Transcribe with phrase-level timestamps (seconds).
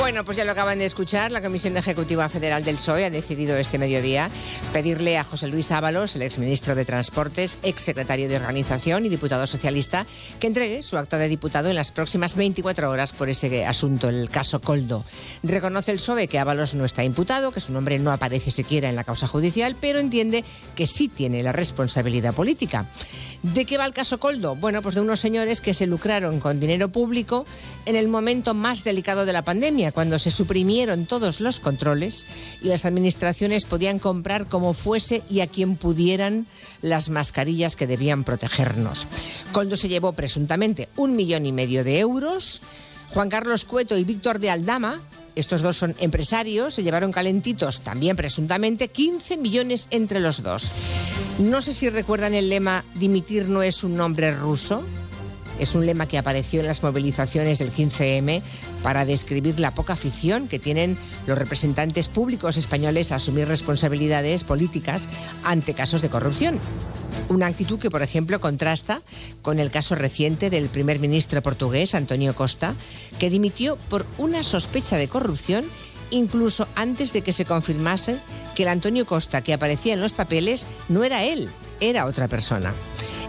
[0.00, 1.30] Bueno, pues ya lo acaban de escuchar.
[1.30, 4.30] La Comisión Ejecutiva Federal del PSOE ha decidido este mediodía
[4.72, 10.06] pedirle a José Luis Ábalos, el exministro de Transportes, exsecretario de Organización y diputado socialista,
[10.40, 14.30] que entregue su acta de diputado en las próximas 24 horas por ese asunto, el
[14.30, 15.04] caso Coldo.
[15.42, 18.96] Reconoce el PSOE que Ábalos no está imputado, que su nombre no aparece siquiera en
[18.96, 20.44] la causa judicial, pero entiende
[20.74, 22.86] que sí tiene la responsabilidad política.
[23.42, 24.56] ¿De qué va el caso Coldo?
[24.56, 27.44] Bueno, pues de unos señores que se lucraron con dinero público
[27.84, 32.26] en el momento más delicado de la pandemia cuando se suprimieron todos los controles
[32.62, 36.46] y las administraciones podían comprar como fuese y a quien pudieran
[36.82, 39.08] las mascarillas que debían protegernos.
[39.52, 42.62] Coldo se llevó presuntamente un millón y medio de euros.
[43.12, 45.00] Juan Carlos Cueto y Víctor de Aldama,
[45.34, 50.72] estos dos son empresarios, se llevaron calentitos, también presuntamente, 15 millones entre los dos.
[51.38, 54.84] No sé si recuerdan el lema Dimitir no es un nombre ruso.
[55.60, 58.40] Es un lema que apareció en las movilizaciones del 15M
[58.82, 65.10] para describir la poca afición que tienen los representantes públicos españoles a asumir responsabilidades políticas
[65.44, 66.58] ante casos de corrupción.
[67.28, 69.02] Una actitud que, por ejemplo, contrasta
[69.42, 72.74] con el caso reciente del primer ministro portugués, Antonio Costa,
[73.18, 75.66] que dimitió por una sospecha de corrupción
[76.10, 78.18] incluso antes de que se confirmase
[78.54, 81.50] que el Antonio Costa que aparecía en los papeles no era él,
[81.80, 82.72] era otra persona.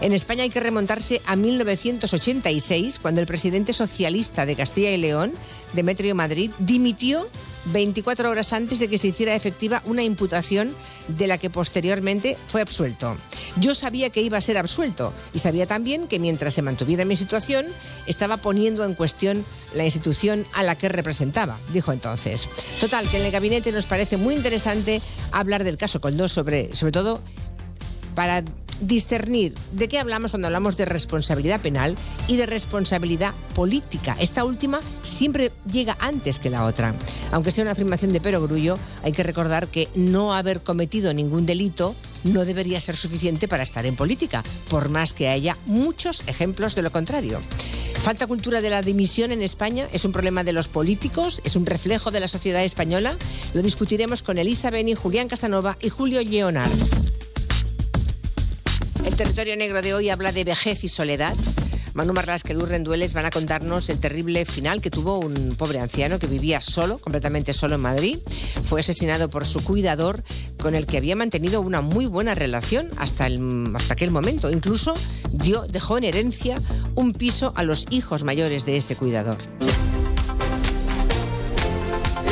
[0.00, 5.32] En España hay que remontarse a 1986, cuando el presidente socialista de Castilla y León,
[5.74, 7.26] Demetrio Madrid, dimitió
[7.66, 10.74] 24 horas antes de que se hiciera efectiva una imputación
[11.08, 13.16] de la que posteriormente fue absuelto.
[13.56, 17.16] Yo sabía que iba a ser absuelto y sabía también que mientras se mantuviera mi
[17.16, 17.66] situación
[18.06, 19.44] estaba poniendo en cuestión
[19.74, 22.48] la institución a la que representaba, dijo entonces.
[22.80, 25.00] Total, que en el gabinete nos parece muy interesante
[25.30, 27.20] hablar del caso Coldo, sobre, sobre todo
[28.14, 28.44] para
[28.82, 31.96] discernir de qué hablamos cuando hablamos de responsabilidad penal
[32.28, 34.16] y de responsabilidad política.
[34.18, 36.94] Esta última siempre llega antes que la otra.
[37.30, 41.94] Aunque sea una afirmación de perogrullo, hay que recordar que no haber cometido ningún delito
[42.24, 46.82] no debería ser suficiente para estar en política, por más que haya muchos ejemplos de
[46.82, 47.40] lo contrario.
[47.94, 51.66] Falta cultura de la dimisión en España, es un problema de los políticos, es un
[51.66, 53.16] reflejo de la sociedad española.
[53.54, 56.70] Lo discutiremos con Elisa Beni, Julián Casanova y Julio Leonard.
[59.04, 61.34] El territorio negro de hoy habla de vejez y soledad.
[61.94, 66.18] Manu Marlasque y Rendueles van a contarnos el terrible final que tuvo un pobre anciano
[66.18, 68.18] que vivía solo, completamente solo en Madrid.
[68.64, 70.22] Fue asesinado por su cuidador,
[70.58, 73.28] con el que había mantenido una muy buena relación hasta,
[73.74, 74.50] hasta aquel momento.
[74.50, 74.94] Incluso
[75.32, 76.56] dio, dejó en herencia
[76.94, 79.36] un piso a los hijos mayores de ese cuidador.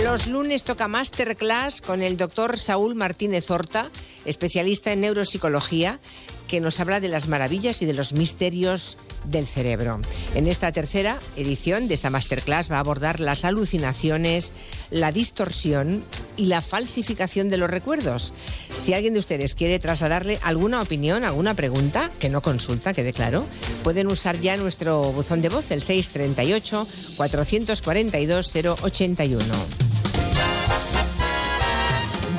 [0.03, 3.91] Los lunes toca Masterclass con el doctor Saúl Martínez Horta,
[4.25, 6.01] especialista en neuropsicología,
[6.51, 10.01] que nos habla de las maravillas y de los misterios del cerebro.
[10.35, 14.53] En esta tercera edición de esta masterclass va a abordar las alucinaciones,
[14.91, 16.05] la distorsión
[16.37, 18.33] y la falsificación de los recuerdos.
[18.75, 23.47] Si alguien de ustedes quiere trasladarle alguna opinión, alguna pregunta, que no consulta, quede claro,
[23.85, 26.85] pueden usar ya nuestro buzón de voz, el 638
[27.17, 28.53] 442
[28.83, 29.90] 081.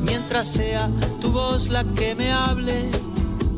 [0.03, 0.91] Mientras sea
[1.23, 2.91] tu voz la que me hable.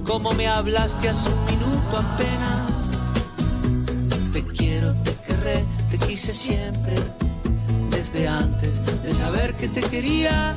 [0.06, 2.90] como me hablaste hace un minuto apenas.
[4.32, 6.94] Te quiero, te querré, te quise siempre,
[8.12, 10.54] desde antes de saber que te quería.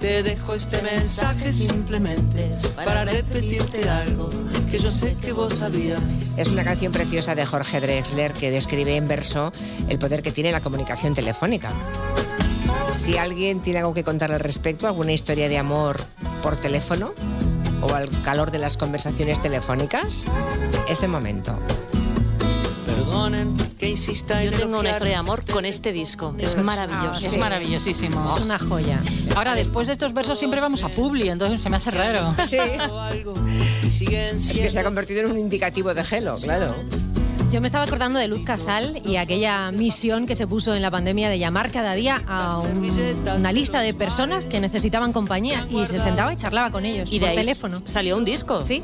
[0.00, 4.28] Te dejo este mensaje simplemente para repetirte algo
[4.70, 6.00] que yo sé que vos sabías.
[6.36, 9.52] Es una canción preciosa de Jorge Drexler que describe en verso
[9.88, 11.70] el poder que tiene la comunicación telefónica.
[12.92, 16.04] Si alguien tiene algo que contar al respecto, alguna historia de amor
[16.42, 17.12] por teléfono
[17.80, 20.30] o al calor de las conversaciones telefónicas,
[20.88, 21.56] ese momento.
[23.12, 26.34] Yo tengo una historia de amor con este disco.
[26.38, 27.26] Es maravilloso.
[27.26, 28.24] Es maravillosísimo.
[28.36, 28.98] Es una joya.
[29.36, 32.34] Ahora, después de estos versos siempre vamos a Publi, entonces se me hace raro.
[32.46, 32.56] Sí.
[33.84, 36.74] Es que se ha convertido en un indicativo de gelo, claro.
[37.50, 40.90] Yo me estaba acordando de Luz Casal y aquella misión que se puso en la
[40.90, 42.90] pandemia de llamar cada día a un-
[43.38, 47.18] una lista de personas que necesitaban compañía y se sentaba y charlaba con ellos Y
[47.18, 47.82] de por ahí teléfono.
[47.84, 48.64] salió un disco.
[48.64, 48.82] Sí,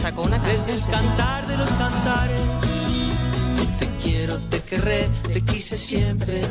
[0.00, 0.76] Sacó una desde canción.
[0.78, 0.90] el sí, sí.
[0.92, 2.40] cantar de los cantares.
[4.28, 6.42] Te quiero, te querré, te quise siempre,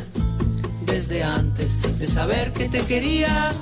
[0.84, 3.52] desde antes de saber que te quería.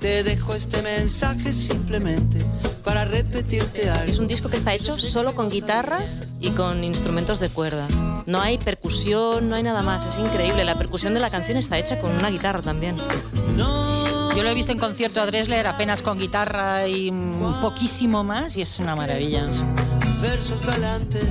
[0.00, 2.38] Te dejo este mensaje simplemente
[2.84, 4.08] para repetirte algo.
[4.10, 7.86] Es un disco que está hecho solo con guitarras y con instrumentos de cuerda.
[8.24, 10.06] No hay percusión, no hay nada más.
[10.06, 10.64] Es increíble.
[10.64, 12.96] La percusión de la canción está hecha con una guitarra también.
[13.58, 18.56] Yo lo he visto en concierto a Dresler apenas con guitarra y mm, poquísimo más
[18.56, 19.46] y es una maravilla.
[20.22, 21.26] versos galantes,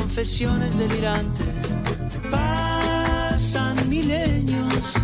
[0.00, 1.76] confesiones delirantes.
[2.30, 4.94] Pasan milenios,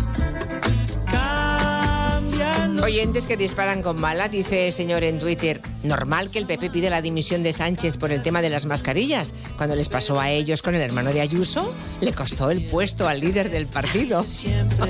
[2.83, 6.89] Oyentes que disparan con bala, dice el señor en Twitter, normal que el PP pide
[6.89, 9.33] la dimisión de Sánchez por el tema de las mascarillas.
[9.57, 13.19] Cuando les pasó a ellos con el hermano de Ayuso, le costó el puesto al
[13.19, 14.23] líder del partido.
[14.23, 14.89] siempre,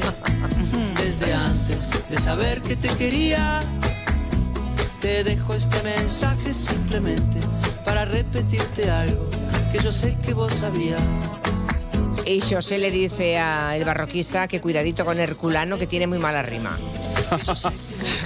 [1.03, 3.61] desde antes de saber que te quería.
[5.01, 7.39] Te dejo este mensaje simplemente
[7.83, 9.27] para repetirte algo
[9.71, 11.01] que yo sé que vos sabías.
[12.25, 16.77] Y José le dice al barroquista que cuidadito con Herculano, que tiene muy mala rima.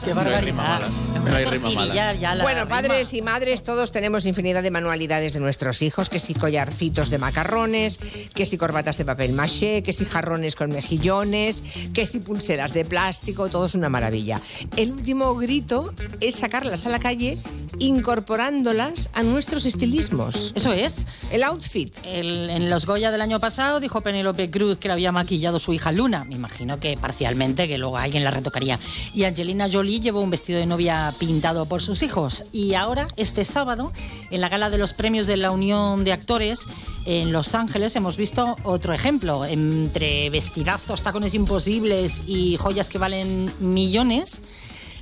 [0.04, 0.54] Qué No hay rima barbaridad.
[0.56, 0.88] mala.
[1.18, 1.94] Hombre, No hay por rima Ciri, mala.
[1.96, 2.76] ya- ya la Bueno, rima.
[2.76, 7.18] padres y madres, todos tenemos infinidad de manualidades de nuestros hijos, que si collarcitos de
[7.20, 8.00] macarrones,
[8.34, 11.64] que si corbatas de papel maché, que si jarrones con mejillones,
[11.94, 14.42] que si pulseras de plástico, todo es una maravilla.
[14.78, 17.38] El último grito es sacarlas a la calle
[17.80, 20.54] incorporándolas a nuestros estilismos.
[20.56, 21.06] Eso es.
[21.32, 21.96] El outfit.
[22.04, 25.74] El- en los Goya del año pasado dijo Penélope Cruz que le había maquillado su
[25.74, 26.24] hija Luna.
[26.26, 28.80] Me imagino que parcialmente, que luego alguien la retocaría.
[29.14, 32.46] Y Angelina Jolie llevó un vestido de novia pintado por sus hijos.
[32.52, 33.92] Y ahora, este sábado,
[34.30, 36.62] en la gala de los premios de la Unión de Actores
[37.06, 39.46] en Los Ángeles, hemos visto otro ejemplo.
[39.46, 44.42] Entre vestidazos, tacones imposibles y joyas que valen millones,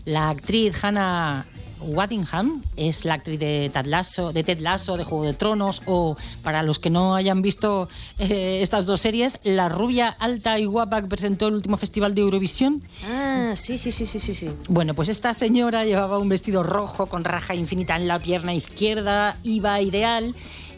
[0.06, 1.46] la actriz Hannah
[1.82, 6.16] Waddingham es la actriz de Ted Lasso, de Ted Lasso, de Juego de Tronos, o
[6.44, 11.02] para los que no hayan visto eh, estas dos series, la rubia alta y guapa
[11.02, 12.82] que presentó el último festival de Eurovisión.
[13.06, 14.36] Ah, sí, sí, sí, sí, sí.
[14.36, 14.50] sí.
[14.68, 19.38] Bueno, pues esta señora llevaba un vestido rojo con raja infinita en la pierna izquierda,
[19.44, 20.36] iba ideal.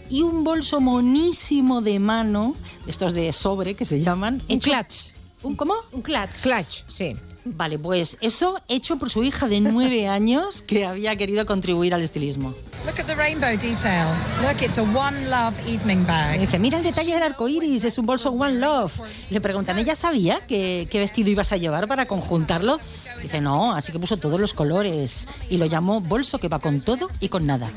[0.10, 2.54] Y un bolso monísimo de mano,
[2.86, 4.42] estos de sobre que se llaman.
[4.50, 5.14] Un clutch.
[5.44, 5.74] ¿Un cómo?
[5.94, 6.42] Un clutch.
[6.44, 7.14] Clutch, sí.
[7.44, 12.02] Vale, pues eso hecho por su hija de nueve años que había querido contribuir al
[12.02, 12.54] estilismo.
[12.86, 14.08] Look at the rainbow detail.
[14.42, 16.40] Look, it's a one love evening Y bag.
[16.40, 18.94] dice, mira el detalle del arco iris, es un bolso One Love.
[19.30, 22.80] Le preguntan, ¿ella sabía que- qué vestido ibas a llevar para conjuntarlo?
[23.22, 26.82] Dice, no, así que puso todos los colores y lo llamó bolso que va con
[26.82, 27.70] todo y con nada.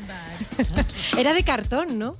[1.17, 2.13] Era de cartón, ¿no?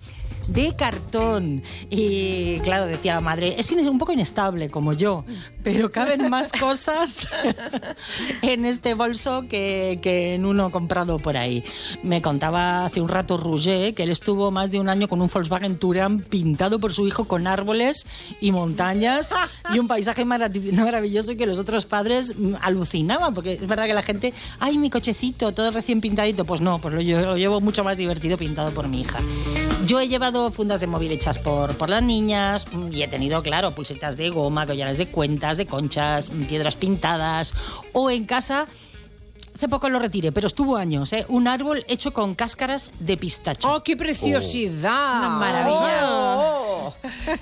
[0.48, 1.62] De cartón.
[1.90, 5.26] Y claro, decía la madre, es un poco inestable como yo,
[5.64, 7.28] pero caben más cosas
[8.42, 11.64] en este bolso que, que en uno comprado por ahí.
[12.04, 15.30] Me contaba hace un rato Rouget que él estuvo más de un año con un
[15.34, 18.06] Volkswagen Touran pintado por su hijo con árboles
[18.42, 19.34] y montañas
[19.74, 23.94] y un paisaje marav- maravilloso que los otros padres mm, alucinaban, porque es verdad que
[23.94, 26.46] la gente, ay, mi cochecito, todo recién pintadito.
[26.46, 27.02] Pues no, pues lo
[27.36, 29.20] llevo mucho más divertido pintado por mi hija.
[29.86, 33.72] Yo he llevado fundas de móvil hechas por, por las niñas y he tenido, claro,
[33.72, 37.54] pulsetas de goma, collares de cuentas, de conchas, piedras pintadas
[37.94, 38.68] o en casa.
[39.56, 41.26] Hace poco lo retiré, pero estuvo años, ¿eh?
[41.30, 43.72] Un árbol hecho con cáscaras de pistacho.
[43.74, 45.20] ¡Oh, qué preciosidad!
[45.20, 46.02] Una maravilla.
[46.10, 46.94] Oh.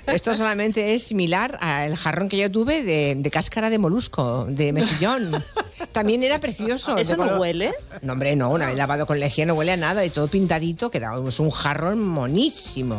[0.06, 4.72] Esto solamente es similar al jarrón que yo tuve de, de cáscara de molusco, de
[4.72, 5.44] mejillón.
[5.90, 6.96] También era precioso.
[6.96, 7.74] ¿Eso no color- huele?
[8.02, 8.50] No, hombre, no.
[8.50, 10.92] Una vez lavado con lejía no huele a nada y todo pintadito.
[10.92, 12.94] Quedábamos un jarrón monísimo.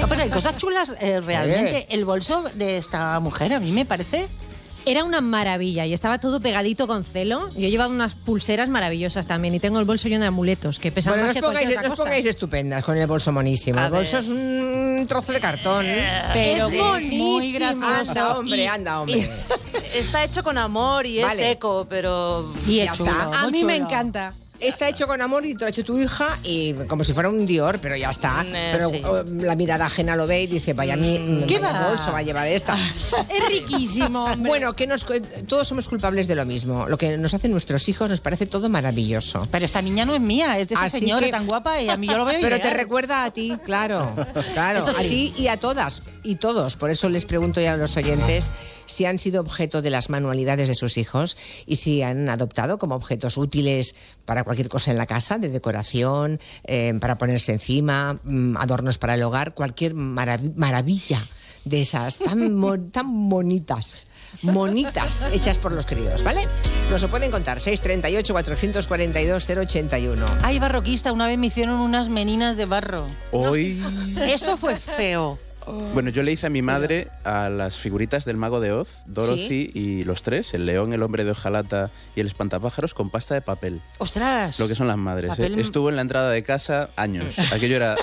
[0.00, 1.86] No, pero hay cosas chulas eh, realmente.
[1.90, 4.28] El bolso de esta mujer a mí me parece
[4.90, 7.48] Era una maravilla y estaba todo pegadito con celo.
[7.50, 11.12] Yo llevaba unas pulseras maravillosas también y tengo el bolso lleno de amuletos que pesan
[11.12, 12.02] Bueno, no más os que cualquier pongáis, otra no os cosa.
[12.08, 13.78] pongáis estupendas con el bolso monísimo.
[13.80, 14.24] A el bolso ver.
[14.24, 15.84] es un trozo de cartón.
[16.32, 17.86] Pero Es muy gracioso.
[17.86, 19.28] Anda, hombre, Y- anda, hombre.
[19.94, 21.36] Está hecho con amor y es Vale.
[21.38, 22.50] seco, pero...
[22.66, 23.40] Y Ya es chulo, está.
[23.40, 23.86] A mí me chulo.
[23.86, 24.32] encanta.
[24.60, 27.28] Está hecho con amor y te lo ha hecho tu hija y como si fuera
[27.28, 28.44] un Dior, pero ya está.
[28.46, 29.00] Eh, pero sí.
[29.04, 31.88] oh, la mirada ajena lo ve y dice, vaya, mi, ¿Qué vaya va?
[31.90, 32.76] bolso va a llevar esta.
[32.88, 34.48] Es riquísimo, hombre.
[34.48, 35.06] Bueno, que nos,
[35.46, 36.88] todos somos culpables de lo mismo.
[36.88, 39.46] Lo que nos hacen nuestros hijos nos parece todo maravilloso.
[39.50, 41.88] Pero esta niña no es mía, es de esa Así señora que- tan guapa y
[41.88, 44.14] a mí yo lo veo Pero te recuerda a ti, claro.
[44.54, 46.76] Claro, a ti y a todas y todos.
[46.76, 48.50] Por eso les pregunto ya a los oyentes
[48.86, 51.36] si han sido objeto de las manualidades de sus hijos
[51.66, 56.40] y si han adoptado como objetos útiles para cualquier cosa en la casa, de decoración,
[56.64, 61.24] eh, para ponerse encima, mm, adornos para el hogar, cualquier marav- maravilla
[61.64, 64.06] de esas tan, mo- tan bonitas,
[64.42, 66.48] monitas hechas por los críos, ¿vale?
[66.90, 70.26] Nos lo pueden contar, 638 442 081.
[70.42, 73.06] Ay, barroquista, una vez me hicieron unas meninas de barro.
[73.32, 73.82] Hoy.
[74.16, 75.38] Eso fue feo.
[75.94, 79.70] Bueno, yo le hice a mi madre a las figuritas del mago de Oz, Dorothy
[79.74, 83.42] y los tres, el león, el hombre de hojalata y el espantapájaros, con pasta de
[83.42, 83.80] papel.
[83.98, 84.58] Ostras.
[84.60, 85.38] Lo que son las madres.
[85.38, 85.52] ¿eh?
[85.56, 87.38] Estuvo en la entrada de casa años.
[87.52, 87.96] Aquello era.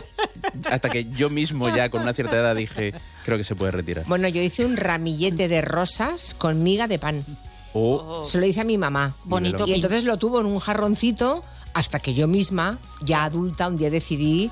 [0.69, 2.93] Hasta que yo mismo, ya con una cierta edad, dije:
[3.24, 4.05] Creo que se puede retirar.
[4.07, 7.24] Bueno, yo hice un ramillete de rosas con miga de pan.
[7.74, 9.13] O Se lo hice a mi mamá.
[9.25, 9.65] Bonito.
[9.67, 11.43] Y entonces lo tuvo en un jarroncito
[11.74, 14.50] hasta que yo misma, ya adulta, un día decidí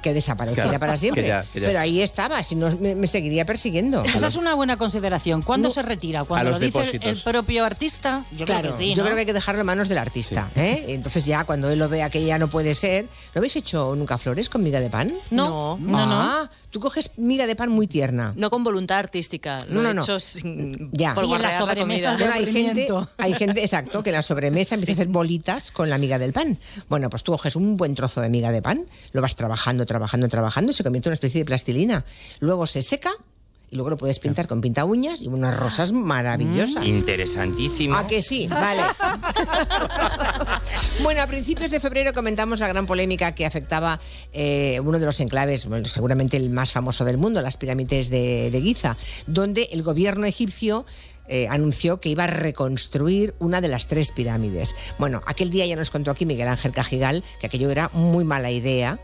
[0.00, 1.22] que desapareciera Claro, para siempre.
[1.22, 1.66] que ya, que ya.
[1.66, 4.02] Pero ahí estaba, si no me, me seguiría persiguiendo.
[4.04, 5.42] Esa es una buena consideración.
[5.42, 5.74] ¿Cuándo No.
[5.74, 6.24] se retira?
[6.24, 7.18] ¿Cuando A los lo dice el, depósitos.
[7.26, 8.24] el propio artista?
[8.32, 10.50] Yo claro, creo que sí, yo creo que hay que dejarlo en manos del artista.
[10.56, 10.84] ¿eh?
[10.88, 13.04] Entonces ya cuando él lo vea que ya no puede ser,
[13.34, 15.12] ¿no habéis hecho nunca flores con miga de pan?
[15.30, 16.20] No, no, no.
[16.20, 18.32] ah, tú coges miga de pan muy tierna.
[18.36, 20.02] No con voluntad artística, No, no, no.
[20.02, 21.14] hecho sin Ya.
[21.14, 24.22] Sí, en las la sobremesas de- Bueno, hay gente, hay gente, exacto, que en la
[24.22, 26.58] sobremesa empieza a hacer bolitas con la miga del pan.
[26.88, 30.28] Bueno, pues tú coges un buen trozo de miga de pan, lo vas trabajando, trabajando,
[30.28, 32.04] trabajando y se convierte en una especie de plastilina.
[32.40, 33.10] Luego se seca
[33.70, 36.86] y luego lo puedes pintar con pinta uñas y unas rosas maravillosas.
[36.86, 37.96] Interesantísimo.
[37.96, 38.48] ¿A que sí?
[38.48, 38.82] Vale.
[41.02, 44.00] bueno, a principios de febrero comentamos la gran polémica que afectaba
[44.32, 48.50] eh, uno de los enclaves, bueno, seguramente el más famoso del mundo, las pirámides de,
[48.50, 48.96] de Giza,
[49.28, 50.84] donde el gobierno egipcio
[51.32, 54.74] eh, anunció que iba a reconstruir una de las tres pirámides.
[54.98, 58.50] Bueno, aquel día ya nos contó aquí Miguel Ángel Cajigal que aquello era muy mala
[58.50, 58.98] idea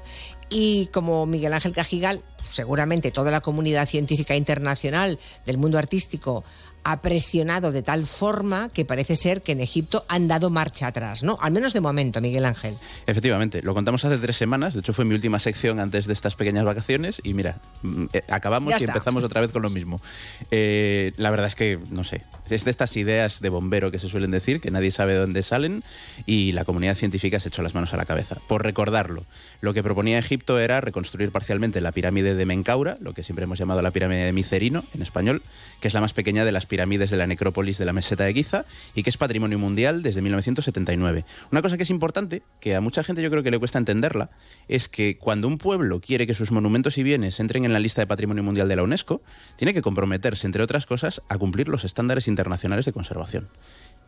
[0.50, 6.44] y como Miguel Ángel Cajigal, seguramente toda la comunidad científica internacional del mundo artístico
[6.88, 11.24] ha presionado de tal forma que parece ser que en Egipto han dado marcha atrás,
[11.24, 11.36] ¿no?
[11.42, 12.76] Al menos de momento, Miguel Ángel.
[13.08, 16.36] Efectivamente, lo contamos hace tres semanas, de hecho fue mi última sección antes de estas
[16.36, 18.92] pequeñas vacaciones y mira, mm, eh, acabamos Ya y está.
[18.92, 20.00] empezamos otra vez con lo mismo.
[20.52, 24.08] Eh, la verdad es que, no sé, es de estas ideas de bombero que se
[24.08, 25.82] suelen decir, que nadie sabe de dónde salen
[26.24, 28.36] y la comunidad científica se echó las manos a la cabeza.
[28.46, 29.24] Por recordarlo,
[29.60, 33.58] lo que proponía Egipto era reconstruir parcialmente la pirámide de Menkaura, lo que siempre hemos
[33.58, 35.42] llamado la pirámide de Micerino en español,
[35.80, 38.34] que es la más pequeña de las pirámides de la necrópolis de la meseta de
[38.34, 41.24] Giza y que es patrimonio mundial desde 1979.
[41.50, 44.28] Una cosa que es importante, que a mucha gente yo creo que le cuesta entenderla,
[44.68, 48.02] es que cuando un pueblo quiere que sus monumentos y bienes entren en la lista
[48.02, 49.22] de patrimonio mundial de la UNESCO,
[49.56, 53.48] tiene que comprometerse, entre otras cosas, a cumplir los estándares internacionales de conservación.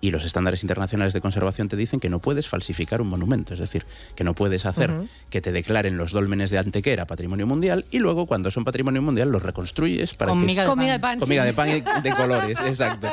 [0.01, 3.61] Y los estándares internacionales de conservación te dicen que no puedes falsificar un monumento, es
[3.61, 4.93] decir, que no puedes hacer
[5.29, 9.31] que te declaren los dólmenes de Antequera patrimonio mundial y luego cuando son patrimonio mundial
[9.31, 11.11] los reconstruyes para Con que miga de Comida de pan.
[11.19, 11.21] pan.
[11.21, 11.47] Comida sí.
[11.49, 13.09] de pan y de colores, exacto.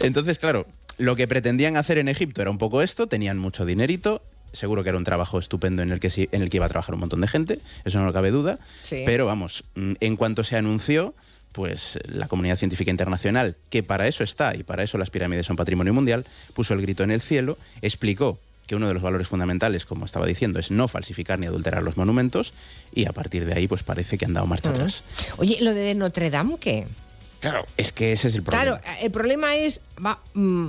[0.00, 0.66] Entonces, claro,
[0.98, 4.88] lo que pretendían hacer en Egipto era un poco esto, tenían mucho dinerito, seguro que
[4.90, 7.20] era un trabajo estupendo en el que en el que iba a trabajar un montón
[7.20, 9.02] de gente, eso no cabe duda, Sí.
[9.06, 11.14] pero vamos, mm, en cuanto se anunció,
[11.52, 15.56] pues la comunidad científica internacional, que para eso está y para eso las pirámides son
[15.56, 19.84] patrimonio mundial, puso el grito en el cielo, explicó que uno de los valores fundamentales,
[19.84, 22.54] como estaba diciendo, es no falsificar ni adulterar los monumentos
[22.94, 25.02] y a partir de ahí pues parece que han dado marcha atrás.
[25.38, 26.86] Oye, lo de Notre Dame, ¿qué?
[27.40, 28.78] Claro, es que ese es el problema.
[28.78, 30.68] Claro, el problema es, va, mm,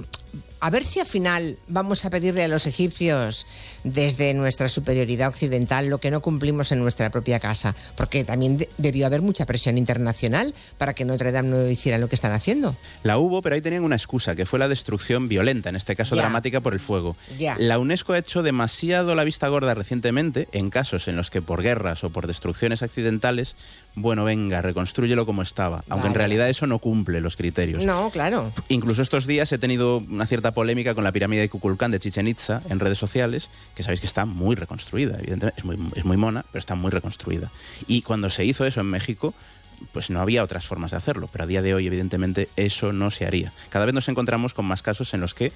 [0.62, 3.46] a ver si al final vamos a pedirle a los egipcios
[3.84, 8.70] desde nuestra superioridad occidental lo que no cumplimos en nuestra propia casa, porque también de-
[8.78, 12.76] debió haber mucha presión internacional para que Notre Dame no hiciera lo que están haciendo.
[13.04, 16.16] La hubo, pero ahí tenían una excusa, que fue la destrucción violenta, en este caso
[16.16, 16.22] Ya.
[16.22, 17.16] dramática por el fuego.
[17.40, 17.56] Ya.
[17.58, 21.64] La UNESCO ha hecho demasiado la vista gorda recientemente en casos en los que por
[21.64, 23.56] guerras o por destrucciones accidentales,
[23.96, 27.84] bueno, venga, reconstrúyelo como estaba, aunque en realidad eso no cumple los criterios.
[27.84, 28.52] No, claro.
[28.70, 32.28] Incluso estos días he tenido una cierta polémica con la pirámide de Kukulcán de Chichen
[32.28, 36.18] Itza en redes sociales, que sabéis que está muy reconstruida, evidentemente, es muy, es muy
[36.18, 37.52] mona, pero está muy reconstruida.
[37.88, 39.34] Y cuando se hizo eso en México,
[39.92, 43.12] pues no había otras formas de hacerlo, pero a día de hoy evidentemente eso no
[43.12, 43.52] se haría.
[43.70, 45.52] Cada vez nos encontramos con más casos en los que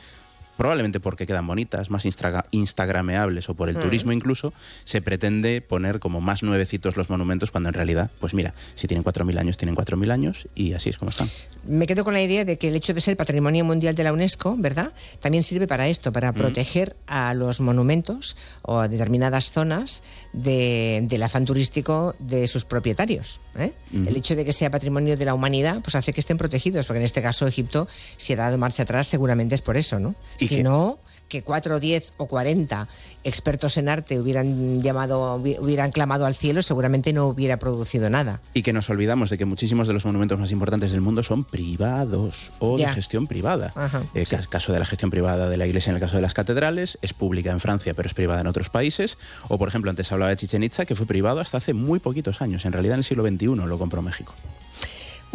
[0.58, 3.82] probablemente porque quedan bonitas, más instra- instagrameables o por el Mm.
[3.82, 8.54] turismo incluso, se pretende poner como más nuevecitos los monumentos cuando en realidad, pues mira,
[8.76, 11.28] si tienen 4.000 años, tienen 4.000 años y así es como están.
[11.68, 14.14] Me quedo con la idea de que el hecho de ser patrimonio mundial de la
[14.14, 14.92] UNESCO, ¿verdad?
[15.20, 20.04] También sirve para esto, para proteger a los monumentos o a determinadas zonas
[20.34, 23.42] de- del afán turístico de sus propietarios.
[23.58, 23.74] ¿eh?
[23.94, 27.00] El hecho de que sea patrimonio de la humanidad, pues hace que estén protegidos, porque
[27.00, 30.16] en este caso Egipto, si ha dado marcha atrás, seguramente es por eso, ¿no?
[30.38, 31.00] Si que- no,
[31.36, 32.88] que 4, 10 o 40
[33.24, 38.39] expertos en arte hubieran llamado, hubi- hubieran clamado al cielo, seguramente no hubiera producido nada.
[38.54, 41.44] Y que nos olvidamos de que muchísimos de los monumentos más importantes del mundo son
[41.44, 42.88] privados o Ya.
[42.88, 43.72] de gestión privada.
[43.75, 46.22] Ajá, El ca- caso de la gestión privada de la iglesia en el caso de
[46.22, 49.18] las catedrales, es pública en Francia pero es privada en otros países.
[49.50, 52.42] O por ejemplo, antes hablaba de Chichen Itza, que fue privado hasta hace muy poquitos
[52.42, 52.65] años.
[52.65, 54.34] En realidad en el siglo XXI lo compró México.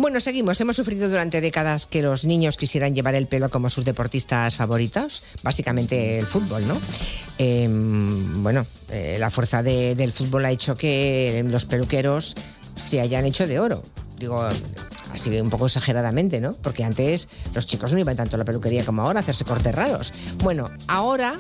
[0.01, 0.59] Bueno, seguimos.
[0.63, 5.23] Hemos sufrido durante décadas que los niños quisieran llevar el pelo como sus deportistas favoritos,
[5.43, 6.75] básicamente el fútbol, ¿no?
[7.37, 12.35] Eh, bueno, eh, la fuerza de- del fútbol ha hecho que los peluqueros
[12.77, 13.83] se hayan hecho de oro.
[14.19, 14.43] Digo,
[15.13, 16.55] así un poco exageradamente, ¿no?
[16.55, 19.75] Porque antes los chicos no iban tanto a la peluquería como ahora a hacerse cortes
[19.75, 20.15] raros.
[20.39, 21.39] Bueno, ahora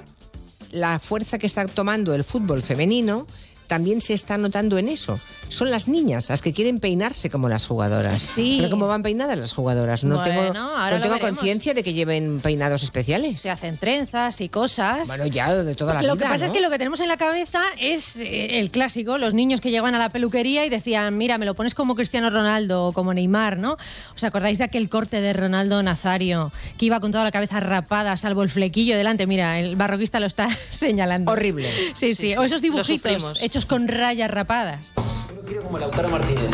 [0.71, 3.26] la fuerza que está tomando el fútbol femenino
[3.69, 5.19] también se está notando en eso.
[5.50, 8.23] Son las niñas las que quieren peinarse como las jugadoras.
[8.23, 8.57] Sí.
[8.59, 10.04] Pero ¿cómo van peinadas las jugadoras?
[10.04, 13.40] No Bueno, tengo, no lo tengo conciencia de que lleven peinados especiales.
[13.40, 15.09] Se hacen trenzas y cosas.
[15.09, 16.52] Bueno, ya de toda la lo vida, que pasa ¿no?
[16.52, 19.71] es que lo que tenemos en la cabeza es eh, el clásico, los niños que
[19.71, 23.12] llegaban a la peluquería y decían, mira, me lo pones como Cristiano Ronaldo o como
[23.12, 23.76] Neymar, ¿no?
[24.14, 28.16] ¿Os acordáis de aquel corte de Ronaldo Nazario que iba con toda la cabeza rapada,
[28.16, 29.26] salvo el flequillo delante?
[29.26, 31.33] Mira, el barroquista lo está señalando.
[31.33, 31.69] Horrible.
[31.95, 32.30] Sí, sí.
[32.30, 34.92] Sí, O esos lo dibujitos hechos con rayas rapadas.
[35.31, 36.51] Yo lo quiero como Lautaro Martínez.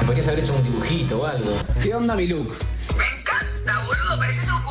[0.00, 1.56] Me podrías haber hecho un dibujito o algo.
[1.82, 2.56] ¿Qué onda mi look?
[2.96, 4.62] Me encanta, boludo, pareces un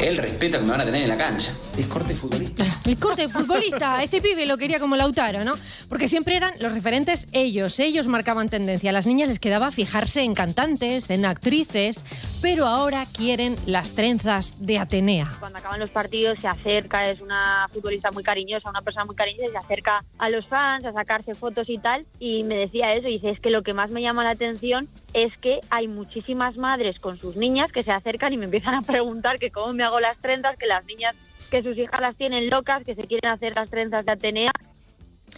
[0.00, 1.52] Él respeta que me van a tener en la cancha.
[1.76, 2.64] Es corte futbolista.
[2.84, 5.54] El corte futbolista, este pibe lo quería como Lautaro, ¿no?
[5.88, 8.90] Porque siempre eran los referentes ellos, ellos marcaban tendencia.
[8.90, 12.04] A las niñas les quedaba fijarse en cantantes, en actrices,
[12.42, 15.32] pero ahora quieren las trenzas de Atenea.
[15.38, 19.46] Cuando acaban los partidos se acerca, es una futbolista muy cariñosa, una persona muy cariñosa,
[19.46, 22.04] y se acerca a los fans a sacarse fotos y tal.
[22.18, 24.88] Y me decía eso, y dice, es que lo que más me llama la atención
[25.14, 28.82] es que hay muchísimas madres con sus niñas que se acercan y me empiezan a
[28.82, 31.14] preguntar que cómo me hago las trenzas, que las niñas,
[31.50, 34.52] que sus hijas las tienen locas, que se quieren hacer las trenzas de Atenea.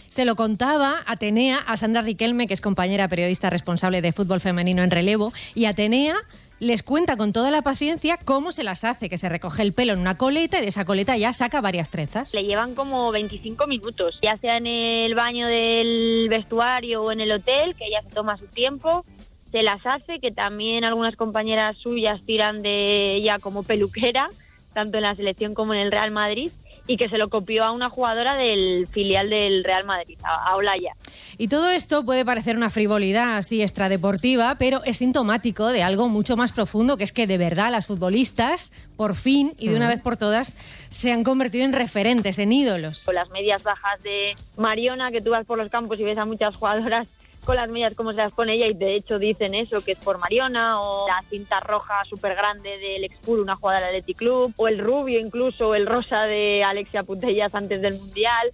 [0.07, 4.83] Se lo contaba Atenea a Sandra Riquelme, que es compañera periodista responsable de fútbol femenino
[4.83, 6.15] en relevo, y Atenea
[6.59, 9.93] les cuenta con toda la paciencia cómo se las hace, que se recoge el pelo
[9.93, 12.33] en una coleta y de esa coleta ya saca varias trenzas.
[12.33, 17.31] Le llevan como 25 minutos, ya sea en el baño del vestuario o en el
[17.31, 19.03] hotel, que ella se toma su tiempo,
[19.51, 24.29] se las hace, que también algunas compañeras suyas tiran de ella como peluquera,
[24.73, 26.51] tanto en la selección como en el Real Madrid,
[26.87, 30.93] y que se lo copió a una jugadora del filial del Real Madrid, a, Olaya.
[31.37, 36.37] Y todo esto puede parecer una frivolidad así extradeportiva, pero es sintomático de algo mucho
[36.37, 40.01] más profundo, que es que de verdad las futbolistas, por fin y de una vez
[40.01, 40.57] por todas,
[40.89, 43.05] se han convertido en referentes, en ídolos.
[43.05, 46.25] Con las medias bajas de Mariona, que tú vas por los campos y ves a
[46.25, 47.09] muchas jugadoras
[47.45, 49.99] con las medias como se las pone ella y de hecho dicen eso, que es
[49.99, 54.53] por Mariona, o la cinta roja súper grande del Expur, una jugadora del Athletic Club,
[54.57, 58.51] o el rubio incluso, o el rosa de Alexia Putellas antes del Mundial.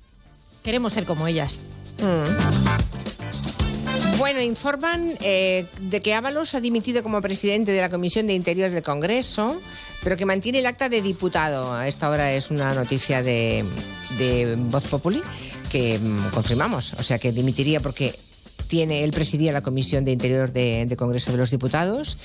[0.63, 1.65] Queremos ser como ellas.
[4.17, 8.69] Bueno, informan eh, de que Ábalos ha dimitido como presidente de la Comisión de Interior
[8.69, 9.59] del Congreso,
[10.03, 11.73] pero que mantiene el acta de diputado.
[11.73, 13.65] A esta hora es una noticia de,
[14.19, 15.23] de Voz Populi
[15.71, 16.93] que mm, confirmamos.
[16.93, 18.13] O sea, que dimitiría porque
[18.67, 22.17] tiene, él presidía la Comisión de Interior de, de Congreso de los Diputados,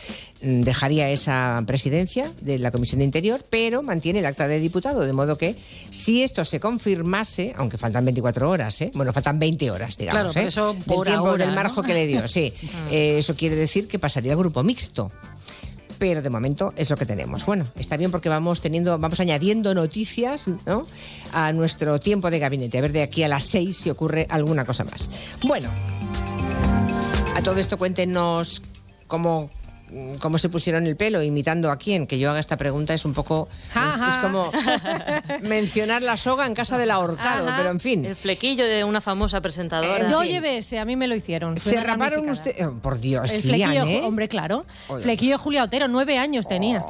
[0.42, 5.01] mm, dejaría esa presidencia de la Comisión de Interior, pero mantiene el acta de diputado,
[5.03, 5.55] de modo que
[5.90, 8.90] si esto se confirmase, aunque faltan 24 horas, ¿eh?
[8.94, 10.49] bueno, faltan 20 horas, digamos, Claro, ¿eh?
[10.49, 11.62] eso del tiempo, ahora, del ¿no?
[11.62, 12.53] marjo que le dio, sí.
[12.90, 15.11] Eh, eso quiere decir que pasaría al grupo mixto.
[15.99, 17.46] Pero de momento es lo que tenemos.
[17.46, 20.87] Bueno, está bien porque vamos teniendo, vamos añadiendo noticias ¿no?
[21.33, 22.79] a nuestro tiempo de gabinete.
[22.79, 25.09] A ver de aquí a las 6 si ocurre alguna cosa más.
[25.42, 25.70] Bueno,
[27.34, 28.62] a todo esto cuéntenos
[29.06, 29.50] cómo
[30.20, 32.07] cómo se pusieron el pelo, imitando a quién.
[32.07, 33.49] Que yo haga esta pregunta es un poco.
[34.09, 34.51] Es como
[35.42, 37.57] mencionar la soga en casa del ahorcado, Ajá.
[37.57, 38.05] pero en fin.
[38.05, 40.11] El flequillo de una famosa presentadora.
[40.11, 41.57] Yo llevé ese, a mí me lo hicieron.
[41.59, 42.62] Se raparon ustedes.
[42.66, 44.01] oh, por Dios, El sí, flequillo, Anne.
[44.05, 44.64] hombre, claro.
[44.88, 45.03] Oye.
[45.03, 46.85] Flequillo Julia Otero, nueve años tenía.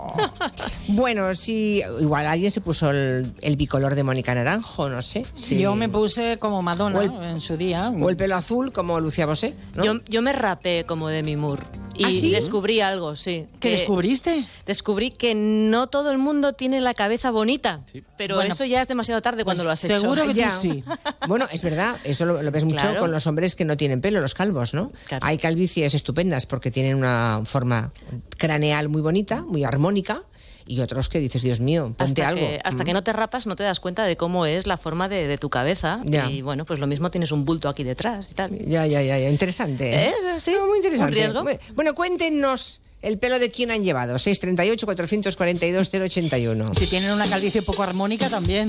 [0.88, 5.24] Bueno, sí, igual alguien se puso el, el bicolor de Mónica Naranjo, no sé.
[5.34, 5.58] sí.
[5.58, 7.92] Yo me puse como Madonna el- en su día.
[8.00, 9.54] O el pelo azul como Lucía Bosé.
[9.74, 9.84] ¿no?
[9.84, 11.62] Yo, yo me rapé como Demi Moore.
[11.98, 12.30] Y ¿Ah, sí?
[12.30, 13.46] descubrí algo, sí.
[13.54, 14.44] ¿Qué que- descubriste?
[14.66, 17.80] Descubrí que no todo el mundo tiene la cabeza bonita.
[18.18, 19.98] Pero Bueno, eso ya es demasiado tarde cuando lo has hecho.
[19.98, 20.50] seguro que tú Ya.
[20.50, 20.84] sí.
[21.28, 23.00] Bueno, es verdad, eso lo, lo ves mucho Claro.
[23.00, 24.92] con los hombres que no tienen pelo, los calvos, ¿no?
[25.08, 25.26] Claro.
[25.26, 27.90] Hay calvicies estupendas porque tienen una forma
[28.38, 30.22] craneal muy bonita, muy armónica,
[30.66, 32.40] y otros que dices, Dios mío, ponte hasta algo.
[32.40, 32.86] Que, hasta Mm.
[32.86, 35.38] que no te rapas no te das cuenta de cómo es la forma de, de
[35.38, 36.00] tu cabeza.
[36.04, 36.28] Ya.
[36.30, 38.50] Y bueno, pues lo mismo tienes un bulto aquí detrás y tal.
[38.66, 39.28] Ya, ya, ya, ya.
[39.30, 39.94] interesante.
[39.94, 40.08] ¿eh?
[40.08, 40.40] ¿Eh?
[40.40, 41.12] Sí, No, muy interesante.
[41.12, 41.44] un riesgo.
[41.74, 44.18] Bueno, cuéntenos el pelo de quién han llevado.
[44.18, 46.74] 638 442 081.
[46.74, 48.66] Si tienen una calvicie poco armónica también.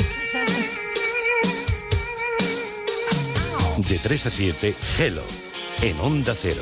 [3.90, 5.24] De 3 a 7, Hello,
[5.84, 6.62] en Onda Cero.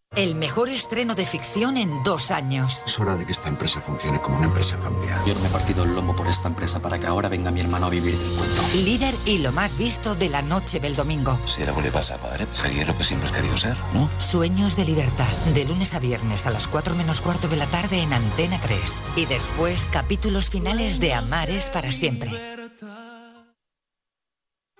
[0.17, 2.83] El mejor estreno de ficción en dos años.
[2.85, 5.17] Es hora de que esta empresa funcione como una empresa familiar.
[5.25, 7.61] Yo no me he partido el lomo por esta empresa para que ahora venga mi
[7.61, 8.61] hermano a vivir del cuento.
[8.73, 11.39] Líder y lo más visto de la noche del domingo.
[11.45, 14.09] Si algo le pasa a padre, sería lo que siempre has querido ser, ¿no?
[14.19, 15.31] Sueños de libertad.
[15.53, 19.03] De lunes a viernes a las 4 menos cuarto de la tarde en Antena 3.
[19.15, 22.29] Y después capítulos finales de Amares para siempre.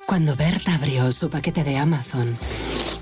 [0.05, 2.37] Cuando Berta abrió su paquete de Amazon,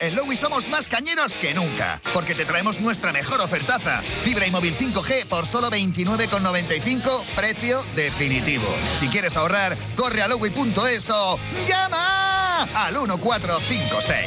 [0.00, 4.00] En Lowy somos más cañeros que nunca, porque te traemos nuestra mejor ofertaza.
[4.00, 8.68] Fibra y móvil 5G por solo 29,95, precio definitivo.
[8.94, 14.24] Si quieres ahorrar, corre a lowy.es o llama al 1456.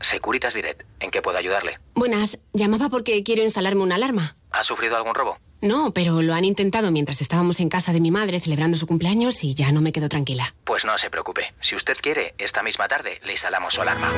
[0.00, 1.78] Securitas Direct, ¿en qué puedo ayudarle?
[1.94, 4.34] Buenas, llamaba porque quiero instalarme una alarma.
[4.50, 5.38] ¿Ha sufrido algún robo?
[5.62, 9.44] No, pero lo han intentado mientras estábamos en casa de mi madre celebrando su cumpleaños
[9.44, 10.56] y ya no me quedo tranquila.
[10.64, 11.54] Pues no se preocupe.
[11.60, 14.10] Si usted quiere, esta misma tarde le instalamos su alarma.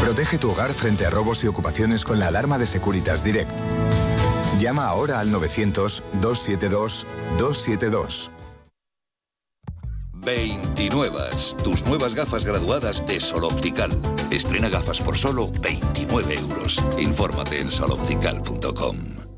[0.00, 3.52] Protege tu hogar frente a robos y ocupaciones con la alarma de Securitas Direct.
[4.58, 8.32] Llama ahora al 900-272-272.
[10.14, 11.20] 29.
[11.62, 13.92] Tus nuevas gafas graduadas de Sol Optical.
[14.32, 16.84] Estrena gafas por solo 29 euros.
[16.98, 19.37] Infórmate en soloptical.com.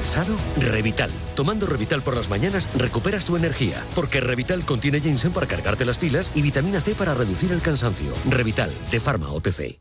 [0.00, 0.34] ¿Cansado?
[0.56, 1.10] Revital.
[1.36, 5.98] Tomando Revital por las mañanas recuperas tu energía, porque Revital contiene ginseng para cargarte las
[5.98, 8.10] pilas y vitamina C para reducir el cansancio.
[8.26, 9.78] Revital, de Pharma OTC.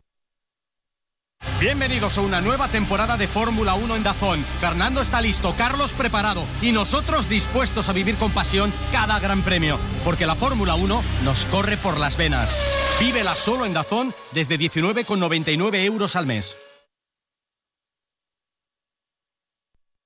[1.61, 4.43] Bienvenidos a una nueva temporada de Fórmula 1 en Dazón.
[4.59, 9.79] Fernando está listo, Carlos preparado y nosotros dispuestos a vivir con pasión cada gran premio,
[10.03, 12.99] porque la Fórmula 1 nos corre por las venas.
[12.99, 16.57] Vívela solo en Dazón desde 19,99 euros al mes.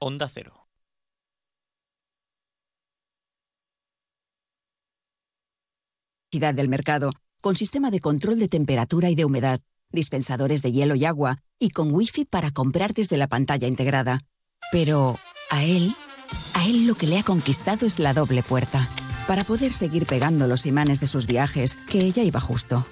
[0.05, 0.67] Onda Cero.
[6.31, 7.11] del mercado,
[7.41, 9.61] con sistema de control de temperatura y de humedad,
[9.91, 14.19] dispensadores de hielo y agua, y con wifi para comprar desde la pantalla integrada.
[14.71, 15.95] Pero a él,
[16.55, 18.89] a él lo que le ha conquistado es la doble puerta,
[19.27, 22.85] para poder seguir pegando los imanes de sus viajes, que ella iba justo.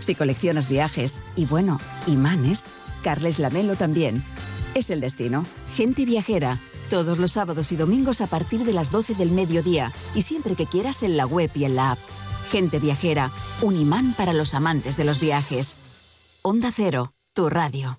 [0.00, 2.66] Si coleccionas viajes, y bueno, imanes,
[3.02, 4.22] Carles Lamelo también.
[4.74, 5.44] Es el destino.
[5.76, 6.58] Gente viajera.
[6.88, 10.66] Todos los sábados y domingos a partir de las 12 del mediodía y siempre que
[10.66, 11.98] quieras en la web y en la app.
[12.50, 13.30] Gente viajera,
[13.62, 15.76] un imán para los amantes de los viajes.
[16.42, 17.98] Onda Cero, tu radio.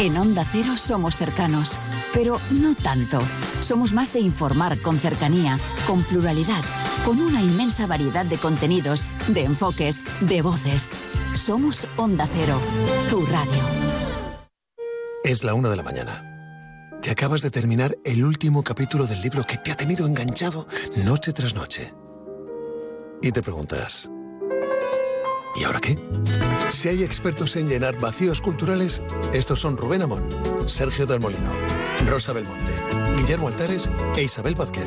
[0.00, 1.76] En Onda Cero somos cercanos,
[2.14, 3.18] pero no tanto.
[3.60, 5.58] Somos más de informar con cercanía,
[5.88, 6.62] con pluralidad,
[7.04, 10.92] con una inmensa variedad de contenidos, de enfoques, de voces.
[11.34, 12.60] Somos Onda Cero,
[13.10, 13.60] tu radio.
[15.24, 16.24] Es la una de la mañana.
[17.02, 20.68] Te acabas de terminar el último capítulo del libro que te ha tenido enganchado
[21.04, 21.92] noche tras noche.
[23.20, 24.08] Y te preguntas,
[25.56, 25.98] ¿y ahora qué?
[26.68, 29.02] Si hay expertos en llenar vacíos culturales,
[29.32, 30.24] estos son Rubén Amón,
[30.66, 31.50] Sergio del Molino,
[32.06, 32.72] Rosa Belmonte,
[33.16, 34.86] Guillermo Altares e Isabel Vázquez.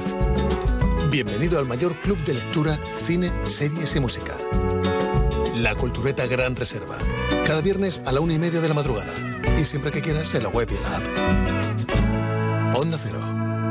[1.09, 4.35] Bienvenido al mayor club de lectura, cine, series y música.
[5.57, 6.97] La Cultureta Gran Reserva.
[7.45, 9.13] Cada viernes a la una y media de la madrugada.
[9.57, 12.77] Y siempre que quieras en la web y en la app.
[12.77, 13.21] Onda Cero,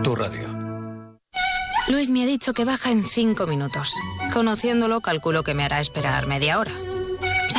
[0.03, 0.49] tu radio.
[1.89, 3.95] Luis me ha dicho que baja en cinco minutos.
[4.33, 6.73] Conociéndolo, calculo que me hará esperar media hora.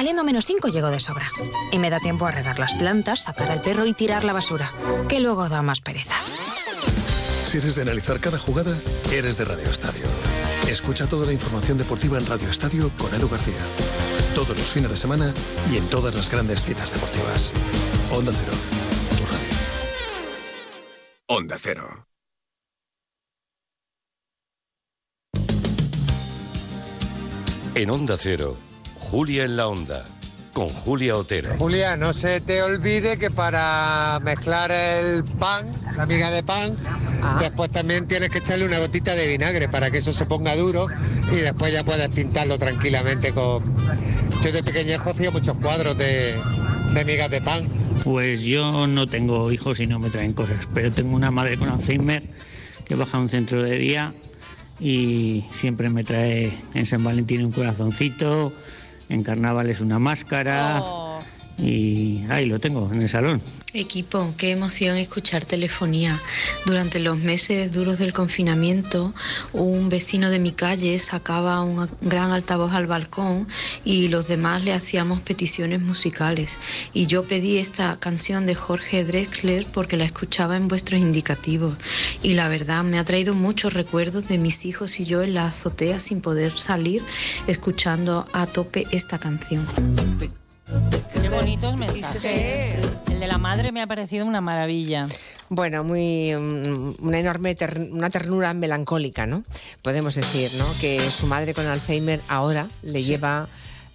[0.01, 1.29] Saliendo menos cinco llego de sobra.
[1.71, 4.73] Y me da tiempo a regar las plantas, sacar al perro y tirar la basura,
[5.07, 6.15] que luego da más pereza.
[6.25, 8.75] Si eres de analizar cada jugada,
[9.11, 10.07] eres de Radio Estadio.
[10.67, 13.61] Escucha toda la información deportiva en Radio Estadio con Edu García.
[14.33, 15.31] Todos los fines de semana
[15.71, 17.53] y en todas las grandes citas deportivas.
[18.09, 18.53] Onda Cero,
[19.19, 19.55] tu radio.
[21.27, 22.07] Onda Cero.
[27.75, 28.57] En Onda Cero,
[29.01, 30.05] Julia en la Onda,
[30.53, 31.49] con Julia Otero.
[31.57, 35.65] Julia, no se te olvide que para mezclar el pan,
[35.97, 36.75] la miga de pan,
[37.39, 40.87] después también tienes que echarle una gotita de vinagre para que eso se ponga duro
[41.31, 43.61] y después ya puedes pintarlo tranquilamente con...
[44.43, 46.35] Yo de pequeñejo hacía muchos cuadros de,
[46.93, 47.67] de migas de pan.
[48.03, 51.69] Pues yo no tengo hijos y no me traen cosas, pero tengo una madre con
[51.69, 52.29] Alzheimer
[52.85, 54.13] que baja a un centro de día
[54.79, 58.51] y siempre me trae en San Valentín un corazoncito,
[59.11, 60.81] en carnavales una máscara
[61.61, 63.39] y ahí lo tengo en el salón.
[63.73, 66.19] Equipo, qué emoción escuchar telefonía.
[66.65, 69.13] Durante los meses duros del confinamiento,
[69.53, 73.47] un vecino de mi calle sacaba un gran altavoz al balcón
[73.85, 76.57] y los demás le hacíamos peticiones musicales.
[76.93, 81.75] Y yo pedí esta canción de Jorge Drexler porque la escuchaba en vuestros indicativos.
[82.23, 85.45] Y la verdad me ha traído muchos recuerdos de mis hijos y yo en la
[85.45, 87.03] azotea sin poder salir
[87.45, 89.65] escuchando a tope esta canción.
[91.21, 92.79] Qué bonitos mensajes.
[93.09, 95.07] El de la madre me ha parecido una maravilla.
[95.49, 99.43] Bueno, muy mm, una enorme ter- una ternura melancólica, ¿no?
[99.81, 100.65] Podemos decir, ¿no?
[100.79, 103.49] Que su madre con Alzheimer ahora le lleva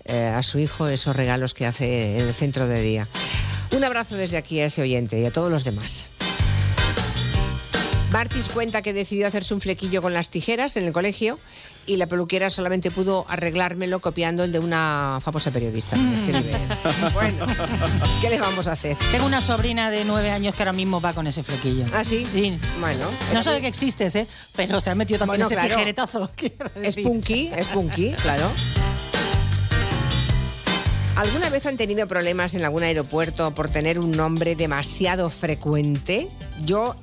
[0.05, 3.09] eh, a su hijo esos regalos que hace en el centro de día.
[3.73, 6.09] Un abrazo desde aquí a ese oyente y a todos los demás.
[8.17, 11.39] Martis cuenta que decidió hacerse un flequillo con las tijeras en el colegio
[11.85, 15.99] y la peluquera solamente pudo arreglármelo copiando el de una famosa periodista.
[16.15, 16.57] Escribe.
[17.13, 17.45] Bueno,
[18.23, 18.97] ¿qué le vamos a hacer?
[19.13, 21.85] Tengo una sobrina de nueve años que ahora mismo va con ese flequillo.
[21.93, 22.27] ¿Ah, sí?
[22.81, 23.07] Bueno.
[23.35, 24.27] No sabe que existes, ¿eh?
[24.57, 25.75] Pero se ha metido también Bueno, ese claro.
[25.75, 26.31] tijeretazo.
[26.83, 28.51] Es punky, es punky, claro.
[31.17, 36.29] ¿Alguna vez han tenido problemas en algún aeropuerto por tener un nombre demasiado frecuente?
[36.65, 36.95] Yo,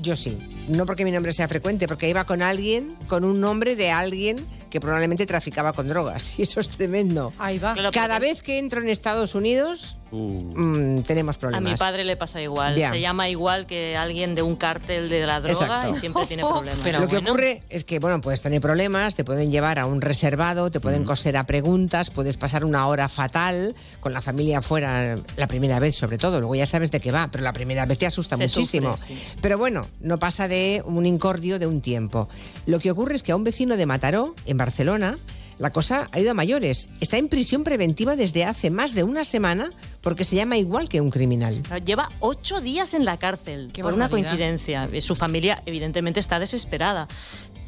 [0.00, 0.36] yo sí.
[0.72, 4.44] No porque mi nombre sea frecuente, porque iba con alguien, con un nombre de alguien
[4.70, 6.38] que probablemente traficaba con drogas.
[6.38, 7.32] Y eso es tremendo.
[7.38, 7.74] Ahí va.
[7.92, 11.72] Cada vez que entro en Estados Unidos, mm, tenemos A problemas.
[11.72, 12.76] mi padre le pasa igual.
[12.76, 12.90] Ya.
[12.90, 15.90] Se llama igual que alguien de un cártel de la droga Exacto.
[15.90, 17.00] y siempre tiene problemas.
[17.00, 20.70] Lo que ocurre es que, bueno, puedes tener problemas, te pueden llevar a un reservado,
[20.70, 25.46] te pueden coser a preguntas, puedes pasar una hora fatal con la familia afuera, la
[25.48, 28.06] primera vez sobre todo, luego ya sabes de qué va, pero la primera vez te
[28.06, 28.96] asusta Se muchísimo.
[28.96, 29.22] sufre, sí.
[29.40, 32.28] Pero bueno, no pasa de un incordio de un tiempo.
[32.66, 35.18] Lo que ocurre es que a un vecino de Mataró, en Barcelona,
[35.58, 36.88] la cosa ha ido a mayores.
[37.00, 39.70] Está en prisión preventiva desde hace más de una semana
[40.00, 41.62] porque se llama igual que un criminal.
[41.84, 44.88] Lleva ocho días en la cárcel por una coincidencia.
[45.00, 47.06] Su familia, evidentemente, está desesperada.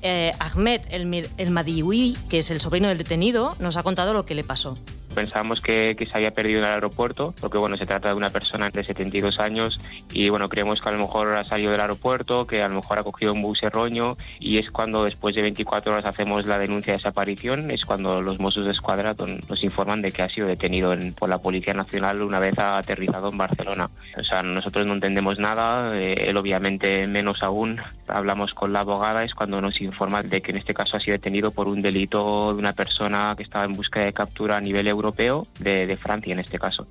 [0.03, 4.27] Eh, Ahmed El, el Madioui, que es el sobrino del detenido, nos ha contado lo
[4.27, 4.77] que le pasó.
[5.15, 8.69] Pensábamos que, se había perdido en el aeropuerto, porque bueno, se trata de una persona
[8.71, 9.81] de 72 años
[10.13, 12.99] y bueno, creemos que a lo mejor ha salido del aeropuerto, que a lo mejor
[12.99, 16.93] ha cogido un bus erróneo y es cuando después de 24 horas hacemos la denuncia
[16.93, 19.15] de desaparición, es cuando los Mossos de Escuadra
[19.49, 23.31] nos informan de que ha sido detenido en- por la Policía Nacional una vez aterrizado
[23.31, 23.91] en Barcelona.
[24.19, 27.81] O sea, nosotros no entendemos nada, eh, él obviamente menos aún.
[28.09, 31.17] Hablamos con la abogada, es cuando nos informa de que en este caso ha sido
[31.17, 34.87] detenido por un delito de una persona que estaba en búsqueda de captura a nivel
[34.89, 36.87] europeo, de, de Francia en este caso.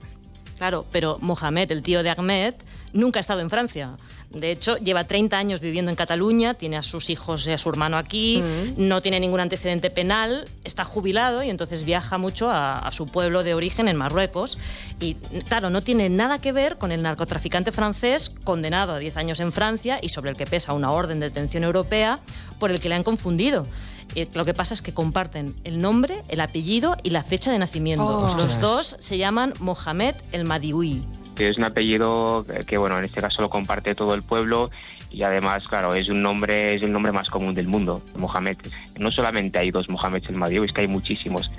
[0.57, 2.53] Claro, pero Mohamed, el tío de Ahmed,
[2.93, 3.97] nunca ha estado en Francia.
[4.29, 7.69] De hecho, lleva 30 años viviendo en Cataluña, tiene a sus hijos y a su
[7.69, 8.43] hermano aquí,
[8.77, 13.43] no tiene ningún antecedente penal, está jubilado y entonces viaja mucho a, a su pueblo
[13.43, 14.57] de origen en Marruecos.
[14.99, 15.15] Y
[15.47, 19.51] claro, no tiene nada que ver con el narcotraficante francés condenado a 10 años en
[19.51, 22.19] Francia y sobre el que pesa una orden de detención europea
[22.57, 23.67] por el que le han confundido.
[24.15, 27.59] Eh, Lo que pasa es que comparten el nombre, el apellido y la fecha de
[27.59, 28.05] nacimiento.
[28.05, 28.35] Oh.
[28.37, 31.01] Los dos se llaman Mohamed el Madioui.
[31.35, 34.69] que es un apellido que, bueno en este caso lo comparte todo el pueblo
[35.09, 38.57] y además claro es un nombre es el nombre más común del mundo Mohamed
[38.99, 41.49] no solamente hay dos Mohamed el Madioui es que hay muchísimos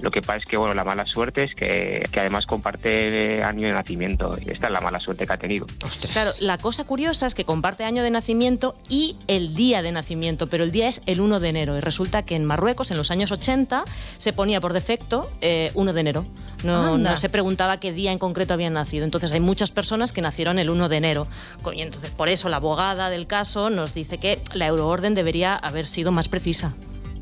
[0.00, 3.66] lo que pasa es que bueno la mala suerte es que, que además comparte año
[3.66, 5.66] de nacimiento y esta es la mala suerte que ha tenido
[6.12, 10.46] Claro, la cosa curiosa es que comparte año de nacimiento y el día de nacimiento,
[10.46, 11.76] pero el día es el 1 de enero.
[11.76, 13.84] Y resulta que en Marruecos, en los años 80,
[14.18, 16.26] se ponía por defecto eh, 1 de enero.
[16.64, 17.12] No, Anda.
[17.12, 19.04] no se preguntaba qué día en concreto habían nacido.
[19.04, 21.26] Entonces hay muchas personas que nacieron el 1 de enero.
[21.72, 25.86] Y entonces por eso la abogada del caso nos dice que la euroorden debería haber
[25.86, 26.72] sido más precisa.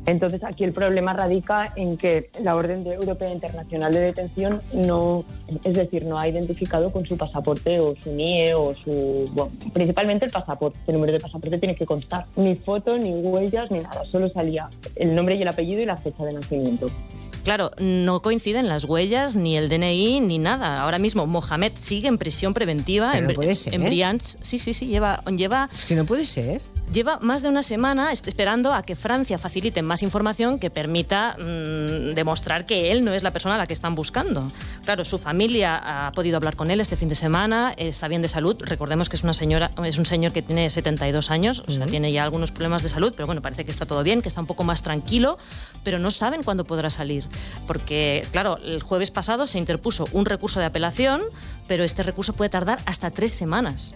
[0.07, 5.25] Entonces aquí el problema radica en que la Orden de Europea Internacional de Detención no,
[5.65, 10.23] es decir, no ha identificado con su pasaporte o su NIE o su, bueno, principalmente
[10.23, 12.23] el pasaporte, el número de pasaporte tiene que constar.
[12.37, 15.97] Ni foto, ni huellas, ni nada, solo salía el nombre y el apellido y la
[15.97, 16.87] fecha de nacimiento.
[17.47, 20.81] Claro, no coinciden las huellas, ni el DNI, ni nada.
[20.81, 23.87] Ahora mismo Mohamed sigue en prisión preventiva Pero en, no puede ser, en ¿eh?
[23.87, 24.35] Brianz.
[24.41, 25.69] Sí, sí, sí, lleva, lleva...
[25.73, 26.59] Es que no puede ser.
[26.91, 32.13] Lleva más de una semana esperando a que Francia facilite más información que permita mm,
[32.13, 34.49] demostrar que él no es la persona a la que están buscando.
[34.85, 38.29] Claro, su familia ha podido hablar con él este fin de semana, está bien de
[38.29, 38.55] salud.
[38.61, 42.13] Recordemos que es una señora, es un señor que tiene 72 años, o sea, tiene
[42.13, 44.47] ya algunos problemas de salud, pero bueno, parece que está todo bien, que está un
[44.47, 45.37] poco más tranquilo,
[45.83, 47.25] pero no saben cuándo podrá salir.
[47.65, 51.21] Porque, claro, el jueves pasado se interpuso un recurso de apelación,
[51.67, 53.95] pero este recurso puede tardar hasta tres semanas,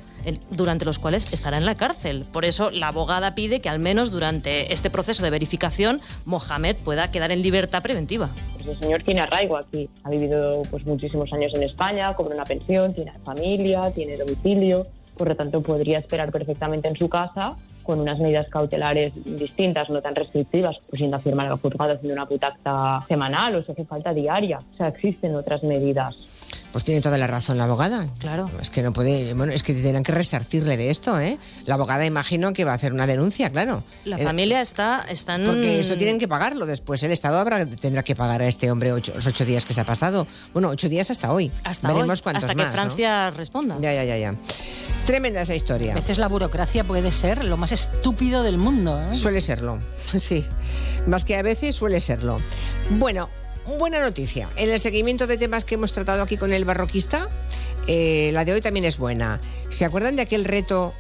[0.50, 2.26] durante los cuales estará en la cárcel.
[2.32, 7.12] Por eso la abogada pide que al menos durante este proceso de verificación Mohamed pueda
[7.12, 8.30] quedar en libertad preventiva.
[8.56, 12.46] Pues el señor tiene arraigo aquí, ha vivido pues muchísimos años en España, cobra una
[12.46, 18.00] pensión, tiene familia, tiene domicilio, por lo tanto podría esperar perfectamente en su casa con
[18.00, 22.26] unas medidas cautelares distintas, no tan restrictivas, pues yendo a firmar al juzgado haciendo una
[22.26, 24.60] putacta semanal o si hace falta diaria.
[24.60, 26.31] O sea, existen otras medidas.
[26.72, 28.08] Pues tiene toda la razón la abogada.
[28.20, 28.50] Claro.
[28.62, 31.38] Es que no puede, bueno, es que tendrán que resarcirle de esto, ¿eh?
[31.66, 33.84] La abogada imagino que va a hacer una denuncia, claro.
[34.06, 37.04] La Eh, familia está están Porque esto tienen que pagarlo después.
[37.04, 39.82] El Estado habrá, tendrá que pagar a este hombre ocho, los ocho días que se
[39.82, 40.26] ha pasado.
[40.54, 41.52] Bueno, ocho días hasta hoy.
[41.64, 42.82] hasta Veremos hoy, cuántos hasta que más, ¿no?
[42.82, 43.78] Francia responda.
[43.82, 44.36] Ya, ya, ya, ya.
[45.06, 45.92] Tremenda esa historia.
[45.92, 48.98] A veces la burocracia puede ser lo más estúpido del mundo.
[49.00, 49.14] ¿eh?
[49.16, 49.80] Suele serlo,
[50.18, 50.46] sí.
[51.08, 52.38] Más que a veces suele serlo.
[52.92, 53.30] Bueno,
[53.66, 54.50] buena noticia.
[54.58, 57.30] En el seguimiento de temas que hemos tratado aquí con el barroquista,
[57.88, 59.40] eh, la de hoy también es buena.
[59.70, 60.94] ¿Se acuerdan de aquel reto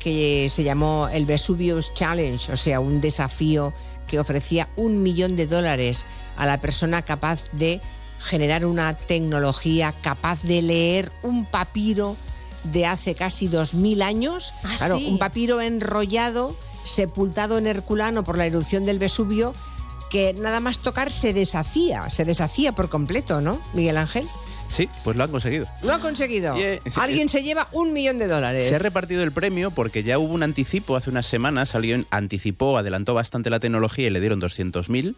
[0.00, 2.52] que se llamó el Vesuvius Challenge?
[2.52, 3.72] O sea, un desafío
[4.06, 7.80] que ofrecía un millón de dólares a la persona capaz de
[8.18, 12.16] generar una tecnología capaz de leer un papiro
[12.64, 14.54] de hace casi 2000 años.
[14.64, 15.06] Ah, claro, sí.
[15.06, 19.54] un papiro enrollado, sepultado en Herculano por la erupción del Vesubio,
[20.10, 24.26] que nada más tocar se deshacía, se deshacía por completo, ¿no, Miguel Ángel?
[24.68, 25.66] Sí, pues lo han conseguido.
[25.82, 26.54] Lo ha conseguido.
[26.54, 26.78] Yeah.
[26.96, 28.68] Alguien se lleva un millón de dólares.
[28.68, 32.76] Se ha repartido el premio porque ya hubo un anticipo hace unas semanas, alguien anticipó,
[32.76, 35.14] adelantó bastante la tecnología y le dieron 200.000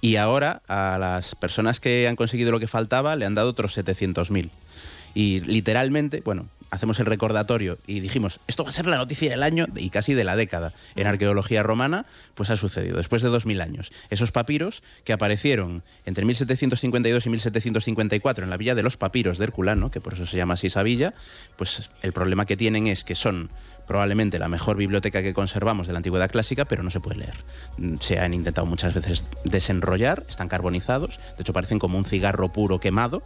[0.00, 3.76] y ahora a las personas que han conseguido lo que faltaba le han dado otros
[3.76, 4.50] 700.000.
[5.14, 9.42] Y literalmente, bueno, hacemos el recordatorio y dijimos, esto va a ser la noticia del
[9.42, 10.72] año y casi de la década.
[10.96, 13.92] En arqueología romana, pues ha sucedido, después de 2000 años.
[14.10, 19.44] Esos papiros que aparecieron entre 1752 y 1754 en la villa de los papiros de
[19.44, 21.14] Herculano, que por eso se llama así esa villa,
[21.56, 23.50] pues el problema que tienen es que son
[23.86, 27.34] probablemente la mejor biblioteca que conservamos de la antigüedad clásica, pero no se puede leer.
[27.78, 32.52] Mm, Se han intentado muchas veces desenrollar, están carbonizados, de hecho parecen como un cigarro
[32.52, 33.22] puro quemado,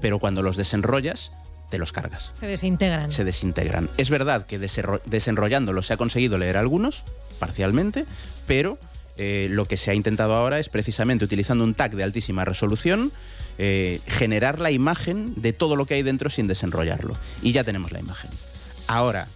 [0.00, 1.32] pero cuando los desenrollas,
[1.70, 2.30] te los cargas.
[2.34, 3.10] Se desintegran.
[3.10, 3.88] Se desintegran.
[3.96, 7.04] Es verdad que desenro- desenrollándolos se ha conseguido leer algunos,
[7.38, 8.06] parcialmente,
[8.46, 8.78] pero
[9.18, 13.10] eh, lo que se ha intentado ahora es precisamente utilizando un tag de altísima resolución,
[13.58, 17.14] eh, generar la imagen de todo lo que hay dentro sin desenrollarlo.
[17.42, 18.30] Y ya tenemos la imagen.
[18.88, 19.26] Ahora,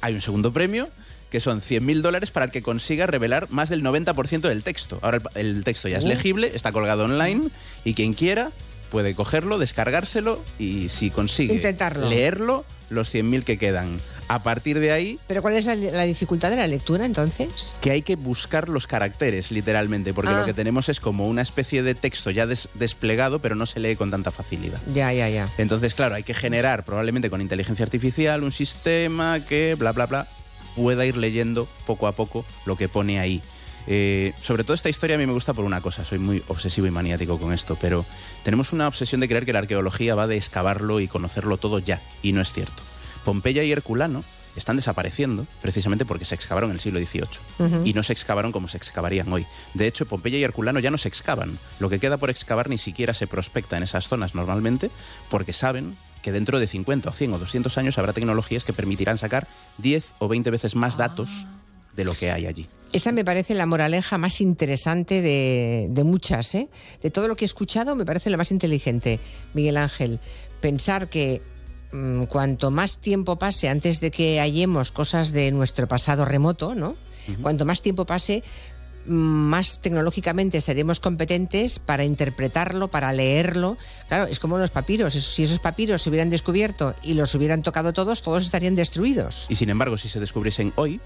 [0.00, 0.88] hay un segundo premio
[1.30, 4.98] que son 100.000 dólares para el que consiga revelar más del 90% del texto.
[5.02, 6.08] Ahora el, el texto ya es Uh.
[6.08, 7.48] legible, está colgado online
[7.84, 8.52] y quien quiera
[8.86, 12.08] puede cogerlo, descargárselo y si consigue Intentarlo.
[12.08, 13.98] leerlo, los 100.000 que quedan.
[14.28, 17.76] A partir de ahí, ¿Pero cuál es la, la dificultad de la lectura entonces?
[17.80, 20.40] que hay que buscar los caracteres, literalmente, porque Ah.
[20.40, 23.78] lo que tenemos es como una especie de texto ya des- desplegado, pero no se
[23.80, 24.80] lee con tanta facilidad.
[24.92, 25.48] Ya, ya, ya.
[25.58, 30.26] Entonces, claro, hay que generar probablemente con inteligencia artificial un sistema que, bla, bla, bla,
[30.74, 33.42] pueda ir leyendo poco a poco lo que pone ahí.
[33.86, 36.86] Eh, sobre todo esta historia a mí me gusta por una cosa, soy muy obsesivo
[36.86, 38.04] y maniático con esto, pero
[38.42, 42.00] tenemos una obsesión de creer que la arqueología va de excavarlo y conocerlo todo ya,
[42.22, 42.82] y no es cierto.
[43.24, 44.24] Pompeya y Herculano
[44.56, 48.68] están desapareciendo precisamente porque se excavaron en el siglo XVIII y no se excavaron como
[48.68, 49.44] se excavarían hoy.
[49.74, 51.56] De hecho, Pompeya y Herculano ya no se excavan.
[51.78, 54.90] Lo que queda por excavar ni siquiera se prospecta en esas zonas normalmente
[55.28, 59.18] porque saben que dentro de 50 o 100 o 200 años habrá tecnologías que permitirán
[59.18, 59.46] sacar
[59.78, 61.46] 10 o 20 veces más datos
[61.94, 62.66] de lo que hay allí.
[62.96, 66.70] Esa me parece la moraleja más interesante de, de muchas, ¿eh?
[67.02, 69.20] De todo lo que he escuchado, me parece lo más inteligente,
[69.52, 70.18] Miguel Ángel.
[70.62, 71.42] Pensar que
[71.92, 76.96] mm, cuanto más tiempo pase antes de que hallemos cosas de nuestro pasado remoto, ¿no?
[77.42, 78.42] Cuanto más tiempo pase,
[79.04, 83.76] mm, más tecnológicamente seremos competentes para interpretarlo, para leerlo.
[84.08, 85.12] Claro, es como los papiros.
[85.12, 89.48] Si esos papiros se hubieran descubierto y los hubieran tocado todos, todos estarían destruidos.
[89.50, 90.98] Y sin embargo, si se descubriesen hoy,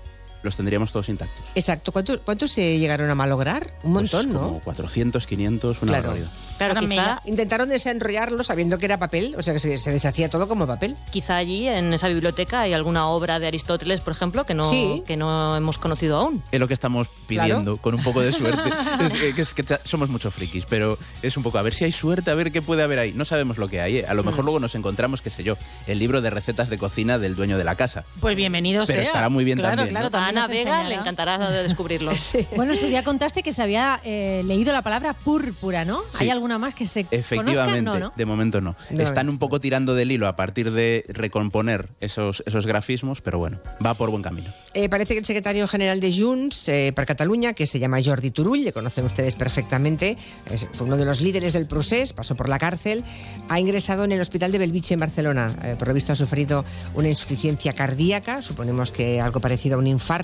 [0.43, 1.47] los tendríamos todos intactos.
[1.55, 1.93] Exacto.
[1.93, 3.75] ¿Cuánto- ¿Cuántos se llegaron a malograr?
[3.83, 4.41] Un montón, Pues ¿no?
[4.49, 6.09] Como 400, 500, una Claro.
[6.09, 6.31] barbaridad.
[6.59, 10.29] Claro, me quizá- Intentaron desenrollarlo sabiendo que era papel, o sea que se, se deshacía
[10.29, 10.97] todo como papel.
[11.11, 15.03] Quizá allí en esa biblioteca hay alguna obra de Aristóteles, por ejemplo, que no, Sí.
[15.07, 16.43] que no hemos conocido aún.
[16.53, 18.61] Es lo que estamos pidiendo, con un poco de suerte.
[19.37, 22.31] es, que- es somos muchos frikis, pero es un poco a ver si hay suerte,
[22.31, 23.13] a ver qué puede haber ahí.
[23.15, 23.99] No sabemos lo que hay.
[23.99, 24.07] ¿eh?
[24.07, 24.47] A lo mejor Mm.
[24.47, 27.65] luego nos encontramos, qué sé yo, el libro de recetas de cocina del dueño de
[27.65, 28.05] la casa.
[28.21, 29.07] Pues bienvenido Pero sea.
[29.07, 30.11] estará muy bien claro, también, Claro, ¿no?
[30.11, 32.11] también Ana Vega le encantará de descubrirlo.
[32.57, 36.01] Bueno, ese día contaste que se había eh, leído la palabra púrpura, ¿no?
[36.13, 36.25] Sí.
[36.25, 37.99] ¿Hay alguna más que se Efectivamente, conozca?
[38.01, 38.13] No, ¿no?
[38.17, 38.77] de momento no.
[38.91, 43.39] De Están un poco tirando del hilo a partir de recomponer esos, esos grafismos, pero
[43.39, 44.51] bueno, va por buen camino.
[44.75, 48.31] Eh, parece que el secretario general de Junts eh, para Cataluña, que se llama Jordi
[48.31, 50.17] Turull, le conocen ustedes perfectamente,
[50.51, 53.05] es- fue uno de los líderes del procés, pasó por la cárcel,
[53.49, 55.53] ha ingresado en el hospital de Belviche en Barcelona.
[55.63, 56.65] Eh, por lo visto ha sufrido
[56.95, 60.20] una insuficiencia cardíaca, suponemos que algo parecido a un infarto.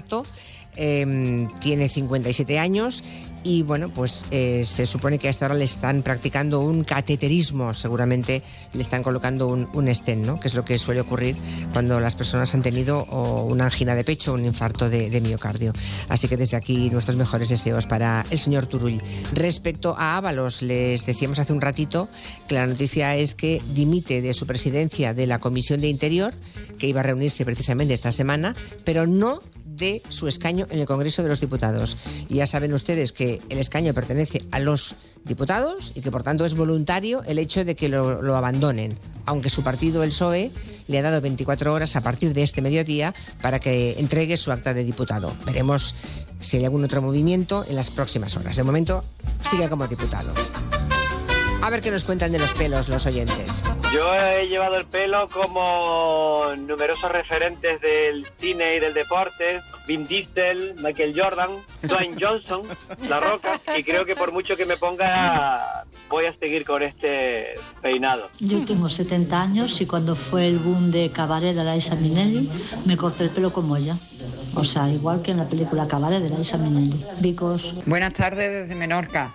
[0.79, 3.03] Eh, tiene 57 años
[3.43, 8.43] y bueno, pues eh, se supone que hasta ahora le están practicando un cateterismo, seguramente
[8.75, 10.39] le están colocando un, un stent, ¿no?
[10.39, 11.35] que es lo que suele ocurrir
[11.73, 15.73] cuando las personas han tenido una angina de pecho o un infarto de, de miocardio.
[16.09, 19.01] Así que desde aquí nuestros mejores deseos para el señor Turull.
[19.33, 22.09] Respecto a Ábalos, les decíamos hace un ratito
[22.49, 26.35] que la noticia es que dimite de su presidencia de la Comisión de Interior,
[26.79, 29.41] que iba a reunirse precisamente esta semana, pero no
[29.77, 31.97] de su escaño en el Congreso de los Diputados.
[32.29, 36.45] Y ya saben ustedes que el escaño pertenece a los diputados y que por tanto
[36.45, 40.51] es voluntario el hecho de que lo, abandonen, aunque su partido, el PSOE,
[40.89, 44.73] le ha dado 24 horas a partir de este mediodía para que entregue su acta
[44.73, 45.35] de diputado.
[45.45, 45.95] Veremos
[46.41, 48.57] si hay algún otro movimiento en las próximas horas.
[48.57, 49.03] De momento
[49.43, 50.33] sigue como diputado.
[51.67, 53.65] A ver qué nos cuentan de los pelos los oyentes.
[53.93, 60.77] Yo he llevado el pelo como numerosos referentes del cine y del deporte, Vin Diesel,
[60.77, 61.51] Michael Jordan,
[61.83, 62.63] Dwayne Johnson,
[63.09, 67.55] La Roca, y creo que por mucho que me ponga voy a seguir con este
[67.83, 68.31] peinado.
[68.39, 72.49] Yo tengo 70 años y cuando fue el boom de Cabaret de Liza Minnelli,
[72.85, 73.97] me corté el pelo como ella.
[74.55, 77.05] O sea, igual que en la película Cabaret de Liza Minnelli.
[77.21, 79.35] Because Buenas tardes desde Menorca.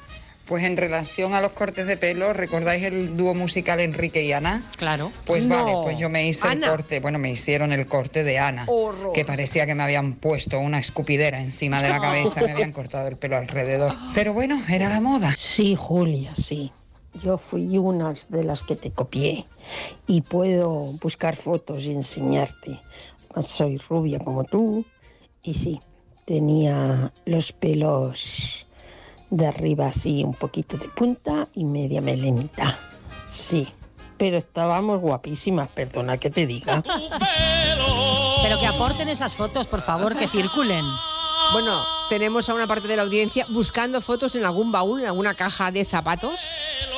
[0.51, 4.69] Pues en relación a los cortes de pelo, ¿recordáis el dúo musical Enrique y Ana?
[4.75, 5.09] Claro.
[5.25, 5.55] Pues No.
[5.55, 6.65] vale, pues yo me hice Ana.
[6.65, 8.67] el corte, bueno, me hicieron el corte de Ana,
[9.13, 13.07] que parecía que me habían puesto una escupidera encima de la cabeza, me habían cortado
[13.07, 13.93] el pelo alrededor.
[14.13, 15.33] Pero bueno, era la moda.
[15.37, 16.69] Sí, Julia, sí.
[17.23, 19.45] yo fui una de las que te copié
[20.05, 20.69] y puedo
[21.01, 22.77] buscar fotos y enseñarte.
[23.39, 24.83] Soy rubia como tú
[25.43, 25.79] y sí,
[26.25, 28.67] tenía los pelos
[29.31, 32.77] de arriba así un poquito de punta y media melenita.
[33.25, 33.67] Sí,
[34.17, 36.83] pero estábamos guapísimas, perdona que te diga.
[38.43, 40.85] Pero que aporten esas fotos, por favor, que circulen.
[41.53, 45.33] Bueno, tenemos a una parte de la audiencia buscando fotos en algún baúl, en alguna
[45.33, 46.47] caja de zapatos.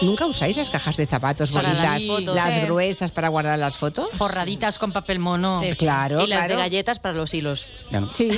[0.01, 2.35] ¿Nunca usáis las cajas de zapatos Para bonitas, las fotos.
[2.35, 2.59] las Sí.
[2.61, 4.09] gruesas para guardar las fotos?
[4.11, 5.61] Forraditas con papel mono.
[5.61, 5.71] Sí.
[5.77, 7.67] Claro, Y las de galletas para los hilos.
[8.07, 8.31] Sí,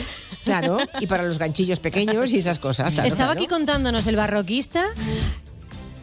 [0.45, 0.77] claro.
[1.01, 2.93] Y para los ganchillos pequeños y esas cosas.
[2.93, 3.39] claro, Estaba claro.
[3.41, 4.85] aquí contándonos el barroquista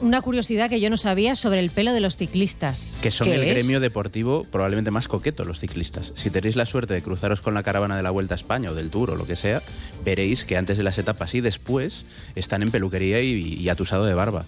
[0.02, 2.98] una curiosidad que yo no sabía sobre el pelo de los ciclistas.
[3.00, 3.54] Que son ¿Qué el es?
[3.54, 6.12] gremio deportivo probablemente más coqueto los ciclistas.
[6.14, 8.74] Si tenéis la suerte de cruzaros con la caravana de la Vuelta a España o
[8.74, 9.62] del Tour o lo que sea,
[10.04, 14.14] veréis que antes de las etapas y después están en peluquería y, y atusado de
[14.14, 14.44] barba.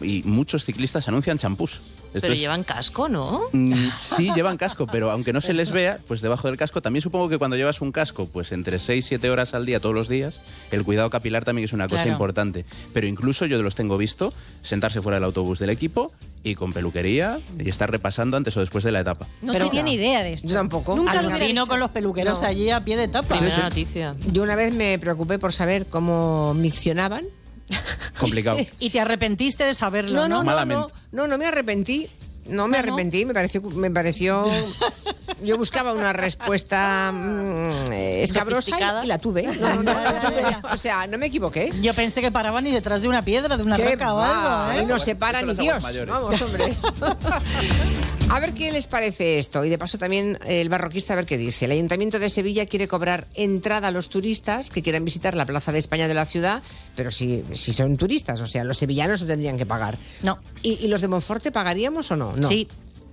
[0.00, 1.80] Y muchos ciclistas anuncian champús.
[2.08, 3.42] Esto Pero es- llevan casco, ¿no?
[3.52, 7.02] Mm, Sí, llevan casco, pero aunque no se les vea, pues debajo del casco, también
[7.02, 9.94] supongo que cuando llevas un casco, pues entre 6 y 7 horas al día todos
[9.94, 10.40] los días,
[10.70, 12.12] el cuidado capilar también es una cosa Claro.
[12.12, 12.64] importante.
[12.94, 14.32] Pero incluso yo los tengo visto
[14.62, 18.84] sentarse fuera del autobús del equipo y con peluquería y estar repasando antes o después
[18.84, 19.26] de la etapa.
[19.42, 20.48] No Pero- tenía ni idea de esto.
[20.48, 20.96] Yo tampoco.
[20.96, 21.66] Nunca lo dicho.
[21.68, 22.48] con los peluqueros No.
[22.48, 23.28] allí a pie de tapa.
[23.36, 24.14] Primera noticia.
[24.32, 27.24] Yo una vez me preocupé por saber cómo miccionaban.
[28.18, 28.58] Complicado.
[28.78, 30.42] Y te arrepentiste de saberlo, No, ¿no?
[30.44, 32.08] no, no, no, no, no me arrepentí.
[32.46, 32.92] No me No, no.
[32.94, 34.42] arrepentí, me pareció, me pareció.
[35.42, 38.70] Yo buscaba una respuesta mm, eh, escabrosa
[39.02, 39.42] y, y la tuve.
[39.60, 40.42] No, no, no, la tuve.
[40.72, 41.70] O sea, no me equivoqué.
[41.82, 44.70] Yo pensé que paraban y detrás de una piedra, de una ¿Qué roca o algo,
[44.70, 44.86] Ahí ¿eh?
[44.86, 45.82] no se para ni Dios.
[45.82, 46.14] mayores.
[46.14, 46.74] Vamos, hombre.
[48.30, 49.64] A ver qué les parece esto.
[49.64, 51.64] Y de paso también eh, el barroquista a ver qué dice.
[51.64, 55.72] El Ayuntamiento de Sevilla quiere cobrar entrada a los turistas que quieran visitar la Plaza
[55.72, 56.62] de España de la ciudad,
[56.94, 59.96] pero si, si son turistas, o sea, los sevillanos no tendrían que pagar.
[60.22, 60.38] No.
[60.62, 62.36] ¿Y, y los de Monforte pagaríamos o no?
[62.36, 62.46] no.
[62.46, 62.68] Sí.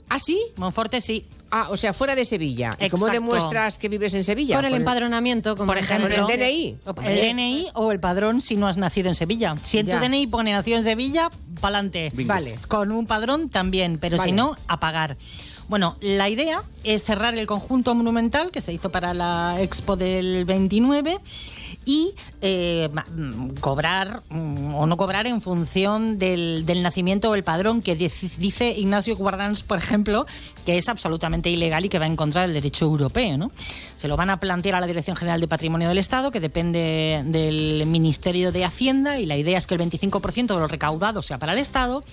[0.10, 0.40] ¿Ah, sí?
[0.58, 1.26] Monforte sí.
[1.52, 2.72] Ah, o sea, fuera de Sevilla.
[2.80, 3.12] ¿Y cómo Exacto.
[3.12, 4.56] demuestras que vives en Sevilla?
[4.56, 6.78] Con el empadronamiento, como Por ejemplo, Con el DNI.
[7.04, 9.56] El DNI o el padrón si no has nacido en Sevilla.
[9.62, 11.30] Si en tu DNI pone nacido en Sevilla,
[11.62, 12.12] pa'lante.
[12.14, 12.54] Vale.
[12.68, 14.30] Con un padrón también, pero Vale.
[14.30, 15.18] si no, a pagar.
[15.68, 20.46] Bueno, la idea es cerrar el conjunto monumental que se hizo para la Expo del
[20.46, 21.20] 29
[21.86, 27.44] y eh, mm, cobrar mm, o no cobrar en función del, del nacimiento o el
[27.44, 30.26] padrón que dice dice Ignacio Guardans, por ejemplo,
[30.66, 33.38] que es absolutamente ilegal y que va en contra del derecho europeo.
[33.38, 33.52] ¿no?
[33.96, 37.24] Se lo van a plantear a la Dirección General de Patrimonio del Estado, que depende
[37.26, 41.38] del Ministerio de Hacienda, y la idea es que el 25% de lo recaudado sea
[41.38, 42.04] para el Estado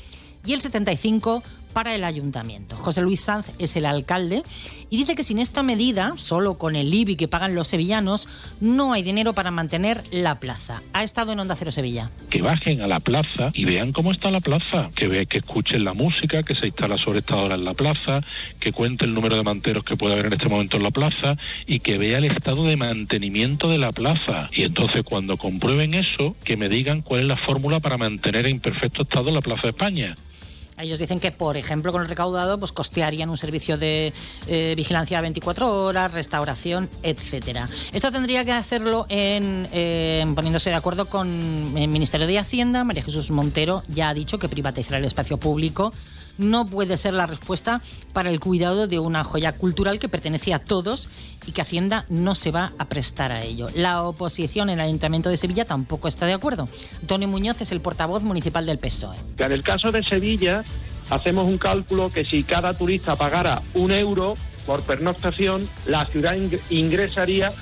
[0.45, 1.43] y el 75%
[1.73, 2.77] para el ayuntamiento.
[2.77, 4.43] José Luis Sanz es el alcalde
[4.91, 8.29] y dice que sin esta medida, solo con el IBI que pagan los sevillanos,
[8.61, 10.83] no hay dinero para mantener la plaza.
[10.93, 12.11] Ha estado en Onda Cero Sevilla.
[12.31, 15.85] que bajen a la plaza y vean cómo está la plaza, que ve, que escuchen
[15.85, 18.21] la música, que se instala sobre esta hora en la plaza,
[18.61, 21.37] que cuente el número de manteros que puede haber en este momento en la plaza
[21.67, 24.49] y que vea el estado de mantenimiento de la plaza.
[24.53, 28.61] Y entonces cuando comprueben eso, que me digan cuál es la fórmula para mantener en
[28.61, 30.15] perfecto estado la Plaza de España.
[30.79, 34.13] Ellos dicen que, por ejemplo, con el recaudado, pues costearían un servicio de
[34.49, 37.69] eh, vigilancia 24 horas, restauración, etcétera.
[37.93, 41.29] Esto tendría que hacerlo en, eh, poniéndose de acuerdo con
[41.77, 42.85] el Ministerio de Hacienda.
[42.85, 45.93] María Jesús Montero ya ha dicho que privatizar el espacio público
[46.39, 47.81] no puede ser la respuesta
[48.13, 51.09] para el cuidado de una joya cultural que pertenece a todos
[51.47, 53.67] y que Hacienda no se va a prestar a ello.
[53.77, 56.69] La oposición en el Ayuntamiento de Sevilla tampoco está de acuerdo.
[57.01, 59.17] Antonio Muñoz es el portavoz municipal del PSOE.
[59.39, 60.65] En el caso de Sevilla
[61.11, 64.35] hacemos un cálculo que si cada turista pagara un euro
[64.67, 67.53] por pernoctación, la ciudad ing- ingresaría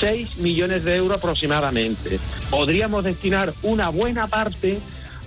[0.00, 2.18] 6 millones de euros aproximadamente.
[2.50, 4.78] Podríamos destinar una buena parte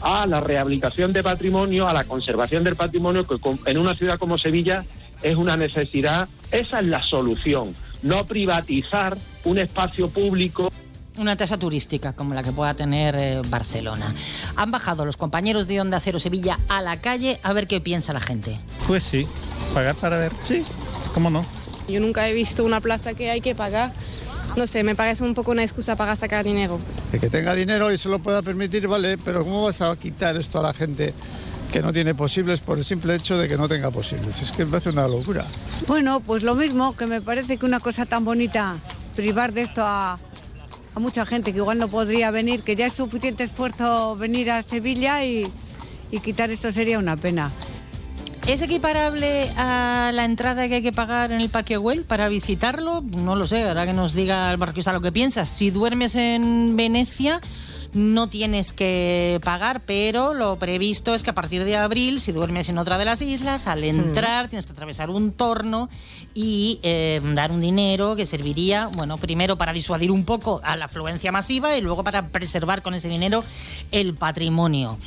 [0.02, 4.38] a la rehabilitación de patrimonio, a la conservación del patrimonio, que en una ciudad como
[4.38, 4.84] Sevilla
[5.22, 6.28] es una necesidad.
[6.52, 10.72] Esa es la solución, no privatizar un espacio público
[11.18, 14.06] Una tasa turística como la que pueda tener eh, Barcelona.
[14.56, 18.14] Han bajado los compañeros de Onda Cero Sevilla a la calle a ver qué piensa
[18.14, 18.58] la gente.
[18.88, 19.28] Pues sí,
[19.74, 20.64] pagar para ver, sí,
[21.14, 21.46] ¿cómo no?
[21.88, 23.92] Yo nunca he visto una plaza que hay que pagar.
[24.56, 26.80] No sé, me parece un poco una excusa para sacar dinero.
[27.14, 30.36] El que tenga dinero y se lo pueda permitir, vale, pero ¿cómo vas a quitar
[30.36, 31.14] esto a la gente
[31.72, 34.42] que no tiene posibles por el simple hecho de que no tenga posibles?
[34.42, 35.46] Es que me parece una locura.
[35.88, 38.76] Bueno, pues lo mismo, que me parece que una cosa tan bonita,
[39.16, 40.20] privar de esto a,
[40.96, 44.62] a mucha gente que igual no podría venir, que ya es suficiente esfuerzo venir a
[44.64, 45.48] Sevilla y,
[46.12, 47.50] y quitar esto sería una pena.
[48.52, 53.02] ¿Es equiparable a la entrada que hay que pagar en el Parque Güell para visitarlo?
[53.02, 55.48] No lo sé, ahora que nos diga el barquista lo que piensas.
[55.48, 57.40] Si duermes en Venecia,
[57.94, 62.68] no tienes que pagar, pero lo previsto es que a partir de abril, si duermes
[62.68, 65.88] en otra de las islas, al entrar tienes que atravesar un torno
[66.34, 70.86] y eh, dar un dinero que serviría, bueno, primero para disuadir un poco a la
[70.86, 73.46] afluencia masiva y luego para preservar con ese dinero
[73.94, 74.98] el patrimonio.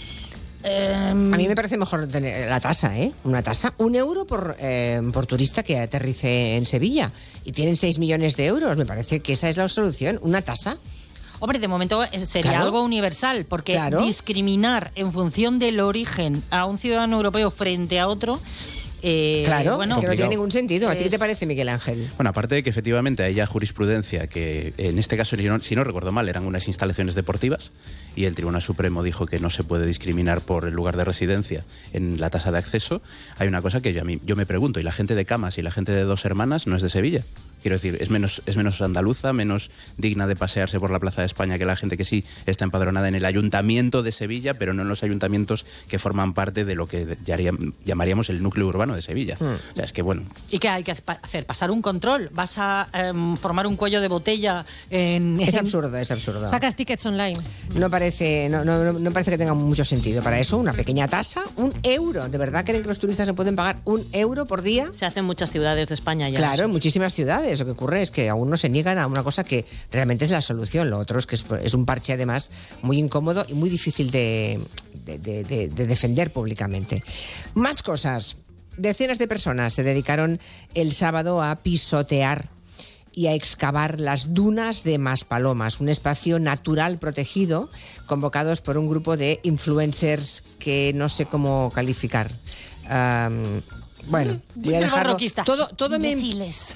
[0.65, 3.13] A mí me parece mejor tener la tasa, ¿eh?
[3.25, 3.75] Una tasa.
[3.79, 7.11] Un euro por, eh, por turista que aterrice en Sevilla.
[7.45, 8.77] Y tienen 6 millones de euros.
[8.79, 10.19] Me parece que esa es la solución.
[10.23, 10.79] Una tasa.
[11.41, 12.65] Hombre, de momento eh, sería Claro.
[12.67, 14.01] algo universal, porque Claro.
[14.03, 18.41] discriminar en función del origen a un ciudadano europeo frente a otro.
[19.07, 20.89] eh, Claro, bueno, es que no tiene ningún sentido.
[20.89, 22.09] ¿A ti qué te parece, Miguel Ángel?
[22.17, 25.77] Bueno, aparte de que efectivamente hay ya jurisprudencia que en este caso, si no, si
[25.77, 27.71] no recuerdo mal, eran unas instalaciones deportivas
[28.17, 31.65] y el Tribunal Supremo dijo que no se puede discriminar por el lugar de residencia
[31.93, 33.03] en la tasa de acceso,
[33.39, 35.93] hay una cosa que yo, me pregunto, ¿y la gente de Camas y la gente
[35.93, 37.23] de Dos Hermanas no es de Sevilla?
[37.65, 41.27] Quiero decir, es menos, es menos andaluza, menos digna de pasearse por la Plaza de
[41.27, 44.83] España que la gente que sí está empadronada en el ayuntamiento de Sevilla, pero no
[44.83, 47.17] en los ayuntamientos que forman parte de lo que
[47.87, 49.37] llamaríamos el núcleo urbano de Sevilla.
[49.41, 51.47] O sea, es que bueno, ¿Y qué hay que hacer?
[51.47, 52.29] ¿Pasar un control?
[52.35, 55.41] ¿Vas a em, formar un cuello de botella en...
[55.41, 56.47] Es en- absurdo, es absurdo.
[56.47, 57.39] Sacas tickets online.
[57.77, 60.23] No parece, no, no, no- parece que tenga mucho sentido.
[60.23, 62.29] Para eso, una pequeña tasa, un euro.
[62.29, 64.89] ¿De verdad creen que los turistas se pueden pagar un euro por día?
[64.93, 66.37] Se hace en muchas ciudades de España ya.
[66.37, 67.54] Claro, en muchísimas ciudades.
[67.61, 70.31] Lo que ocurre es que aún no se niegan a una cosa que realmente es
[70.31, 70.91] la solución.
[70.91, 72.51] Lo otro es que es, un parche, además,
[72.83, 74.61] muy incómodo y muy difícil de,
[75.05, 77.03] de- de- de- de defender públicamente.
[77.55, 78.37] Más cosas.
[78.77, 80.41] Decenas de personas se dedicaron
[80.75, 82.49] el sábado a pisotear
[83.17, 87.69] y a excavar las dunas de Maspalomas, un espacio natural protegido,
[88.07, 92.29] convocados por un grupo de influencers que no sé cómo calificar.
[94.07, 95.05] Bueno, voy a dejarlo.
[95.05, 95.45] barroquista.
[95.45, 96.17] Todo, todo, me,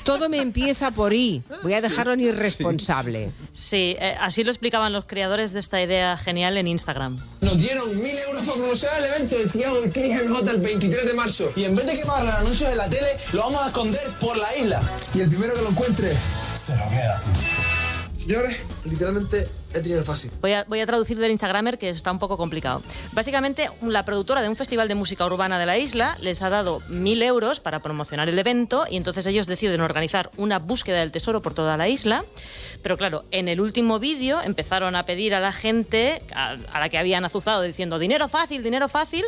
[0.04, 1.42] todo me empieza por I.
[1.62, 3.30] Voy a dejarlo en irresponsable.
[3.52, 7.18] Sí, eh, así lo explicaban los creadores de esta idea genial en Instagram.
[7.40, 11.06] Nos dieron mil euros para promocionar el evento del Triángulo del Click MJ el 23
[11.06, 11.52] de marzo.
[11.56, 14.08] Y en vez de que paguen los anuncios de la tele, lo vamos a esconder
[14.20, 14.82] por la isla.
[15.14, 16.12] Y el primero que lo encuentre,
[16.54, 17.22] se lo queda.
[18.14, 20.30] Señores, literalmente he tenido fácil.
[20.40, 22.82] Voy a, traducir del Instagramer que está un poco complicado.
[23.12, 26.80] Básicamente, la productora de un festival de música urbana de la isla les ha dado
[26.88, 31.42] mil euros para promocionar el evento y entonces ellos deciden organizar una búsqueda del tesoro
[31.42, 32.24] por toda la isla.
[32.82, 36.98] Pero claro, en el último vídeo empezaron a pedir a la gente, a, la que
[36.98, 39.24] habían azuzado diciendo dinero fácil, dinero fácil,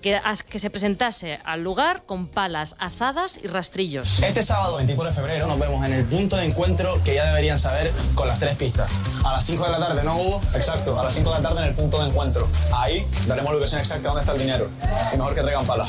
[0.00, 4.22] que, que se presentase al lugar con palas azadas y rastrillos.
[4.22, 7.58] Este sábado 24 de febrero nos vemos en el punto de encuentro que ya deberían
[7.58, 8.90] saber con las tres pistas.
[9.24, 10.42] A las 5 de la tarde, ¿no, Hugo?
[10.54, 12.48] Exacto, a las 5 de la tarde en el punto de encuentro.
[12.72, 14.68] Ahí daremos la ubicación exacta dónde está el dinero.
[15.12, 15.88] Y mejor que traigan palas.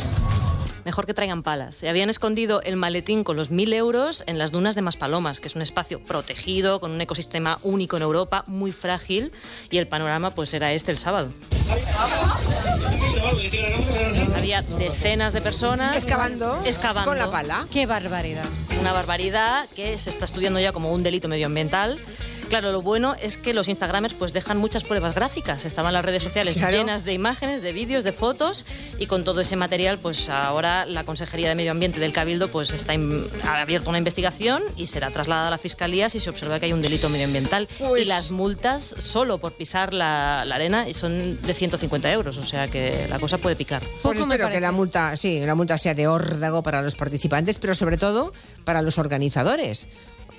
[0.86, 1.76] Mejor que traigan palas.
[1.76, 5.48] Se habían escondido el maletín con los mil euros en las dunas de Maspalomas, que
[5.48, 9.32] es un espacio protegido, con un ecosistema único en Europa, muy frágil,
[9.70, 11.32] y el panorama pues era este el sábado.
[14.36, 17.68] Había decenas de personas Excavando, excavando con la pala.
[17.72, 18.46] Qué barbaridad.
[18.80, 22.00] Una barbaridad que se está estudiando ya como un delito medioambiental.
[22.50, 25.66] Claro, lo bueno es que los Instagramers pues dejan muchas pruebas gráficas.
[25.66, 26.78] Estaban las redes sociales Claro.
[26.78, 28.66] llenas de imágenes, de vídeos, de fotos
[28.98, 32.74] y con todo ese material pues ahora la Consejería de Medio Ambiente del Cabildo pues
[32.74, 36.60] está in- ha abierto una investigación y será trasladada a la Fiscalía si se observa
[36.60, 37.68] que hay un delito medioambiental.
[37.78, 42.44] Pues- Y las multas solo por pisar la, la arena son de 150 euros, o
[42.44, 43.84] sea que la cosa puede picar.
[44.02, 47.76] Pues espero que la multa, sí, la multa sea de órdago para los participantes, pero
[47.76, 48.34] sobre todo
[48.66, 49.88] para los organizadores.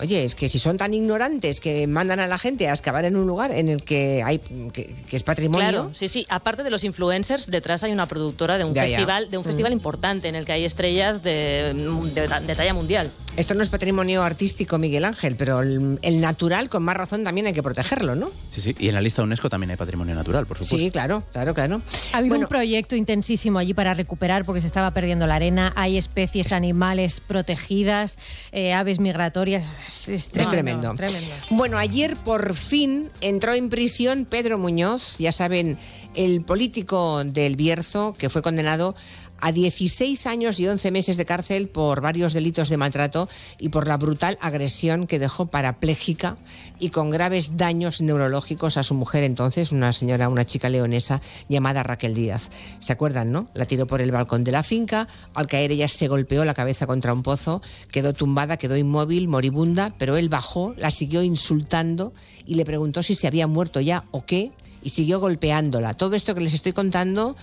[0.01, 3.17] Oye, es que si son tan ignorantes que mandan a la gente a excavar en
[3.17, 4.39] un lugar en el que hay
[4.73, 6.27] que, que es patrimonio, Claro, sí, sí.
[6.31, 8.97] Aparte de los influencers, detrás hay una productora de un Ya, ya.
[8.97, 9.47] festival, de un Mm.
[9.47, 13.11] festival importante en el que hay estrellas de, de- de talla mundial.
[13.37, 17.47] esto no es patrimonio artístico, Miguel Ángel, pero el, el natural, con más razón, también
[17.47, 18.31] hay que protegerlo, ¿no?
[18.51, 18.75] sí, sí.
[18.79, 20.77] Y en la lista UNESCO también hay patrimonio natural, por supuesto.
[20.77, 21.81] Sí, claro, claro, claro.
[22.13, 25.73] Ha habido un proyecto intensísimo allí para recuperar porque se estaba perdiendo la arena.
[25.77, 28.19] Hay especies animales protegidas,
[28.53, 29.65] eh, aves migratorias.
[30.09, 30.95] Es, tremendo.
[30.95, 31.35] tremendo.
[31.51, 35.79] Bueno, ayer por fin entró en prisión Pedro Muñoz, ya saben,
[36.15, 38.95] el político del Bierzo, que fue condenado
[39.41, 43.29] a 16 años y 11 meses de cárcel por varios delitos de maltrato
[43.59, 46.37] y por la brutal agresión que dejó parapléjica
[46.79, 51.83] y con graves daños neurológicos a su mujer entonces, una señora, una chica leonesa llamada
[51.83, 52.51] Raquel Díaz.
[52.81, 53.49] ¿Se acuerdan, no?
[53.55, 56.87] La tiró por el balcón de la finca, al caer ella se golpeó la cabeza
[56.87, 62.13] contra un pozo, quedó tumbada, quedó inmóvil, moribunda, pero él bajó, la siguió insultando
[62.47, 65.95] y le preguntó si se había muerto ya o qué y siguió golpeándola.
[65.95, 67.37] Todo esto que les estoy contando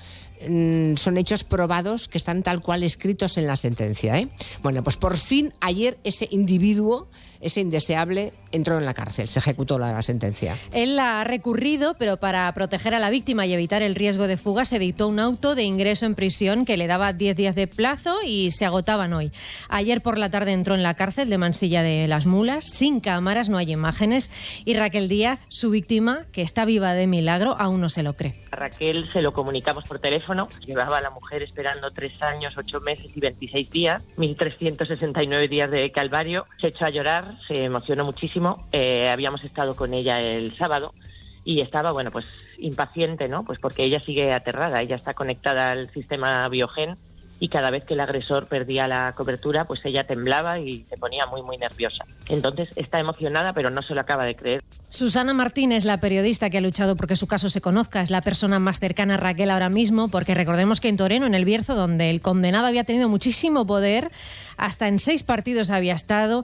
[0.97, 4.17] son hechos probados que están tal cual escritos en la sentencia.
[4.19, 4.27] ¿eh?
[4.63, 7.07] Bueno, pues por fin ayer ese individuo
[7.41, 10.57] ese indeseable entró en la cárcel, se ejecutó la sentencia.
[10.71, 14.37] Él la ha recurrido, pero para proteger a la víctima y evitar el riesgo de
[14.37, 17.67] fuga se dictó un auto de ingreso en prisión que le daba 10 días de
[17.67, 19.31] plazo y se agotaban hoy.
[19.69, 23.49] Ayer por la tarde entró en la cárcel de Mansilla de las Mulas, sin cámaras,
[23.49, 24.29] no hay imágenes,
[24.65, 28.35] y Raquel Díaz, su víctima, que está viva de milagro, aún no se lo cree.
[28.51, 30.47] A Raquel se lo comunicamos por teléfono.
[30.65, 35.91] Llevaba a la mujer esperando tres años, ocho meses y 26 días, 1.369 días de
[35.91, 36.45] calvario.
[36.59, 38.67] Se echó a llorar, se emocionó muchísimo.
[38.71, 40.93] Eh, habíamos estado con ella el sábado
[41.43, 42.25] y estaba, bueno, pues
[42.59, 43.43] impaciente, ¿no?
[43.43, 46.97] Pues porque ella sigue aterrada, ella está conectada al sistema biogen
[47.39, 51.25] y cada vez que el agresor perdía la cobertura, pues ella temblaba y se ponía
[51.27, 52.05] muy, muy nerviosa.
[52.29, 54.63] Entonces está emocionada, pero no se lo acaba de creer.
[54.89, 58.59] Susana Martínez, la periodista que ha luchado porque su caso se conozca, es la persona
[58.59, 62.09] más cercana a Raquel ahora mismo, porque recordemos que en Toreno, en el Bierzo, donde
[62.09, 64.11] el condenado había tenido muchísimo poder,
[64.57, 66.43] hasta en seis partidos había estado,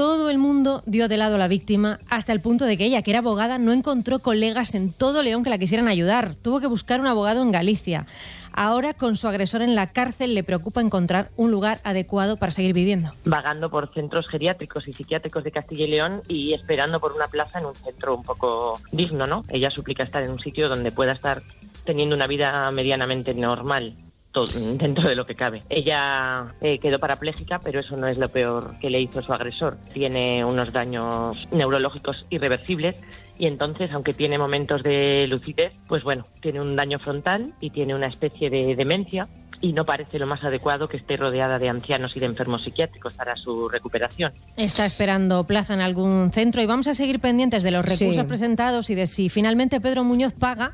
[0.00, 3.02] todo el mundo dio de lado a la víctima hasta el punto de que ella,
[3.02, 6.34] que era abogada, no encontró colegas en todo León que la quisieran ayudar.
[6.36, 8.06] Tuvo que buscar un abogado en Galicia.
[8.54, 12.72] Ahora, con su agresor en la cárcel, le preocupa encontrar un lugar adecuado para seguir
[12.72, 13.10] viviendo.
[13.26, 17.58] Vagando por centros geriátricos y psiquiátricos de Castilla y León y esperando por una plaza
[17.58, 19.44] en un centro un poco digno, ¿no?
[19.50, 21.42] Ella suplica estar en un sitio donde pueda estar
[21.84, 23.94] teniendo una vida medianamente normal
[24.32, 25.62] todo, dentro de lo que cabe.
[25.68, 29.76] Ella eh, quedó parapléjica, pero eso no es lo peor que le hizo su agresor.
[29.92, 32.96] Tiene unos daños neurológicos irreversibles
[33.38, 37.94] y entonces, aunque tiene momentos de lucidez, pues bueno, tiene un daño frontal y tiene
[37.94, 39.26] una especie de demencia
[39.62, 43.14] y no parece lo más adecuado que esté rodeada de ancianos y de enfermos psiquiátricos
[43.14, 44.32] para su recuperación.
[44.56, 48.22] Está esperando plaza en algún centro y vamos a seguir pendientes de los recursos Sí.
[48.24, 50.72] presentados y de si finalmente Pedro Muñoz paga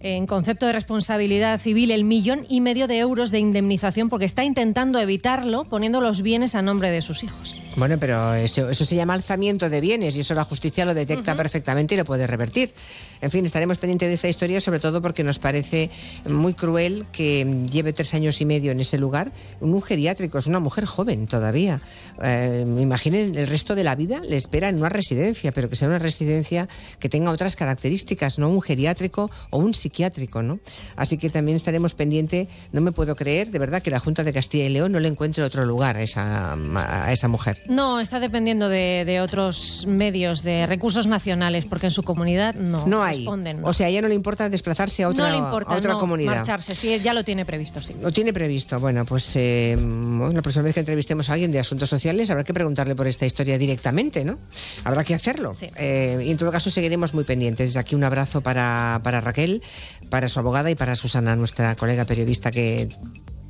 [0.00, 4.44] en concepto de responsabilidad civil el millón y medio de euros de indemnización porque está
[4.44, 7.60] intentando evitarlo poniendo los bienes a nombre de sus hijos.
[7.76, 11.34] Bueno, pero eso, eso se llama alzamiento de bienes y eso la justicia lo detecta
[11.36, 12.72] perfectamente y lo puede revertir.
[13.20, 15.90] En fin, estaremos pendientes de esta historia, sobre todo porque nos parece
[16.26, 19.32] muy cruel que lleve tres años y medio en ese lugar.
[19.60, 21.80] Un geriátrico, es una mujer joven todavía.
[22.22, 25.88] Eh, imaginen, el resto de la vida le espera en una residencia, pero que sea
[25.88, 26.68] una residencia
[26.98, 30.58] que tenga otras características, no un geriátrico o un psiquiátrico, ¿no?
[30.96, 32.48] Así que también estaremos pendientes.
[32.72, 35.08] No me puedo creer, de verdad, que la Junta de Castilla y León no le
[35.08, 37.62] encuentre otro lugar a esa, a esa mujer.
[37.68, 42.84] No, está dependiendo de, de otros medios, de recursos nacionales, porque en su comunidad no,
[42.86, 43.18] No hay.
[43.18, 43.64] responden.
[43.64, 45.92] O sea, a ella no le importa desplazarse a otra, no le importa a otra
[45.92, 46.36] no, comunidad.
[46.36, 47.94] marcharse, sí, ya lo tiene previsto, sí.
[48.02, 48.80] Lo tiene previsto.
[48.80, 52.52] Bueno, pues eh, la próxima vez que entrevistemos a alguien de asuntos sociales habrá que
[52.54, 54.38] preguntarle por esta historia directamente, ¿no?
[54.84, 55.52] Habrá que hacerlo.
[55.76, 57.68] Eh, y en todo caso seguiremos muy pendientes.
[57.68, 59.62] Desde aquí un abrazo para, para Raquel,
[60.10, 62.88] para su abogada y para Susana, nuestra colega periodista que,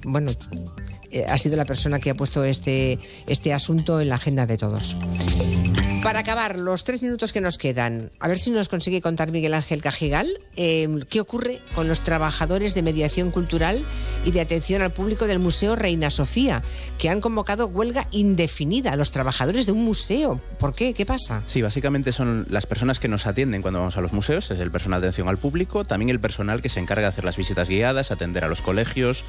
[0.04, 0.32] bueno,
[1.10, 4.56] eh, ha sido la persona que ha puesto este, este asunto en la agenda de
[4.56, 4.96] todos.
[6.02, 9.54] Para acabar, los tres minutos que nos quedan, a ver si nos consigue contar Miguel
[9.54, 13.84] Ángel Cajigal eh, qué ocurre con los trabajadores de mediación cultural
[14.24, 16.62] y de atención al público del Museo Reina Sofía,
[16.98, 20.40] que han convocado huelga indefinida a los trabajadores de un museo.
[20.58, 20.94] ¿Por qué?
[20.94, 21.42] ¿Qué pasa?
[21.46, 24.70] Sí, básicamente son las personas que nos atienden cuando vamos a los museos, es el
[24.70, 27.68] personal de atención al público, también el personal que se encarga de hacer las visitas
[27.68, 29.24] guiadas, atender a los colegios,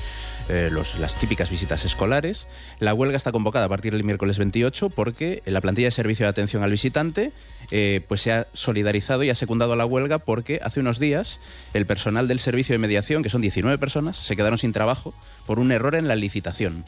[0.48, 2.48] eh, las típicas visitas escolares.
[2.80, 6.30] La huelga está convocada a partir del miércoles 28 porque la plantilla de servicio de
[6.30, 7.32] atención visitante
[7.72, 11.42] eh, pues se ha solidarizado y ha secundado la huelga porque hace unos días
[11.74, 15.14] el personal del servicio de mediación, que son 19 personas, se quedaron sin trabajo
[15.46, 16.86] por un error en la licitación.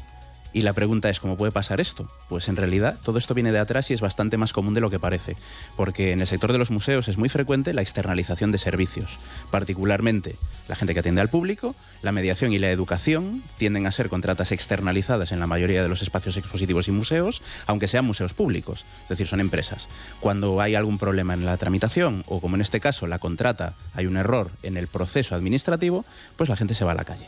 [0.54, 2.08] Y la pregunta es, ¿cómo puede pasar esto?
[2.28, 4.90] Pues en realidad todo esto viene de atrás y es bastante más común de lo
[4.90, 5.36] que parece,
[5.78, 9.20] porque en el sector de los museos es muy frecuente la externalización de servicios,
[9.52, 10.36] particularmente
[10.68, 14.52] la gente que atiende al público, la mediación y la educación tienden a ser contratas
[14.52, 19.10] externalizadas en la mayoría de los espacios expositivos y museos, aunque sean museos públicos, es
[19.10, 19.90] decir, son empresas.
[20.20, 24.06] Cuando hay algún problema en la tramitación, o como en este caso la contrata, hay
[24.06, 26.06] un error en el proceso administrativo,
[26.38, 27.28] pues la gente se va a la calle.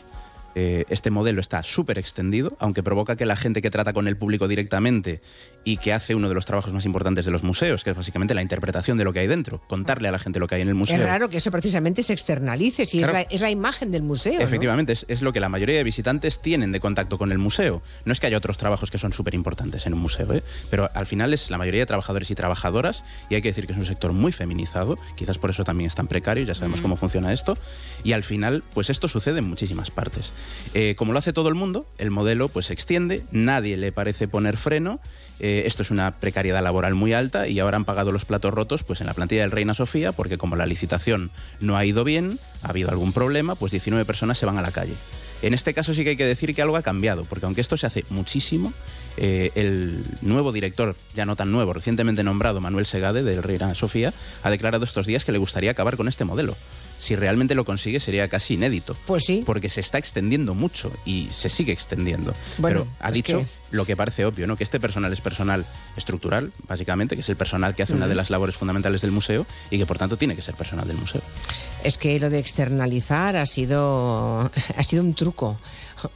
[0.54, 4.16] Eh, este modelo está súper extendido, aunque provoca que la gente que trata con el
[4.16, 5.20] público directamente
[5.64, 8.34] y que hace uno de los trabajos más importantes de los museos, que es básicamente
[8.34, 10.68] la interpretación de lo que hay dentro, contarle a la gente lo que hay en
[10.68, 10.96] el museo.
[10.96, 13.18] Es raro que eso precisamente se externalice, si Claro.
[13.18, 14.34] es, la, es la imagen del museo.
[14.34, 14.40] ¿no?
[14.40, 17.82] Efectivamente, es, es lo que la mayoría de visitantes tienen de contacto con el museo.
[18.04, 20.42] No es que haya otros trabajos que son súper importantes en un museo, ¿eh?
[20.70, 23.72] pero al final es la mayoría de trabajadores y trabajadoras, y hay que decir que
[23.72, 26.82] es un sector muy feminizado, quizás por eso también es tan precario, ya sabemos Mm.
[26.82, 27.56] cómo funciona esto,
[28.04, 30.32] y al final, pues esto sucede en muchísimas partes.
[30.74, 34.26] Eh, como lo hace todo el mundo, el modelo pues se extiende, nadie le parece
[34.26, 35.00] poner freno,
[35.40, 38.84] eh, esto es una precariedad laboral muy alta y ahora han pagado los platos rotos
[38.84, 41.30] pues en la plantilla del Reina Sofía porque como la licitación
[41.60, 44.70] no ha ido bien, ha habido algún problema, pues 19 personas se van a la
[44.70, 44.94] calle.
[45.42, 47.76] En este caso sí que hay que decir que algo ha cambiado, porque aunque esto
[47.76, 48.72] se hace muchísimo,
[49.16, 54.12] eh, el nuevo director, ya no tan nuevo, recientemente nombrado Manuel Segade del Reina Sofía,
[54.44, 56.56] ha declarado estos días que le gustaría acabar con este modelo
[57.02, 58.96] si realmente lo consigue sería casi inédito.
[59.06, 59.42] Pues sí.
[59.44, 62.32] Porque se está extendiendo mucho y se sigue extendiendo.
[62.58, 64.56] Bueno, Pero ha dicho que- lo que parece obvio, ¿no?
[64.56, 68.14] Que este personal es personal estructural, básicamente, que es el personal que hace una de
[68.14, 71.22] las labores fundamentales del museo y que por tanto tiene que ser personal del museo.
[71.82, 75.56] Es que lo de externalizar ha sido, ha sido un truco,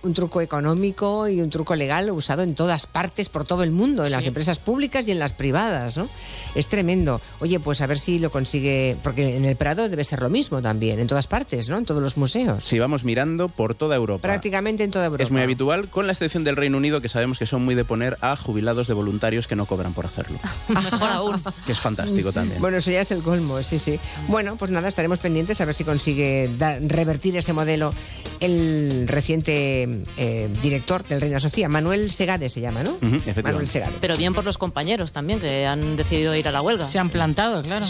[0.03, 4.05] un truco económico y un truco legal usado en todas partes, por todo el mundo,
[4.05, 6.09] en las empresas públicas y en las privadas, ¿no?
[6.55, 7.21] Es tremendo.
[7.41, 10.63] Oye, pues a ver si lo consigue, porque en el Prado debe ser lo mismo
[10.63, 11.79] también, en todas partes, ¿no?
[11.79, 12.65] En todos los museos.
[12.65, 14.23] Si vamos mirando por toda Europa.
[14.23, 15.23] Prácticamente en toda Europa.
[15.23, 17.85] Es muy habitual, con la excepción del Reino Unido, que sabemos que son muy de
[17.85, 20.39] poner a jubilados de voluntarios que no cobran por hacerlo.
[20.69, 21.33] Mejor aún.
[21.67, 22.61] Que es fantástico también.
[22.61, 23.99] Bueno, eso ya es el colmo, sí, sí.
[24.29, 27.93] Bueno, pues nada, estaremos pendientes a ver si consigue dar- revertir ese modelo
[28.41, 29.76] el reciente
[30.17, 32.97] eh, director del Reina Sofía, Manuel Segade se llama, ¿no?
[33.43, 33.93] Manuel Segade.
[34.01, 36.85] Pero bien por los compañeros también, que han decidido ir a la huelga.
[36.85, 37.87] Se han plantado, claro.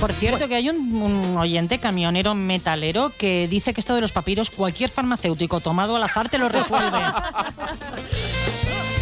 [0.00, 4.12] Por cierto, que hay un, un oyente camionero metalero que dice que esto de los
[4.12, 6.98] papiros, cualquier farmacéutico tomado al azar te lo resuelve.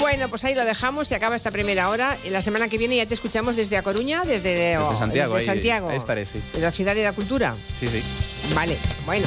[0.00, 2.16] Bueno, pues ahí lo dejamos, se acaba esta primera hora.
[2.24, 5.50] Y la semana que viene ya te escuchamos desde A Coruña, desde, Desde Santiago, desde
[5.50, 6.40] ahí- Santiago, ahí estaré, sí.
[6.54, 7.54] de la ciudad de la cultura.
[7.78, 8.02] Sí, sí.
[8.54, 8.76] Vale,
[9.06, 9.26] bueno.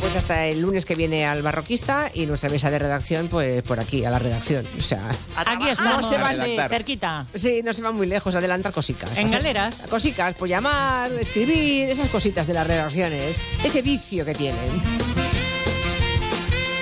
[0.00, 3.78] Pues hasta el lunes que viene al barroquista y nuestra mesa de redacción, pues por
[3.78, 4.66] aquí, a la redacción.
[4.76, 5.00] O sea,
[5.36, 7.24] Aquí estamos, no se van, sí, cerquita.
[7.34, 9.16] Sí, no se van muy lejos, adelantar cositas.
[9.16, 9.86] En galeras.
[9.88, 15.31] Cositas, pues llamar, escribir, esas cositas de las redacciones, ese vicio que tienen.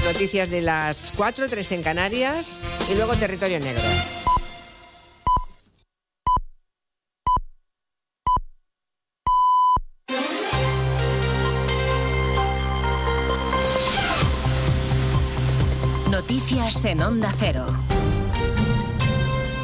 [0.04, 3.82] Noticias de las 4, 3 en Canarias y luego territorio negro.
[16.10, 17.66] Noticias en Onda Cero.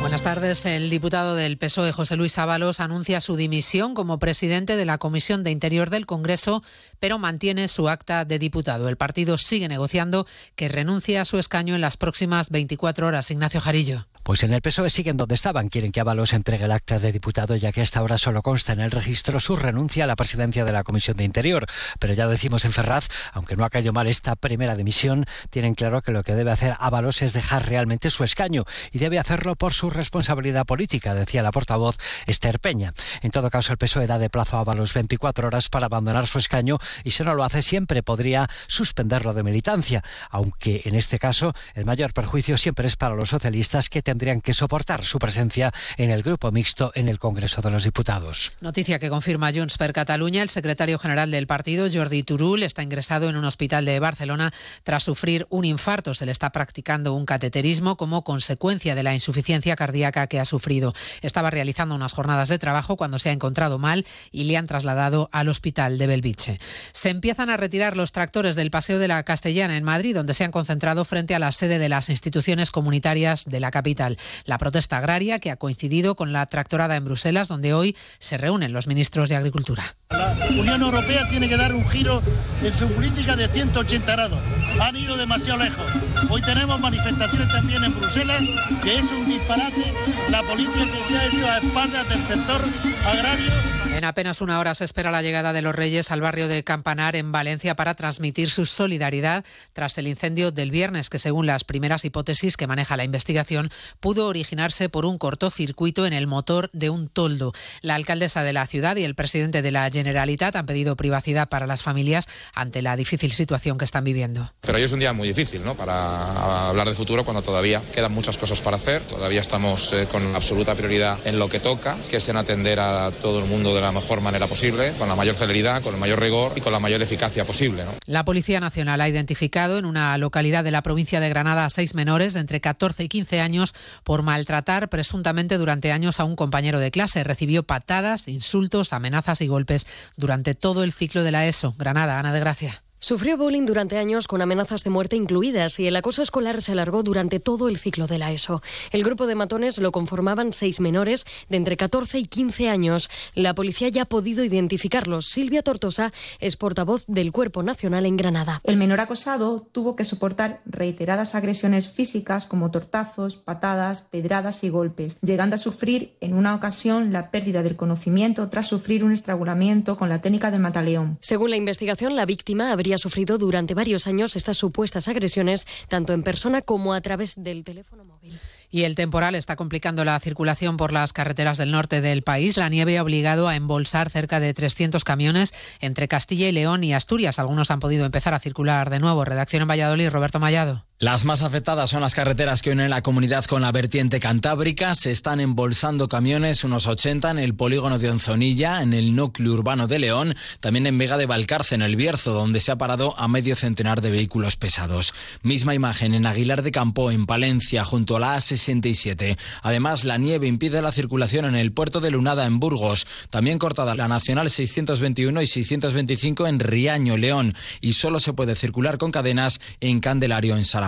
[0.07, 0.67] Buenas tardes.
[0.67, 5.43] El diputado del PSOE, José Luis Ábalos, anuncia su dimisión como presidente de la Comisión
[5.43, 6.63] de Interior del Congreso,
[6.99, 8.89] pero mantiene su acta de diputado.
[8.89, 13.31] El partido sigue negociando que renuncie a su escaño en las próximas 24 horas.
[13.31, 14.05] Ignacio Jarillo.
[14.23, 15.69] Pues en el PSOE siguen donde estaban.
[15.69, 18.81] Quieren que Ábalos entregue el acta de diputado, ya que hasta ahora solo consta en
[18.81, 21.67] el registro su renuncia a la presidencia de la Comisión de Interior.
[22.01, 26.03] Pero ya decimos en Ferraz, aunque no ha caído mal esta primera dimisión, tienen claro
[26.03, 29.73] que lo que debe hacer Ábalos es dejar realmente su escaño y debe hacerlo por
[29.73, 32.93] su responsabilidad política, decía la portavoz Esther Peña.
[33.23, 36.39] En todo caso, el PSOE da de plazo a Ábalos 24 horas para abandonar su
[36.39, 41.53] escaño y si no lo hace siempre podría suspenderlo de militancia, aunque en este caso
[41.75, 46.11] el mayor perjuicio siempre es para los socialistas que tendrían que soportar su presencia en
[46.11, 48.53] el grupo mixto en el Congreso de los Diputados.
[48.61, 50.43] Noticia que confirma Junts per Catalunya.
[50.43, 55.05] El secretario general del partido, Jordi Turul, está ingresado en un hospital de Barcelona tras
[55.05, 56.15] sufrir un infarto.
[56.15, 60.93] Se le está practicando un cateterismo como consecuencia de la insuficiencia cardíaca que ha sufrido.
[61.23, 65.29] Estaba realizando unas jornadas de trabajo cuando se ha encontrado mal y le han trasladado
[65.33, 66.59] al hospital de Belviche.
[66.93, 70.45] Se empiezan a retirar los tractores del Paseo de la Castellana en Madrid, donde se
[70.45, 74.17] han concentrado frente a la sede de las instituciones comunitarias de la capital.
[74.45, 78.73] La protesta agraria que ha coincidido con la tractorada en Bruselas, donde hoy se reúnen
[78.73, 79.97] los ministros de Agricultura.
[80.11, 82.23] La Unión Europea tiene que dar un giro
[82.63, 84.39] en su política de 180 grados.
[84.81, 85.85] Han ido demasiado lejos.
[86.31, 88.43] Hoy tenemos manifestaciones también en Bruselas,
[88.83, 89.83] que es un disparate
[90.31, 92.61] la política que se ha hecho a espaldas del sector
[93.07, 93.51] agrario
[93.95, 97.17] En apenas una hora se espera la llegada de los Reyes al barrio de Campanar,
[97.17, 102.05] en Valencia, para transmitir su solidaridad tras el incendio del viernes, que según las primeras
[102.05, 107.09] hipótesis que maneja la investigación, pudo originarse por un cortocircuito en el motor de un
[107.09, 107.55] toldo.
[107.81, 111.67] La alcaldesa de la ciudad y el presidente de la Generalitat han pedido privacidad para
[111.67, 114.53] las familias ante la difícil situación que están viviendo.
[114.61, 115.75] Pero hoy es un día muy difícil ¿no?
[115.75, 120.35] para hablar de futuro cuando todavía quedan muchas cosas para hacer, todavía estamos eh, con
[120.35, 123.81] absoluta prioridad en lo que toca, que es en atender a todo el mundo de
[123.81, 126.81] la mejor manera posible, con la mayor celeridad, con el mayor rigor y con la
[126.81, 127.85] mayor eficacia posible.
[128.07, 131.95] La Policía Nacional ha identificado en una localidad de la provincia de Granada a seis
[131.95, 136.81] menores de entre 14 y 15 años por maltratar presuntamente durante años a un compañero
[136.81, 137.23] de clase.
[137.23, 139.87] Recibió patadas, insultos, amenazas y golpes
[140.17, 141.75] durante todo el ciclo de la ESO.
[141.79, 142.86] Granada, Ana de Gracia.
[142.99, 147.03] Sufrió bullying durante años con amenazas de muerte incluidas y el acoso escolar se alargó
[147.03, 148.63] durante todo el ciclo de la ESO.
[148.91, 153.09] El grupo de matones lo conformaban seis menores de entre 14 y 15 años.
[153.35, 155.27] La policía ya ha podido identificarlos.
[155.27, 158.61] Silvia Tortosa es portavoz del Cuerpo Nacional en Granada.
[158.65, 165.19] El menor acosado tuvo que soportar reiteradas agresiones físicas como tortazos, patadas, pedradas y golpes,
[165.21, 170.09] llegando a sufrir en una ocasión la pérdida del conocimiento tras sufrir un estrangulamiento con
[170.09, 171.19] la técnica de mataleón.
[171.21, 176.13] Según la investigación, la víctima habría había sufrido durante varios años estas supuestas agresiones, tanto
[176.13, 178.39] en persona como a través del teléfono móvil.
[178.71, 182.57] Y el temporal está complicando la circulación por las carreteras del norte del país.
[182.57, 186.95] La nieve ha obligado a embolsar cerca de 300 camiones entre Castilla y León y
[186.95, 187.41] Asturias.
[187.41, 189.25] Algunos han podido empezar a circular de nuevo.
[189.25, 190.85] Redacción en Valladolid, Roberto Mayado.
[190.99, 194.95] Las más afectadas son las carreteras que unen la comunidad con la vertiente cantábrica.
[194.95, 199.89] Se están embolsando camiones, unos 80 en el polígono de Onzonilla, en el núcleo urbano
[199.89, 203.29] de León, también en Vega de Valcarce, en el Bierzo, donde se ha parado a
[203.29, 205.13] medio centenar de vehículos pesados.
[205.43, 209.37] Misma imagen en Aguilar de Campo, en Palencia, junto a la A67.
[209.61, 213.07] Además, la nieve impide la circulación en el puerto de Lunada, en Burgos.
[213.29, 217.53] También cortada la Nacional 621 y 625 en Riaño, León.
[217.83, 220.86] Y solo se puede circular con cadenas en Candelario, en Salamanca.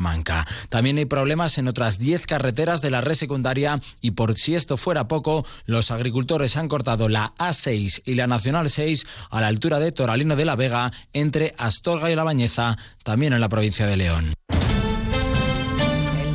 [0.69, 4.77] También hay problemas en otras 10 carreteras de la red secundaria y por si esto
[4.77, 9.79] fuera poco, los agricultores han cortado la A6 y la Nacional 6 a la altura
[9.79, 13.97] de Toralino de la Vega entre Astorga y La Bañeza, también en la provincia de
[13.97, 14.38] León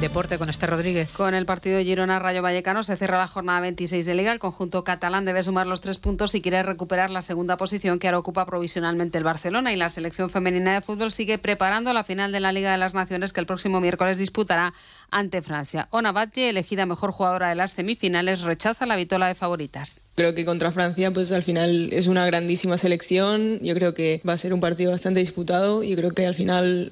[0.03, 1.13] deporte con este Rodríguez.
[1.13, 4.33] Con el partido Girona Rayo Vallecano se cierra la jornada 26 de Liga.
[4.33, 8.09] El conjunto catalán debe sumar los tres puntos y quiere recuperar la segunda posición que
[8.09, 9.71] ahora ocupa provisionalmente el Barcelona.
[9.71, 12.93] Y la selección femenina de fútbol sigue preparando la final de la Liga de las
[12.93, 14.73] Naciones que el próximo miércoles disputará
[15.09, 15.87] ante Francia.
[15.91, 20.01] Ona Batlle, elegida mejor jugadora de las semifinales, rechaza la vitola de favoritas.
[20.15, 23.59] Creo que contra Francia, pues al final es una grandísima selección.
[23.61, 25.81] Yo creo que va a ser un partido bastante disputado.
[25.81, 26.91] y creo que al final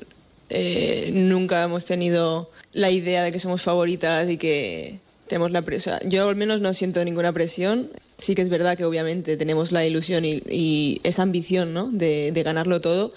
[0.53, 5.97] eh, nunca hemos tenido la idea de que somos favoritas y que tenemos la presión.
[6.05, 7.89] Yo al menos no siento ninguna presión.
[8.17, 11.89] Sí que es verdad que obviamente tenemos la ilusión y, esa ambición ¿no?
[11.89, 13.13] de, de ganarlo todo.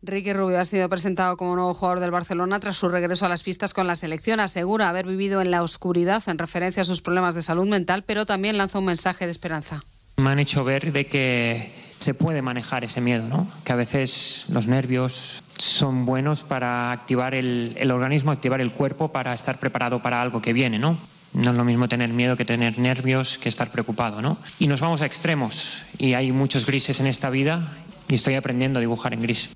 [0.00, 3.42] Ricky Rubio ha sido presentado como nuevo jugador del Barcelona tras su regreso a las
[3.42, 4.40] pistas con la selección.
[4.40, 8.24] Asegura haber vivido en la oscuridad en referencia a sus problemas de salud mental, pero
[8.24, 9.84] también lanza un mensaje de esperanza.
[10.16, 13.46] Me han hecho ver de que se puede manejar ese miedo, ¿no?
[13.64, 19.34] que a veces los nervios son buenos para activar el, organismo, activar el cuerpo para
[19.34, 20.78] estar preparado para algo que viene.
[20.78, 20.98] ¿no?
[21.32, 24.22] No es lo mismo tener miedo que tener nervios, que estar preocupado.
[24.22, 24.38] ¿no?
[24.58, 27.76] Y nos vamos a extremos y hay muchos grises en esta vida
[28.08, 29.50] y estoy aprendiendo a dibujar en gris.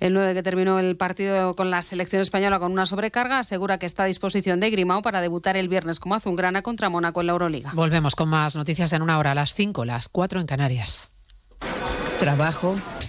[0.00, 3.86] El 9 que terminó el partido con la selección española con una sobrecarga asegura que
[3.86, 7.32] está a disposición de Grimao para debutar el viernes como azulgrana contra Mónaco en la
[7.32, 7.72] Euroliga.
[7.74, 11.14] Volvemos con más noticias en una hora, a las 5, las 4 en Canarias.
[12.18, 12.76] Trabajo,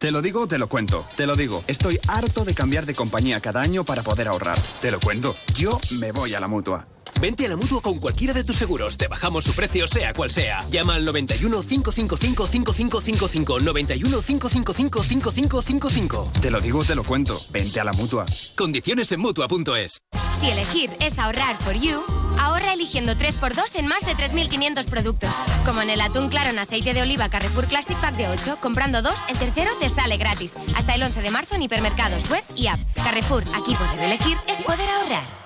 [0.00, 1.04] Te lo digo, te lo cuento.
[1.14, 4.58] Te lo digo, estoy harto de cambiar de compañía cada año para poder ahorrar.
[4.80, 6.86] Te lo cuento, yo me voy a la mutua.
[7.20, 8.96] Vente a la mutua con cualquiera de tus seguros.
[8.96, 10.64] Te bajamos su precio, sea cual sea.
[10.70, 13.60] Llama al 91 555 5555.
[13.60, 16.32] 91 555 5555.
[16.40, 17.36] Te lo digo, te lo cuento.
[17.50, 18.24] Vente a la mutua.
[18.56, 20.00] Condiciones en mutua.es.
[20.40, 22.02] Si elegir es ahorrar for you,
[22.38, 25.34] ahorra eligiendo 3x2 en más de 3.500 productos.
[25.66, 29.02] Como en el atún claro en aceite de oliva Carrefour Classic Pack de 8, comprando
[29.02, 30.54] dos, el tercero te sale gratis.
[30.76, 32.80] Hasta el 11 de marzo en hipermercados, web y app.
[32.94, 35.39] Carrefour, aquí poder elegir es poder ahorrar.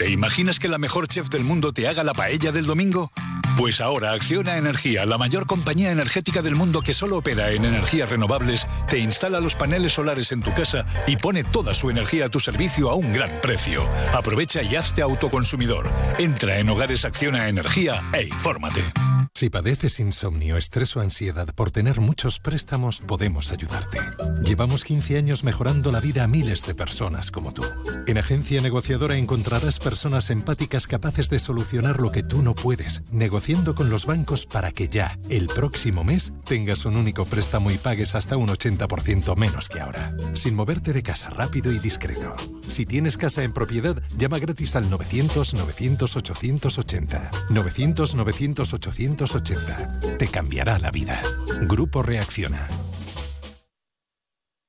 [0.00, 3.12] ¿Te imaginas que la mejor chef del mundo te haga la paella del domingo?
[3.60, 8.08] Pues ahora Acciona Energía, la mayor compañía energética del mundo que solo opera en energías
[8.08, 12.28] renovables, te instala los paneles solares en tu casa y pone toda su energía a
[12.30, 13.86] tu servicio a un gran precio.
[14.14, 15.92] Aprovecha y hazte autoconsumidor.
[16.18, 18.80] Entra en Hogares Acciona Energía e infórmate.
[19.40, 23.98] Si padeces insomnio, estrés o ansiedad por tener muchos préstamos, podemos ayudarte.
[24.42, 27.64] Llevamos 15 años mejorando la vida a miles de personas como tú.
[28.06, 33.02] En Agencia Negociadora encontrarás personas empáticas capaces de solucionar lo que tú no puedes,
[33.50, 38.14] con los bancos para que ya, el próximo mes, tengas un único préstamo y pagues
[38.14, 40.14] hasta un 80% menos que ahora.
[40.34, 42.36] Sin moverte de casa rápido y discreto.
[42.68, 47.28] Si tienes casa en propiedad, llama gratis al 900-900-880.
[47.48, 51.20] 900-900-880 te cambiará la vida.
[51.62, 52.68] Grupo Reacciona.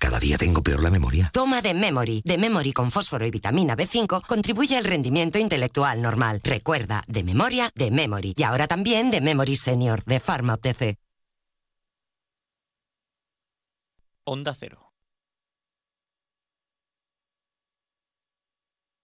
[0.00, 1.30] Cada día tengo peor la memoria.
[1.30, 2.22] Toma de Memory.
[2.24, 6.40] De Memory con fósforo y vitamina B5 contribuye al rendimiento intelectual normal.
[6.42, 8.32] Recuerda, de memoria, de Memory.
[8.34, 10.96] Y ahora también de Memory Senior, de Pharma OTC.
[14.24, 14.90] Onda Cero.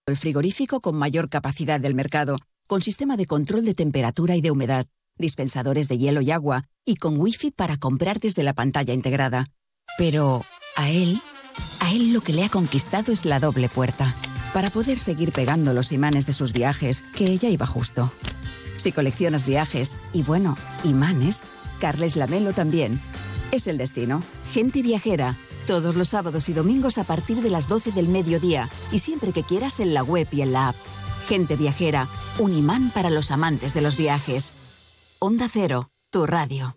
[0.07, 4.51] El frigorífico con mayor capacidad del mercado, con sistema de control de temperatura y de
[4.51, 4.87] humedad,
[5.19, 9.49] dispensadores de hielo y agua, y con wifi para comprar desde la pantalla integrada.
[9.99, 10.45] Pero
[10.77, 11.21] a él,
[11.81, 14.15] a él lo que le ha conquistado es la doble puerta,
[14.53, 18.13] para poder seguir pegando los imanes de sus viajes, que ella iba justo.
[18.77, 21.45] Si coleccionas viajes y bueno, imanes,
[21.81, 23.01] Carles Lamelo también.
[23.53, 24.23] Es el destino.
[24.53, 25.37] Gente viajera.
[25.67, 29.43] Todos los sábados y domingos a partir de las 12 del mediodía y siempre que
[29.43, 30.77] quieras en la web y en la app.
[31.27, 32.09] Gente viajera.
[32.39, 34.53] Un imán para los amantes de los viajes.
[35.19, 36.77] Onda Cero, tu radio.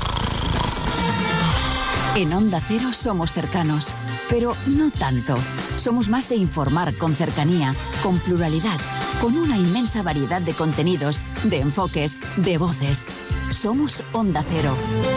[2.13, 3.93] En Onda Cero somos cercanos,
[4.29, 5.37] pero no tanto.
[5.77, 8.77] Somos más de informar con cercanía, con pluralidad,
[9.21, 13.07] con una inmensa variedad de contenidos, de enfoques, de voces.
[13.49, 14.75] Somos Onda Cero,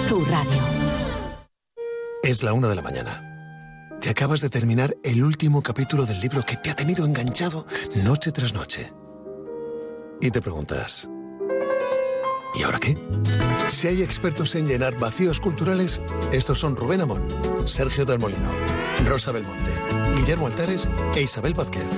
[0.08, 0.62] tu radio.
[2.22, 3.98] Es la una de la mañana.
[4.00, 7.66] Te acabas de terminar el último capítulo del libro que te ha tenido enganchado
[8.04, 8.92] noche tras noche.
[10.20, 11.08] Y te preguntas,
[12.54, 12.96] ¿y ahora qué?
[13.68, 16.02] Si hay expertos en llenar vacíos culturales,
[16.32, 17.22] estos son Rubén Amón,
[17.64, 18.50] Sergio del Molino,
[19.06, 19.70] Rosa Belmonte,
[20.16, 21.88] Guillermo Altares e Isabel Vázquez.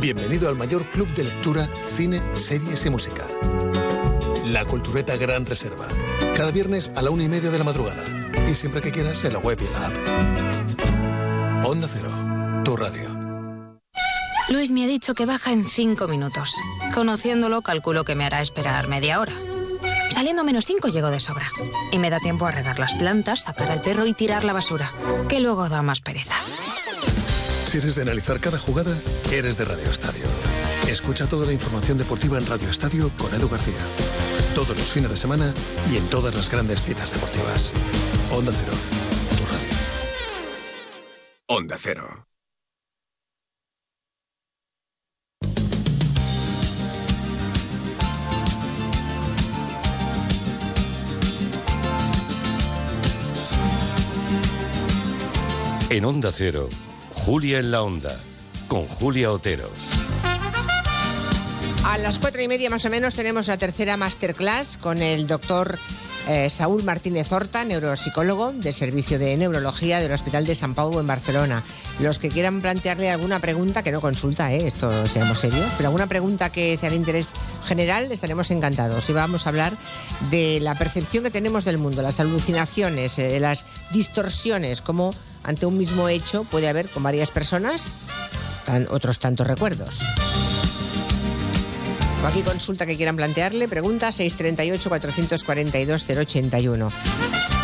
[0.00, 3.24] Bienvenido al mayor club de lectura, cine, series y música.
[4.52, 5.86] La Cultureta Gran Reserva.
[6.36, 8.02] Cada viernes a la una y media de la madrugada.
[8.46, 11.66] Y siempre que quieras en la web y en la app.
[11.66, 12.10] Onda Cero,
[12.64, 13.18] tu radio.
[14.50, 16.54] Luis me ha dicho que baja en cinco minutos.
[16.94, 19.34] Conociéndolo, calculo que me hará esperar media hora.
[20.18, 21.48] Saliendo menos 5 llego de sobra.
[21.92, 24.92] Y me da tiempo a regar las plantas, sacar al perro y tirar la basura,
[25.28, 26.34] que luego da más pereza.
[26.44, 28.92] Si eres de analizar cada jugada,
[29.30, 30.24] eres de Radio Estadio.
[30.88, 33.78] Escucha toda la información deportiva en Radio Estadio con Edu García.
[34.56, 35.54] Todos los fines de semana
[35.88, 37.72] y en todas las grandes citas deportivas.
[38.32, 38.72] Onda Cero,
[39.36, 39.76] tu radio.
[41.46, 42.27] Onda Cero.
[55.90, 56.68] En Onda Cero,
[57.12, 58.20] Julia en la Onda,
[58.68, 59.70] con Julia Otero.
[61.86, 65.78] A las cuatro y media más o menos tenemos la tercera masterclass con el doctor
[66.28, 71.06] eh, Saúl Martínez Horta, neuropsicólogo del Servicio de Neurología del Hospital de San Pau en
[71.06, 71.64] Barcelona.
[72.00, 76.06] Los que quieran plantearle alguna pregunta, que no consulta, eh, esto seamos serios, pero alguna
[76.06, 77.32] pregunta que sea de interés
[77.64, 79.08] general, estaremos encantados.
[79.08, 79.72] Y vamos a hablar
[80.30, 85.14] de la percepción que tenemos del mundo, las alucinaciones, eh, las distorsiones, cómo
[85.44, 87.90] ante un mismo hecho puede haber con varias personas
[88.90, 90.04] otros tantos recuerdos.
[92.24, 96.90] Aquí consulta que quieran plantearle, pregunta 638-442-081.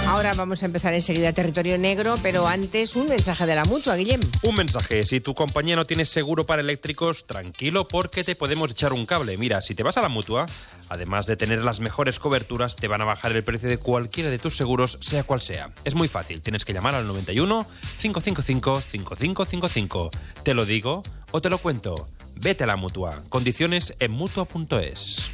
[0.06, 4.20] Ahora vamos a empezar enseguida Territorio Negro, pero antes un mensaje de la mutua, Guillem.
[4.42, 8.92] Un mensaje, si tu compañía no tiene seguro para eléctricos, tranquilo porque te podemos echar
[8.92, 9.36] un cable.
[9.38, 10.46] Mira, si te vas a la mutua,
[10.88, 14.38] además de tener las mejores coberturas, te van a bajar el precio de cualquiera de
[14.38, 15.70] tus seguros, sea cual sea.
[15.84, 17.66] Es muy fácil, tienes que llamar al 91
[17.98, 20.10] 555 5555.
[20.42, 22.08] Te lo digo o te lo cuento.
[22.36, 23.14] Vete a la mutua.
[23.28, 25.30] Condiciones en mutua.es.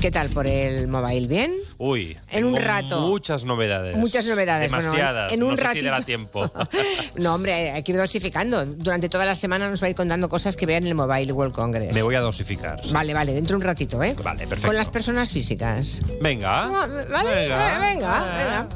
[0.00, 1.26] ¿Qué tal por el mobile?
[1.28, 1.52] ¿Bien?
[1.78, 3.02] Uy, En un rato.
[3.02, 3.94] Muchas novedades.
[3.96, 4.70] Muchas novedades.
[4.70, 5.32] Bueno, Demasiadas.
[5.32, 5.84] en un no sé si ratito.
[5.84, 6.50] dará tiempo.
[7.16, 8.64] No, hombre, hay que ir dosificando.
[8.66, 11.30] Durante toda la semana nos va a ir contando cosas que vean en el Mobile
[11.32, 11.94] World Congress.
[11.94, 12.80] Me voy a dosificar.
[12.90, 14.14] Vale, vale, dentro de un ratito, ¿eh?
[14.22, 14.66] Vale, perfecto.
[14.68, 16.02] Con las personas físicas.
[16.20, 16.64] Venga.
[16.64, 18.68] Ah, Vale, venga, venga,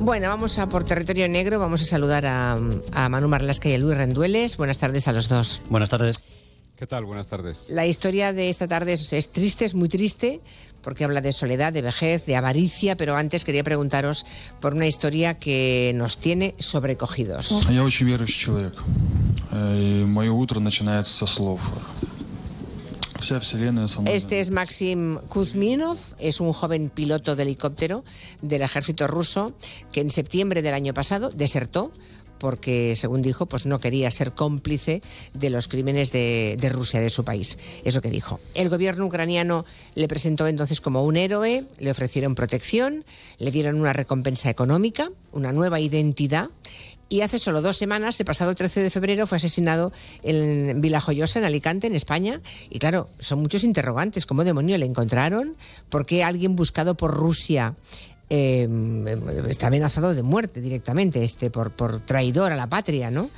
[0.00, 1.58] Bueno, vamos a por territorio negro.
[1.58, 2.58] Vamos a saludar a,
[2.92, 4.56] a Manu Marlasca y a Luis Rendueles.
[4.58, 5.60] Buenas tardes a los dos.
[5.68, 6.20] Buenas tardes.
[6.81, 7.05] ¿Qué tal?
[7.05, 7.57] Buenas tardes.
[7.69, 10.41] La historia de esta tarde es, es triste, es muy triste,
[10.83, 14.25] porque habla de soledad, de vejez, de avaricia, pero antes quería preguntaros
[14.61, 17.67] por una historia que nos tiene sobrecogidos.
[17.71, 18.73] Я очень верующий человек.
[19.51, 21.61] Э, И мое утро начинается со слов.
[23.19, 24.13] Вся вселенная со мной.
[24.15, 28.03] Este es Maxim Kuzminov, es un joven piloto de helicóptero
[28.43, 29.53] del ejército ruso
[29.91, 31.91] que en septiembre del año pasado desertó
[32.42, 35.00] porque, según dijo, pues no quería ser cómplice
[35.32, 37.56] de los crímenes de, Rusia, de su país.
[37.84, 38.40] Es lo que dijo.
[38.54, 39.64] El gobierno ucraniano
[39.94, 43.04] le presentó entonces como un héroe, le ofrecieron protección,
[43.38, 46.50] le dieron una recompensa económica, una nueva identidad
[47.08, 49.92] y hace solo dos semanas, el pasado 13 de febrero, fue asesinado
[50.22, 52.40] en Villajoyosa, en Alicante, en España.
[52.70, 54.24] Y claro, son muchos interrogantes.
[54.24, 55.54] ¿Cómo demonio le encontraron?
[55.90, 57.76] ¿Por qué alguien buscado por Rusia
[58.34, 58.66] eh,
[59.48, 63.28] está amenazado de muerte directamente, este, por, traidor a la patria, ¿no?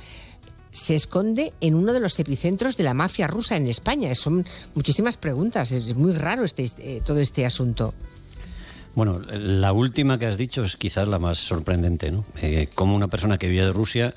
[0.71, 4.13] se esconde en uno de los epicentros de la mafia rusa en España.
[4.13, 5.71] Son muchísimas preguntas.
[5.71, 7.93] Es muy raro este, este- todo este asunto.
[8.93, 12.25] Bueno, la última que has dicho es quizás la más sorprendente, ¿no?
[12.41, 14.13] Eh, cómo una persona que vive de Rusia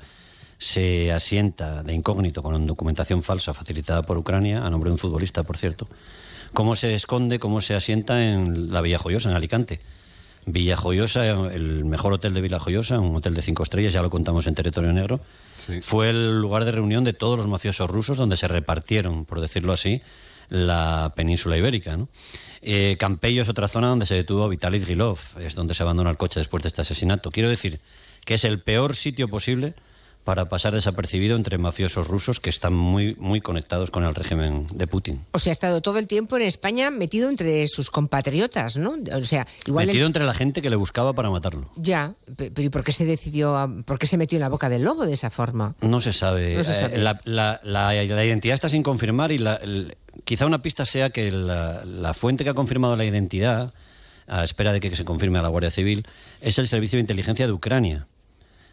[0.57, 5.43] se asienta de incógnito con documentación falsa facilitada por Ucrania, a nombre de un futbolista,
[5.43, 5.87] por cierto.
[6.53, 9.79] Cómo se esconde, cómo se asienta en la Villa Joyosa, en Alicante.
[10.51, 14.09] Villa Joyosa, el mejor hotel de Villa Joyosa, un hotel de cinco estrellas, ya lo
[14.09, 15.19] contamos en Territorio Negro.
[15.81, 19.73] Fue el lugar de reunión de todos los mafiosos rusos donde se repartieron, por decirlo
[19.73, 20.01] así,
[20.47, 21.97] la península ibérica.
[21.97, 22.07] ¿no?
[22.61, 26.17] Eh, Campello es otra zona donde se detuvo Vitaly Grilov, es donde se abandona el
[26.17, 27.29] coche después de este asesinato.
[27.29, 27.79] Quiero decir
[28.25, 29.75] que es el peor sitio posible
[30.29, 34.85] para pasar desapercibido entre mafiosos rusos que están muy, muy conectados con el régimen de
[34.85, 35.19] Putin.
[35.31, 38.93] O sea, ha estado todo el tiempo en España metido entre sus compatriotas, ¿no?
[39.11, 39.87] O sea, igual...
[39.87, 41.71] Metido el- entre la gente que le buscaba para matarlo.
[41.77, 44.49] Ya, pe- pero ¿y por qué se decidió, a- por qué se metió en la
[44.49, 45.73] boca del lobo de esa forma?
[45.81, 46.55] No se sabe.
[46.55, 46.97] No se Eh, sabe.
[46.99, 49.95] La, la- la- la identidad está sin confirmar y la- el-
[50.25, 53.73] quizá una pista sea que la fuente que ha confirmado la identidad,
[54.27, 56.05] a espera de que se confirme a la Guardia Civil,
[56.41, 58.05] es el Servicio de Inteligencia de Ucrania.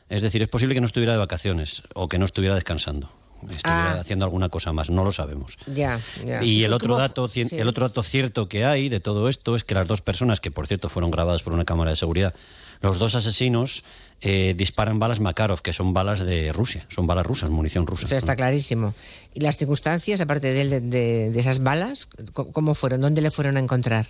[0.08, 3.10] Es decir, es posible que no estuviera de vacaciones o que no estuviera descansando.
[3.50, 4.00] Estuviera Ah.
[4.00, 5.58] haciendo alguna cosa más, no lo sabemos.
[5.66, 6.42] Ya, ya.
[6.42, 7.42] Y el otro, ¿Cómo fu- dato, sí.
[7.52, 10.50] el otro dato cierto que hay de todo esto es que las dos personas, que
[10.50, 12.34] por cierto fueron grabadas por una cámara de seguridad,
[12.80, 13.84] los dos asesinos
[14.22, 18.06] eh, disparan balas Makarov, que son balas de Rusia, son balas rusas, munición rusa.
[18.06, 18.94] O sea, está clarísimo.
[19.34, 23.00] ¿Y las circunstancias, aparte de, de- de- esas balas, cómo fueron?
[23.02, 24.06] ¿Dónde le fueron a encontrar?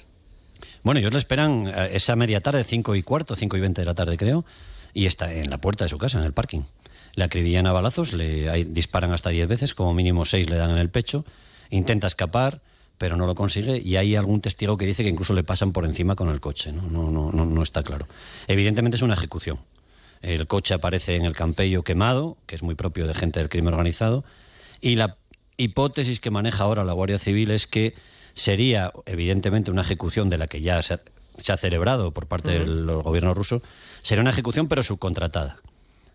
[0.85, 3.85] Bueno, ellos le esperan eh, esa media tarde, 5 y cuarto, 5 y 20 de
[3.87, 4.45] la tarde creo,
[4.97, 6.63] y está en la puerta de su casa, en el parking.
[7.15, 10.79] Le acribillan a balazos, le disparan hasta 10 veces, como mínimo 6 le dan en
[10.79, 11.23] el pecho,
[11.69, 12.63] intenta escapar,
[12.97, 15.85] pero no lo consigue, y hay algún testigo que dice que incluso le pasan por
[15.85, 18.09] encima con el coche, no, no, no, no, no está claro.
[18.49, 19.59] Evidentemente es una ejecución.
[20.23, 23.75] El coche aparece en el Campello quemado, que es muy propio de gente del crimen
[23.75, 24.25] organizado,
[24.81, 25.19] y la
[25.59, 27.95] hipótesis que maneja ahora la Guardia Civil es que
[28.33, 30.95] sería evidentemente una ejecución de la que ya se
[31.39, 33.63] se ha celebrado por parte del gobierno ruso,
[34.03, 35.59] sería una ejecución pero subcontratada.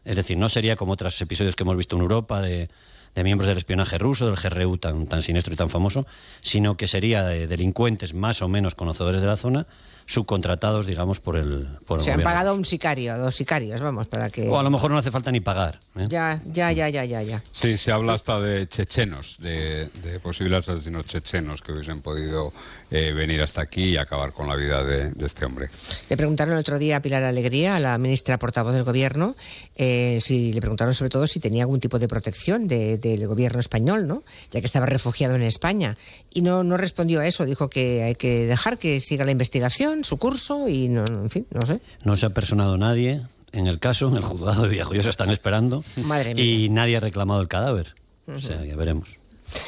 [0.06, 2.70] Es decir, no sería como otros episodios que hemos visto en Europa de,
[3.16, 6.08] de miembros del espionaje ruso, del GRU tan, tan siniestro y tan famoso,
[6.42, 9.68] sino que sería de delincuentes más o menos conocedores de la zona,
[10.06, 12.24] subcontratados, digamos, por el, por el Se han gobierno.
[12.32, 14.48] pagado a un sicario, a dos sicarios, vamos, para que...
[14.50, 15.80] O a lo mejor no hace falta ni pagar.
[15.98, 16.06] ¿eh?
[16.10, 17.42] Ya, ya, ya, ya, ya, ya.
[17.52, 22.54] Sí, se habla hasta de chechenos, de, de posibles asesinos chechenos que hubiesen podido
[22.90, 25.70] eh, venir hasta aquí y acabar con la vida de, de este hombre.
[26.10, 29.36] Le preguntaron el otro día a Pilar Alegría, a la ministra portavoz del gobierno,
[29.76, 33.60] eh, si le preguntaron sobre todo si tenía algún tipo de protección de- del gobierno
[33.60, 34.24] español, ¿no?
[34.52, 35.98] Ya que estaba refugiado en España.
[36.34, 39.91] Y no, no respondió a eso, dijo que hay que dejar que siga la investigación,
[40.04, 41.80] su curso, y no, en fin, no sé.
[42.04, 45.84] No se ha personado nadie en el caso, en el juzgado de Villajoyosa están esperando.
[46.06, 46.44] Madre mía.
[46.44, 47.96] Y nadie ha reclamado el cadáver.
[48.28, 49.20] O sea, ya veremos.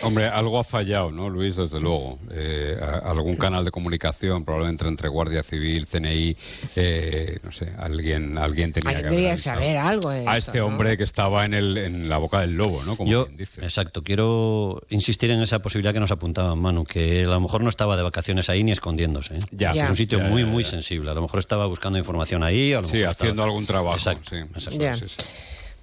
[0.03, 1.55] Hombre, algo ha fallado, ¿no, Luis?
[1.55, 2.19] Desde luego.
[2.31, 6.35] Eh, a- algún canal de comunicación, probablemente entre Guardia Civil, CNI,
[6.76, 10.60] eh, no sé, alguien, alguien tenía Alguien que haber saber algo de A esto, este
[10.60, 10.68] ¿no?
[10.68, 12.95] hombre que estaba en, el, en la boca del lobo, ¿no?
[12.97, 13.61] Como Yo, quien dice.
[13.61, 17.69] exacto, quiero insistir en esa posibilidad que nos apuntaba Manu, que a lo mejor no
[17.69, 19.35] estaba de vacaciones ahí ni escondiéndose.
[19.35, 19.39] ¿eh?
[19.51, 19.72] Ya.
[19.72, 21.11] Es un sitio Ya, muy, ya, muy sensible.
[21.11, 22.73] A lo mejor estaba buscando información ahí.
[22.73, 23.95] A lo Sí, mejor haciendo estaba- algún trabajo.
[23.97, 24.30] Exacto.
[24.30, 24.80] sí, exacto.
[24.80, 24.95] Ya.
[24.95, 25.15] sí, sí.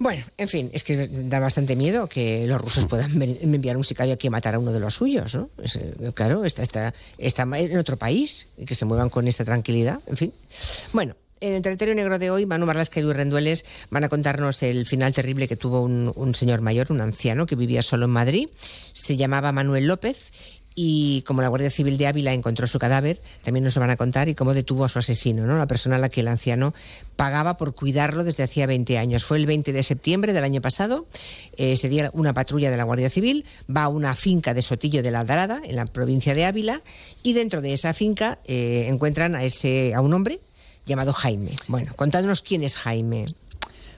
[0.01, 4.15] Bueno, en fin, es que da bastante miedo que los rusos puedan enviar un sicario
[4.15, 5.51] aquí a matar a uno de los suyos, ¿no?
[5.61, 10.33] Es, eh, claro, está, en otro país, que se muevan con esta tranquilidad, en fin.
[10.91, 14.63] Bueno, en el territorio negro de hoy, Manu Marlasca y Luis Rendueles van a contarnos
[14.63, 18.49] el final terrible que tuvo un señor mayor, un anciano que vivía solo en Madrid.
[18.93, 20.31] Se llamaba Manuel López
[20.73, 23.97] y como la Guardia Civil de Ávila encontró su cadáver, también nos lo van a
[23.97, 25.57] contar y cómo detuvo a su asesino, ¿no?
[25.57, 26.73] la persona a la que el anciano
[27.15, 29.25] pagaba por cuidarlo desde hacía 20 años.
[29.25, 31.05] Fue el 20 de septiembre del año pasado,
[31.57, 35.03] eh, ese día una patrulla de la Guardia Civil va a una finca de Sotillo
[35.03, 36.81] de la Aldarada, en la provincia de Ávila,
[37.23, 40.39] y dentro de esa finca eh, encuentran a, ese, a un hombre
[40.85, 41.51] llamado Jaime.
[41.67, 43.25] Bueno, contadnos quién es Jaime.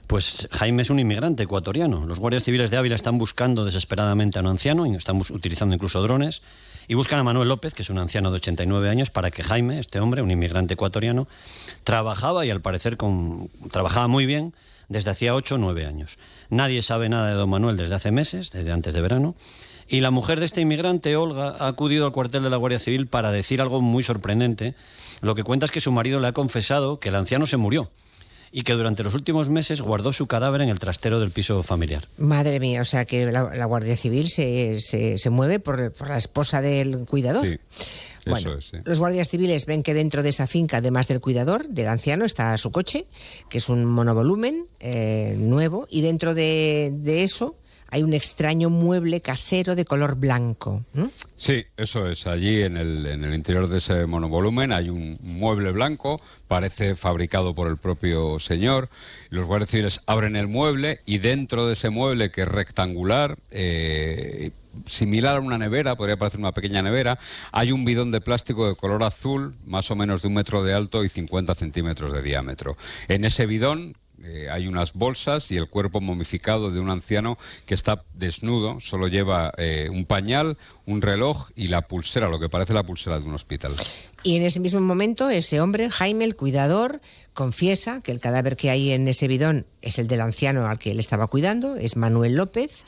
[0.06, 2.04] Pues Jaime es un inmigrante ecuatoriano.
[2.06, 6.02] Los guardias civiles de Ávila están buscando desesperadamente a un anciano y están utilizando incluso
[6.02, 6.42] drones.
[6.88, 9.78] Y buscan a Manuel López, que es un anciano de 89 años, para que Jaime,
[9.78, 11.26] este hombre, un inmigrante ecuatoriano,
[11.82, 12.98] trabajaba y al parecer
[13.70, 14.54] trabajaba muy bien
[14.90, 16.18] desde hacía 8 o 9 años.
[16.50, 19.34] Nadie sabe nada de don Manuel desde hace meses, desde antes de verano.
[19.88, 23.06] Y la mujer de este inmigrante, Olga, ha acudido al cuartel de la Guardia Civil
[23.06, 24.74] para decir algo muy sorprendente.
[25.22, 27.90] Lo que cuenta es que su marido le ha confesado que el anciano se murió
[28.56, 32.06] y que durante los últimos meses guardó su cadáver en el trastero del piso familiar.
[32.18, 36.08] Madre mía, o sea que la, la Guardia Civil se, se, se mueve por, por
[36.08, 37.44] la esposa del cuidador.
[37.44, 37.58] Sí,
[38.26, 38.76] Bueno, eso es, sí.
[38.84, 42.56] Los guardias civiles ven que dentro de esa finca, además del cuidador, del anciano, está
[42.56, 43.06] su coche,
[43.48, 47.56] que es un monovolumen eh, nuevo, y dentro de, de eso
[47.94, 50.84] hay un extraño mueble casero de color blanco.
[51.36, 52.26] Sí, eso es.
[52.26, 57.54] Allí en el, en el interior de ese monovolumen hay un mueble blanco, parece fabricado
[57.54, 58.88] por el propio señor.
[59.30, 64.50] Los guardias civiles abren el mueble y dentro de ese mueble, que es rectangular, eh,
[64.88, 67.16] similar a una nevera, podría parecer una pequeña nevera,
[67.52, 70.74] hay un bidón de plástico de color azul, más o menos de un metro de
[70.74, 72.76] alto y 50 centímetros de diámetro.
[73.06, 73.94] En ese bidón
[74.26, 77.36] eh, hay unas bolsas y el cuerpo momificado de un anciano
[77.66, 80.56] que está desnudo, solo lleva eh, un pañal,
[80.86, 83.72] un reloj y la pulsera, lo que parece la pulsera de un hospital.
[84.22, 87.02] Y en ese mismo momento, ese hombre, Jaime, el cuidador,
[87.34, 90.92] confiesa que el cadáver que hay en ese bidón es el del anciano al que
[90.92, 92.84] él estaba cuidando, es Manuel López,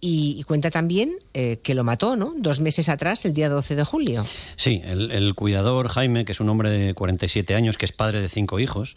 [0.00, 2.34] y, cuenta también eh, que lo mató, ¿no?
[2.36, 4.24] Dos meses atrás, el día 12 de julio.
[4.54, 8.20] Sí, el, el cuidador Jaime, que es un hombre de 47 años, que es padre
[8.20, 8.96] de cinco hijos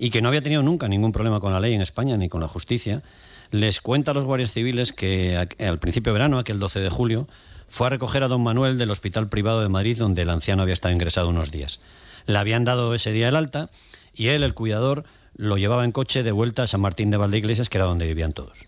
[0.00, 2.40] y que no había tenido nunca ningún problema con la ley en España ni con
[2.40, 3.02] la justicia,
[3.50, 7.28] les cuenta a los guardias civiles que al principio de verano, aquel 12 de julio,
[7.68, 10.72] fue a recoger a don Manuel del hospital privado de Madrid donde el anciano había
[10.72, 11.80] estado ingresado unos días.
[12.26, 13.68] Le habían dado ese día el alta
[14.16, 15.04] y él, el cuidador,
[15.36, 18.32] lo llevaba en coche de vuelta a San Martín de Valdeiglesias, que era donde vivían
[18.32, 18.66] todos.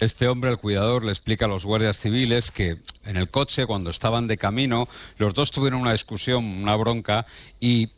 [0.00, 3.90] Este hombre, el cuidador, le explica a los guardias civiles que en el coche, cuando
[3.90, 4.86] estaban de camino,
[5.16, 7.26] los dos tuvieron una discusión, una bronca,
[7.58, 7.88] y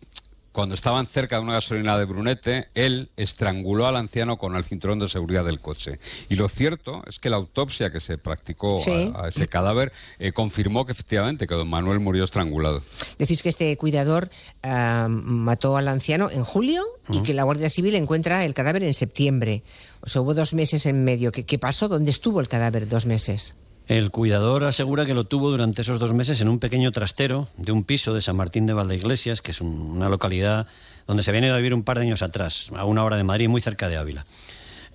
[0.53, 4.99] cuando estaban cerca de una gasolina de Brunete, él estranguló al anciano con el cinturón
[4.99, 5.99] de seguridad del coche.
[6.29, 9.13] Y lo cierto es que la autopsia que se practicó Sí.
[9.15, 12.83] a, a ese cadáver eh, confirmó que efectivamente que don Manuel murió estrangulado.
[13.19, 14.29] Decís que este cuidador
[14.63, 18.95] ah, mató al anciano en julio y que la Guardia Civil encuentra el cadáver en
[18.95, 19.63] septiembre.
[20.01, 21.33] O sea, hubo dos meses en medio.
[21.33, 21.89] ¿Qué, qué pasó?
[21.89, 23.57] ¿Dónde estuvo el cadáver dos meses?
[23.91, 27.73] El cuidador asegura que lo tuvo durante esos dos meses en un pequeño trastero de
[27.73, 30.69] un piso de San Martín de Valdeiglesias, que es un- una localidad
[31.09, 33.49] donde se ido a vivir un par de años atrás, a una hora de Madrid,
[33.49, 34.25] muy cerca de Ávila.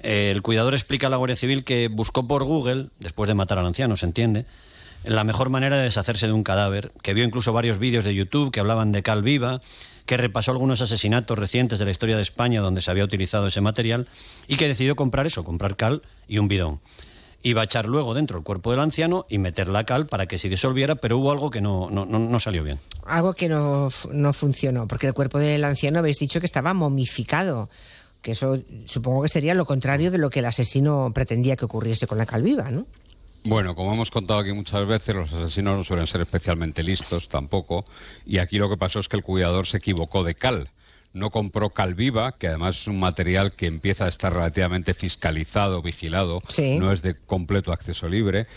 [0.02, 3.58] Eh, El cuidador explica a la Guardia Civil que buscó por Google, después de matar
[3.58, 4.46] al anciano, se entiende,
[5.04, 8.50] la mejor manera de deshacerse de un cadáver, que vio incluso varios vídeos de YouTube
[8.50, 9.60] que hablaban de cal viva,
[10.06, 13.60] que repasó algunos asesinatos recientes de la historia de España donde se había utilizado ese
[13.60, 14.08] material
[14.48, 16.80] y que decidió comprar eso, comprar cal y un bidón.
[17.44, 20.40] Iba a echar luego dentro el cuerpo del anciano y meter la cal para que
[20.40, 22.80] se disolviera, pero hubo algo que no, no, no- no salió bien.
[23.06, 27.70] Algo que no, no funcionó, porque el cuerpo del anciano habéis dicho que estaba momificado.
[28.22, 32.08] Que eso supongo que sería lo contrario de lo que el asesino pretendía que ocurriese
[32.08, 32.88] con la calviva, ¿no?
[33.44, 37.86] Bueno, como hemos contado aquí muchas veces, los asesinos no suelen ser especialmente listos tampoco.
[38.26, 40.72] Y aquí lo que pasó es que el cuidador se equivocó de cal.
[41.16, 45.82] No compró cal viva, que además es un material que empieza a estar relativamente fiscalizado,
[45.82, 46.42] vigilado.
[46.48, 46.78] Sí.
[46.78, 48.48] No es de completo acceso libre.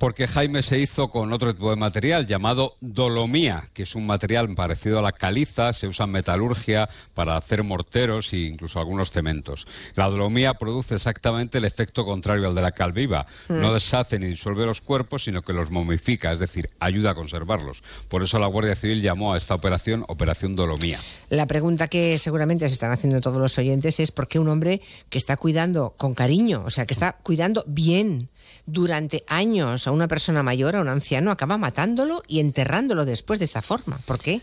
[0.00, 4.48] Porque Jaime se hizo con otro tipo de material llamado dolomía, que es un material
[4.54, 9.66] parecido a la caliza, se usa en metalurgia para hacer morteros e incluso algunos cementos.
[9.96, 13.26] La dolomía produce exactamente el efecto contrario al de la cal viva.
[13.50, 13.60] Mm.
[13.60, 17.82] No deshace ni disuelve los cuerpos, sino que los momifica, es decir, ayuda a conservarlos.
[18.08, 20.98] Por eso la Guardia Civil llamó a esta operación Operación Dolomía.
[21.28, 24.80] La pregunta que seguramente se están haciendo todos los oyentes es por qué un hombre
[25.10, 28.30] que está cuidando con cariño, o sea, que está cuidando bien
[28.72, 33.44] durante años a una persona mayor, a un anciano, acaba matándolo y enterrándolo después de
[33.44, 33.98] esta forma.
[34.06, 34.40] ¿Por qué?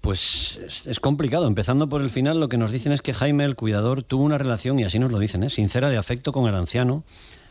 [0.00, 1.46] Pues es, complicado.
[1.46, 4.38] Empezando por el final, lo que nos dicen es que Jaime, el cuidador, tuvo una
[4.38, 5.50] relación, y así nos lo dicen, ¿eh?
[5.50, 7.04] sincera de afecto con el anciano,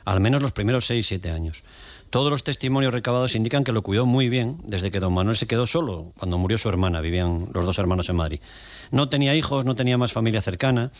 [0.05, 1.63] al menos los primeros 6-7 años.
[2.09, 5.47] Todos los testimonios recabados indican que lo cuidó muy bien desde que don Manuel se
[5.47, 8.39] quedó solo, cuando murió su hermana, vivían los dos hermanos en Madrid.
[8.91, 10.91] No tenía hijos, no tenía más familia cercana,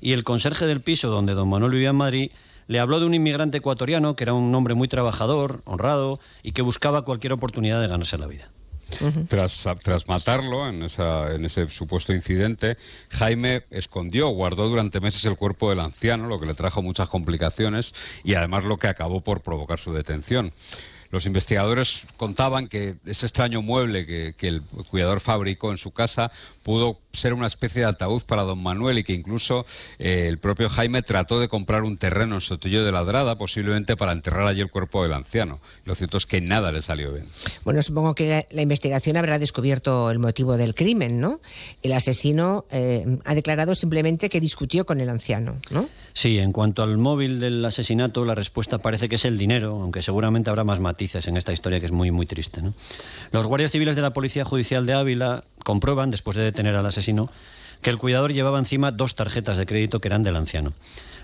[0.00, 2.30] y el conserje del piso donde don Manuel vivía en Madrid
[2.68, 6.62] le habló de un inmigrante ecuatoriano que era un hombre muy trabajador, honrado, y que
[6.62, 8.48] buscaba cualquier oportunidad de ganarse la vida.
[9.28, 12.76] Tras, tras matarlo en, esa- en ese supuesto incidente,
[13.08, 17.94] Jaime escondió, guardó durante meses el cuerpo del anciano, lo que le trajo muchas complicaciones
[18.22, 20.52] y además lo que acabó por provocar su detención.
[21.10, 26.30] Los investigadores contaban que ese extraño mueble que, que el cuidador fabricó en su casa
[26.62, 29.66] pudo ser una especie de ataúd para don Manuel y que incluso
[29.98, 34.12] eh, el propio Jaime trató de comprar un terreno en Sotillo de Ladrada, posiblemente para
[34.12, 35.60] enterrar allí el cuerpo del anciano.
[35.84, 37.26] Lo cierto es que nada le salió bien.
[37.64, 41.40] Bueno, supongo que la, la investigación habrá descubierto el motivo del crimen, ¿no?
[41.82, 45.88] El asesino eh, ha declarado simplemente que discutió con el anciano, ¿no?
[46.14, 50.02] Sí, en cuanto al móvil del asesinato, la respuesta parece que es el dinero, aunque
[50.02, 52.60] seguramente habrá más matices en esta historia que es muy, muy triste.
[52.62, 52.74] ¿no?
[53.32, 57.01] Los guardias civiles de la Policía Judicial de Ávila comprueban, después de detener al asesino,
[57.82, 60.72] que el cuidador llevaba encima dos tarjetas de crédito que eran del anciano.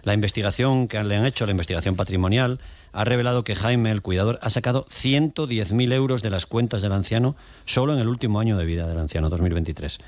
[0.02, 2.60] La investigación que le han hecho, la investigación patrimonial,
[2.92, 7.36] ha revelado que Jaime, el cuidador, ha sacado 110.000 euros de las cuentas del anciano
[7.64, 9.98] solo en el último año de vida del anciano, 2023.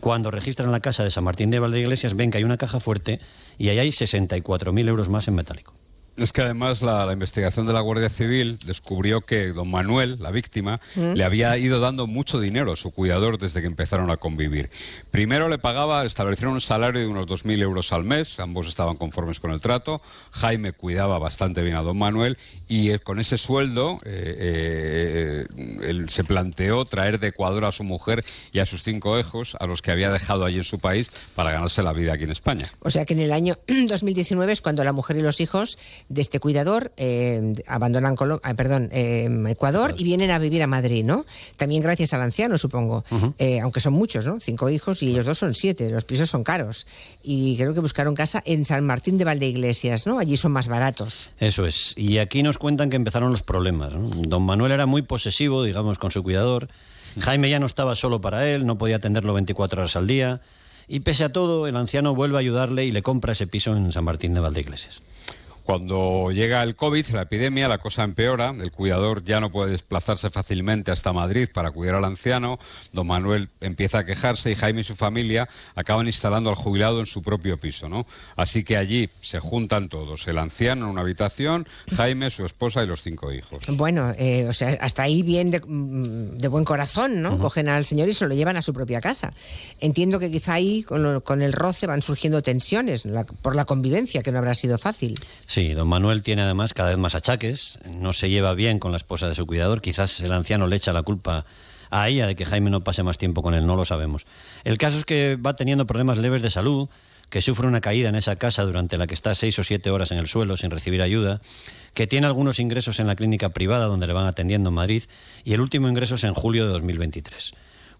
[0.00, 3.18] Cuando registran la casa de San Martín de Valdeiglesias, ven que hay una caja fuerte
[3.58, 5.75] y ahí hay 64.000 euros más en metálico.
[6.16, 10.30] Es que además la, la investigación de la Guardia Civil descubrió que don Manuel, la
[10.30, 11.12] víctima, Mm.
[11.14, 14.70] le había ido dando mucho dinero a su cuidador desde que empezaron a convivir.
[15.10, 19.40] Primero le pagaba, establecieron un salario de unos 2.000 euros al mes, ambos estaban conformes
[19.40, 20.00] con el trato.
[20.32, 22.38] Jaime cuidaba bastante bien a don Manuel
[22.68, 27.84] y eh, con ese sueldo eh, eh, él se planteó traer de Ecuador a su
[27.84, 31.10] mujer y a sus cinco hijos, a los que había dejado allí en su país,
[31.34, 32.66] para ganarse la vida aquí en España.
[32.80, 33.56] O sea que en el año
[33.88, 35.78] 2019 es cuando la mujer y los hijos
[36.08, 40.66] de este cuidador eh, abandonan Colo- ah, perdón, eh, Ecuador y vienen a vivir a
[40.66, 41.24] Madrid, ¿no?
[41.56, 43.04] También gracias al anciano, supongo.
[43.38, 44.38] Eh, aunque son muchos, ¿no?
[44.40, 45.90] Cinco hijos y ellos dos son siete.
[45.90, 46.86] Los pisos son caros.
[47.22, 50.18] Y creo que buscaron casa en San Martín de Valdeiglesias, ¿no?
[50.18, 51.32] Allí son más baratos.
[51.40, 51.94] Eso es.
[51.96, 53.92] Y aquí nos cuentan que empezaron los problemas.
[53.94, 54.08] ¿no?
[54.28, 56.68] Don Manuel era muy posesivo, digamos, con su cuidador.
[57.20, 60.40] Jaime ya no estaba solo para él, no podía atenderlo 24 horas al día.
[60.88, 63.90] Y pese a todo, el anciano vuelve a ayudarle y le compra ese piso en
[63.90, 65.00] San Martín de Valdeiglesias.
[65.66, 68.54] Cuando llega el COVID, la epidemia, la cosa empeora.
[68.60, 72.60] El cuidador ya no puede desplazarse fácilmente hasta Madrid para cuidar al anciano.
[72.92, 77.06] Don Manuel empieza a quejarse y Jaime y su familia acaban instalando al jubilado en
[77.06, 78.06] su propio piso, ¿no?
[78.36, 80.28] Así que allí se juntan todos.
[80.28, 81.66] El anciano en una habitación,
[81.96, 83.64] Jaime, su esposa y los cinco hijos.
[83.66, 87.38] Bueno, eh, o sea, hasta ahí bien de, mm, de buen corazón, ¿no?
[87.38, 89.32] Cogen al señor y se lo llevan a su propia casa.
[89.80, 93.64] Entiendo que quizá ahí con, lo- con el roce van surgiendo tensiones la- por la
[93.64, 95.18] convivencia, que no habrá sido fácil.
[95.44, 98.98] Sí, don Manuel tiene además cada vez más achaques, no se lleva bien con la
[98.98, 101.44] esposa de su cuidador, quizás el anciano le echa la culpa
[101.90, 104.26] a ella de que Jaime no pase más tiempo con él, no lo sabemos.
[104.64, 106.88] El caso es que va teniendo problemas leves de salud,
[107.30, 110.12] que sufre una caída en esa casa durante la que está seis o siete horas
[110.12, 111.40] en el suelo sin recibir ayuda,
[111.94, 115.04] que tiene algunos ingresos en la clínica privada donde le van atendiendo en Madrid
[115.44, 117.54] y el último ingreso es en julio de 2023.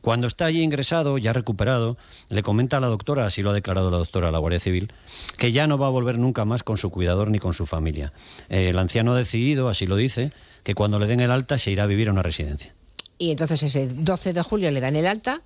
[0.06, 1.96] Cuando está allí ingresado, ya recuperado,
[2.28, 4.92] le comenta a la doctora, así lo ha declarado la doctora a la Guardia Civil,
[5.36, 8.12] que ya no va a volver nunca más con su cuidador ni con su familia.
[8.48, 10.30] Eh, el anciano ha decidido, así lo dice,
[10.62, 12.72] que cuando le den el alta se irá a vivir a una residencia.
[13.18, 15.40] Y entonces ese 12 de julio le dan el alta,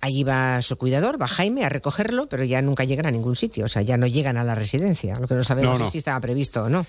[0.00, 3.66] allí va su cuidador, va Jaime a recogerlo, pero ya nunca llegan a ningún sitio,
[3.66, 5.18] o sea, ya no llegan a la residencia.
[5.18, 5.86] Lo que no sabemos No, no.
[5.88, 6.86] es si estaba previsto o no.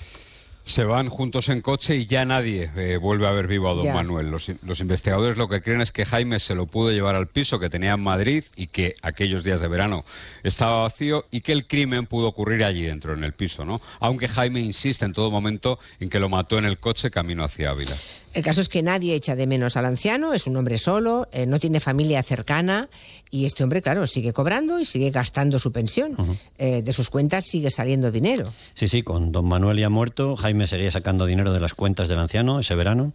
[0.67, 3.85] Se van juntos en coche y ya nadie eh, vuelve a ver vivo a don
[3.85, 3.93] Ya.
[3.93, 4.29] Manuel.
[4.29, 7.57] Los, los investigadores lo que creen es que Jaime se lo pudo llevar al piso
[7.57, 10.03] que tenía en Madrid y que aquellos días de verano
[10.43, 13.79] estaba vacío y que el crimen pudo ocurrir allí dentro, en el piso, ¿no?
[14.01, 17.69] Aunque Jaime insiste en todo momento en que lo mató en el coche camino hacia
[17.69, 17.95] Ávila.
[18.37, 21.47] El caso es que nadie echa de menos al anciano, es un hombre solo, eh,
[21.47, 22.87] no tiene familia cercana
[23.31, 26.15] y este hombre, claro, sigue cobrando y sigue gastando su pensión.
[26.59, 28.53] Eh, de sus cuentas sigue saliendo dinero.
[28.75, 32.09] Sí, sí, con don Manuel ya muerto, Jaime Jaime seguía sacando dinero de las cuentas
[32.09, 33.11] del anciano ese verano.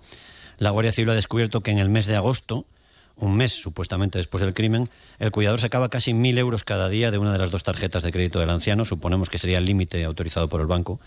[0.58, 2.66] La Guardia Civil ha descubierto que en el mes de agosto,
[3.16, 4.88] un mes supuestamente después del crimen,
[5.20, 8.10] el cuidador sacaba casi mil euros cada día de una de las dos tarjetas de
[8.10, 10.98] crédito del anciano, suponemos que sería el límite autorizado por el banco,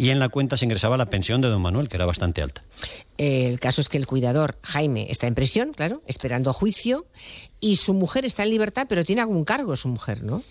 [0.00, 2.62] y en la cuenta se ingresaba la pensión de don Manuel, que era bastante alta.
[3.18, 7.04] El caso es que el cuidador, Jaime, está en prisión, claro, esperando juicio,
[7.60, 10.42] y su mujer está en libertad, pero tiene algún cargo su mujer, ¿no?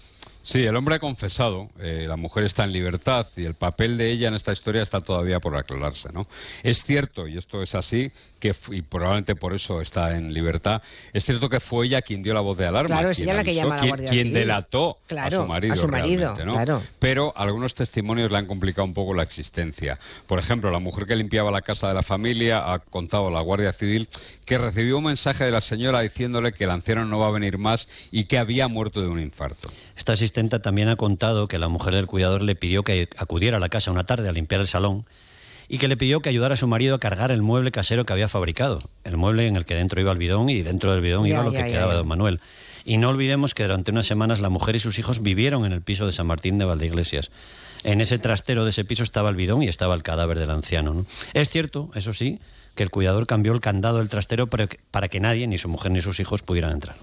[0.52, 4.10] Sí, el hombre ha confesado, eh, la mujer está en libertad y el papel de
[4.10, 6.26] ella en esta historia está todavía por aclararse, ¿no?
[6.64, 10.82] Es cierto, y esto es así, que y probablemente por eso está en libertad,
[11.14, 13.38] es cierto que fue ella quien dio la voz de alarma, Claro, es quien ella
[13.38, 14.40] la que llama a la quien- Guardia quien Civil.
[14.40, 16.54] delató Claro, a su marido, a su marido, realmente, ¿no?
[16.54, 16.84] claro.
[16.98, 20.00] Pero algunos testimonios le han complicado un poco la existencia.
[20.26, 23.42] Por ejemplo, la mujer que limpiaba la casa de la familia ha contado a la
[23.42, 24.08] Guardia Civil
[24.46, 27.60] que recibió un mensaje de la señora diciéndole que el anciano no va a venir
[27.60, 29.70] más y que había muerto de un infarto.
[29.96, 30.16] Esta
[30.48, 33.92] también ha contado que la mujer del cuidador le pidió que acudiera a la casa
[33.92, 35.06] una tarde a limpiar el salón
[35.68, 38.14] y que le pidió que ayudara a su marido a cargar el mueble casero que
[38.14, 41.26] había fabricado, el mueble en el que dentro iba el bidón y dentro del bidón
[41.26, 42.40] Ya, iba lo ya, que ya, quedaba de don Manuel.
[42.86, 45.82] Y no olvidemos que durante unas semanas la mujer y sus hijos vivieron en el
[45.82, 47.30] piso de San Martín de Valdeiglesias.
[47.84, 50.94] En ese trastero de ese piso estaba el bidón y estaba el cadáver del anciano.
[50.94, 51.06] ¿no?
[51.34, 52.40] Es cierto, eso sí,
[52.80, 55.68] que el cuidador cambió el candado del trastero para que, para que nadie, ni su
[55.68, 56.96] mujer ni sus hijos, pudieran entrar.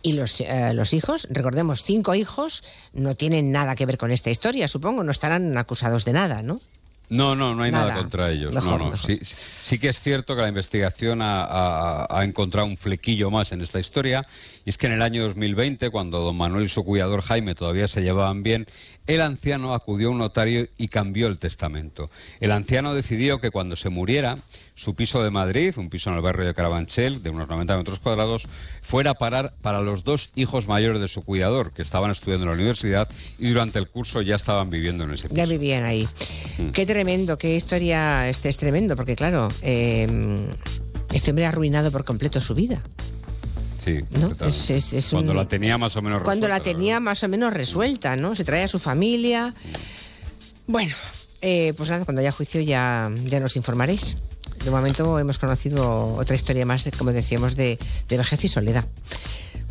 [0.00, 2.62] Y los, eh, los hijos, recordemos, cinco hijos,
[2.92, 6.60] no tienen nada que ver con esta historia, supongo, no estarán acusados de nada, ¿no?
[7.10, 7.98] No, no, no hay nada, Nada.
[8.00, 8.54] contra ellos.
[8.54, 8.90] Mejor, no, no.
[8.92, 8.98] mejor.
[9.06, 13.30] Sí, sí- sí que es cierto que la investigación ha, ha- ha encontrado un flequillo
[13.30, 14.24] más en esta historia.
[14.64, 17.88] Y es que en el año 2020, cuando don Manuel y su cuidador Jaime todavía
[17.88, 18.66] se llevaban bien,
[19.06, 22.10] el anciano acudió a un notario y cambió el testamento.
[22.40, 24.38] El anciano decidió que cuando se muriera,
[24.74, 27.98] su piso de Madrid, un piso en el barrio de Carabanchel, de unos 90 metros
[27.98, 28.46] cuadrados,
[28.80, 32.50] fuera a parar para los dos hijos mayores de su cuidador, que estaban estudiando en
[32.50, 33.08] la universidad
[33.38, 35.36] y durante el curso ya estaban viviendo en ese piso.
[35.36, 36.08] Ya vivían ahí.
[36.58, 36.70] Mm.
[36.70, 40.06] Qué tremendo, qué historia, este es tremendo, porque claro, eh,
[41.12, 42.82] este hombre ha arruinado por completo su vida.
[43.84, 44.28] Sí, ¿no?
[44.30, 44.48] total.
[44.48, 47.22] Es- es- es cuando un- la tenía más o menos Cuando la resuelta, tenía más
[47.22, 48.34] o menos resuelta, ¿no?
[48.34, 49.52] Se trae a su familia.
[50.66, 50.94] Bueno,
[51.42, 54.16] eh, pues nada, cuando haya juicio ya, ya nos informaréis.
[54.64, 57.78] De momento hemos conocido otra historia más, como decíamos, de,
[58.08, 58.86] de vejez y soledad.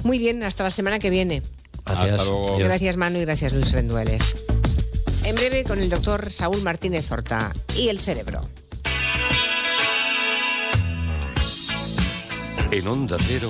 [0.03, 1.41] Muy bien, hasta la semana que viene.
[1.85, 2.13] Gracias.
[2.13, 2.57] Hasta luego.
[2.59, 4.21] Gracias Manu y gracias Luis Rendueles.
[5.25, 8.41] En breve con el doctor Saúl Martínez Horta y el cerebro.
[12.71, 13.49] En Onda Cero,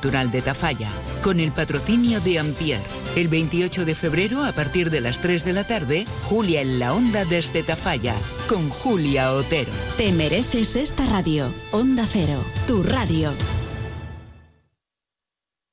[0.00, 0.88] de Tafalla,
[1.22, 2.80] con el patrocinio de Ampier.
[3.14, 6.94] El 28 de febrero, a partir de las 3 de la tarde, Julia en la
[6.94, 8.14] Onda desde Tafalla,
[8.48, 9.70] con Julia Otero.
[9.98, 11.52] Te mereces esta radio.
[11.72, 13.32] Onda Cero, tu radio.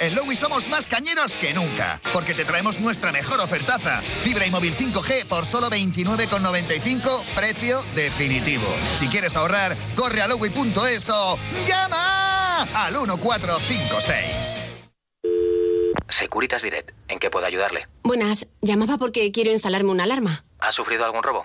[0.00, 4.00] En Lowy somos más cañeros que nunca, porque te traemos nuestra mejor ofertaza.
[4.00, 8.64] Fibra y móvil 5G por solo 29,95, precio definitivo.
[8.94, 14.24] Si quieres ahorrar, corre a lowy.es o llama al 1456.
[16.08, 17.88] Securitas Direct, ¿en qué puedo ayudarle?
[18.04, 20.44] Buenas, llamaba porque quiero instalarme una alarma.
[20.60, 21.44] ¿Ha sufrido algún robo?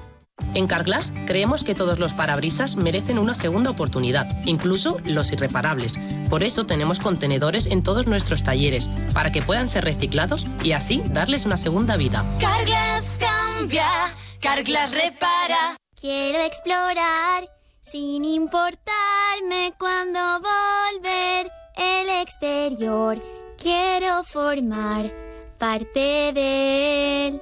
[0.53, 5.99] En Carglass creemos que todos los parabrisas merecen una segunda oportunidad, incluso los irreparables.
[6.29, 11.03] Por eso tenemos contenedores en todos nuestros talleres, para que puedan ser reciclados y así
[11.07, 12.25] darles una segunda vida.
[12.39, 13.87] Carglass cambia,
[14.39, 15.77] Carglass repara.
[15.99, 17.49] Quiero explorar
[17.79, 23.21] sin importarme cuando volver el exterior.
[23.57, 25.11] Quiero formar
[25.57, 27.41] parte de él.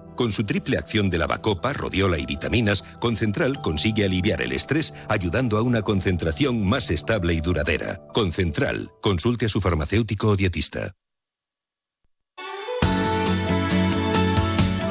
[0.15, 5.57] Con su triple acción de lavacopa, rodiola y vitaminas, Concentral consigue aliviar el estrés ayudando
[5.57, 8.01] a una concentración más estable y duradera.
[8.13, 8.91] Concentral.
[9.01, 10.93] Consulte a su farmacéutico o dietista.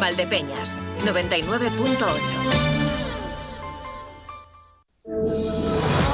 [0.01, 2.71] Valdepeñas, 99.8.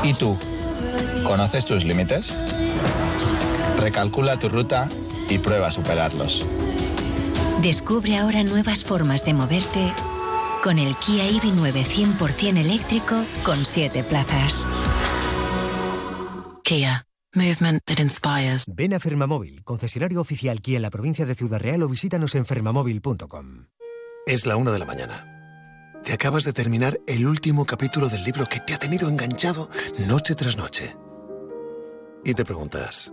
[0.04, 0.36] ¿Y tú?
[1.24, 2.36] ¿Conoces tus límites?
[3.80, 4.88] Recalcula tu ruta
[5.30, 6.76] y prueba a superarlos.
[7.62, 9.92] Descubre ahora nuevas formas de moverte
[10.62, 11.84] con el Kia EV9
[12.18, 14.68] 100% eléctrico con 7 plazas.
[16.62, 17.02] Kia.
[17.34, 18.64] Movement that inspires.
[18.66, 22.46] Ven a Fermamóvil, concesionario oficial Kia en la provincia de Ciudad Real o visítanos en
[22.46, 23.66] fermamóvil.com.
[24.26, 26.00] Es la una de la mañana.
[26.02, 29.68] Te acabas de terminar el último capítulo del libro que te ha tenido enganchado
[30.06, 30.96] noche tras noche.
[32.24, 33.12] Y te preguntas,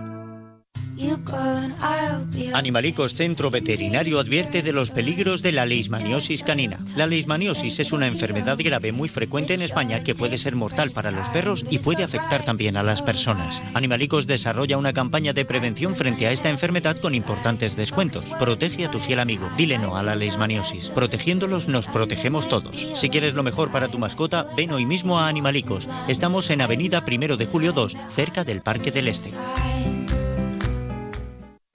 [2.53, 6.79] Animalicos Centro Veterinario advierte de los peligros de la leishmaniosis canina.
[6.95, 11.11] La leishmaniosis es una enfermedad grave muy frecuente en España que puede ser mortal para
[11.11, 13.61] los perros y puede afectar también a las personas.
[13.73, 18.25] Animalicos desarrolla una campaña de prevención frente a esta enfermedad con importantes descuentos.
[18.39, 19.49] Protege a tu fiel amigo.
[19.57, 20.89] Dile no a la leishmaniosis.
[20.89, 22.87] Protegiéndolos nos protegemos todos.
[22.95, 25.87] Si quieres lo mejor para tu mascota, ven hoy mismo a Animalicos.
[26.07, 29.31] Estamos en Avenida Primero de Julio 2, cerca del Parque del Este.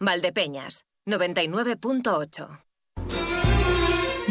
[0.00, 2.65] Valdepeñas, 99.8.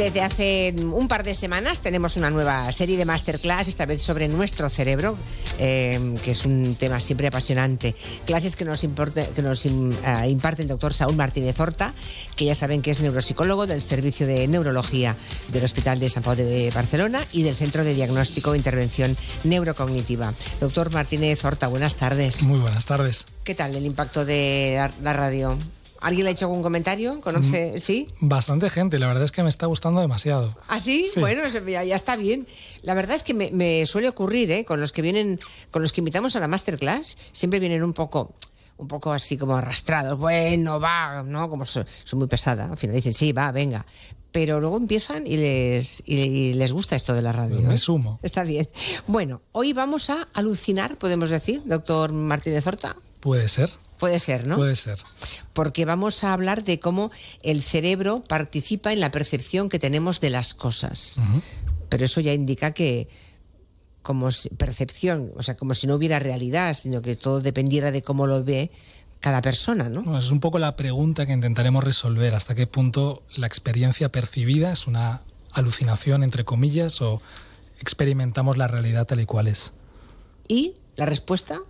[0.00, 4.28] Desde hace un par de semanas tenemos una nueva serie de masterclass, esta vez sobre
[4.28, 5.18] nuestro cerebro,
[5.58, 7.94] eh, que es un tema siempre apasionante.
[8.24, 11.92] Clases que nos, importe- que nos im- ah, imparte el doctor Saúl Martínez Horta,
[12.34, 15.14] que ya saben que es neuropsicólogo del Servicio de Neurología
[15.48, 19.14] del Hospital de San Pau de Barcelona y del Centro de Diagnóstico e Intervención
[19.44, 20.32] Neurocognitiva.
[20.60, 22.42] Doctor Martínez Horta, buenas tardes.
[22.44, 23.26] Muy buenas tardes.
[23.44, 25.58] ¿Qué tal el impacto de la radio?
[26.00, 27.20] ¿Alguien le ha hecho algún comentario?
[27.20, 27.78] ¿Conoce?
[27.78, 28.08] ¿Sí?
[28.20, 30.56] Bastante gente, la verdad es que me está gustando demasiado.
[30.68, 31.06] ¿Ah, sí?
[31.12, 31.20] Sí.
[31.20, 32.46] Bueno, ya, ya está bien.
[32.82, 34.64] La verdad es que me, me suele ocurrir, ¿eh?
[34.64, 35.38] Con los que vienen,
[35.70, 38.34] con los que invitamos a la masterclass, siempre vienen un poco
[38.80, 40.18] un poco así como arrastrados.
[40.18, 41.48] Bueno, va, ¿no?
[41.48, 42.64] Como son, son muy pesada.
[42.70, 43.84] Al final dicen, sí, va, venga.
[44.32, 47.60] Pero luego empiezan y les, y, les gusta esto de la radio.
[47.60, 47.78] Me ¿eh?
[47.78, 48.18] sumo.
[48.22, 48.68] Está bien.
[49.06, 52.96] Bueno, hoy vamos a alucinar, podemos decir, doctor Martínez Horta.
[53.20, 53.70] Puede ser.
[54.00, 54.56] Puede ser, ¿no?
[54.56, 54.98] Puede ser.
[55.52, 57.10] porque vamos a hablar de cómo
[57.42, 61.20] el cerebro participa en la percepción que tenemos de las cosas.
[61.90, 63.08] Pero eso ya indica que
[64.02, 68.00] como si- percepción, o sea, como si no hubiera realidad, sino que todo dependiera de
[68.02, 68.70] cómo lo ve
[69.20, 70.00] cada persona, ¿no?
[70.02, 72.34] Bueno, es un poco la pregunta que intentaremos resolver.
[72.34, 75.20] ¿Hasta qué punto la experiencia percibida es una
[75.52, 77.20] alucinación, entre comillas, o
[77.80, 79.72] experimentamos la realidad tal y cual es?
[80.48, 81.60] Y la respuesta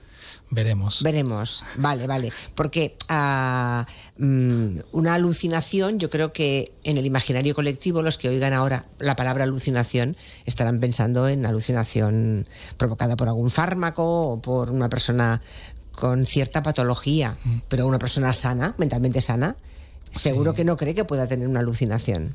[0.51, 1.03] Veremos.
[1.03, 2.33] Veremos, vale, vale.
[2.55, 3.87] Porque ah,
[4.19, 9.17] mm, una alucinación, yo creo que en el imaginario colectivo, los que oigan ahora la
[9.17, 10.17] palabra alucinación
[10.47, 12.47] estarán pensando en alucinación
[12.77, 15.41] provocada por algún fármaco o por una persona
[15.93, 17.37] con cierta patología,
[17.69, 19.57] pero una persona sana, mentalmente sana,
[20.11, 22.35] seguro que no cree que pueda tener una alucinación.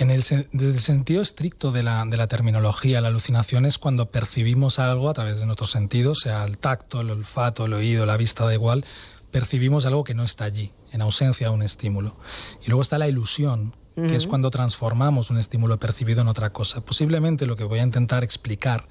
[0.00, 4.10] En el, desde el sentido estricto de la, de la terminología, la alucinación es cuando
[4.10, 8.16] percibimos algo a través de nuestros sentidos, sea el tacto, el olfato, el oído, la
[8.16, 8.82] vista, da igual,
[9.30, 12.16] percibimos algo que no está allí, en ausencia de un estímulo.
[12.64, 16.80] Y luego está la ilusión, que es cuando transformamos un estímulo percibido en otra cosa.
[16.80, 18.86] Posiblemente lo que voy a intentar explicar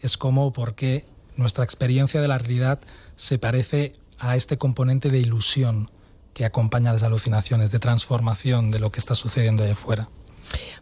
[0.00, 2.78] es cómo o por qué nuestra experiencia de la realidad
[3.16, 3.90] se parece
[4.20, 5.90] a este componente de ilusión
[6.34, 10.08] que acompaña a las alucinaciones, de transformación de lo que está sucediendo ahí afuera.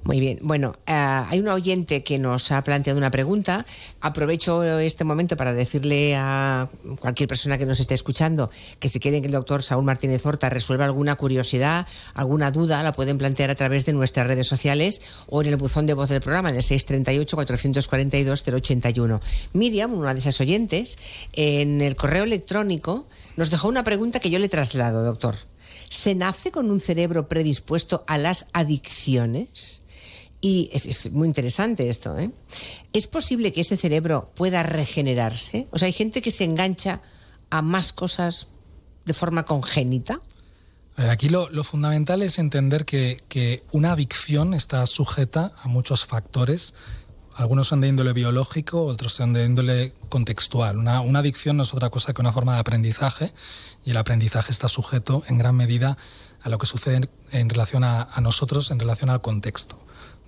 [0.03, 0.39] Muy bien.
[0.43, 3.66] Bueno, eh, hay una oyente que nos ha planteado una pregunta.
[4.01, 6.66] Aprovecho este momento para decirle a
[7.01, 10.49] cualquier persona que nos esté escuchando que si quieren que el doctor Saúl Martínez Horta
[10.49, 15.43] resuelva alguna curiosidad, alguna duda, la pueden plantear a través de nuestras redes sociales o
[15.43, 19.20] en el buzón de voz del programa en el 638-442-081.
[19.53, 20.99] Miriam, una de esas oyentes,
[21.35, 23.05] en el correo electrónico
[23.37, 25.35] nos dejó una pregunta que yo le traslado, doctor.
[25.91, 29.83] ¿Se nace con un cerebro predispuesto a las adicciones?
[30.41, 32.31] Y es, muy interesante esto, ¿eh?
[32.93, 35.67] ¿Es posible que ese cerebro pueda regenerarse?
[35.73, 37.03] O sea, hay gente que se engancha
[37.51, 38.47] a más cosas
[39.05, 40.21] de forma congénita.
[40.97, 46.73] Aquí lo, fundamental es entender que, una adicción está sujeta a muchos factores.
[47.35, 50.77] Algunos son de índole biológico, otros son de índole contextual.
[50.79, 53.33] Una adicción no es otra cosa que una forma de aprendizaje
[53.85, 55.97] y el aprendizaje está sujeto en gran medida
[56.43, 59.78] a lo que sucede en, relación a, a nosotros, en relación al contexto.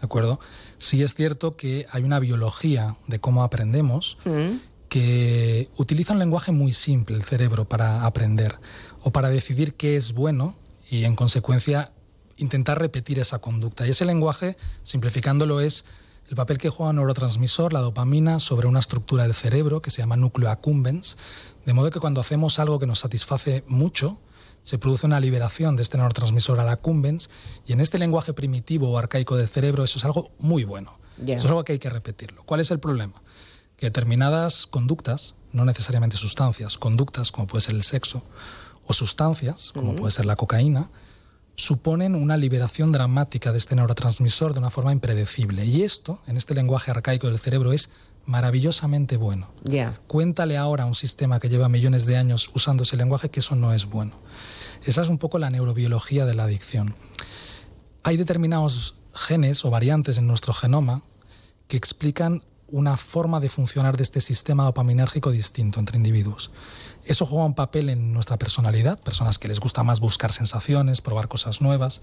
[0.01, 0.41] ¿De acuerdo?
[0.79, 4.19] Sí es cierto que hay una biología de cómo aprendemos
[4.89, 8.59] que utiliza un lenguaje muy simple el cerebro para aprender
[9.05, 10.57] o para decidir qué es bueno
[10.91, 11.93] y en consecuencia
[12.37, 13.87] intentar repetir esa conducta.
[13.87, 15.87] Y ese lenguaje, simplificándolo, es
[16.29, 20.03] el papel que juega un neurotransmisor, la dopamina, sobre una estructura del cerebro que se
[20.03, 21.17] llama núcleo accumbens,
[21.65, 24.19] de modo que cuando hacemos algo que nos satisface mucho,
[24.63, 27.31] se produce una liberación de este neurotransmisor al accumbens
[27.67, 30.93] y en este lenguaje primitivo o arcaico del cerebro eso es algo muy bueno.
[31.21, 32.43] Eso es algo que hay que repetirlo.
[32.45, 33.15] ¿Cuál es el problema?
[33.77, 38.23] Que determinadas conductas, no necesariamente sustancias, conductas como puede ser el sexo,
[38.87, 40.89] o sustancias como puede ser la cocaína,
[41.55, 45.65] suponen una liberación dramática de este neurotransmisor de una forma impredecible.
[45.65, 47.91] Y esto, en este lenguaje arcaico del cerebro, es
[48.27, 49.49] maravillosamente bueno.
[50.07, 53.57] Cuéntale ahora a un sistema que lleva millones de años usando ese lenguaje que eso
[53.57, 54.13] no es bueno.
[54.85, 56.95] Esa es un poco la neurobiología de la adicción.
[58.03, 61.03] Hay determinados genes o variantes en nuestro genoma
[61.69, 66.51] que explican una forma de funcionar de este sistema dopaminérgico distinto entre individuos.
[67.05, 71.27] Eso juega un papel en nuestra personalidad, personas que les gusta más buscar sensaciones, probar
[71.27, 72.01] cosas nuevas,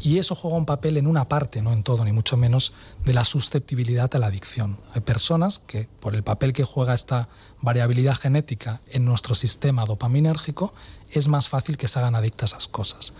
[0.00, 2.72] y eso juega un papel en una parte, no en todo, ni mucho menos,
[3.04, 4.78] de la susceptibilidad a la adicción.
[4.94, 7.28] Hay personas que, por el papel que juega esta
[7.60, 10.72] variabilidad genética en nuestro sistema dopaminérgico,
[11.10, 13.12] es más fácil que se hagan adictas a esas cosas.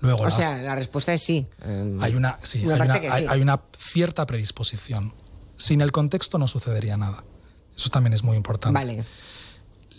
[0.00, 1.46] Luego, O las- sea, la respuesta es sí.
[1.64, 3.28] Eh, hay una, sí, una hay, parte una, que hay- sí.
[3.30, 5.12] hay una cierta predisposición.
[5.58, 7.24] Sin el contexto no sucedería nada.
[7.76, 8.78] Eso también es muy importante.
[8.78, 9.04] Vale.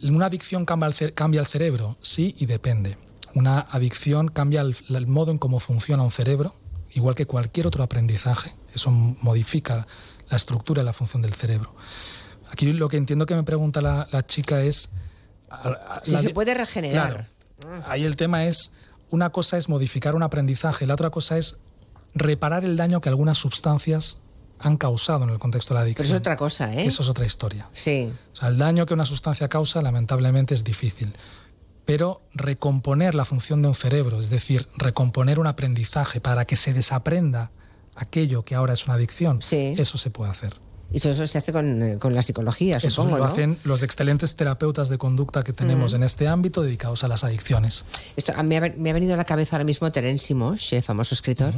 [0.04, 1.98] ¿Una adicción cambia el, ce- cambia el cerebro?
[2.02, 2.98] Sí y depende.
[3.34, 6.56] Una adicción cambia el, el modo en cómo funciona un cerebro
[6.92, 8.56] igual que cualquier otro aprendizaje.
[8.74, 9.86] Eso modifica
[10.30, 11.74] la estructura y la función del cerebro.
[12.52, 14.90] Aquí lo que entiendo que me pregunta la, chica es...
[16.04, 17.30] Si se puede regenerar.
[17.86, 18.72] ahí el tema es,
[19.10, 21.58] una cosa es modificar un aprendizaje, la otra cosa es
[22.16, 24.18] reparar el daño que algunas sustancias
[24.60, 26.06] han causado en el contexto de la adicción.
[26.06, 26.86] Pero es otra cosa, ¿eh?
[26.86, 27.70] Eso es otra historia.
[27.74, 28.12] Sí.
[28.34, 31.14] O sea, el daño que una sustancia causa, lamentablemente, es difícil.
[31.86, 36.74] Pero recomponer la función de un cerebro, es decir, recomponer un aprendizaje para que se
[36.74, 37.52] desaprenda
[37.96, 40.56] aquello que ahora es una adicción, eso se puede hacer.
[40.92, 43.18] Y eso se hace con, eh, la psicología, eso supongo.
[43.18, 47.26] lo hacen los excelentes terapeutas de conducta que tenemos en este ámbito dedicados a las
[47.26, 47.84] adicciones.
[48.16, 51.14] Esto, a mí me ha venido a la cabeza ahora mismo Terence Simos, el famoso
[51.14, 51.54] escritor,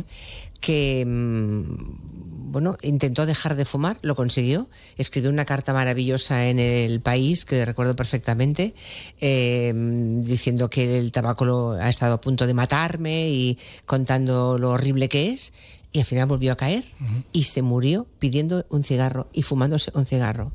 [0.60, 2.19] que mm,
[2.50, 4.68] bueno, intentó dejar de fumar, lo consiguió,
[4.98, 8.74] escribió una carta maravillosa en el país, que recuerdo perfectamente,
[9.22, 14.72] eh, diciendo que el tabaco lo, ha estado a punto de matarme y contando lo
[14.72, 15.54] horrible que es
[15.92, 16.84] y al final volvió a caer
[17.32, 20.52] y se murió pidiendo un cigarro y fumándose un cigarro.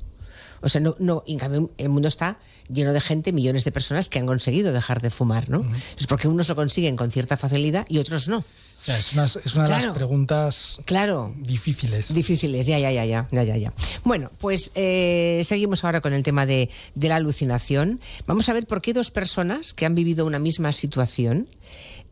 [0.60, 2.38] O sea, no, no, en cambio el mundo está
[2.68, 5.62] lleno de gente, millones de personas que han conseguido dejar de fumar, ¿no?
[5.98, 8.42] Es porque unos lo consiguen con cierta facilidad y otros no.
[8.86, 12.12] Es una, es una de las preguntas claro, difíciles.
[12.12, 13.72] Difíciles, ya, ya, ya, ya, ya, ya.
[14.04, 18.00] Bueno, pues eh, seguimos ahora con el tema de, de la alucinación.
[18.26, 21.48] Vamos a ver por qué dos personas que han vivido una misma situación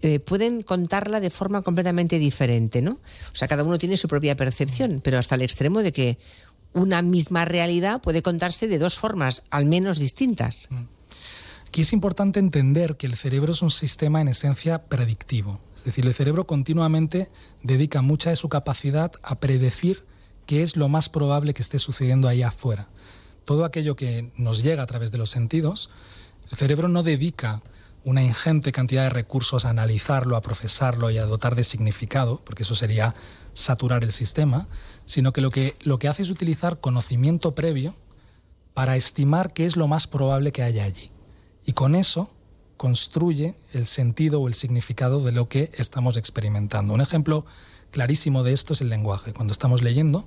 [0.05, 2.93] eh, pueden contarla de forma completamente diferente, ¿no?
[2.93, 6.19] O sea, cada uno tiene su propia percepción, pero hasta el extremo de que
[6.73, 10.69] una misma realidad puede contarse de dos formas, al menos distintas.
[10.71, 10.77] Mm.
[11.73, 15.59] Aquí es importante entender que el cerebro es un sistema en esencia predictivo.
[15.75, 17.31] Es decir, el cerebro continuamente
[17.63, 20.05] dedica mucha de su capacidad a predecir
[20.45, 22.89] qué es lo más probable que esté sucediendo ahí afuera.
[23.47, 25.89] Todo aquello que nos llega a través de los sentidos,
[26.51, 27.63] el cerebro no dedica
[28.05, 32.65] una ingente cantidad de recursos a analizarlo, a procesarlo y a dotar de significado, porque
[32.65, 33.15] eso sería
[33.55, 34.69] saturar el sistema,
[35.07, 37.95] sino que lo que, lo que hace es utilizar conocimiento previo
[38.75, 41.12] para estimar qué es lo más probable que haya allí.
[41.65, 42.31] Y con eso
[42.77, 46.95] construye el sentido o el significado de lo que estamos experimentando.
[46.95, 47.47] Un ejemplo
[47.91, 49.33] clarísimo de esto es el lenguaje.
[49.33, 50.27] Cuando estamos leyendo,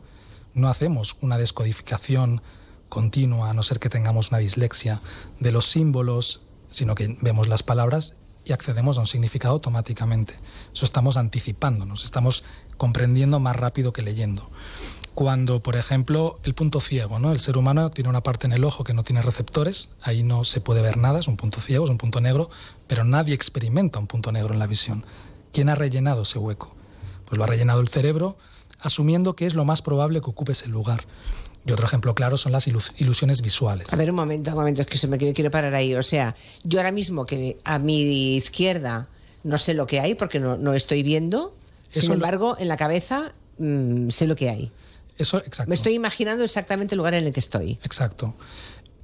[0.53, 2.41] no hacemos una descodificación
[2.87, 5.01] continua, a no ser que tengamos una dislexia,
[5.39, 6.45] de los símbolos
[6.75, 10.35] sino que vemos las palabras y accedemos a un significado automáticamente.
[10.73, 12.43] Eso estamos anticipándonos, estamos
[12.77, 14.47] comprendiendo más rápido que leyendo.
[15.15, 17.31] Cuando, por ejemplo, el punto ciego, ¿no?
[17.31, 20.43] El ser humano tiene una parte en el ojo que no tiene receptores, ahí no
[20.43, 22.49] se puede ver nada, es un punto ciego, es un punto negro,
[22.87, 25.05] pero nadie experimenta un punto negro en la visión.
[25.53, 26.75] ¿Quién ha rellenado ese hueco?
[27.23, 28.35] Pues lo ha rellenado el cerebro,
[28.81, 31.05] asumiendo que es lo más probable que ocupe ese lugar.
[31.65, 33.93] Y otro ejemplo claro son las ilusiones visuales.
[33.93, 35.95] A ver, un momento, un momento, es que se me quiero parar ahí.
[35.95, 36.35] O sea,
[36.65, 39.07] yo ahora mismo que a mi izquierda
[39.45, 41.55] no sé lo que hay porque no, no estoy viendo,
[41.89, 44.71] sin embargo, en la cabeza mm, sé lo que hay.
[45.17, 45.69] Eso, exacto.
[45.69, 47.79] Me estoy imaginando exactamente el lugar en el que estoy.
[47.83, 48.33] Exacto.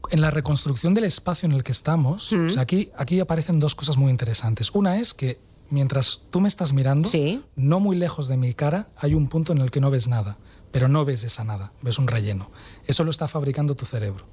[0.09, 2.59] En la reconstrucción del espacio en el que estamos, mm.
[2.59, 4.71] aquí, aquí aparecen dos cosas muy interesantes.
[4.71, 5.39] Una es que
[5.69, 7.09] mientras tú me estás mirando,
[7.55, 10.37] no muy lejos de mi cara, hay un punto en el que no ves nada
[10.71, 12.49] pero no ves esa nada, ves un relleno.
[12.87, 14.25] Eso lo está fabricando tu cerebro.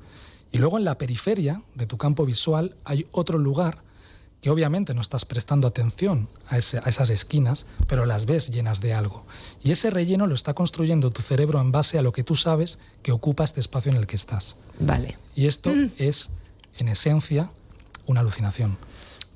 [0.51, 3.83] Y luego en la periferia de tu campo visual hay otro lugar
[4.41, 9.27] que obviamente no estás prestando atención a, esas esquinas, pero las ves llenas de algo.
[9.63, 12.79] Y ese relleno lo está construyendo tu cerebro en base a lo que tú sabes
[13.03, 14.57] que ocupa este espacio en el que estás.
[14.79, 15.19] Vale.
[15.35, 15.91] Y esto mm.
[15.99, 16.31] es,
[16.79, 17.51] en esencia,
[18.07, 18.77] una alucinación.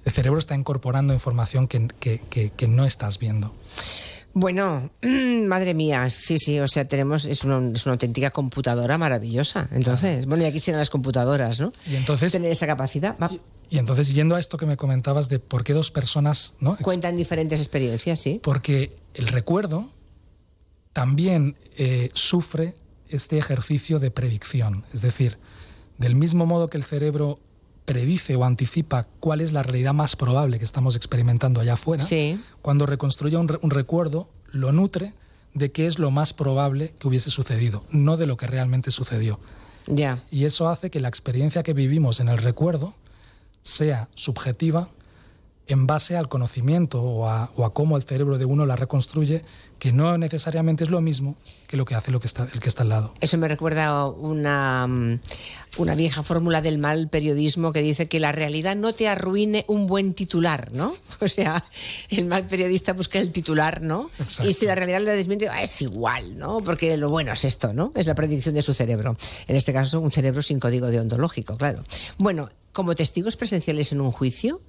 [0.05, 3.53] El cerebro está incorporando información que, que no estás viendo.
[4.35, 9.69] Bueno, madre mía, sí, sí, o sea, tenemos, es una, es una auténtica computadora maravillosa.
[9.73, 11.73] Entonces, bueno, y aquí serán las computadoras, ¿no?
[11.87, 12.33] Y entonces.
[12.33, 13.17] Tener esa capacidad.
[13.73, 16.57] Y, entonces, yendo a esto que me comentabas de por qué dos personas.
[16.61, 16.77] ¿no?
[16.77, 18.39] Cuentan diferentes experiencias, sí.
[18.43, 19.89] Porque el recuerdo
[20.93, 22.75] también eh, sufre
[23.09, 24.85] este ejercicio de predicción.
[24.93, 25.39] Es decir,
[25.97, 27.39] del mismo modo que el cerebro
[27.87, 32.05] predice o anticipa cuál es la realidad más probable que estamos experimentando allá afuera,
[32.61, 35.15] cuando reconstruye un, recuerdo, lo nutre
[35.55, 39.41] de qué es lo más probable que hubiese sucedido, no de lo que realmente sucedió.
[39.87, 40.23] Ya.
[40.31, 42.95] Y eso hace que la experiencia que vivimos en el recuerdo
[43.63, 44.89] sea subjetiva
[45.69, 49.43] en base al conocimiento o a, cómo el cerebro de uno la reconstruye,
[49.79, 51.37] que no necesariamente es lo mismo
[51.67, 53.15] que lo que hace lo que está, el que está al lado.
[53.21, 55.21] Eso me recuerda una, mm,
[55.79, 59.87] una vieja fórmula del mal periodismo que dice que la realidad no te arruine un
[59.87, 60.93] buen titular, ¿no?
[61.21, 61.65] O sea,
[62.11, 64.11] el mal periodista busca el titular, ¿no?
[64.45, 66.59] Y si la realidad le desmiente, ah, es igual, ¿no?
[66.61, 67.93] Porque lo bueno es esto, ¿no?
[67.95, 69.17] Es la predicción de su cerebro.
[69.47, 71.83] En este caso, un cerebro sin código deontológico, claro.
[72.19, 74.61] Bueno, como testigos presenciales en un juicio,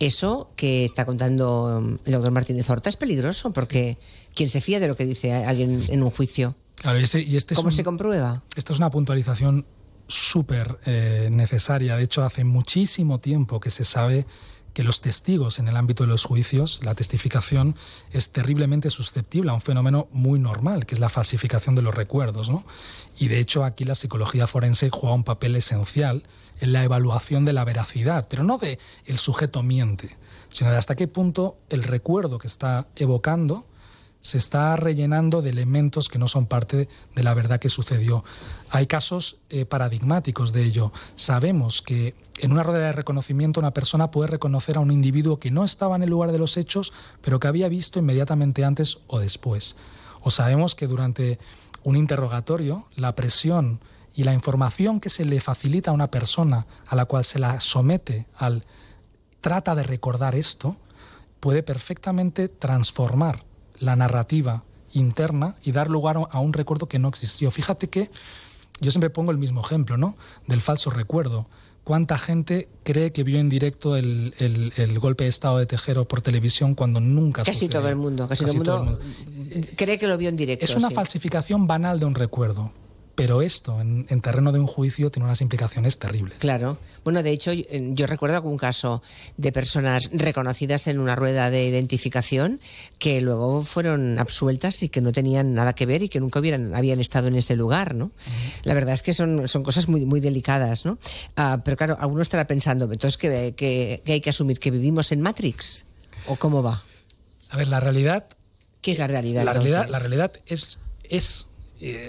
[0.00, 3.98] Eso que está contando mm, el doctor Martínez Horta es peligroso porque
[4.32, 6.54] ¿quién se fía de lo que dice alguien en un juicio?
[6.76, 8.44] Claro, y ese- y este es ¿Cómo un- se comprueba?
[8.54, 9.66] Esta es una puntualización
[10.06, 11.96] súper eh, necesaria.
[11.96, 14.24] De hecho, hace muchísimo tiempo que se sabe
[14.72, 17.74] que los testigos en el ámbito de los juicios, la testificación,
[18.12, 22.48] es terriblemente susceptible a un fenómeno muy normal, que es la falsificación de los recuerdos.
[22.50, 22.64] ¿no?
[23.18, 26.22] Y de hecho aquí la psicología forense juega un papel esencial
[26.60, 30.16] en la evaluación de la veracidad, pero no de el sujeto miente,
[30.48, 33.66] sino de hasta qué punto el recuerdo que está evocando
[34.20, 38.24] se está rellenando de elementos que no son parte de la verdad que sucedió.
[38.70, 40.92] Hay casos eh, paradigmáticos de ello.
[41.14, 45.50] Sabemos que en una rueda de reconocimiento una persona puede reconocer a un individuo que
[45.50, 49.18] no estaba en el lugar de los hechos, pero que había visto inmediatamente antes o
[49.18, 49.76] después.
[50.20, 51.38] O sabemos que durante
[51.84, 53.80] un interrogatorio la presión
[54.18, 57.60] y la información que se le facilita a una persona a la cual se la
[57.60, 58.64] somete al
[59.40, 60.76] trata de recordar esto,
[61.38, 63.44] puede perfectamente transformar
[63.78, 67.52] la narrativa interna y dar lugar a un recuerdo que no existió.
[67.52, 68.10] Fíjate que
[68.80, 70.16] yo siempre pongo el mismo ejemplo, ¿no?
[70.48, 71.46] Del falso recuerdo.
[71.84, 76.08] ¿Cuánta gente cree que vio en directo el, el- el golpe de Estado de Tejero
[76.08, 77.78] por televisión cuando nunca Casi sucedió?
[77.80, 79.00] todo el mundo, casi, todo el mundo,
[79.76, 80.64] cree que lo vio en directo.
[80.64, 80.94] Es una sí.
[80.96, 82.72] falsificación banal de un recuerdo,
[83.18, 86.38] pero esto en, en terreno de un juicio tiene unas implicaciones terribles.
[86.38, 86.78] Claro.
[87.04, 89.02] Bueno, de hecho, yo, yo recuerdo algún caso
[89.36, 92.60] de personas reconocidas en una rueda de identificación
[92.98, 96.74] que luego fueron absueltas y que no tenían nada que ver y que nunca hubieran,
[96.74, 98.12] habían estado en ese lugar, ¿no?
[98.62, 100.96] La verdad es que son, son cosas muy, muy delicadas, ¿no?
[101.36, 105.10] Ah, pero claro, alguno estará pensando, entonces, que, que- que hay que asumir que vivimos
[105.12, 105.86] en Matrix?
[106.26, 106.84] ¿O cómo va?
[107.50, 108.26] A ver, la realidad
[108.80, 109.44] ¿Qué es la realidad?
[109.44, 111.46] La realidad, la realidad es, es,
[111.80, 112.08] eh,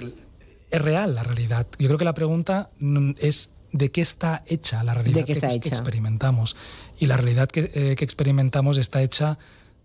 [0.72, 1.68] es real, la realidad.
[1.80, 5.34] Yo creo que la pregunta mm, es de qué está hecha la realidad ¿De qué
[5.34, 6.56] está que, experimentamos.
[7.00, 9.38] Y la realidad que, eh, que experimentamos está hecha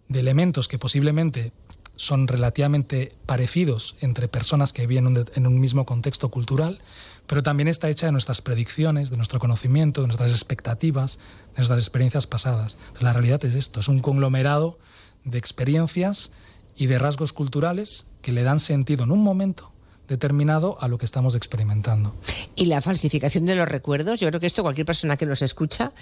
[0.08, 1.52] de elementos que posiblemente
[1.96, 6.80] son relativamente parecidos entre personas que viven en un de- en un mismo contexto cultural,
[7.26, 11.18] pero también está hecha de nuestras predicciones, de nuestro conocimiento, de nuestras expectativas,
[11.52, 12.76] de nuestras experiencias pasadas.
[13.00, 14.78] La realidad es esto, es un conglomerado
[15.24, 16.32] de experiencias
[16.76, 19.70] y de rasgos culturales que le dan sentido en un momento
[20.08, 22.14] determinado a lo que estamos experimentando.
[22.54, 25.92] Y la falsificación de los recuerdos, yo creo que esto cualquier persona que nos escucha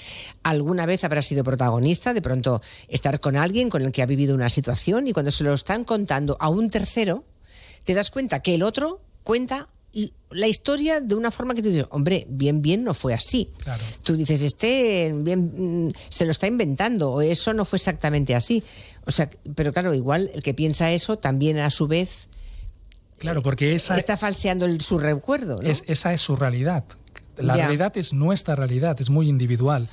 [0.43, 4.35] alguna vez habrá sido protagonista, de pronto estar con alguien con el que ha vivido
[4.35, 7.25] una situación y cuando se lo están contando a un tercero,
[7.85, 9.69] te das cuenta que el otro cuenta
[10.31, 13.51] la historia de una forma que tú dices, hombre, bien, bien no fue así.
[14.03, 18.63] Tú dices, este bien, mm, se lo está inventando o eso no fue exactamente así.
[19.05, 22.29] O sea, pero claro, igual el que piensa eso también a su vez
[23.23, 25.63] Claro, porque esa está falseando el- su recuerdo.
[25.63, 25.69] ¿no?
[25.69, 26.85] es, esa es su realidad.
[27.37, 27.63] La Ya.
[27.63, 29.89] realidad es nuestra realidad, es muy individual.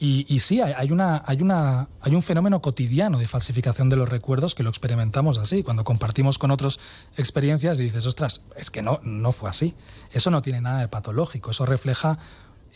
[0.00, 4.08] Y, y sí, hay, una, hay, una, hay un fenómeno cotidiano de falsificación de los
[4.08, 5.64] recuerdos que lo experimentamos así.
[5.64, 6.78] Cuando compartimos con otros
[7.16, 9.74] experiencias y dices, ostras, es que no, no fue así.
[10.12, 12.16] Eso no tiene nada de patológico, eso refleja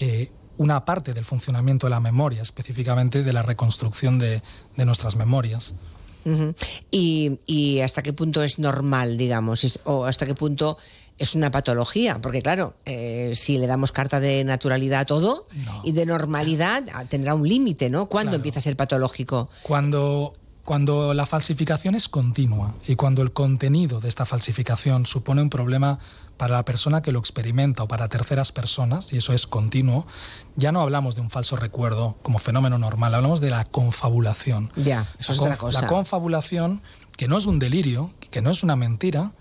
[0.00, 4.42] eh, una parte del funcionamiento de la memoria, específicamente de la reconstrucción de,
[4.76, 5.74] de nuestras memorias.
[6.90, 10.76] Y, y hasta qué punto es normal, digamos, Es- o hasta qué punto
[11.18, 15.46] es una patología, porque claro, eh, si le damos carta de naturalidad a todo
[15.84, 18.06] y de normalidad, tendrá un límite, ¿no?
[18.06, 18.36] ¿Cuándo Claro.
[18.36, 19.48] empieza a ser patológico?
[19.62, 20.32] Cuando,
[20.64, 25.98] cuando la falsificación es continua y cuando el contenido de esta falsificación supone un problema
[26.36, 30.06] para la persona que lo experimenta o para terceras personas, y eso es continuo,
[30.56, 34.70] ya no hablamos de un falso recuerdo como fenómeno normal, hablamos de la confabulación.
[34.76, 35.82] Ya, eso La es otra cosa.
[35.82, 36.80] La confabulación,
[37.16, 39.32] que no es un delirio, que no es una mentira,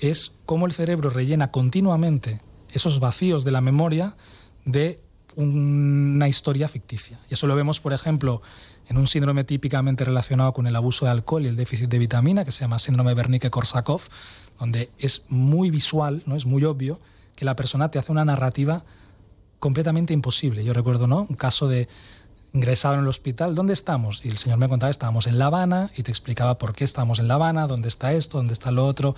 [0.00, 2.40] es cómo el cerebro rellena continuamente
[2.72, 4.16] esos vacíos de la memoria
[4.64, 5.00] de
[5.36, 7.18] una historia ficticia.
[7.30, 8.42] Y eso lo vemos, por ejemplo,
[8.88, 12.44] en un síndrome típicamente relacionado con el abuso de alcohol y el déficit de vitamina,
[12.44, 14.02] que se llama síndrome Wernicke-Korsakoff,
[14.58, 17.00] donde es muy visual, no es muy obvio
[17.36, 18.84] que la persona te hace una narrativa
[19.60, 20.64] completamente imposible.
[20.64, 21.26] Yo recuerdo, ¿no?
[21.28, 21.88] Un caso de
[22.52, 24.24] ingresado en el hospital, ¿dónde estamos?
[24.24, 27.18] Y el señor me contaba, estábamos en La Habana y te explicaba por qué estábamos
[27.18, 29.14] en La Habana, dónde está esto, dónde está lo otro.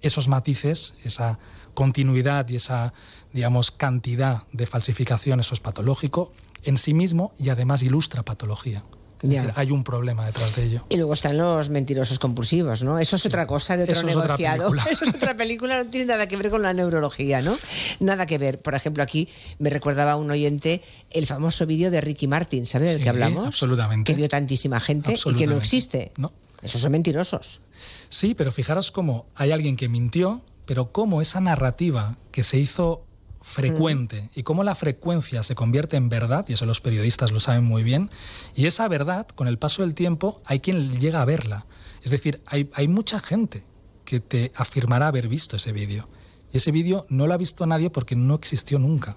[0.00, 1.38] Esos matices, esa
[1.74, 2.92] continuidad y esa,
[3.32, 6.32] digamos, cantidad de falsificación, eso es patológico
[6.62, 8.82] en sí mismo y además ilustra patología.
[9.24, 9.40] Es Ya.
[9.42, 10.84] decir, hay un problema detrás de ello.
[10.90, 12.98] Y luego están los mentirosos compulsivos, ¿no?
[12.98, 14.72] Eso es otra cosa de otro Eso negociado.
[14.90, 17.56] Eso es otra película, no tiene nada que ver con la neurología, ¿no?
[18.00, 18.60] Nada que ver.
[18.60, 19.28] Por ejemplo, aquí
[19.58, 23.46] me recordaba un oyente el famoso vídeo de Ricky Martin, ¿sabe del Sí, que hablamos?
[23.46, 24.12] absolutamente.
[24.12, 26.12] Que vio tantísima gente y que no existe.
[26.18, 26.30] No.
[26.62, 27.60] Esos son mentirosos.
[28.08, 33.02] Sí, pero fijaros cómo hay alguien que mintió, pero cómo esa narrativa que se hizo
[33.44, 37.62] frecuente y cómo la frecuencia se convierte en verdad, y eso los periodistas lo saben
[37.62, 38.10] muy bien,
[38.54, 41.66] y esa verdad, con el paso del tiempo, hay quien llega a verla.
[42.02, 43.64] Es decir, hay, hay mucha gente
[44.06, 46.08] que te afirmará haber visto ese vídeo.
[46.52, 49.16] Y ese vídeo no lo ha visto nadie porque no existió nunca.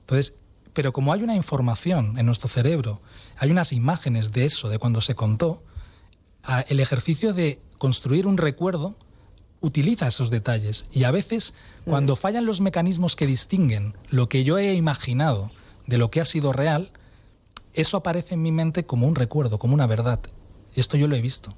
[0.00, 0.36] Entonces,
[0.72, 3.00] pero como hay una información en nuestro cerebro,
[3.36, 5.62] hay unas imágenes de eso, de cuando se contó,
[6.68, 8.96] el ejercicio de construir un recuerdo
[9.60, 10.86] utiliza esos detalles.
[10.92, 11.54] Y a veces,
[11.84, 15.50] cuando fallan los mecanismos que distinguen lo que yo he imaginado
[15.86, 16.90] de lo que ha sido real,
[17.74, 20.20] eso aparece en mi mente como un recuerdo, como una verdad.
[20.74, 21.54] Esto yo lo he visto.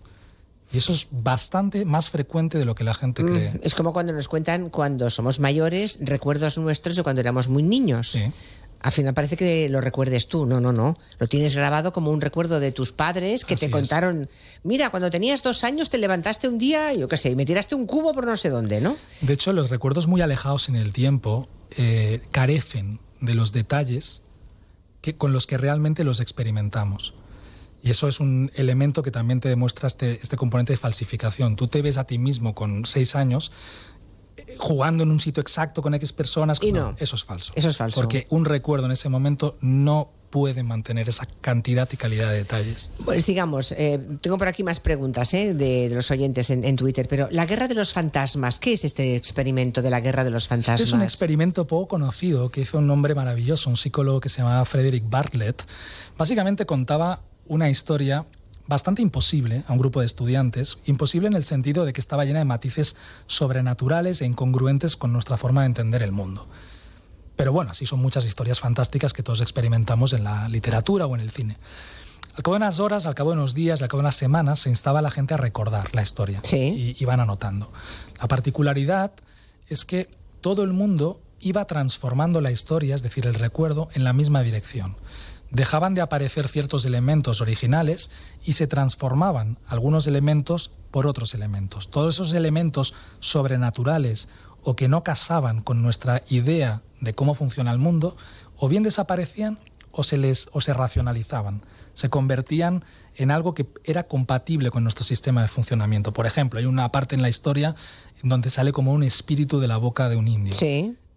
[0.72, 3.58] Y eso es bastante más frecuente de lo que la gente cree.
[3.62, 8.10] Es como cuando nos cuentan cuando somos mayores recuerdos nuestros de cuando éramos muy niños.
[8.12, 8.32] Sí
[8.82, 10.46] al final parece que lo recuerdes tú.
[10.46, 10.96] No, no, no.
[11.18, 14.28] Lo tienes grabado como un recuerdo de tus padres que te contaron.
[14.64, 17.74] Mira, cuando tenías dos años te levantaste un día, yo qué sé, y me tiraste
[17.74, 18.96] un cubo por no sé dónde, ¿no?
[19.20, 24.22] De hecho, los recuerdos muy alejados en el tiempo eh, carecen de los detalles
[25.02, 27.14] que, con los que realmente los experimentamos.
[27.82, 31.56] Y eso es un elemento que también te demuestra este, este componente de falsificación.
[31.56, 33.52] Tú te ves a ti mismo con seis años
[34.58, 36.58] jugando en un sitio exacto con X personas.
[36.62, 36.94] Y no.
[36.98, 37.52] Eso es falso.
[37.56, 38.00] Eso es falso.
[38.00, 42.90] Porque un recuerdo en ese momento no puede mantener esa cantidad y calidad de detalles.
[43.00, 43.72] Bueno, sigamos.
[43.72, 47.66] Eh, tengo por aquí más preguntas eh, de, los oyentes en, Twitter, pero la guerra
[47.66, 50.80] de los fantasmas, ¿qué es este experimento de la guerra de los fantasmas?
[50.80, 54.38] Este es un experimento poco conocido que hizo un hombre maravilloso, un psicólogo que se
[54.38, 55.64] llamaba Frederick Bartlett.
[56.16, 58.24] Básicamente contaba una historia
[58.70, 62.38] bastante imposible a un grupo de estudiantes, imposible en el sentido de que estaba llena
[62.38, 66.46] de matices sobrenaturales e incongruentes con nuestra forma de entender el mundo.
[67.36, 71.20] Pero bueno, así son muchas historias fantásticas que todos experimentamos en la literatura o en
[71.20, 71.58] el cine.
[72.36, 74.60] Al cabo de unas horas, al cabo de unos días, al cabo de unas semanas,
[74.60, 77.72] se instaba a la gente a recordar la historia y, y van anotando.
[78.20, 79.10] La particularidad
[79.66, 80.08] es que
[80.40, 84.94] todo el mundo iba transformando la historia, es decir, el recuerdo, en la misma dirección
[85.50, 88.10] dejaban de aparecer ciertos elementos originales
[88.44, 91.90] y se transformaban algunos elementos por otros elementos.
[91.90, 94.28] Todos esos elementos sobrenaturales
[94.62, 98.16] o que no casaban con nuestra idea de cómo funciona el mundo,
[98.58, 99.58] o bien desaparecían
[99.92, 101.62] o se les o se racionalizaban,
[101.94, 102.84] se convertían
[103.16, 106.12] en algo que era compatible con nuestro sistema de funcionamiento.
[106.12, 107.74] Por ejemplo, hay una parte en la historia
[108.22, 110.52] donde sale como un espíritu de la boca de un indio.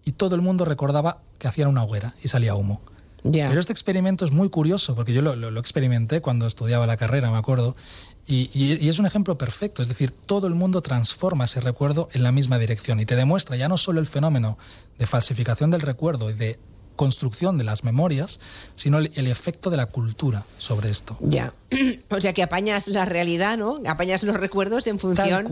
[0.05, 2.81] Y todo el mundo recordaba que hacían una hoguera y salía humo.
[3.23, 7.37] Pero este experimento es muy curioso, porque yo lo, experimenté cuando estudiaba la carrera, me
[7.37, 7.75] acuerdo,
[8.27, 12.23] y, y, es un ejemplo perfecto, es decir, todo el mundo transforma ese recuerdo en
[12.23, 14.57] la misma dirección y te demuestra ya no solo el fenómeno
[14.99, 16.59] de falsificación del recuerdo y de
[16.95, 18.39] construcción de las memorias,
[18.75, 21.17] sino el, efecto de la cultura sobre esto.
[21.21, 21.53] Ya.
[22.09, 23.79] O sea que apañas la realidad, ¿no?
[23.87, 25.47] Apañas los recuerdos en función,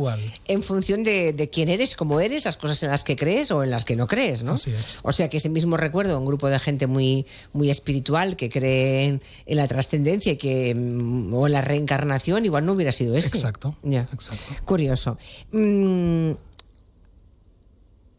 [0.47, 3.71] En función de, quién eres, cómo eres, las cosas en las que crees o en
[3.71, 4.53] las que no crees, ¿no?
[4.53, 4.99] Así es.
[5.01, 9.05] O sea que ese mismo recuerdo, un grupo de gente muy, muy espiritual que cree
[9.05, 13.29] en, la trascendencia que mm, o en la reencarnación, igual no hubiera sido ese.
[13.29, 13.75] Exacto.
[13.81, 14.07] Ya.
[14.13, 14.63] Exacto.
[14.65, 15.17] Curioso.
[15.51, 16.33] Mm,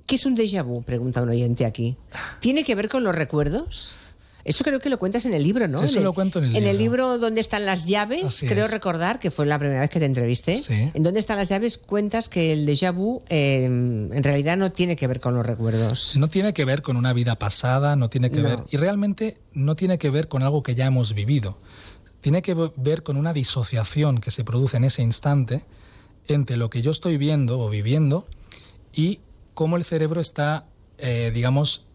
[0.06, 0.82] ¿Qué es un déjà vu?
[0.82, 1.96] Pregunta un oyente aquí.
[2.40, 3.96] ¿Tiene que ver con los recuerdos?
[4.44, 5.82] Eso creo que lo cuentas en el libro, ¿no?
[5.84, 6.64] Eso lo cuento en el libro.
[6.64, 10.00] En el libro donde están las llaves, creo recordar que fue la primera vez que
[10.00, 10.58] te entrevisté.
[10.94, 14.96] En donde están las llaves cuentas que el déjà vu em, en realidad no tiene
[14.96, 16.16] que ver con los recuerdos.
[16.16, 19.76] No tiene que ver con una vida pasada, no tiene que ver y realmente no
[19.76, 21.56] tiene que ver con algo que ya hemos vivido.
[22.20, 25.64] Tiene que ver con una disociación que se produce en ese instante
[26.28, 28.26] entre lo que yo estoy viendo o viviendo
[28.92, 29.20] y
[29.54, 30.66] cómo el cerebro está,
[30.98, 31.86] eh, digamos,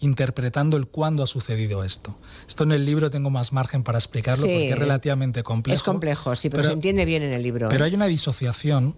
[0.00, 2.16] interpretando el cuándo ha sucedido esto.
[2.46, 5.76] Esto en el libro tengo más margen para explicarlo porque es relativamente complejo.
[5.76, 7.68] Es complejo, sí, pero, se entiende bien en el libro.
[7.68, 7.88] Pero ¿eh?
[7.88, 8.94] hay una disociación.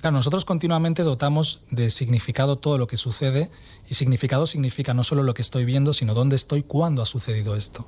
[0.00, 3.50] Claro, nosotros continuamente dotamos de significado todo lo que sucede
[3.88, 7.56] y significado significa no solo lo que estoy viendo, sino dónde estoy, cuándo ha sucedido
[7.56, 7.86] esto.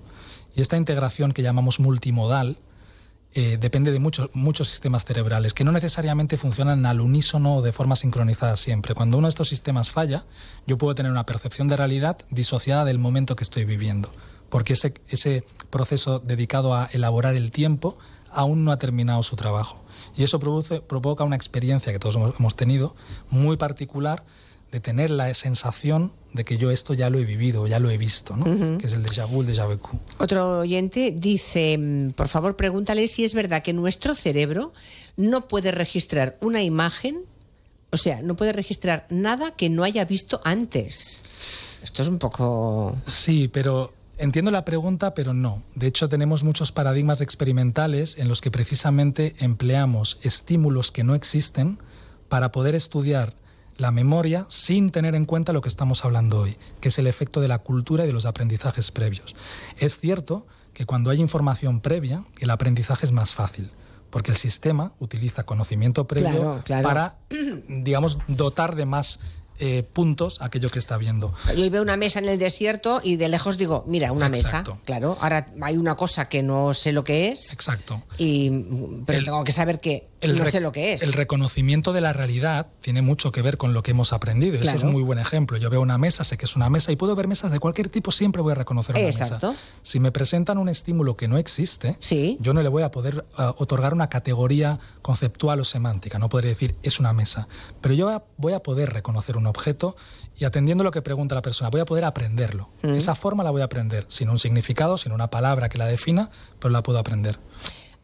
[0.57, 2.57] Y esta integración que llamamos multimodal,
[3.39, 7.71] eh, depende de muchos, muchos sistemas cerebrales que no necesariamente funcionan al unísono o de
[7.71, 8.95] forma sincronizada siempre.
[8.95, 10.25] Cuando uno de estos sistemas falla,
[10.67, 14.11] yo puedo tener una percepción de realidad disociada del momento que estoy viviendo,
[14.49, 17.99] porque ese, ese proceso dedicado a elaborar el tiempo
[18.33, 19.85] aún no ha terminado su trabajo.
[20.17, 22.97] Y eso provoca una experiencia que todos hemos tenido
[23.29, 24.25] muy particular
[24.73, 27.99] de tener la sensación de que yo esto ya lo he vivido, ya lo he
[27.99, 28.79] visto, ¿no?
[28.79, 29.79] que es el déjà vu, el déjà vu.
[30.19, 34.73] Otro oyente dice, mm, por favor pregúntale si es verdad que nuestro cerebro
[35.17, 37.23] no puede registrar una imagen,
[37.91, 41.23] o sea, no puede registrar nada que no haya visto antes.
[41.83, 42.97] Esto es un poco...
[43.07, 45.63] Sí, pero entiendo la pregunta, pero no.
[45.75, 51.79] De hecho, tenemos muchos paradigmas experimentales en los que precisamente empleamos estímulos que no existen
[52.29, 53.35] para poder estudiar
[53.79, 57.41] la memoria sin tener en cuenta lo que estamos hablando hoy, que es el efecto
[57.41, 59.37] de la cultura y de los aprendizajes previos.
[59.79, 63.71] Es cierto que cuando hay información previa, el aprendizaje es más fácil
[64.11, 67.17] porque el sistema utiliza conocimiento previo para,
[67.69, 69.21] digamos, dotar de más
[69.59, 71.35] eh, puntos aquello que está viendo.
[71.57, 74.65] Yo veo una mesa en el desierto y de lejos digo, mira, una mesa.
[74.85, 77.53] Claro, ahora hay una cosa que no sé lo que es.
[77.53, 78.03] Exacto.
[78.19, 78.51] Y,
[79.07, 81.03] pero tengo que saber que no sé lo que es.
[81.03, 84.59] El reconocimiento de la realidad tiene mucho que ver con lo que hemos aprendido.
[84.59, 85.59] Eso es un muy buen ejemplo.
[85.59, 87.89] Yo veo una mesa, sé que es una mesa y puedo ver mesas de cualquier
[87.89, 89.51] tipo, siempre voy a reconocer una Exacto.
[89.51, 89.61] mesa.
[89.83, 92.39] Si me presentan un estímulo que no existe, sí.
[92.41, 96.19] yo no le voy a poder uh, otorgar una categoría conceptual o semántica.
[96.19, 97.49] No podré decir es una mesa.
[97.81, 99.97] Pero yo voy a poder reconocer un objeto
[100.39, 102.69] y atendiendo lo que pregunta la persona, voy a poder aprenderlo.
[102.83, 102.95] Mm.
[102.95, 106.31] Esa forma la voy a aprender, sin un significado, sin una palabra que la defina,
[106.59, 107.39] pero la puedo aprender.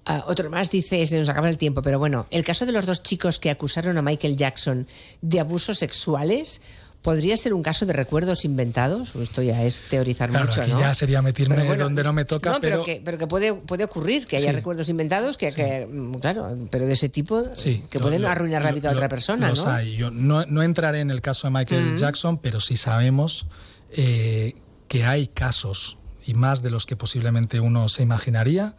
[0.08, 2.86] Uh, otro más dice, se nos acaba el tiempo, pero bueno, el caso de los
[2.86, 4.86] dos chicos que acusaron a Michael Jackson
[5.20, 6.60] de abusos sexuales,
[7.02, 9.16] ¿Podría ser un caso de recuerdos inventados?
[9.16, 10.78] Esto ya es teorizar mucho, aquí ¿no?
[10.78, 12.84] ya sería meterme donde no me toca, pero...
[12.84, 16.86] que, pero que puede, puede ocurrir, que haya recuerdos inventados, que, que, mm, claro, pero
[16.86, 17.42] de ese tipo,
[17.90, 19.72] que pueden arruinar la vida a otra persona, los ¿no?
[19.72, 19.96] Hay.
[19.96, 23.46] Yo no, no, entraré en el caso de Michael Jackson, pero sí sabemos
[23.90, 24.54] eh,
[24.86, 28.76] que hay casos, y más de los que posiblemente uno se imaginaría,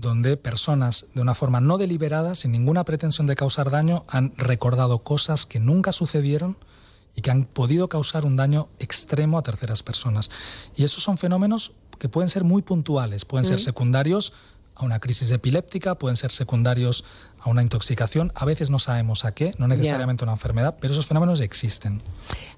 [0.00, 5.00] donde personas de una forma no deliberada, sin ninguna pretensión de causar daño, han recordado
[5.00, 6.56] cosas que nunca sucedieron
[7.16, 10.30] y que han podido causar un daño extremo a terceras personas.
[10.76, 14.32] Y esos son fenómenos que pueden ser muy puntuales, pueden ser secundarios
[14.78, 17.04] a una crisis epiléptica, pueden ser secundarios
[17.40, 21.06] a una intoxicación, a veces no sabemos a qué, no necesariamente una enfermedad, pero esos
[21.06, 22.00] fenómenos existen.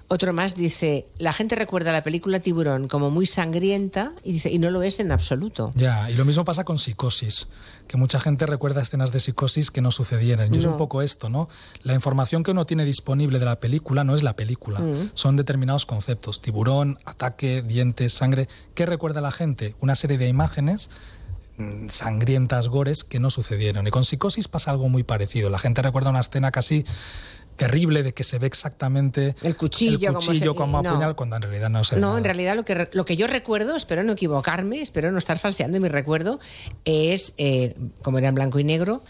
[0.07, 4.59] Otro más dice, la gente recuerda la película Tiburón como muy sangrienta y dice y
[4.59, 5.71] no lo es en absoluto.
[5.75, 7.47] Ya, y lo mismo pasa con psicosis,
[7.87, 10.53] que mucha gente recuerda escenas de psicosis que no sucedieron.
[10.53, 11.47] Y es un poco esto, ¿no?
[11.83, 15.11] La información que uno tiene disponible de la película no es la película, mm.
[15.13, 18.47] son determinados conceptos, tiburón, ataque, dientes, sangre.
[18.75, 19.75] ¿Qué recuerda la gente?
[19.79, 20.89] Una serie de imágenes
[21.87, 23.87] sangrientas gores que no sucedieron.
[23.87, 25.49] Y con psicosis pasa algo muy parecido.
[25.49, 26.85] La gente recuerda una escena casi
[27.57, 31.83] terrible de que se ve exactamente el cuchillo, cuchillo como, apuñal cuando en realidad no
[31.83, 35.11] se ve No, en realidad lo que, lo que yo recuerdo, espero no equivocarme, espero
[35.11, 36.39] no estar falseando mi recuerdo,
[36.85, 39.03] es, eh, como era en blanco y negro,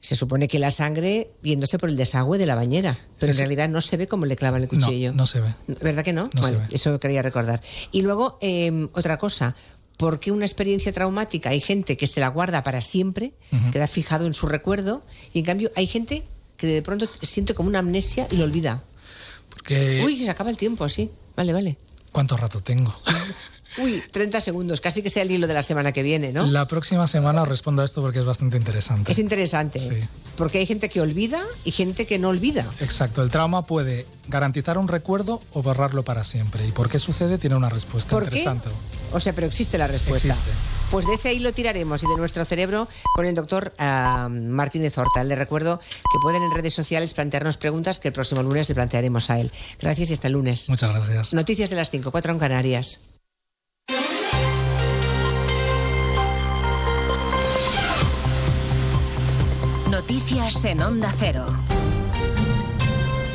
[0.00, 3.68] se supone que la sangre viéndose por el desagüe de la bañera, pero en realidad
[3.68, 5.10] no se ve cómo le clavan el cuchillo.
[5.10, 5.52] No, no se ve.
[5.82, 6.30] ¿Verdad que no?
[6.40, 7.60] bueno, eso quería recordar.
[7.90, 9.54] Y luego, em, otra cosa,
[9.98, 13.32] porque una experiencia traumática hay gente que se la guarda para siempre,
[13.72, 15.02] queda fijado en su recuerdo,
[15.34, 16.22] y en cambio hay gente
[16.56, 18.82] que de pronto siente como una amnesia y lo olvida.
[19.50, 20.02] Porque...
[20.04, 21.10] Uy, se acaba el tiempo, así.
[21.36, 21.76] Vale, vale.
[22.12, 22.94] ¿Cuánto rato tengo?
[23.78, 26.46] Uy, 30 segundos, casi que sea el hilo de la semana que viene, ¿no?
[26.46, 29.12] La próxima semana os respondo a esto porque es bastante interesante.
[29.12, 29.78] Es interesante.
[29.78, 29.94] Sí.
[30.36, 32.66] Porque hay gente que olvida y gente que no olvida.
[32.80, 33.22] Exacto.
[33.22, 36.66] El trauma puede garantizar un recuerdo o borrarlo para siempre.
[36.66, 37.38] ¿Y por qué sucede?
[37.38, 38.68] Tiene una respuesta ¿Por interesante.
[38.68, 38.97] Qué?
[39.12, 40.28] O sea, pero existe la respuesta.
[40.28, 40.50] Existe.
[40.90, 45.22] Pues de ese hilo tiraremos y de nuestro cerebro con el doctor uh, Martínez Horta.
[45.24, 49.30] Le recuerdo que pueden en redes sociales plantearnos preguntas que el próximo lunes le plantearemos
[49.30, 49.50] a él.
[49.80, 50.68] Gracias y hasta el lunes.
[50.68, 51.34] Muchas gracias.
[51.34, 53.00] Noticias de las 5, 4 en Canarias.
[59.90, 61.44] Noticias en Onda Cero.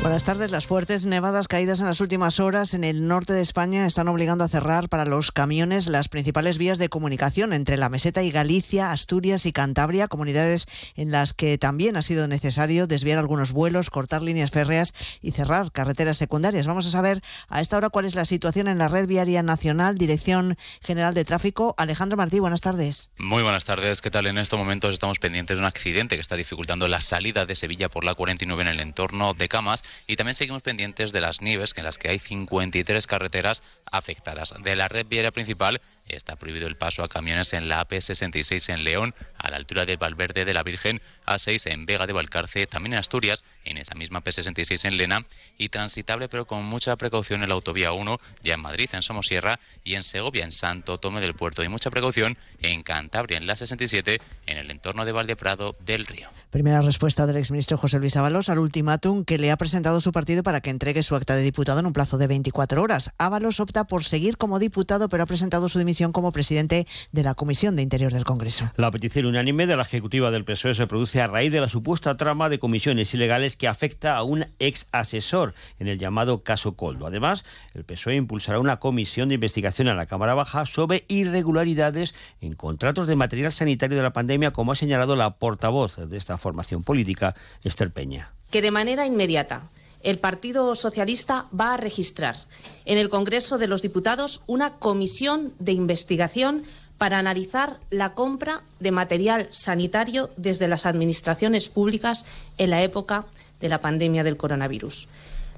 [0.04, 0.50] Buenas tardes.
[0.50, 4.44] Las fuertes nevadas caídas en las últimas horas en el norte de España están obligando
[4.44, 8.92] a cerrar para los camiones las principales vías de comunicación entre la meseta y Galicia,
[8.92, 14.22] Asturias y Cantabria, comunidades en las que también ha sido necesario desviar algunos vuelos, cortar
[14.22, 16.66] líneas férreas y cerrar carreteras secundarias.
[16.66, 19.96] Vamos a saber a esta hora cuál es la situación en la red viaria nacional,
[19.96, 21.74] Dirección General de Tráfico.
[21.78, 23.08] Alejandro Martí, buenas tardes.
[23.16, 24.02] Muy buenas tardes.
[24.02, 24.26] ¿Qué tal?
[24.26, 27.88] En estos momentos estamos pendientes de un accidente que está dificultando la salida de Sevilla
[27.88, 31.74] por la 49 en el entorno de Camas y también seguimos pendientes de las nieves,
[31.76, 34.54] en las que hay 53 carreteras afectadas.
[34.62, 38.84] De la red viaria principal está prohibido el paso a camiones en la AP66 en
[38.84, 42.94] León, a la altura de Valverde de la Virgen, A6 en Vega de Valcarce, también
[42.94, 45.24] en Asturias, en esa misma P66 en Lena,
[45.56, 49.58] y transitable pero con mucha precaución en la autovía 1, ya en Madrid, en Somosierra,
[49.82, 53.56] y en Segovia, en Santo Tome del Puerto, y mucha precaución en Cantabria, en la
[53.56, 56.28] 67, en el entorno de Valdeprado del Río.
[56.50, 60.42] Primera respuesta del exministro José Luis Ábalos al ultimátum que le ha presentado su partido
[60.42, 63.10] para que entregue su acta de diputado en un plazo de 24 horas.
[63.18, 67.34] Ábalos opta por seguir como diputado, pero ha presentado su dimisión como presidente de la
[67.34, 68.70] Comisión de Interior del Congreso.
[68.76, 72.16] La petición unánime de la ejecutiva del PSOE se produce a raíz de la supuesta
[72.16, 77.06] trama de comisiones ilegales que afecta a un ex asesor en el llamado caso Coldo.
[77.06, 77.44] Además,
[77.74, 83.06] el PSOE impulsará una comisión de investigación a la Cámara Baja sobre irregularidades en contratos
[83.06, 87.34] de material sanitario de la pandemia, como ha señalado la portavoz de esta formación política,
[87.62, 88.32] Esther Peña.
[88.50, 89.62] Que de manera inmediata
[90.04, 92.36] el Partido Socialista va a registrar
[92.84, 96.62] en el Congreso de los Diputados una comisión de investigación
[96.98, 102.24] para analizar la compra de material sanitario desde las administraciones públicas
[102.58, 103.24] en la época
[103.60, 105.08] de la pandemia del coronavirus.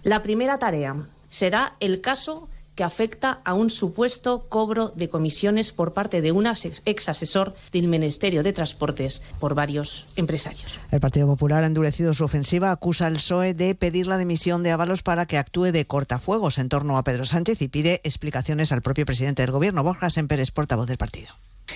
[0.02, 0.96] La primera tarea
[1.28, 6.46] será el caso que afecta a un supuesto cobro de comisiones por parte de un
[6.46, 10.78] ex asesor del Ministerio de Transportes por varios empresarios.
[10.92, 14.70] El Partido Popular ha endurecido su ofensiva, acusa al PSOE de pedir la dimisión de
[14.70, 18.82] Ábalos para que actúe de cortafuegos en torno a Pedro Sánchez y pide explicaciones al
[18.82, 21.28] propio presidente del Gobierno, Borja Semper, portavoz del partido.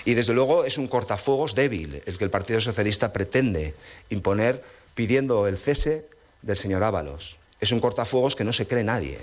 [0.04, 3.74] Y desde luego es un cortafuegos débil el que el Partido Socialista pretende
[4.10, 4.62] imponer
[4.94, 6.06] pidiendo el cese
[6.42, 7.36] del señor Ábalos.
[7.60, 9.18] Es un cortafuegos que no se cree nadie.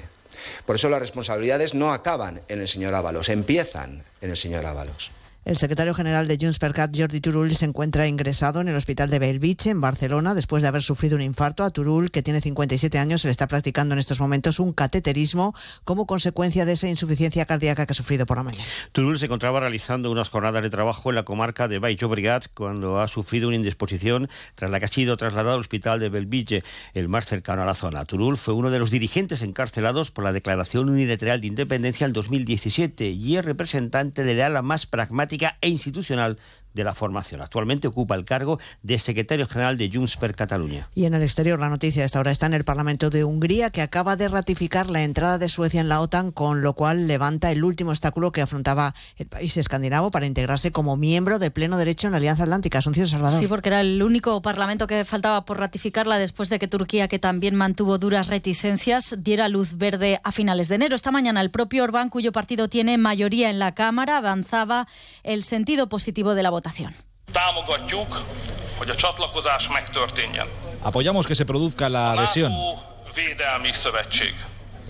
[0.65, 5.11] Por eso las responsabilidades no acaban en el señor Ábalos, empiezan en el señor Ábalos.
[5.47, 9.09] El secretario general de Junts per Cat, Jordi Turull, se encuentra ingresado en el hospital
[9.09, 11.63] de Bellvitge, en Barcelona, después de haber sufrido un infarto.
[11.63, 15.55] A Turull, que tiene 57 años, se le está practicando en estos momentos un cateterismo
[15.85, 18.65] como consecuencia de esa insuficiencia cardíaca que ha sufrido por la mañana.
[18.91, 22.99] Turull se encontraba realizando unas jornadas de trabajo en la comarca de Baix Llobregat cuando
[22.99, 26.61] ha sufrido una indisposición tras la que ha sido trasladado al hospital de Bellvitge,
[26.93, 28.03] el más cercano a la zona.
[28.03, 33.11] Turull fue uno de los dirigentes encarcelados por la declaración unilateral de independencia en 2017
[33.11, 36.37] y es representante de la ala más pragmática e institucional
[36.77, 37.41] de la formación.
[37.41, 40.87] Actualmente ocupa el cargo de secretario general de Junts per Cataluña.
[40.95, 43.71] Y en el exterior, la noticia de esta hora está en el Parlamento de Hungría,
[43.71, 47.51] que acaba de ratificar la entrada de Suecia en la OTAN, con lo cual levanta
[47.51, 52.07] el último obstáculo que afrontaba el país escandinavo para integrarse como miembro de pleno derecho
[52.07, 52.77] en la Alianza Atlántica.
[52.77, 53.39] Asunción Salvador.
[53.39, 57.17] Sí, porque era el único parlamento que faltaba por ratificarla después de que Turquía, que
[57.17, 60.95] también mantuvo duras reticencias, diera luz verde a finales de enero.
[60.95, 64.87] Esta mañana el propio Orbán, cuyo partido tiene mayoría en la Cámara, avanzaba
[65.23, 66.66] el sentido positivo de la votación.
[70.83, 72.53] Apoyamos que se produzca la adhesión.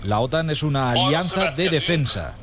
[0.03, 2.35] La OTAN es una alianza de defensa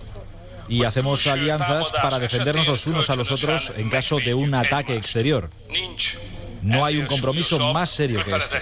[0.69, 4.97] y hacemos alianzas para defendernos los unos a los otros en caso de un ataque
[4.97, 5.51] exterior.
[6.63, 8.57] No hay un compromiso más serio que este.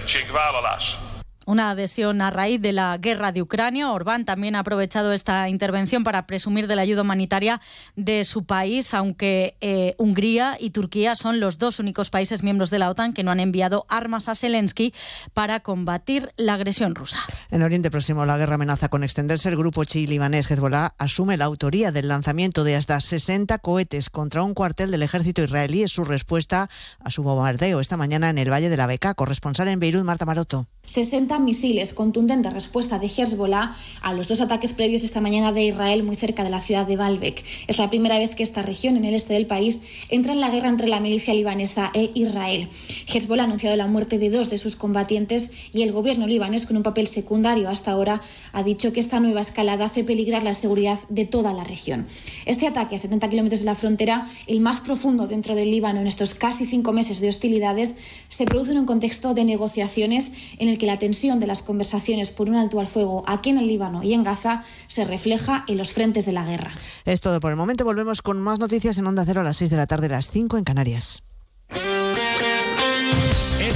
[1.45, 3.91] Una adhesión a raíz de la guerra de Ucrania.
[3.91, 7.59] Orbán también ha aprovechado esta intervención para presumir de la ayuda humanitaria
[7.95, 12.79] de su país, aunque eh, Hungría y Turquía son los dos únicos países miembros de
[12.79, 14.93] la OTAN que no han enviado armas a Zelensky
[15.33, 17.19] para combatir la agresión rusa.
[17.51, 19.49] En Oriente Próximo la guerra amenaza con extenderse.
[19.49, 24.53] El grupo chií-libanés Hezbollah asume la autoría del lanzamiento de hasta 60 cohetes contra un
[24.53, 25.83] cuartel del ejército israelí.
[25.83, 29.13] Es su respuesta a su bombardeo esta mañana en el Valle de la Beca.
[29.13, 30.67] Corresponsal en Beirut, Marta Maroto.
[30.85, 36.03] 60 misiles, contundente respuesta de Hezbollah a los dos ataques previos esta mañana de Israel
[36.03, 37.41] muy cerca de la ciudad de Baalbek.
[37.69, 40.49] Es la primera vez que esta región, en el este del país, entra en la
[40.49, 42.67] guerra entre la milicia libanesa e Israel.
[43.07, 46.75] Hezbollah ha anunciado la muerte de dos de sus combatientes y el gobierno libanés, con
[46.75, 50.99] un papel secundario hasta ahora, ha dicho que esta nueva escalada hace peligrar la seguridad
[51.07, 52.05] de toda la región.
[52.45, 56.07] Este ataque a 70 kilómetros de la frontera, el más profundo dentro del Líbano en
[56.07, 57.95] estos casi cinco meses de hostilidades,
[58.27, 62.31] se produce en un contexto de negociaciones en el que la tensión de las conversaciones
[62.31, 65.77] por un alto al fuego aquí en el Líbano y en Gaza se refleja en
[65.77, 66.71] los frentes de la guerra.
[67.05, 67.85] Es todo por el momento.
[67.85, 70.29] Volvemos con más noticias en Onda Cero a las 6 de la tarde, a las
[70.29, 71.23] 5 en Canarias.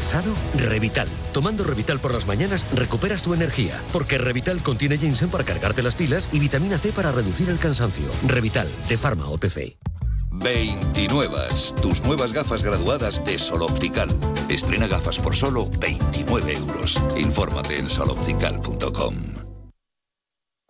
[0.00, 0.34] ¿Cansado?
[0.56, 1.06] Revital.
[1.30, 5.94] Tomando Revital por las mañanas recuperas tu energía, porque Revital contiene ginseng para cargarte las
[5.94, 8.06] pilas y vitamina C para reducir el cansancio.
[8.26, 9.76] Revital, de Pharma OTC.
[10.32, 11.36] 29.
[11.82, 14.08] Tus nuevas gafas graduadas de Sol Optical.
[14.48, 16.98] Estrena gafas por solo 29 euros.
[17.18, 19.49] Infórmate en soloptical.com.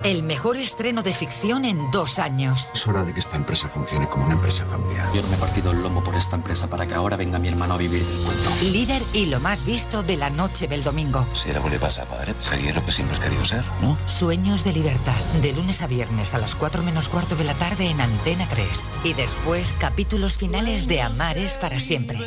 [0.03, 2.71] El mejor estreno de ficción en dos años.
[2.75, 5.07] Es hora de que esta empresa funcione como una empresa familiar.
[5.15, 7.75] Yo me he partido el lomo por esta empresa para que ahora venga mi hermano
[7.75, 8.51] a vivir del cuento.
[8.73, 11.27] Líder y lo más visto de la noche del domingo.
[11.35, 13.99] Si era le pasa, padre, sería lo que siempre has querido ser, ¿no?
[14.07, 15.21] Sueños de libertad.
[15.43, 18.91] De lunes a viernes a las 4 menos cuarto de la tarde en Antena 3.
[19.05, 22.19] Y después capítulos finales de Amares para siempre.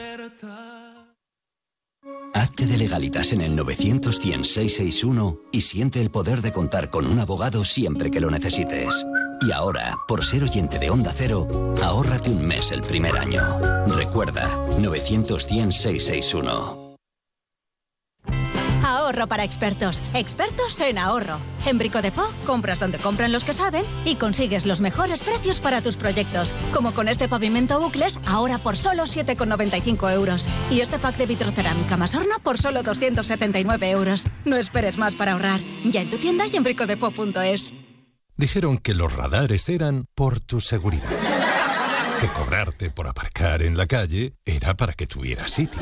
[2.44, 4.20] Hazte de legalitas en el 900
[5.54, 9.06] y siente el poder de contar con un abogado siempre que lo necesites.
[9.48, 11.48] Y ahora, por ser oyente de Onda Cero,
[11.82, 13.42] ahórrate un mes el primer año.
[13.88, 14.46] Recuerda,
[14.78, 15.48] 900
[19.14, 20.02] Ahorro para expertos.
[20.16, 21.38] Expertos en ahorro.
[21.68, 25.60] En Brico de Po, compras donde compran los que saben y consigues los mejores precios
[25.60, 26.56] para tus proyectos.
[26.74, 30.50] Como con este pavimento bucles, ahora por solo 7,95 euros.
[30.72, 34.26] Y este pack de vitrocerámica más horno por solo 279 euros.
[34.46, 35.62] No esperes más para ahorrar.
[35.84, 37.76] Ya en tu tienda y en bricodepo.es.
[38.36, 41.10] Dijeron que los radares eran por tu seguridad.
[42.20, 45.82] Que cobrarte por aparcar en la calle era para que tuvieras sitio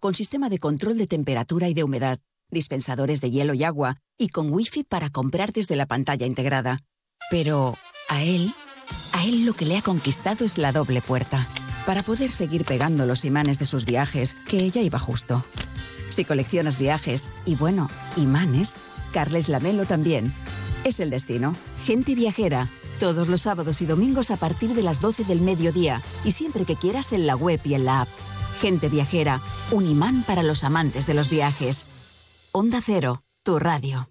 [0.00, 2.18] con sistema de control de temperatura y de humedad,
[2.50, 6.80] dispensadores de hielo y agua y con wifi para comprar desde la pantalla integrada.
[7.30, 7.76] Pero
[8.08, 8.54] a él,
[9.12, 11.46] a él lo que le ha conquistado es la doble puerta,
[11.86, 15.44] para poder seguir pegando los imanes de sus viajes, que ella iba justo.
[16.08, 18.76] Si coleccionas viajes y bueno, imanes,
[19.12, 20.32] Carles Lamelo también.
[20.84, 21.54] Es el destino.
[21.84, 22.68] Gente viajera.
[22.98, 26.76] Todos los sábados y domingos a partir de las 12 del mediodía y siempre que
[26.76, 28.08] quieras en la web y en la app.
[28.60, 31.86] Gente viajera, un imán para los amantes de los viajes.
[32.52, 34.10] Onda Cero, tu radio.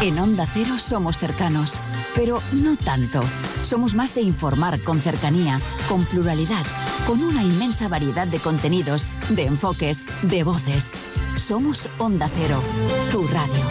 [0.00, 1.80] En Onda Cero somos cercanos,
[2.14, 3.20] pero no tanto.
[3.62, 6.64] Somos más de informar con cercanía, con pluralidad,
[7.04, 10.92] con una inmensa variedad de contenidos, de enfoques, de voces.
[11.34, 12.62] Somos Onda Cero,
[13.10, 13.64] tu radio.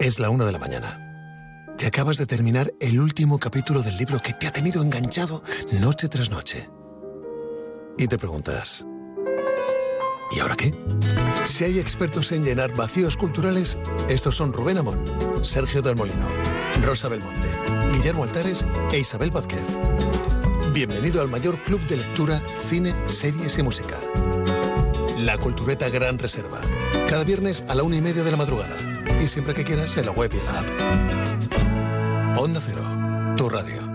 [0.00, 1.74] Es la una de la mañana.
[1.76, 5.42] Te acabas de terminar el último capítulo del libro que te ha tenido enganchado
[5.82, 6.70] noche tras noche.
[7.98, 8.86] Y te preguntas,
[10.34, 10.74] ¿y ahora qué?
[11.44, 13.78] Si hay expertos en llenar vacíos culturales,
[14.08, 15.00] estos son Rubén Amón,
[15.42, 16.26] Sergio del Molino,
[16.82, 17.48] Rosa Belmonte,
[17.92, 19.64] Guillermo Altares e Isabel Vázquez.
[20.72, 23.98] Bienvenido al mayor club de lectura, cine, series y música.
[25.20, 26.60] La Cultureta Gran Reserva.
[27.08, 28.76] Cada viernes a la una y media de la madrugada.
[29.20, 32.38] Y siempre que quieras en la web y en la app.
[32.38, 32.82] Onda Cero,
[33.36, 33.92] tu radio.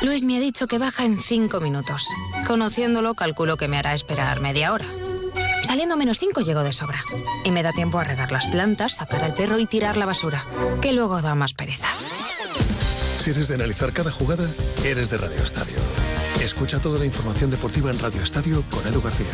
[0.00, 2.08] Luis me ha dicho que baja en cinco minutos.
[2.46, 4.86] Conociéndolo, calculo que me hará esperar media hora.
[5.62, 7.02] Saliendo menos 5 llego de sobra.
[7.44, 10.44] Y me da tiempo a regar las plantas, sacar al perro y tirar la basura,
[10.80, 11.86] que luego da más pereza.
[11.98, 14.48] Si eres de analizar cada jugada,
[14.84, 15.76] eres de Radio Estadio.
[16.40, 19.32] Escucha toda la información deportiva en Radio Estadio con Edu García.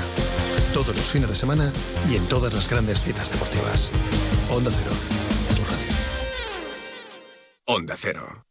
[0.75, 1.73] Todos los fines de semana
[2.09, 3.91] y en todas las grandes citas deportivas.
[4.51, 4.91] Onda Cero,
[5.57, 5.95] tu radio.
[7.65, 8.48] Onda Cero.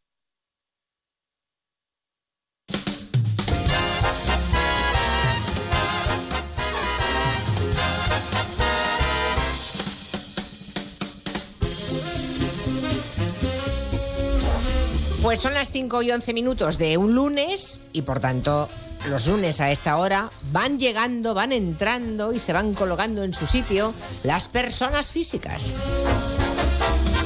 [15.28, 18.70] Pues son las 5 y 11 minutos de un lunes y por tanto
[19.10, 23.46] los lunes a esta hora van llegando, van entrando y se van colocando en su
[23.46, 23.94] sitio
[24.24, 25.76] las personas físicas.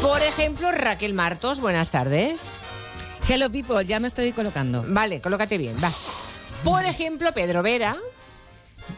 [0.02, 2.57] Por ejemplo, Raquel Martos, buenas tardes.
[3.30, 4.84] Hello people, ya me estoy colocando.
[4.88, 5.91] Vale, colócate bien, va.
[6.64, 7.95] Por ejemplo, Pedro Vera.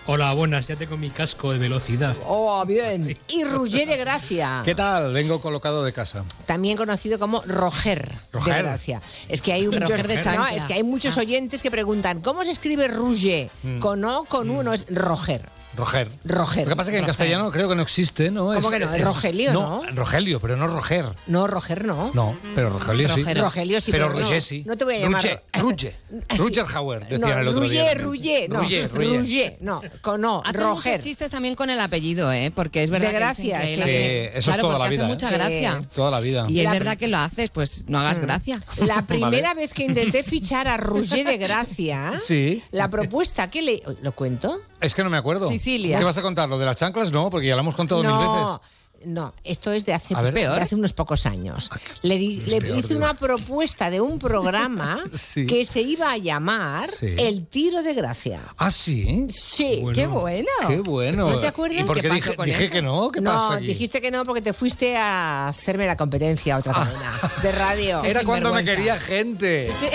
[0.06, 2.16] Hola, buenas, ya tengo mi casco de velocidad.
[2.28, 3.18] Oh, bien.
[3.30, 4.62] Y Roger de Gracia.
[4.66, 5.14] ¿Qué tal?
[5.14, 6.24] Vengo colocado de casa.
[6.46, 8.64] También conocido como Roger, de.
[8.64, 9.02] Gracia.
[9.30, 10.56] Es que hay un- Roger de no, chancla.
[10.56, 13.50] es que hay muchos oyentes que preguntan ¿cómo se escribe Roger?
[13.64, 13.80] Mm.
[13.80, 15.42] Con O, con U, no es Roger.
[15.76, 16.08] Roger.
[16.24, 16.64] Roger.
[16.66, 17.06] Lo que pasa es que en Roger.
[17.18, 18.54] castellano creo que no existe, ¿no?
[18.54, 18.94] ¿Cómo que no?
[18.94, 19.82] Es Rogelio, ¿no?
[19.94, 21.06] Rogelio, pero no Roger.
[21.28, 22.12] No, Roger no.
[22.14, 23.22] No, pero Rogelio sí.
[23.22, 23.44] Rogelio.
[23.44, 24.26] Rogelio sí, Pero pero no.
[24.26, 24.64] Roger sí.
[24.68, 25.96] No te voy a llamar- Ruge, Ruge.
[26.30, 26.38] Así.
[26.38, 27.94] Ruger Hauer, decían no, el otro día.
[27.96, 28.60] Ruger, Ruger, no.
[28.62, 29.18] Ruger, Ruger.
[29.20, 31.00] Ruger, no, con no, Hacen Roger.
[31.02, 32.52] chistes también con el apellido, ¿eh?
[32.56, 33.82] Porque es verdad De gracia, que sí.
[33.82, 35.08] hace- eso es claro, toda la vida, hace ¿eh?
[35.08, 35.34] mucha Sí.
[35.36, 35.82] gracia.
[35.96, 36.46] Toda la vida.
[36.50, 38.22] Y es La- verdad que lo haces, pues no hagas Mm.
[38.22, 38.62] gracia.
[38.86, 42.64] La primera vez que intenté fichar a Roger de Gracia, Sí.
[42.72, 43.84] la propuesta que le...
[44.02, 44.62] ¿Lo cuento?
[44.84, 45.48] Es que no me acuerdo.
[45.48, 45.98] Sicilia.
[45.98, 46.50] ¿Qué vas a contar?
[46.50, 47.12] ¿Lo de las chanclas?
[47.12, 48.60] No, porque ya lo hemos contado mil No, veces.
[49.06, 50.34] No, esto es de hace, ver.
[50.34, 51.70] de hace unos pocos años.
[52.02, 55.46] Le, di- Es le peor, hice una propuesta de un programa Sí.
[55.46, 57.16] que se iba a llamar Sí.
[57.18, 58.42] El Tiro de Gracia.
[58.58, 59.28] Ah, sí.
[59.30, 59.96] Sí, Bueno.
[59.96, 60.48] qué bueno.
[60.68, 61.30] Qué bueno.
[61.30, 61.82] ¿No te acuerdas?
[61.82, 62.72] ¿Y por qué, pasó dije, con dije eso?
[62.74, 63.12] que no?
[63.12, 63.68] ¿Qué no, pasa aquí?
[63.68, 67.12] dijiste que no porque te fuiste a hacerme la competencia a otra cadena
[67.42, 68.02] de radio.
[68.04, 68.08] Ah.
[68.08, 69.70] Era cuando me quería gente.
[69.70, 69.88] Sí.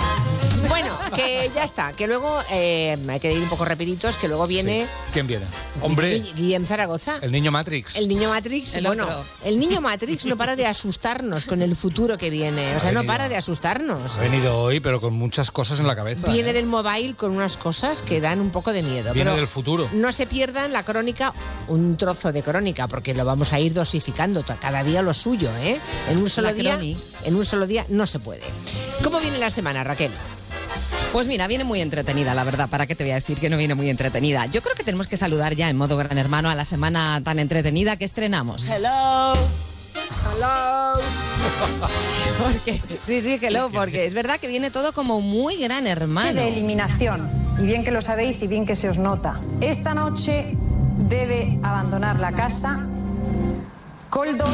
[0.68, 4.46] bueno, que ya está, que luego eh, hay que ir un poco rapiditos, que luego
[4.46, 5.44] viene ¿Quién viene?
[5.80, 7.18] Hombre, Guille- Guillem Zaragoza.
[7.22, 7.96] el niño Matrix.
[7.96, 9.24] El niño Matrix, El bueno, otro.
[9.44, 12.76] el niño Matrix no para de asustarnos con el futuro que viene.
[12.76, 14.18] O sea, no para de asustarnos.
[14.18, 16.30] Ha venido hoy, pero con muchas cosas en la cabeza.
[16.30, 16.52] Viene ¿eh?
[16.52, 19.12] del mobile con unas cosas que dan un poco de miedo.
[19.12, 19.88] Viene pero del futuro.
[19.92, 21.32] No se pierdan la crónica,
[21.68, 25.78] un trozo de crónica, porque lo vamos a ir dosificando cada día lo suyo, ¿eh?
[26.10, 26.96] En un solo La día, croni.
[27.24, 28.42] en un solo día no se puede.
[29.02, 30.10] ¿Cómo viene la semana, Raquel?
[31.16, 32.68] Pues mira, viene muy entretenida, la verdad.
[32.68, 34.44] ¿Para qué te voy a decir que no viene muy entretenida?
[34.44, 37.38] Yo creo que tenemos que saludar ya en modo gran hermano a la semana tan
[37.38, 38.68] entretenida que estrenamos.
[38.68, 39.32] Hello.
[40.34, 40.92] Hello.
[42.44, 46.34] Porque, sí, sí, hello, porque es verdad que viene todo como muy gran hermano.
[46.34, 47.30] de eliminación.
[47.58, 49.40] Y bien que lo sabéis y bien que se os nota.
[49.62, 50.54] Esta noche
[51.08, 52.86] debe abandonar la casa
[54.10, 54.46] Coldo.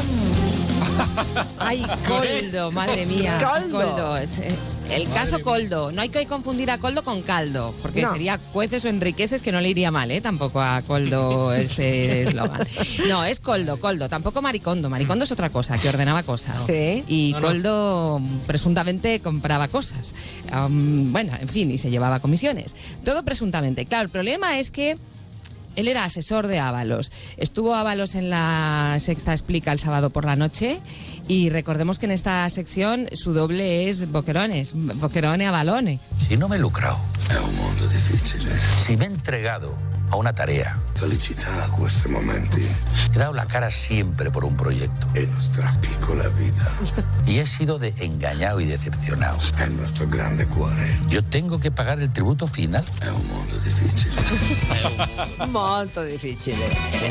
[1.59, 3.37] Ay, Coldo, madre mía.
[3.71, 4.17] Coldo.
[4.17, 4.55] es, eh,
[4.91, 5.91] el caso Coldo.
[5.91, 8.11] No hay que confundir a Coldo con caldo, porque No.
[8.11, 10.21] sería cueces o enriqueces que no le iría mal, ¿eh?
[10.21, 12.61] Tampoco a Coldo este eslogan.
[13.09, 14.09] No, es Coldo, Coldo.
[14.09, 14.89] Tampoco Maricondo.
[14.89, 16.65] Maricondo es otra cosa, que ordenaba cosas.
[16.65, 17.03] Sí.
[17.07, 17.47] Y No, no.
[17.47, 20.13] Coldo presuntamente compraba cosas.
[20.69, 22.75] Bueno, en fin, y se llevaba comisiones.
[23.03, 23.85] Todo presuntamente.
[23.85, 24.97] Claro, el problema es que
[25.75, 27.11] él era asesor de Ábalos.
[27.37, 30.79] Estuvo Ábalos en la Sexta Explica el sábado por la noche
[31.27, 35.99] y recordemos que en esta sección su doble es Boquerones, Boquerone Abalone.
[36.27, 36.97] Si no me he lucrado.
[37.29, 38.51] È un mondo difficile.
[38.77, 40.79] Si me he entregado a una tarea.
[40.93, 42.61] Felicità a questi momenti.
[43.13, 45.07] He dado la cara siempre por un proyecto.
[45.15, 47.03] En nuestra piccola vida.
[47.25, 49.37] Y he sido de engañado y decepcionado.
[49.59, 50.97] En nuestro grande cuore.
[51.07, 52.85] Yo tengo que pagar el tributo final.
[53.01, 54.11] Es un mundo difícil.
[55.51, 56.55] Molto difícil.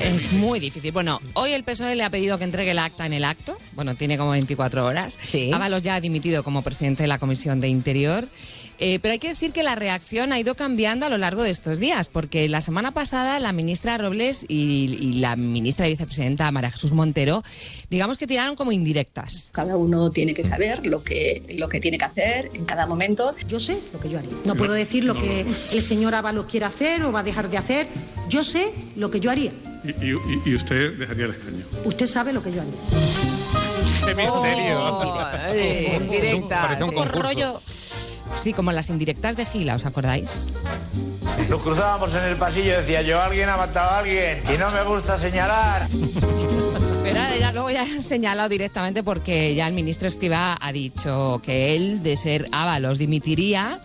[0.03, 0.93] Es muy difícil.
[0.93, 3.59] Bueno, hoy el PSOE le ha pedido que entregue el acta en el acto.
[3.73, 5.19] Bueno, tiene como 24 horas.
[5.19, 5.51] Sí.
[5.53, 8.29] Ábalos ya ha dimitido como presidente de la Comisión de Interior.
[8.79, 11.51] Eh, pero hay que decir que la reacción ha ido cambiando a lo largo de
[11.51, 16.51] estos días, porque la semana pasada la ministra Robles y, y la ministra y vicepresidenta
[16.51, 17.43] María Jesús Montero,
[17.91, 19.51] digamos que tiraron como indirectas.
[19.53, 23.35] Cada uno tiene que saber lo que, lo que tiene que hacer en cada momento.
[23.47, 24.33] Yo sé lo que yo haría.
[24.45, 27.59] No puedo decir lo que el señor Ábalos quiere hacer o va a dejar de
[27.59, 27.87] hacer.
[28.29, 29.53] Yo sé lo que yo haría.
[29.85, 31.65] Y, y- y usted dejaría el escaño.
[31.85, 32.75] Usted sabe lo que yo haría.
[34.07, 34.79] ¡Qué misterio!
[35.55, 36.79] Eh, directa.
[36.81, 37.61] Un poco rollo.
[38.35, 40.51] Sí, como las indirectas de Gila, ¿os acordáis?
[41.49, 44.71] Nos cruzábamos en el pasillo y decía yo, alguien ha matado a alguien y no
[44.71, 45.87] me gusta señalar.
[47.03, 51.41] Pero ahora ya luego ya han señalado directamente porque ya el ministro Escrivá ha dicho
[51.45, 53.81] que él, de ser Ábalos, dimitiría.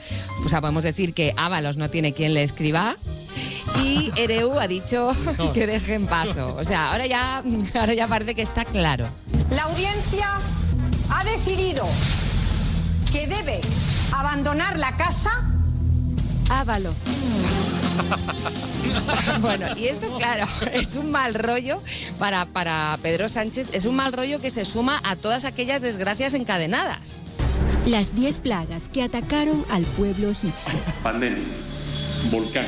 [0.45, 2.95] O sea, podemos decir que Ábalos no tiene quien le escriba.
[3.83, 5.11] Y Ereu ha dicho
[5.53, 6.55] que dejen paso.
[6.57, 7.43] O sea, ahora ya,
[7.73, 9.07] ahora ya parece que está claro.
[9.49, 10.27] La audiencia
[11.09, 11.85] ha decidido
[13.11, 13.61] que debe
[14.11, 15.31] abandonar la casa
[16.49, 16.95] Ábalos.
[19.41, 21.81] Bueno, y esto, claro, es un mal rollo
[22.19, 26.33] para, para Pedro Sánchez, es un mal rollo que se suma a todas aquellas desgracias
[26.33, 27.21] encadenadas.
[27.85, 30.79] Las 10 plagas que atacaron al pueblo egipcio.
[31.03, 31.43] Pandemia,
[32.31, 32.65] volcán,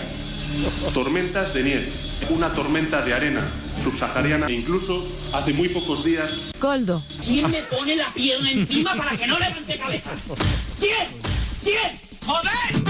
[0.94, 1.88] tormentas de nieve,
[2.32, 3.42] una tormenta de arena
[3.82, 5.04] subsahariana e incluso
[5.34, 7.02] hace muy pocos días Coldo.
[7.26, 10.10] ¿Quién me pone la pierna encima para que no levante cabeza?
[10.80, 11.08] ¿Quién?
[11.64, 12.00] ¿Quién?
[12.26, 12.84] ¡Joder!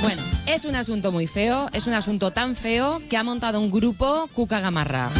[0.00, 3.70] Bueno, es un asunto muy feo, es un asunto tan feo que ha montado un
[3.70, 5.10] grupo Cuca Gamarra.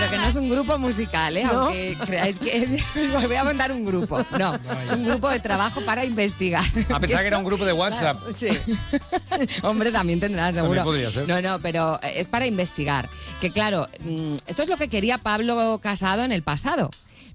[0.00, 1.44] Pero que no es un grupo musical, ¿eh?
[1.44, 1.50] ¿No?
[1.64, 2.66] Aunque creáis que
[3.26, 4.24] voy a montar un grupo.
[4.38, 4.54] No,
[4.84, 6.64] es un grupo de trabajo para investigar.
[6.92, 8.16] A pensar que era un grupo de WhatsApp.
[9.62, 10.74] Hombre, también tendrán, seguro.
[10.82, 11.28] También podría ser.
[11.28, 13.08] No, no, pero es para investigar.
[13.40, 16.90] Que claro, mm, esto es lo que quería Pablo Casado en el pasado.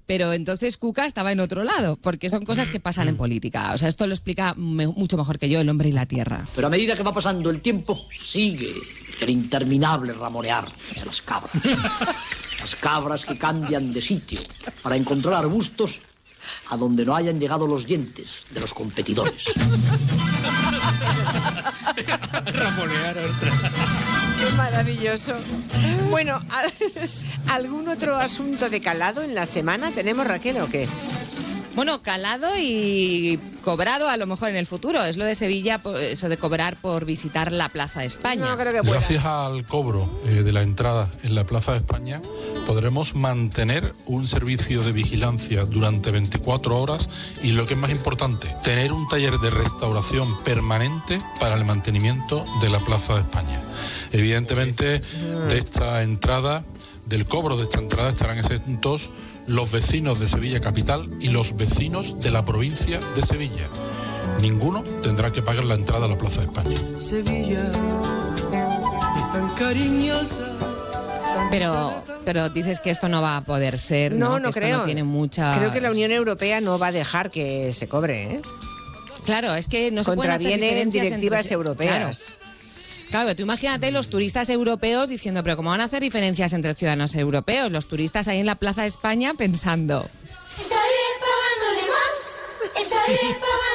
[0.06, 3.72] Pero entonces Cuca estaba en otro lado, porque son cosas que pasan en política.
[3.74, 6.44] O sea, esto lo explica me- mucho mejor que yo el hombre y la tierra.
[6.54, 8.72] Pero a medida que va pasando el tiempo, sigue
[9.20, 11.52] el interminable ramonear de las cabras.
[12.60, 14.40] Las cabras que cambian de sitio
[14.82, 16.00] para encontrar arbustos
[16.70, 19.44] a donde no hayan llegado los dientes de los competidores.
[22.46, 23.54] Ramonear, ostras.
[24.40, 25.34] Qué maravilloso.
[26.10, 26.72] Bueno, ¿al-
[27.52, 30.88] ¿algún otro asunto de calado en la semana tenemos, Raquel, o qué?
[31.76, 35.04] Bueno, calado y cobrado a lo mejor en el futuro.
[35.04, 38.48] Es lo de Sevilla, eso de cobrar por visitar la Plaza de España.
[38.48, 38.92] No creo que pueda.
[38.92, 42.22] Gracias al cobro eh, de la entrada en la Plaza de España,
[42.64, 48.48] podremos mantener un servicio de vigilancia durante 24 horas y, lo que es más importante,
[48.62, 53.60] tener un taller de restauración permanente para el mantenimiento de la Plaza de España.
[54.12, 56.64] Evidentemente, de esta entrada,
[57.04, 59.10] del cobro de esta entrada, estarán exentos
[59.46, 63.66] los vecinos de Sevilla Capital y los vecinos de la provincia de Sevilla.
[64.40, 66.76] Ninguno tendrá que pagar la entrada a la Plaza de España.
[66.96, 67.70] Sevilla,
[69.32, 70.44] tan cariñosa.
[71.50, 71.92] Pero,
[72.24, 74.12] pero dices que esto no va a poder ser.
[74.14, 74.78] No, No, Que esto creo.
[74.78, 75.56] No tiene mucha.
[75.58, 78.42] Creo que la Unión Europea no va a dejar que se cobre, ¿eh?
[79.24, 80.58] Claro, es que no se pueden hacer
[80.90, 81.96] directivas entre- europeas.
[82.38, 82.45] Claro,
[83.36, 87.70] tú imagínate los turistas europeos diciendo, pero ¿cómo van a hacer diferencias entre ciudadanos europeos?
[87.70, 90.08] Los turistas ahí en la Plaza de España pensando,
[90.58, 90.80] Estaré
[91.20, 92.36] pagándole más.
[92.80, 93.56] Estaré pagándole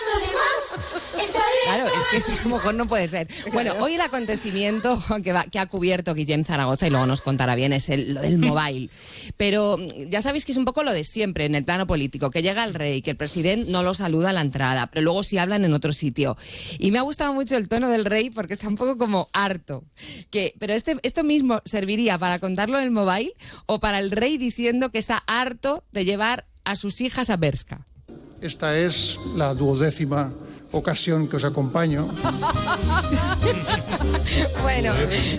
[1.73, 3.27] Claro, es que esto a lo mejor no puede ser.
[3.53, 7.55] Bueno, hoy el acontecimiento que, va- que ha cubierto Guillem Zaragoza y luego nos contará
[7.55, 8.89] bien es el, lo del mobile.
[9.37, 12.29] Pero mm, ya sabéis que es un poco lo de siempre en el plano político,
[12.31, 15.23] que llega el rey, que el presidente no lo saluda a la entrada, pero luego
[15.23, 16.35] sí hablan en otro sitio.
[16.79, 19.83] Y me ha gustado mucho el tono del rey porque está un poco como harto.
[20.29, 23.33] Que, pero este, esto mismo serviría para contarlo en el mobile
[23.65, 27.85] o para el rey diciendo que está harto de llevar a sus hijas a Berska.
[28.41, 30.33] Esta es la duodécima
[30.71, 32.07] ocasión que os acompaño.
[34.61, 34.93] Bueno,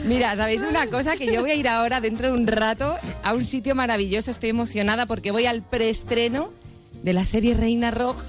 [0.04, 1.16] mira, ¿sabéis una cosa?
[1.16, 4.30] Que yo voy a ir ahora dentro de un rato a un sitio maravilloso.
[4.30, 6.50] Estoy emocionada porque voy al preestreno
[7.02, 8.24] de la serie Reina Roja.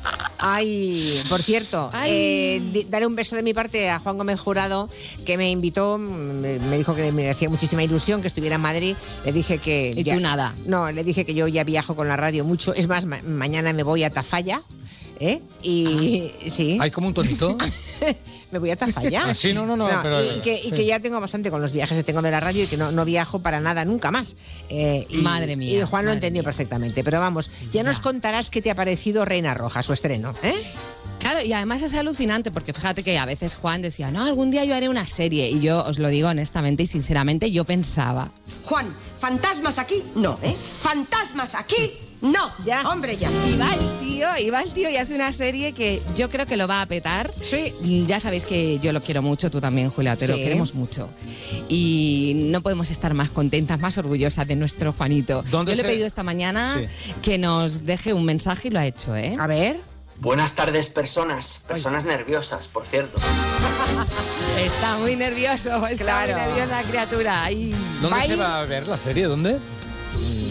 [0.45, 2.11] Ay, por cierto, Ay.
[2.11, 4.89] eh, daré un beso de mi parte a Juan Gómez Jurado,
[5.25, 8.95] que me invitó, me, dijo que me hacía muchísima ilusión que estuviera en Madrid.
[9.25, 9.93] Le dije que.
[9.95, 10.53] ¿Y tú nada?
[10.65, 12.73] No, le dije que yo ya viajo con la radio mucho.
[12.73, 14.61] Es más, ma- mañana me voy a Tafalla.
[15.19, 15.39] ¿Eh?
[15.61, 16.77] Y sí.
[16.81, 17.57] Hay como un tonito.
[18.53, 19.33] me voy a Tafalla.
[19.33, 20.71] Sí, no, no, no, pero- y, que, y sí.
[20.71, 22.91] que ya tengo bastante con los viajes que tengo de la radio y que no,
[22.91, 24.37] no viajo para nada nunca más.
[24.69, 27.03] Eh, y, Madre mía, Y Juan lo entendió perfectamente.
[27.03, 30.33] Pero vamos, ya, nos contarás qué te ha parecido Reina Roja, su estreno.
[30.43, 30.53] ¿eh?
[31.19, 34.65] Claro, y además es alucinante porque fíjate que a veces Juan decía, no, algún día
[34.65, 35.49] yo haré una serie.
[35.49, 38.31] Y yo os lo digo honestamente y sinceramente, yo pensaba,
[38.65, 40.55] Juan, fantasmas aquí, no, ¿eh?
[40.79, 41.91] Fantasmas aquí,
[42.23, 42.51] no.
[42.65, 42.81] Ya.
[42.89, 43.29] Hombre, ya.
[43.47, 46.45] Y va el tío, y va el tío y hace una serie que yo creo
[46.45, 47.29] que lo va a petar.
[47.43, 47.73] Sí.
[48.07, 51.09] Ya sabéis que yo lo quiero mucho, tú también, Julia, te lo queremos mucho.
[51.69, 55.43] Y no podemos estar más contentas, más orgullosas de nuestro Juanito.
[55.51, 56.81] ¿Dónde yo le he pedido esta mañana
[57.21, 59.35] que nos deje un mensaje y lo ha hecho, ¿eh?
[59.39, 59.79] A ver.
[60.19, 61.63] Buenas tardes, personas.
[61.67, 63.19] Personas nerviosas, por cierto.
[64.63, 66.33] Está muy nervioso, está Claro.
[66.33, 67.43] muy nerviosa la criatura.
[67.43, 67.75] Ay.
[68.01, 69.25] ¿Dónde se va a ver la serie?
[69.25, 69.57] ¿Dónde?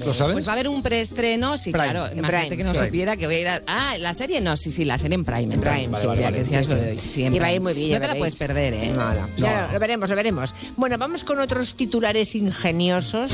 [0.05, 0.35] ¿Lo sabes?
[0.35, 1.91] Pues va a haber un preestreno, sí, Prime.
[1.91, 2.13] claro.
[2.13, 2.87] Imagínate Prime, que no Prime.
[2.87, 3.63] supiera que voy a ir a...
[3.67, 5.55] Ah, la serie no, sí, sí, la serie en Prime.
[5.55, 6.85] En Prime, Prime, sí, sí, vale, ya vale, que decías sí, lo sí.
[6.85, 6.99] de hoy.
[6.99, 8.93] Sí, en Y va a ir muy bien, ya No te la puedes perder, ¿eh?
[8.95, 9.29] Nada.
[9.37, 10.55] Ya lo, lo veremos, lo veremos.
[10.77, 13.33] Bueno, vamos con otros titulares ingeniosos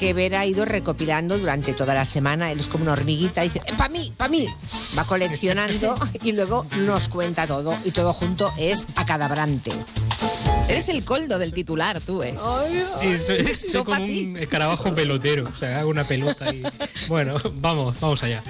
[0.00, 2.50] que Vera ha ido recopilando durante toda la semana.
[2.50, 4.48] Él es como una hormiguita, dice, para mí, para mí.
[4.98, 5.94] Va coleccionando
[6.24, 7.76] y luego nos cuenta todo.
[7.84, 9.70] Y todo junto es acadabrante.
[10.70, 12.34] Eres el coldo del titular, tú, ¿eh?
[12.80, 15.46] Sí, soy, como un escarabajo pelotero.
[15.52, 16.62] O sea, hago una pelota y.
[17.08, 18.42] Bueno, vamos, vamos allá.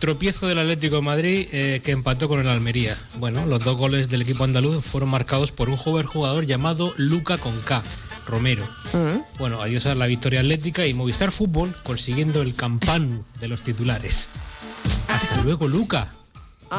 [0.00, 2.98] Tropiezo del Atlético de Madrid eh, que empató con el Almería.
[3.18, 7.38] Bueno, los dos goles del equipo andaluz fueron marcados por un joven jugador llamado Luca
[8.26, 8.66] Romero.
[9.38, 14.28] Bueno, adiós a la victoria atlética y Movistar Fútbol consiguiendo el campán de los titulares.
[15.08, 16.08] Hasta luego, Luca.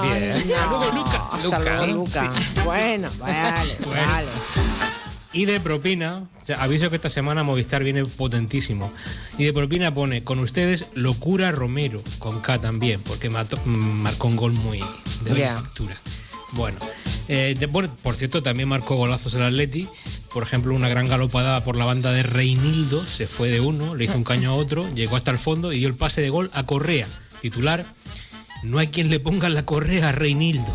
[0.03, 0.29] Bien.
[0.29, 0.35] no.
[0.35, 1.27] Hasta luego, Luca.
[1.31, 2.33] Hasta luego, Luca.
[2.63, 4.27] Bueno, vale, vale.
[5.33, 8.91] Y de propina, o sea, aviso que esta semana Movistar viene potentísimo.
[9.37, 14.27] Y de propina pone con ustedes Locura Romero, con K también, porque mató- mm, marcó
[14.27, 15.97] un gol muy de buena factura.
[16.53, 16.77] Bueno,
[17.29, 19.87] eh, de- bueno, por cierto, también marcó golazos el Atleti.
[20.33, 24.03] Por ejemplo, una gran galopada por la banda de Reinildo, se fue de uno, le
[24.05, 26.49] hizo un caño a otro, llegó hasta el fondo y dio el pase de gol
[26.53, 27.07] a Correa,
[27.41, 27.85] titular.
[28.63, 30.61] No hay quien le ponga la correa a Reinildo.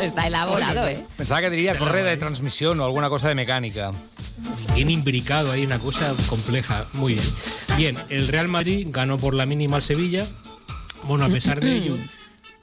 [0.00, 1.04] Está elaborado, ¿eh?
[1.16, 3.90] Pensaba que diría correa de transmisión o alguna cosa de mecánica.
[4.76, 6.86] Bien imbricado ahí, una cosa compleja.
[6.92, 7.26] Muy bien.
[7.76, 10.24] Bien, el Real Madrid ganó por la mínima al Sevilla.
[11.04, 11.96] Bueno, a pesar de ello,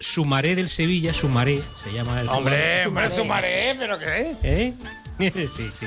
[0.01, 4.35] Sumaré del Sevilla, Sumaré, se llama el Hombre, hombre, sumaré, pero ¿qué?
[4.43, 4.73] ¿Eh?
[5.21, 5.85] Sí, sí.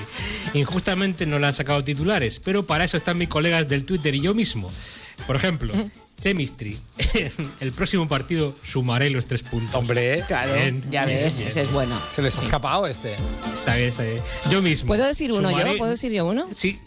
[0.54, 4.20] Injustamente no le han sacado titulares, pero para eso están mis colegas del Twitter y
[4.20, 4.70] yo mismo.
[5.26, 5.72] Por ejemplo,
[6.20, 6.78] Chemistry.
[7.60, 9.74] El próximo partido sumaré los tres puntos.
[9.74, 10.52] Hombre, Claro,
[10.88, 11.98] ya ves, ese es bueno.
[12.12, 13.16] Se les ha escapado este.
[13.52, 14.22] Está bien, está bien.
[14.50, 14.86] Yo mismo.
[14.86, 15.78] ¿Puedo decir uno Sumaré- yo?
[15.78, 16.46] ¿Puedo decir yo uno?
[16.52, 16.78] Sí.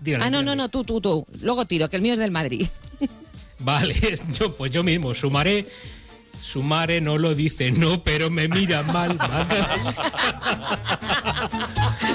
[0.00, 0.56] Dígale, Ah, no, dígale.
[0.56, 1.26] no, no, tú, tú, tú.
[1.42, 2.66] Luego tiro, que el mío es del Madrid.
[3.58, 3.94] Vale,
[4.38, 5.66] yo, pues yo mismo, sumaré.
[6.40, 9.16] Sumare no lo dice, no, pero me mira mal.
[9.16, 9.46] mal.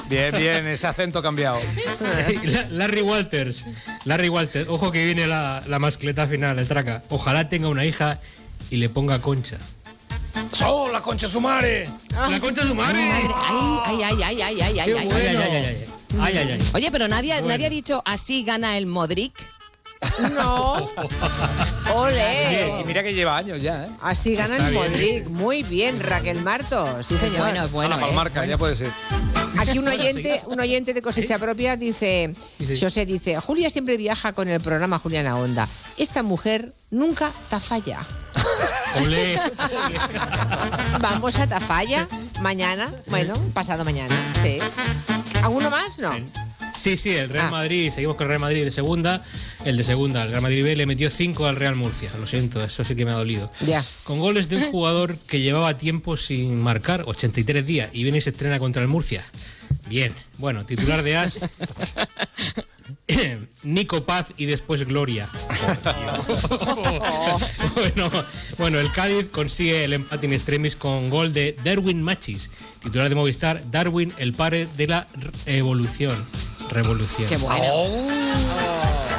[0.09, 1.59] Bien, bien, ese acento cambiado.
[2.43, 3.65] La- Larry Walters,
[4.05, 7.03] Larry Walters, ojo que viene la, la mascleta final, el traca.
[7.09, 8.19] Ojalá tenga una hija
[8.71, 9.57] y le ponga concha.
[10.65, 11.87] ¡Oh, la concha sumare!
[12.29, 12.99] ¡La concha sumare!
[12.99, 15.07] Ay, ay, ay, ay, ay, ay, ay, Qué ay.
[15.07, 15.15] bueno.
[15.15, 15.85] Ay, ay, ay, ay, ay.
[16.19, 16.59] Ay, ay, ay.
[16.73, 17.47] Oye, pero nadie, Bueno.
[17.49, 19.33] nadie ha dicho así gana el Modric.
[20.33, 20.89] No.
[21.93, 22.79] Ole.
[22.81, 23.89] Y mira que lleva años ya, ¿eh?
[24.01, 24.73] Así gana Está el.
[24.73, 25.27] Modric.
[25.29, 27.01] Muy bien, Raquel Marto.
[27.03, 27.39] Sí, señor.
[27.41, 28.01] Bueno, bueno, eh.
[28.01, 28.89] palmarca, ya puede ser.
[29.57, 34.33] Aquí un oyente, un oyente de cosecha propia dice, Dice- José dice, Julia siempre viaja
[34.33, 35.67] con el programa Juliana Onda.
[35.97, 37.99] Esta mujer nunca tafalla.
[39.01, 39.39] Olé.
[40.99, 42.07] Vamos a Tafalla
[42.41, 44.59] mañana, bueno, pasado mañana, sí.
[45.43, 45.99] ¿Alguno más?
[45.99, 46.11] No.
[46.77, 47.51] Sí, sí, el Real Ah.
[47.51, 49.23] Madrid, seguimos con el Real Madrid de segunda.
[49.63, 52.09] El de segunda, el Real Madrid B, le metió 5 al Real Murcia.
[52.19, 53.51] Lo siento, eso sí que me ha dolido.
[53.65, 53.83] Ya.
[54.03, 58.21] Con goles de un jugador que llevaba tiempo sin marcar, 83 días, y viene y
[58.21, 59.23] se estrena contra el Murcia.
[59.87, 61.39] Bien, bueno, titular de As.
[63.63, 65.27] Nico Paz y después Gloria.
[67.75, 68.11] bueno,
[68.57, 72.49] bueno, el Cádiz consigue el empate in extremis con gol de Darwin Machis,
[72.83, 73.61] titular de Movistar.
[73.71, 75.07] Darwin, el padre de la
[75.45, 76.15] evolución.
[76.71, 77.27] Revolución.
[77.29, 77.63] Qué bueno.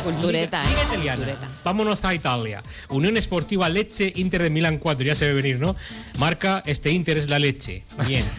[0.05, 0.85] Cultureta, Liga ¿eh?
[0.89, 1.17] italiana.
[1.17, 1.49] Cultureta.
[1.65, 2.63] Vámonos a Italia.
[2.91, 5.75] Unión Esportiva Leche, Inter de Milán 4, ya se ve venir, ¿no?
[6.19, 7.85] Marca, este Inter es la Leche.
[8.07, 8.25] Bien.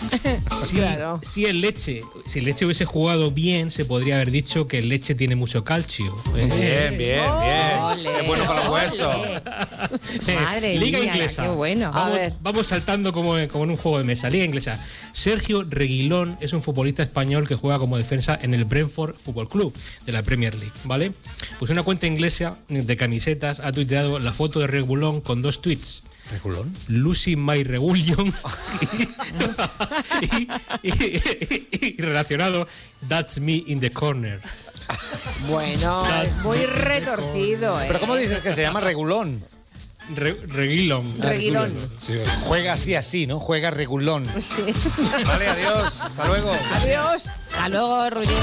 [0.68, 1.20] Si, Claro.
[1.24, 4.90] si el Leche, si el Leche hubiese jugado bien, se podría haber dicho que el
[4.90, 6.06] Leche tiene mucho calcio.
[6.36, 6.46] ¿eh?
[6.46, 7.80] Bien, bien, bien.
[7.80, 9.16] Ole, Es bueno para los huesos.
[10.44, 11.44] Madre Liga mía, inglesa.
[11.44, 11.88] qué bueno.
[11.88, 12.34] A Vamos, ver.
[12.42, 14.30] vamos saltando como, como en un juego de mesa.
[14.30, 14.78] Liga inglesa.
[15.12, 19.74] Sergio Reguilón es un futbolista español que juega como defensa en el Brentford Football Club
[20.06, 21.12] de la Premier League, ¿vale?
[21.60, 26.04] Pues una cuenta inglesa de camisetas ha tuiteado la foto de Regulón con dos tweets.
[26.32, 26.74] ¿Regulón?
[26.90, 28.34] Lucy My Regulion
[30.84, 32.68] y, y- y- y relacionado
[33.08, 34.42] That's me in the corner.
[35.48, 37.86] Bueno, That's muy retorcido, ¿eh?
[37.88, 39.44] ¿Pero cómo dices que se llama regulón?
[40.16, 41.22] Re- Reguilón.
[41.22, 41.74] Reguilón.
[42.02, 42.14] Sí,
[42.44, 43.40] juega así, así, ¿no?
[43.40, 44.26] Juega regulón.
[45.26, 46.02] Vale, adiós.
[46.02, 46.50] Hasta luego.
[46.52, 47.24] Adiós.
[47.52, 48.34] Hasta luego, Roger.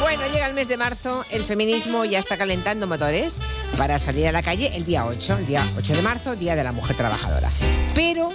[0.00, 3.40] Bueno, llega el mes de marzo, el feminismo ya está calentando motores
[3.78, 6.64] para salir a la calle el día 8, el día 8 de marzo, Día de
[6.64, 7.48] la Mujer Trabajadora.
[7.94, 8.30] Pero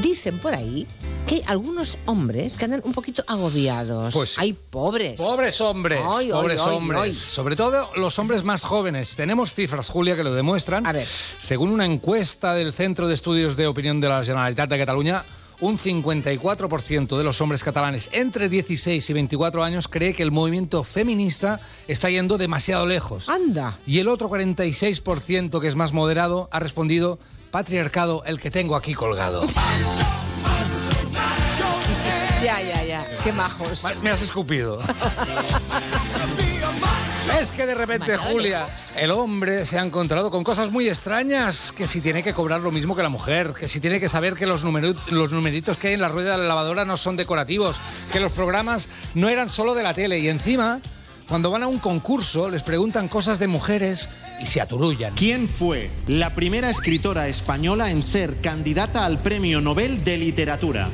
[0.00, 0.86] dicen por ahí
[1.26, 4.12] que hay algunos hombres que andan un poquito agobiados.
[4.14, 5.14] Pues hay pobres.
[5.20, 7.00] Pobres hombres, Ay, ay, pobres ay, hombres.
[7.02, 7.14] ay.
[7.14, 9.16] Sobre todo los hombres más jóvenes.
[9.16, 10.86] Tenemos cifras, Julia, que lo demuestran.
[10.86, 11.06] A ver.
[11.38, 15.24] Según una encuesta del Centro de Estudios de Opinión de la Generalitat de Cataluña,
[15.60, 20.84] un 54% de los hombres catalanes entre 16 y 24 años cree que el movimiento
[20.84, 23.28] feminista está yendo demasiado lejos.
[23.28, 23.78] Anda.
[23.86, 27.18] Y el otro 46%, que es más moderado, ha respondido
[27.50, 29.42] patriarcado el que tengo aquí colgado.
[32.44, 33.06] Ya, ya, ya.
[33.24, 33.84] Qué majos.
[34.02, 34.78] Me has escupido.
[37.40, 38.66] Es que de repente, Julia,
[38.96, 42.70] el hombre se ha encontrado con cosas muy extrañas, que si tiene que cobrar lo
[42.70, 46.02] mismo que la mujer, que si tiene que saber que los numeritos que hay en
[46.02, 47.80] la rueda de la lavadora no son decorativos,
[48.12, 50.80] que los programas no eran solo de la tele y encima,
[51.28, 54.10] cuando van a un concurso, les preguntan cosas de mujeres
[54.42, 55.14] y se aturullan.
[55.14, 60.90] ¿Quién fue la primera escritora española en ser candidata al Premio Nobel de Literatura?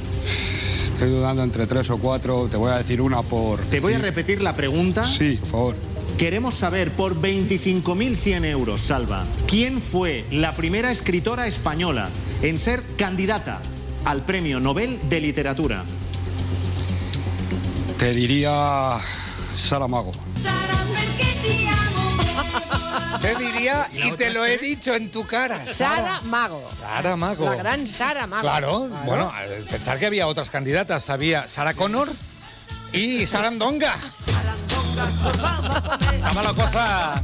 [1.00, 2.46] Estoy dudando entre tres o cuatro.
[2.50, 3.58] Te voy a decir una por.
[3.58, 5.02] Te voy a repetir la pregunta.
[5.02, 5.76] Sí, por favor.
[6.18, 12.10] Queremos saber por 25.100 euros, Salva, ¿quién fue la primera escritora española
[12.42, 13.62] en ser candidata
[14.04, 15.84] al Premio Nobel de Literatura?
[17.96, 18.98] Te diría
[19.54, 20.12] Saramago.
[23.20, 25.64] Te diría, y te lo he dicho en tu cara.
[25.66, 26.62] Sara Mago.
[26.66, 27.44] Sara Mago.
[27.44, 28.42] La gran Sara Mago.
[28.42, 32.08] Claro, bueno, al pensar que había otras candidatas, había Sara Connor
[32.92, 33.96] y Sarandonga.
[36.14, 37.22] Estaba la cosa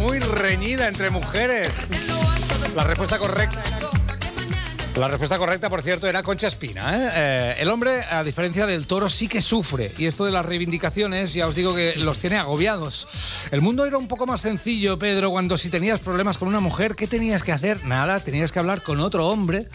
[0.00, 1.88] muy reñida entre mujeres.
[2.74, 3.62] La respuesta correcta.
[4.96, 6.94] La respuesta correcta, por cierto, era Concha Espina.
[6.94, 7.10] ¿eh?
[7.14, 9.90] Eh, el hombre, a diferencia del toro, sí que sufre.
[9.96, 13.08] Y esto de las reivindicaciones, ya os digo que los tiene agobiados.
[13.52, 16.94] El mundo era un poco más sencillo, Pedro, cuando si tenías problemas con una mujer,
[16.94, 17.82] ¿qué tenías que hacer?
[17.86, 19.66] Nada, tenías que hablar con otro hombre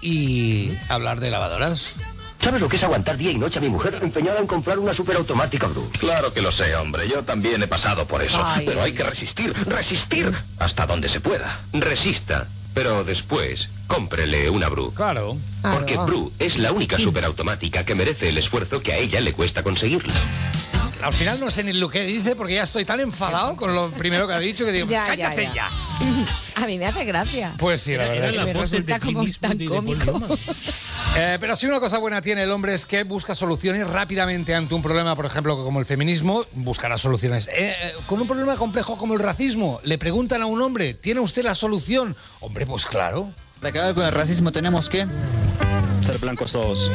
[0.00, 1.92] y hablar de lavadoras.
[2.40, 4.94] ¿Sabes lo que es aguantar día y noche a mi mujer empeñada en comprar una
[4.94, 5.90] superautomática, Bru?
[5.98, 7.08] Claro que lo sé, hombre.
[7.08, 8.40] Yo también he pasado por eso.
[8.42, 8.64] Ay.
[8.64, 11.58] Pero hay que resistir, resistir hasta donde se pueda.
[11.72, 14.92] Resista, pero después cómprele una Bru.
[14.94, 15.36] Claro.
[15.62, 16.06] Porque Claro.
[16.06, 20.12] Bru es la única superautomática que merece el esfuerzo que a ella le cuesta conseguirla.
[21.02, 23.90] Al final no sé ni lo que dice porque ya estoy tan enfadado con lo
[23.90, 25.52] primero que ha dicho que digo, Ya, cállate ya.
[25.54, 25.70] ya.
[26.62, 27.52] A mí me hace gracia.
[27.58, 28.44] Pues sí, la verdad.
[28.46, 30.20] me resulta como tan cómico.
[31.18, 34.74] Eh, pero si una cosa buena tiene el hombre es que busca soluciones rápidamente ante
[34.74, 37.48] un problema, por ejemplo, como el feminismo, buscará soluciones.
[37.48, 41.20] Eh, eh, con un problema complejo como el racismo, le preguntan a un hombre, ¿tiene
[41.20, 42.14] usted la solución?
[42.40, 43.32] Hombre, pues claro.
[43.60, 45.06] Para acabar con el racismo tenemos que
[46.04, 46.90] ser blancos todos.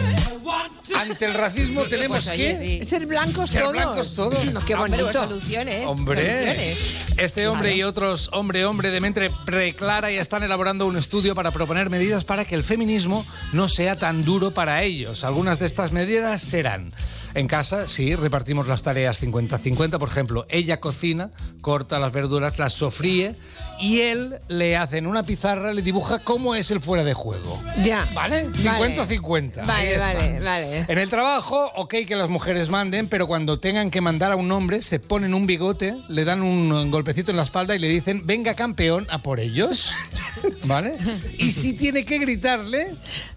[0.99, 2.85] Ante el racismo tenemos Pues, que oye, sí.
[2.85, 3.73] Ser blancos ser todos.
[3.73, 4.45] blancos todos.
[4.45, 5.23] No, qué Hombre, bonito.
[5.23, 5.83] soluciones.
[5.87, 7.05] Hombre, soluciones.
[7.17, 7.77] este hombre Claro.
[7.77, 12.23] y otros hombre, hombre de mente preclara ya están elaborando un estudio para proponer medidas
[12.23, 15.23] para que el feminismo no sea tan duro para ellos.
[15.23, 16.93] Algunas de estas medidas serán,
[17.33, 22.73] en casa, sí, repartimos las tareas 50-50, por ejemplo, ella cocina, corta las verduras, las
[22.73, 23.35] sofríe
[23.79, 27.59] y él le hace en una pizarra, le dibuja cómo es el fuera de juego.
[27.83, 28.05] Ya.
[28.13, 28.47] ¿Vale?
[28.49, 29.59] 50-50.
[29.65, 30.85] Ahí Vale, vale, vale.
[30.87, 34.51] En el trabajo, ok que las mujeres manden, pero cuando tengan que mandar a un
[34.51, 38.25] hombre, se ponen un bigote, le dan un golpecito en la espalda y le dicen,
[38.25, 39.91] venga campeón, a por ellos.
[40.65, 40.95] ¿Vale?
[41.37, 42.93] Y si tiene que gritarle,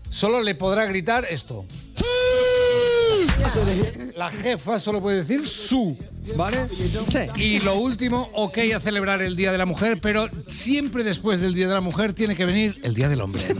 [0.08, 1.64] solo le podrá gritar esto.
[4.16, 5.96] La jefa solo puede decir su,
[6.36, 6.66] ¿vale?
[7.36, 11.54] Y lo último, ok a celebrar el Día de la Mujer, pero siempre después del
[11.54, 13.42] Día de la Mujer tiene que venir el Día del Hombre.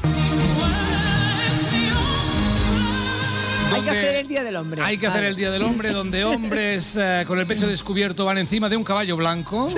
[3.75, 4.83] Hay que hacer el Día del Hombre.
[4.83, 8.39] Hay que hacer el Día del Hombre, donde hombres eh, con el pecho descubierto van
[8.39, 9.67] encima de un caballo blanco.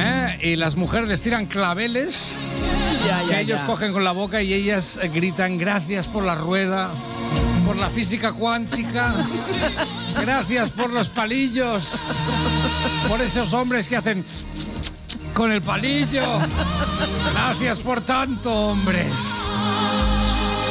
[0.00, 0.38] ¿Eh?
[0.52, 2.36] Y las mujeres les tiran claveles
[3.06, 3.66] Ya, que ellos ya.
[3.66, 6.90] cogen con la boca y ellas eh, gritan gracias por la rueda,
[7.66, 9.12] por la física cuántica,
[10.22, 11.98] gracias por los palillos,
[13.08, 14.24] por esos hombres que hacen
[15.34, 16.22] con el palillo.
[17.32, 19.42] Gracias por tanto, hombres.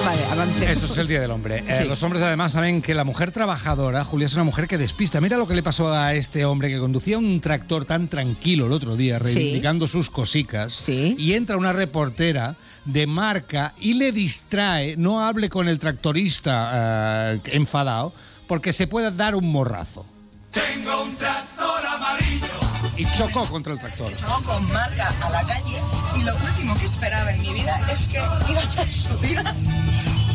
[0.07, 0.71] Vale, avancemos.
[0.71, 1.65] Eso es el Día del Hombre.
[1.67, 1.83] Eh, Sí.
[1.83, 5.19] Los hombres además saben que la mujer trabajadora, Julia, es una mujer que despista.
[5.19, 8.71] Mira lo que le pasó a este hombre que conducía un tractor tan tranquilo el
[8.71, 10.87] otro día, reivindicando sus cosicas.
[10.87, 12.55] Y entra una reportera
[12.85, 18.13] de marca y le distrae, no hable con el tractorista eh, enfadado,
[18.47, 20.05] porque se puede dar un morrazo.
[20.51, 22.66] Tengo un tractor amarillo.
[22.97, 24.13] Y chocó contra el tractor.
[24.15, 25.79] Salgo con marca a la calle
[26.15, 29.43] y lo último que esperaba en mi vida es que iba a subir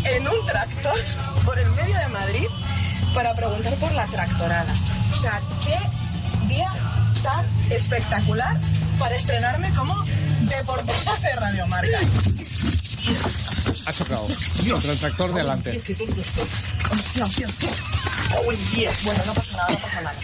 [0.04, 0.96] en un tractor
[1.44, 2.46] por el medio de Madrid
[3.14, 4.72] para preguntar por la tractorada.
[5.10, 6.72] O sea, qué día
[7.22, 8.56] tan espectacular
[8.98, 9.94] para estrenarme como
[10.42, 11.98] deportista de Radio Marca.
[13.86, 14.26] Ha chocado
[14.70, 15.82] contra el tractor de adelante.
[19.04, 20.14] Bueno, no pasa nada, no pasa nada.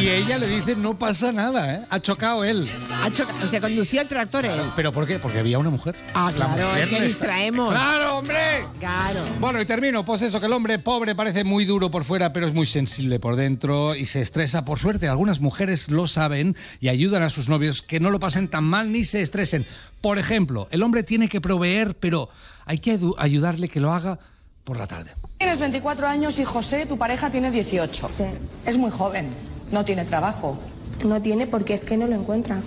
[0.00, 1.82] Y ella le dice, no pasa nada, ¿eh?
[1.90, 2.68] Ha chocado él.
[3.02, 4.60] Ha choca- o sea, conducía el tractor él.
[4.74, 5.18] ¿Pero por qué?
[5.18, 5.94] Porque había una mujer.
[6.14, 7.72] Ah, La claro, mujer es que le distraemos.
[7.72, 8.66] ¡Claro, hombre!
[8.80, 9.20] Claro.
[9.38, 10.04] Bueno, y termino.
[10.04, 13.20] Pues eso, que el hombre pobre parece muy duro por fuera, pero es muy sensible
[13.20, 14.64] por dentro y se estresa.
[14.64, 18.48] Por suerte, algunas mujeres lo saben y ayudan a sus novios que no lo pasen
[18.48, 19.66] tan mal ni se estresen.
[20.02, 22.28] Por ejemplo, el hombre tiene que proveer, pero
[22.66, 24.18] hay que ayudarle que lo haga
[24.64, 25.12] por la tarde.
[25.38, 28.08] Tienes 24 años y José, tu pareja, tiene 18.
[28.08, 28.24] Sí.
[28.66, 29.30] Es muy joven,
[29.70, 30.58] no tiene trabajo.
[31.04, 32.60] No tiene porque es que no lo encuentra.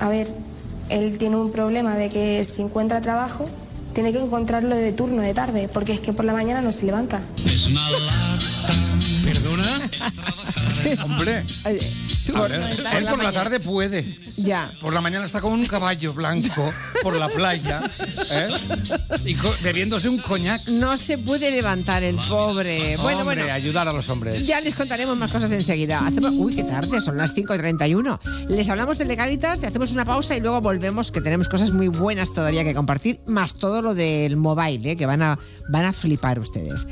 [0.00, 0.32] A ver,
[0.88, 3.46] él tiene un problema de que si encuentra trabajo,
[3.92, 6.86] tiene que encontrarlo de turno de tarde, porque es que por la mañana no se
[6.86, 7.20] levanta.
[9.24, 9.80] ¿Perdona?
[11.04, 11.80] Hombre, a ver,
[12.32, 13.32] por él la por la mañana.
[13.32, 14.18] tarde puede.
[14.36, 14.72] Ya.
[14.80, 16.72] Por la mañana está con un caballo blanco
[17.02, 17.80] por la playa
[18.30, 18.48] ¿eh?
[19.24, 20.66] y bebiéndose un coñac.
[20.68, 22.96] No se puede levantar el pobre.
[22.98, 23.52] Bueno, Hombre, bueno.
[23.52, 24.46] ayudar a los hombres.
[24.46, 26.06] Ya les contaremos más cosas enseguida.
[26.06, 28.18] Hacemos- Uy, qué tarde, son las 5.31.
[28.48, 32.32] Les hablamos de legalitas, hacemos una pausa y luego volvemos, que tenemos cosas muy buenas
[32.32, 34.96] todavía que compartir, más todo lo del mobile, ¿eh?
[34.96, 35.38] que van a,
[35.70, 36.86] van a flipar ustedes.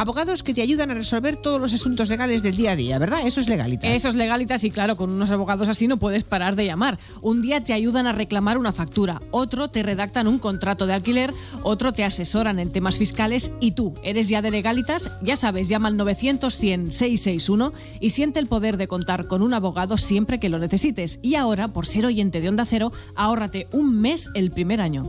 [0.00, 3.20] Abogados que te ayudan a resolver todos los asuntos legales del día a día, ¿verdad?
[3.26, 3.90] Eso es legalitas.
[3.90, 6.98] Eso es legalitas y claro, con unos abogados así no puedes parar de llamar.
[7.20, 11.34] Un día te ayudan a reclamar una factura, otro te redactan un contrato de alquiler,
[11.64, 15.10] otro te asesoran en temas fiscales y tú, ¿eres ya de legalitas?
[15.20, 19.52] Ya sabes, llama al 900 100 661 y siente el poder de contar con un
[19.52, 21.18] abogado siempre que lo necesites.
[21.20, 25.02] Y ahora, por ser oyente de Onda Cero, ahórrate un mes el primer año.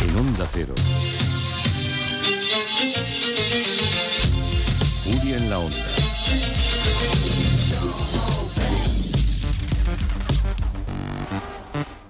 [0.00, 0.74] En Onda Cero.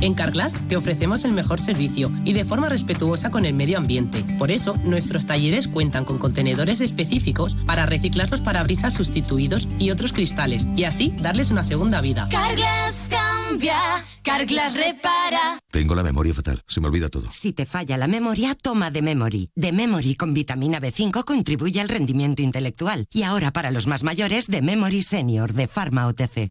[0.00, 4.24] En Carglass te ofrecemos el mejor servicio y de forma respetuosa con el medio ambiente.
[4.38, 10.12] Por eso, nuestros talleres cuentan con contenedores específicos para reciclar los parabrisas sustituidos y otros
[10.12, 12.28] cristales y así darles una segunda vida.
[12.30, 13.76] Carglass cambia,
[14.22, 15.58] Carglass repara.
[15.70, 17.26] Tengo la memoria fatal, se me olvida todo.
[17.32, 19.50] Si te falla la memoria, toma de Memory.
[19.56, 23.06] De Memory con vitamina B5 contribuye al rendimiento intelectual.
[23.10, 26.50] Y ahora para los más mayores, de Memory Senior de Pharma OTC.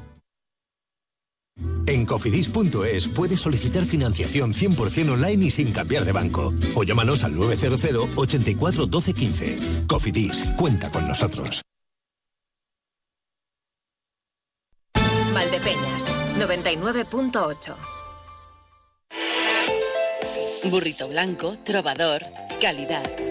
[1.85, 6.53] En cofidis.es puedes solicitar financiación 100% online y sin cambiar de banco.
[6.75, 9.59] O llámanos al 900 84 12 15.
[9.87, 11.61] Cofidis, cuenta con nosotros.
[15.33, 16.05] Valdepeñas,
[16.37, 17.75] 99.8.
[20.69, 22.23] Burrito blanco, trovador,
[22.61, 23.30] calidad.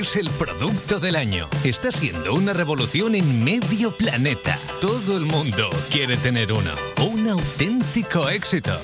[0.00, 1.46] Es el producto del año.
[1.62, 4.58] Está siendo una revolución en medio planeta.
[4.80, 6.70] Todo el mundo quiere tener uno.
[7.02, 8.80] Un auténtico éxito.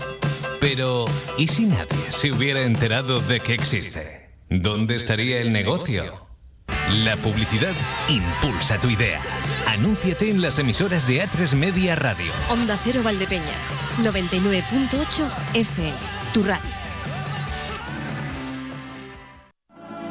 [0.60, 1.06] Pero,
[1.38, 4.28] ¿y si nadie se hubiera enterado de que existe?
[4.50, 6.26] ¿Dónde estaría el negocio?
[6.90, 7.72] La publicidad
[8.10, 9.22] impulsa tu idea.
[9.68, 12.30] Anúnciate en las emisoras de A3 Media Radio.
[12.50, 13.72] Onda Cero Valdepeñas,
[14.02, 15.96] 99.8 FM,
[16.34, 16.85] tu radio.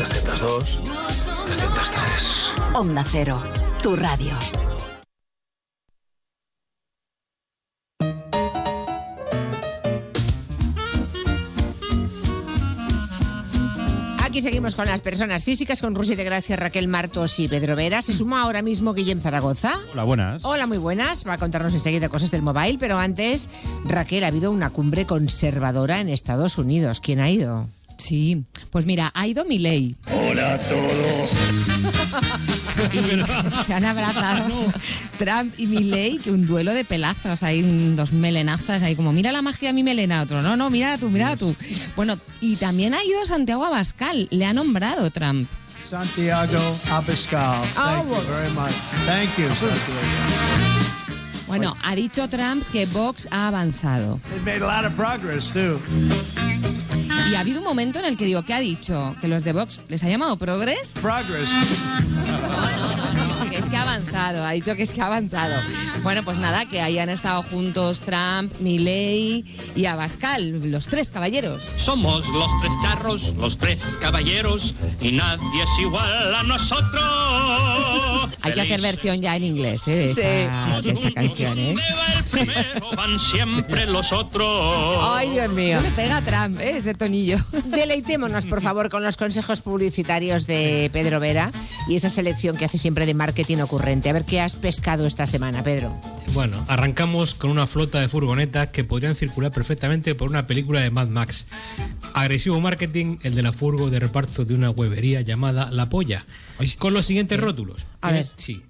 [0.00, 0.80] 302,
[1.44, 2.54] 303.
[2.72, 3.38] Onda Cero,
[3.82, 4.32] tu radio.
[14.24, 18.00] Aquí seguimos con las personas físicas, con Rusi de Gracia, Raquel Martos y Pedro Vera.
[18.00, 19.78] Se suma ahora mismo Guillem Zaragoza.
[19.92, 20.44] Hola, buenas.
[20.46, 21.26] Hola, muy buenas.
[21.28, 23.50] Va a contarnos enseguida cosas del mobile, pero antes,
[23.84, 27.00] Raquel, ha habido una cumbre conservadora en Estados Unidos.
[27.00, 27.68] ¿Quién ha ido?
[28.00, 29.94] Sí, pues mira, ha ido Milei.
[30.10, 31.30] Hola a todos.
[32.92, 34.48] Y se han abrazado
[35.18, 37.60] Trump y Milei, que un duelo de pelazos, hay
[37.94, 41.10] dos melenazas ahí como, mira la magia de mi melena, otro, no, no, mira tú,
[41.10, 41.54] mira tú.
[41.94, 45.46] Bueno, y también ha ido Santiago Abascal, le ha nombrado Trump.
[45.84, 47.60] Santiago Abascal.
[47.74, 48.72] Thank you very much.
[49.04, 51.00] Thank you, Santiago.
[51.48, 54.18] Bueno, ha dicho Trump que Vox ha avanzado.
[54.30, 55.78] They've made a lot of progress too.
[57.28, 59.14] Y ha habido un momento en el que digo, ¿qué ha dicho?
[59.20, 60.98] ¿Que los de Vox les ha llamado progres?
[61.00, 61.50] Progress.
[63.50, 65.60] Que es que ha avanzado, ha dicho que es que ha avanzado.
[66.04, 71.64] Bueno, pues nada, que hayan estado juntos Trump, Milley y Abascal, los tres caballeros.
[71.64, 78.30] Somos los tres carros, los tres caballeros, y nadie es igual a nosotros.
[78.42, 79.96] Hay que hacer versión ya en inglés ¿eh?
[79.96, 81.74] de, esta, de esta canción, ¿eh?
[82.30, 84.98] Primero van siempre los otros.
[85.02, 85.76] Ay, Dios mío.
[85.76, 86.76] No le pega a Trump, ¿eh?
[86.76, 87.36] ese tonillo.
[87.64, 91.50] Deleitémonos, por favor, con los consejos publicitarios de Pedro Vera
[91.88, 94.10] y esa selección que hace siempre de marketing ocurrente.
[94.10, 95.98] A ver qué has pescado esta semana, Pedro.
[96.34, 100.90] Bueno, arrancamos con una flota de furgonetas que podrían circular perfectamente por una película de
[100.90, 101.46] Mad Max.
[102.14, 106.24] Agresivo marketing, el de la furgo de reparto de una huevería llamada La Polla.
[106.78, 107.86] Con los siguientes rótulos.
[108.00, 108.32] A Tiene- ver.
[108.36, 108.62] Sí,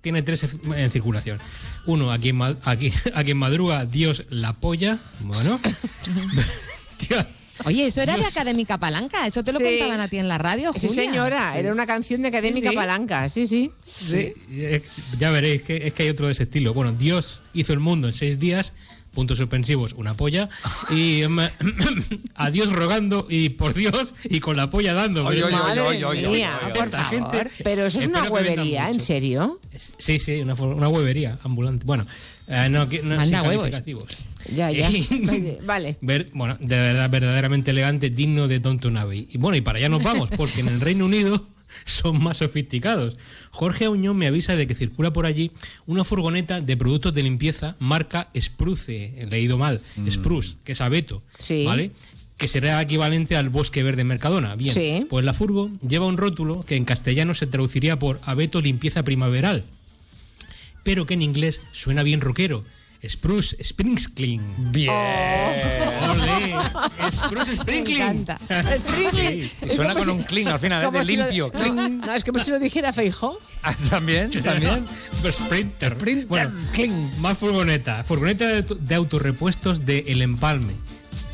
[0.00, 1.38] tiene tres en circulación.
[1.86, 4.98] Uno, a quien, ma- a quien- a quien madruga, Dios la polla.
[5.20, 5.58] Bueno.
[7.64, 8.36] Oye, eso era de Dios.
[8.36, 9.64] Académica Palanca, eso te lo Sí.
[9.64, 11.04] contaban a ti en la radio, Sí, Julia.
[11.04, 12.76] señora, era una canción de Académica Sí, sí.
[12.76, 13.72] Palanca, sí, sí.
[13.84, 14.32] Sí,
[15.18, 16.74] ya veréis que es que hay otro de ese estilo.
[16.74, 18.72] Bueno, Dios hizo el mundo en seis días,
[19.12, 20.50] puntos suspensivos, una polla,
[20.90, 21.22] y
[22.34, 25.24] a Dios rogando y por Dios y con la polla dando.
[25.26, 27.30] Oye, oye, oye, oye, oye, mía, oye, por Esta favor.
[27.40, 29.60] gente- Pero eso es una huevería, ¿en serio?
[29.96, 31.84] Sí, sí, una, una huevería ambulante.
[31.86, 32.06] Bueno,
[32.48, 33.62] eh, no, no Manda sin huevos.
[33.70, 34.06] calificativos.
[34.54, 34.88] Ya, ya.
[35.64, 35.96] Vale.
[36.00, 39.28] Ver- bueno, de verdad, verdaderamente elegante, digno de Tonto Abbey.
[39.32, 41.46] Y bueno, y para allá nos vamos, porque en el Reino Unido
[41.84, 43.16] son más sofisticados.
[43.50, 45.50] Jorge Auñón me avisa de que circula por allí
[45.86, 51.22] una furgoneta de productos de limpieza marca Spruce, he leído mal, Spruce, que es abeto,
[51.38, 51.64] Sí.
[51.64, 51.90] ¿vale?
[52.38, 54.56] Que será equivalente al bosque verde Mercadona.
[54.56, 55.06] Bien, Sí.
[55.08, 59.64] pues la furgo lleva un rótulo que en castellano se traduciría por abeto limpieza primaveral,
[60.82, 62.62] pero que en inglés suena bien rockero.
[63.08, 64.42] Spruce Sprinkling.
[64.72, 64.90] Bien.
[64.90, 66.56] Olé,
[67.10, 67.98] Spruce Sprinkling.
[67.98, 68.38] Me encanta.
[68.78, 69.42] Sprinkling.
[69.42, 70.98] Sí, y suena con un clean al final, ¿eh?
[70.98, 71.50] de si lo- limpio.
[71.74, 73.38] no, no, es como si lo dijera Feijó.
[73.62, 74.84] Ah, También, también.
[75.22, 75.96] Pues Sprinter.
[76.28, 76.52] Bueno,
[77.18, 78.04] más furgoneta.
[78.04, 80.74] Furgoneta de, de autorrepuestos de El Empalme,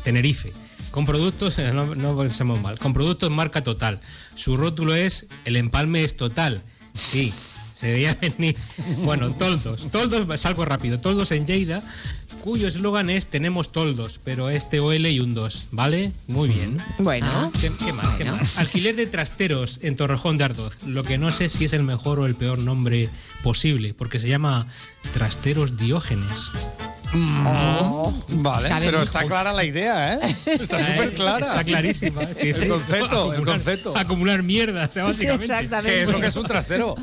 [0.03, 0.51] Tenerife.
[0.91, 3.99] Con productos, no, no pensemos mal, con productos marca total.
[4.35, 6.61] Su rótulo es El Empalme es total.
[6.93, 7.33] Sí,
[7.83, 8.55] se veía venir.
[9.03, 9.89] Bueno, toldos.
[9.91, 10.99] Toldos, salgo rápido.
[11.01, 11.83] Toldos en Lleida,
[12.41, 16.11] cuyo eslogan es Tenemos toldos, pero este OL y un 2, ¿vale?
[16.27, 16.77] Muy bien.
[16.99, 17.27] Bueno.
[17.29, 18.07] Ah, ¿Qué, qué más?
[18.17, 18.57] ¿Qué más?
[18.57, 20.83] Alquiler de trasteros en Torrejón de Ardoz.
[20.85, 23.09] Lo que no sé si es el mejor o el peor nombre
[23.43, 24.65] posible, porque se llama
[25.11, 26.51] Trasteros Diógenes.
[28.35, 30.19] Vale, Cabe pero está clara la idea, ¿eh?
[30.45, 31.45] Está súper clara.
[31.47, 32.33] Está clarísima.
[32.33, 32.67] Sí, el sí.
[32.67, 33.93] concepto, el Acumular- concepto.
[33.97, 35.45] Acumular mierda, o sea, básicamente.
[35.45, 35.95] Exactamente.
[35.95, 36.95] Que es lo que es un trastero.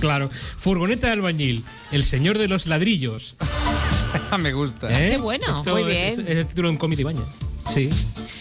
[0.00, 0.30] Claro.
[0.56, 1.64] Furgoneta de albañil.
[1.92, 3.36] El señor de los ladrillos.
[4.40, 4.88] Me gusta.
[4.88, 5.10] ¿Eh?
[5.12, 5.58] Qué bueno.
[5.58, 6.04] Esto Muy es- bien.
[6.12, 7.24] Es, es el título de un cómic de Ibañez.
[7.72, 7.88] Sí.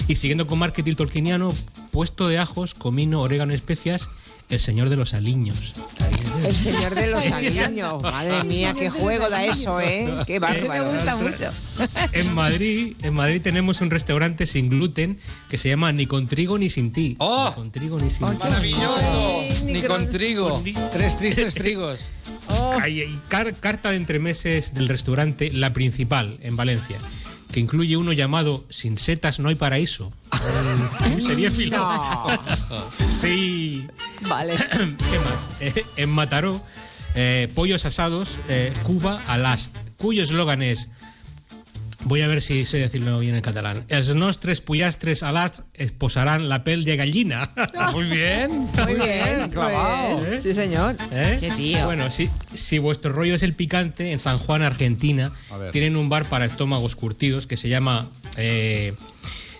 [0.08, 1.53] Y siguiendo con marketing tolkieniano,
[1.92, 4.10] puesto de ajos, comino, orégano y especias,
[4.50, 5.74] el señor de los aliños.
[6.45, 8.02] El señor de los aliños.
[8.03, 10.10] Madre mía, qué juego da eso, ¿eh?
[10.26, 10.86] Qué bárbaro.
[10.86, 11.52] Me gusta mucho.
[12.14, 15.19] En Madrid, en Madrid tenemos un restaurante sin gluten
[15.50, 17.16] que se llama Ni con trigo ni sin ti.
[17.19, 17.50] ¡Oh!
[17.50, 18.38] Ni con trigo ni sin ti.
[18.40, 19.40] Maravilloso.
[19.42, 20.64] Ay, Ni con trigo.
[20.94, 22.10] Tres tristes trigos.
[23.28, 26.98] Car- carta de entremeses del restaurante La Principal, en Valencia.
[27.52, 30.11] Que incluye uno llamado Sin setas no hay paraíso.
[31.19, 31.78] Seriéfilo.
[31.78, 32.28] No.
[33.08, 33.88] Sí.
[34.30, 34.53] Vale.
[34.78, 35.52] ¿Qué más?
[35.60, 36.61] Eh, en Mataró,
[37.16, 40.90] eh, pollos asados, eh, Cuba a last, cuyo eslogan es.
[42.06, 43.84] Voy a ver si sé decirlo bien en catalán.
[43.90, 45.66] Els nostres pollastres a last
[46.00, 47.50] posarán la pel de gallina.
[47.94, 48.50] Muy bien.
[48.86, 50.18] Muy bien, clavado.
[50.18, 50.42] muy bien.
[50.42, 50.95] Sí, señor.
[51.11, 51.38] ¿Eh?
[51.42, 51.86] Qué tío.
[51.86, 55.32] Bueno, si, si vuestro rollo es el picante, en San Juan, Argentina,
[55.72, 58.10] tienen un bar para estómagos curtidos que se llama.
[58.38, 58.94] eh,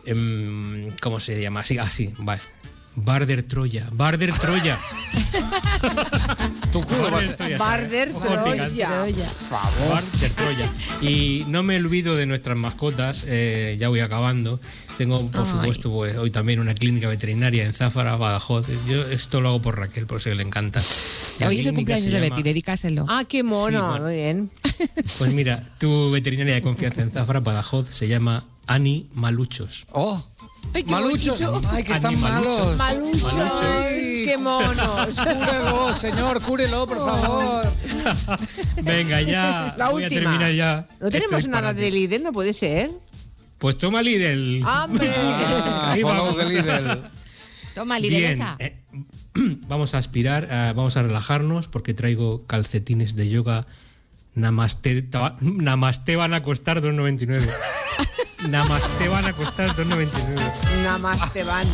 [0.06, 1.60] em, ¿Cómo se llama?
[1.60, 2.42] Así, así, vale.
[3.06, 3.88] Bar der Troya.
[3.92, 4.78] Bar der Troya.
[6.72, 7.58] Tu culo Bar va a der ser- Troya.
[7.58, 8.12] Barder.
[8.12, 8.70] Troya.
[9.90, 10.68] Bar der Troya.
[11.02, 14.60] Y no me olvido de nuestras mascotas, eh, ya voy acabando.
[15.00, 15.52] Tengo, por Ay.
[15.54, 18.68] supuesto, pues, hoy también una clínica veterinaria en Záfara, Badajoz.
[18.86, 20.82] Yo esto lo hago por Raquel, por eso le encanta.
[21.40, 23.06] La Hoy es el cumpleaños de llama- Betty, dedícaselo.
[23.08, 23.80] Ah, qué mono.
[23.80, 24.04] Sí, bueno.
[24.04, 24.52] Muy bien.
[25.18, 29.88] Pues mira, tu veterinaria de confianza en Zafra, Badajoz, se llama Ani Maluchos.
[29.94, 30.22] Oh,
[30.74, 31.40] Ay, qué maluchos.
[31.50, 31.70] bonito.
[31.72, 32.76] Ay, que están Animaluchos.
[32.78, 33.24] malos.
[33.24, 33.62] Maluchos.
[33.62, 35.16] Ay, Qué monos.
[35.16, 37.72] Cúrelo, señor, cúrelo, por favor.
[38.84, 39.76] Venga, ya.
[39.78, 40.22] La voy a última.
[40.32, 40.88] terminar ya.
[41.00, 42.92] No tenemos nada de líder, no puede ser.
[43.60, 44.64] Pues toma Lidl.
[44.66, 45.12] ¡Hombre!
[45.16, 46.36] Ah, Ahí vamos.
[46.52, 47.02] Lidl.
[47.76, 48.56] Toma, Bien, lideresa.
[48.60, 48.78] eh,
[49.68, 53.66] vamos a aspirar, vamos a relajarnos porque traigo calcetines de yoga.
[54.36, 57.46] Namaste, ta- namaste van a costar 2.99.
[58.50, 60.84] Namaste van a costar 2.99.
[60.84, 61.68] Nada más te van.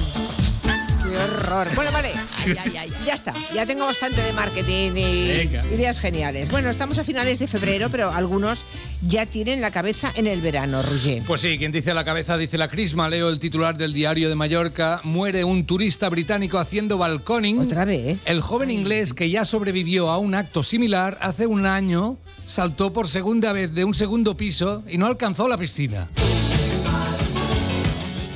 [1.16, 1.68] Qué horror.
[1.76, 2.11] Bueno, vale.
[2.45, 2.92] Ay, ay, ay.
[3.06, 3.34] Ya está.
[3.53, 5.66] Ya tengo bastante de marketing y Venga.
[5.72, 6.50] ideas geniales.
[6.52, 8.66] Bueno, estamos a finales de febrero, pero algunos
[9.02, 11.24] ya tienen la cabeza en el verano, Roger.
[11.26, 13.08] Pues sí, quien dice la cabeza dice la crisma.
[13.08, 15.00] Leo el titular del diario de Mallorca.
[15.03, 17.60] Muere un turista británico haciendo balconing.
[17.60, 18.18] ¿Otra vez?
[18.26, 23.08] El joven inglés que ya sobrevivió a un acto similar hace un año saltó por
[23.08, 26.10] segunda vez de un segundo piso y no alcanzó la piscina.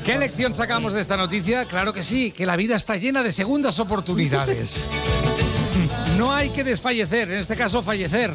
[0.09, 1.65] ¿Qué lección sacamos de esta noticia?
[1.65, 4.87] Claro que sí, que la vida está llena de segundas oportunidades.
[6.17, 8.33] No hay que desfallecer, en este caso fallecer.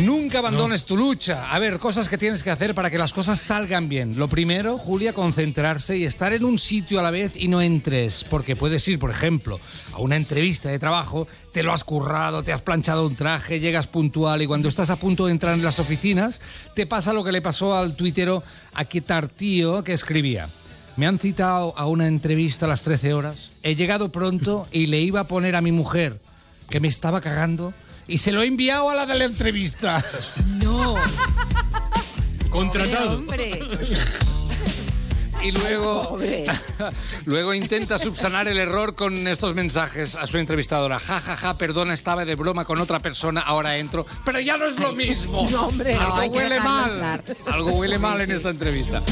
[0.00, 1.52] Nunca abandones tu lucha.
[1.52, 4.16] A ver, cosas que tienes que hacer para que las cosas salgan bien.
[4.16, 7.82] Lo primero, Julia, concentrarse y estar en un sitio a la vez y no en
[7.82, 8.24] tres.
[8.24, 9.60] Porque puedes ir, por ejemplo,
[9.92, 13.88] a una entrevista de trabajo, te lo has currado, te has planchado un traje, llegas
[13.88, 16.40] puntual y cuando estás a punto de entrar en las oficinas,
[16.74, 20.48] te pasa lo que le pasó al tuitero Aquetartío que escribía.
[20.96, 23.50] Me han citado a una entrevista a las 13 horas.
[23.62, 26.20] He llegado pronto y le iba a poner a mi mujer
[26.68, 27.72] que me estaba cagando
[28.06, 30.04] y se lo he enviado a la de la entrevista.
[30.62, 30.94] No.
[32.50, 33.16] Contratado.
[33.16, 33.58] Hombre.
[35.42, 36.18] Y luego,
[37.24, 41.00] luego intenta subsanar el error con estos mensajes a su entrevistadora.
[41.00, 44.06] Ja, ja, ja, perdona, estaba de broma con otra persona, ahora entro.
[44.24, 45.46] Pero ya no es lo mismo.
[45.50, 47.24] No, hombre, Algo no, huele mal.
[47.50, 49.02] Algo huele mal en esta entrevista.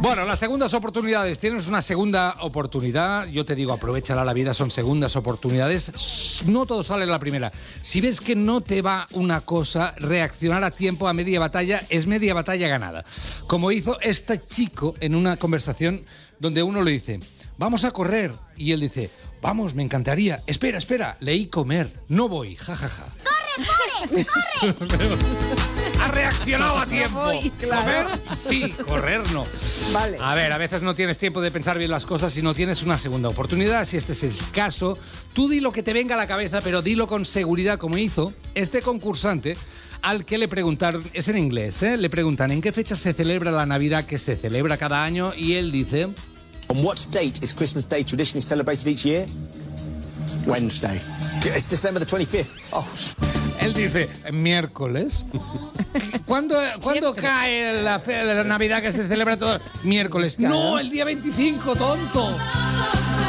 [0.00, 1.38] Bueno, las segundas oportunidades.
[1.38, 3.26] Tienes una segunda oportunidad.
[3.28, 6.42] Yo te digo, aprovechala la vida, son segundas oportunidades.
[6.46, 7.50] No todo sale en la primera.
[7.80, 12.06] Si ves que no te va una cosa, reaccionar a tiempo a media batalla es
[12.06, 13.04] media batalla ganada.
[13.46, 16.02] Como hizo este chico en una conversación
[16.38, 17.20] donde uno le dice,
[17.58, 18.32] vamos a correr.
[18.56, 19.10] Y él dice,
[19.42, 20.42] vamos, me encantaría.
[20.46, 21.92] Espera, espera, leí comer.
[22.08, 23.04] No voy, jajaja.
[26.00, 27.20] Ha reaccionado a tiempo.
[27.20, 28.08] voy, claro.
[28.08, 28.36] ¿Comer?
[28.36, 29.46] Sí, correr no.
[29.92, 30.16] Vale.
[30.20, 32.82] A ver, a veces no tienes tiempo de pensar bien las cosas y no tienes
[32.82, 33.84] una segunda oportunidad.
[33.84, 34.98] Si este es el caso,
[35.34, 38.32] tú di lo que te venga a la cabeza, pero dilo con seguridad como hizo
[38.54, 39.56] este concursante
[40.04, 41.96] al que le preguntaron, es en inglés, ¿eh?
[41.96, 45.54] le preguntan en qué fecha se celebra la Navidad que se celebra cada año y
[45.54, 46.08] él dice...
[46.68, 49.26] On what date is Christmas Day traditionally celebrated each year?
[50.46, 51.00] Wednesday.
[51.44, 52.46] It's December the 25th.
[52.72, 52.84] Oh,
[53.60, 55.24] Él dice, miércoles.
[56.26, 59.58] ¿Cuándo, ¿cuándo cae la, fe- la Navidad que se celebra todo?
[59.84, 60.38] Miércoles.
[60.38, 62.36] No, el día 25, tonto.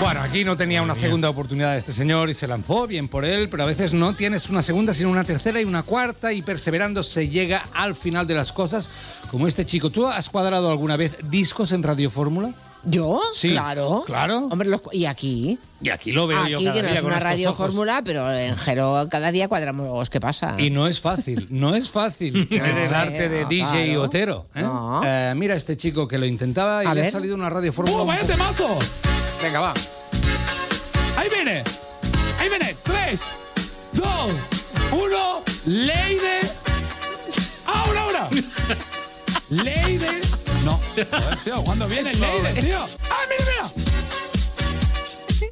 [0.02, 3.48] Bueno, aquí no tenía una segunda oportunidad este señor y se lanzó, bien por él,
[3.50, 7.02] pero a veces no tienes una segunda, sino una tercera y una cuarta y perseverando
[7.04, 8.90] se llega al final de las cosas,
[9.32, 9.90] como este chico.
[9.90, 12.52] ¿Tú has cuadrado alguna vez discos en Radio Fórmula?
[12.88, 13.20] ¿Yo?
[13.34, 14.04] Sí, Claro.
[14.06, 14.48] claro.
[14.52, 15.58] Hombre, los- ¿y aquí?
[15.82, 18.56] Y aquí lo veo yo Aquí, cada que no es una radio fórmula, pero en
[18.56, 20.10] Gero cada día cuadramos.
[20.10, 20.56] ¿Qué pasa?
[20.60, 24.02] Y no es fácil, no es fácil tener el arte de DJ claro.
[24.04, 24.46] Otero.
[24.56, 24.62] ¿eh?
[24.62, 25.02] No.
[25.04, 28.04] Eh, mira este chico que lo intentaba y A le ha salido una radio fórmula.
[28.04, 28.78] ¡Oh, vaya temazo!
[29.42, 29.74] Venga, va.
[31.18, 31.64] Ahí viene.
[32.40, 32.76] Ahí viene.
[32.84, 33.22] Tres,
[33.94, 34.32] dos,
[34.92, 35.42] uno.
[35.66, 36.40] Leide.
[37.66, 38.30] Ahora, ahora.
[39.50, 40.22] Leide.
[40.66, 40.80] No.
[40.96, 42.80] Joder, tío, ¿cuándo viene Leide, tío?
[42.80, 43.64] ¡Ah, mira, mira!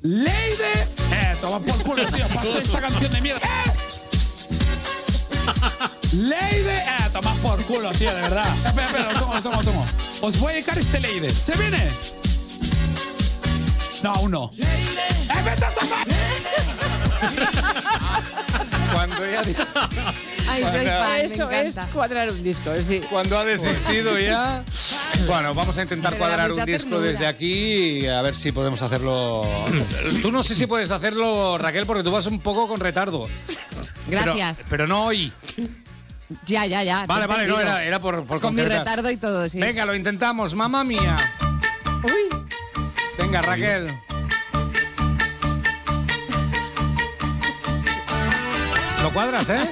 [0.02, 0.72] Leide.
[1.12, 2.28] Eh, toma por culo, tío.
[2.30, 3.42] Pasa esta canción de mierda.
[3.46, 3.74] ¡Eh!
[6.14, 6.76] Leide.
[6.76, 8.48] Eh, tomar por culo, tío, de verdad.
[8.66, 9.86] Espera, espera, lo tomo, lo tomo, lo tomo.
[10.22, 11.30] Os voy a dedicar este Leide.
[11.30, 11.90] ¿Se viene?
[14.02, 14.52] No, aún no.
[14.58, 16.08] ¡Eh, vete a tomar!
[19.08, 19.42] Cuando ya...
[20.50, 23.02] Ay, soy fan, Eso es cuadrar un disco, sí.
[23.10, 24.64] Cuando ha desistido ya.
[25.28, 27.08] Bueno, vamos a intentar cuadrar un disco ternura.
[27.08, 29.46] desde aquí y a ver si podemos hacerlo.
[30.22, 33.28] Tú no sé si puedes hacerlo, Raquel, porque tú vas un poco con retardo.
[34.08, 34.60] Gracias.
[34.60, 35.32] Pero, pero no hoy.
[36.46, 37.06] Ya, ya, ya.
[37.06, 39.60] Vale, vale, no, era, era por, por Con mi retardo y todo, sí.
[39.60, 41.18] Venga, lo intentamos, mamá mía.
[43.18, 43.90] Venga, Raquel.
[49.04, 49.70] Lo cuadras, ¿eh?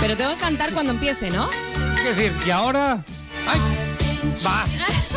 [0.00, 1.50] Pero tengo que cantar cuando empiece, ¿no?
[2.06, 3.04] Es decir, y ahora.
[3.46, 3.60] ¡Ay!
[4.46, 4.64] Va,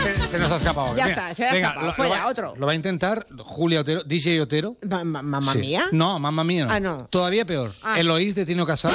[0.03, 0.95] se, se nos ha escapado.
[0.95, 1.87] Ya está, se ha venga, escapado.
[1.87, 2.53] lo- Fuera, lo va- otro.
[2.57, 4.77] Lo va a intentar Julia Otero, DJ Otero.
[4.89, 5.59] Ma- ma- ¿Mamma Sí.
[5.59, 5.85] mía?
[5.91, 6.73] No, mamá mía no.
[6.73, 6.97] Ah, no.
[7.09, 7.71] Todavía peor.
[7.83, 7.99] Ah.
[7.99, 8.93] Eloís de Tino Casal.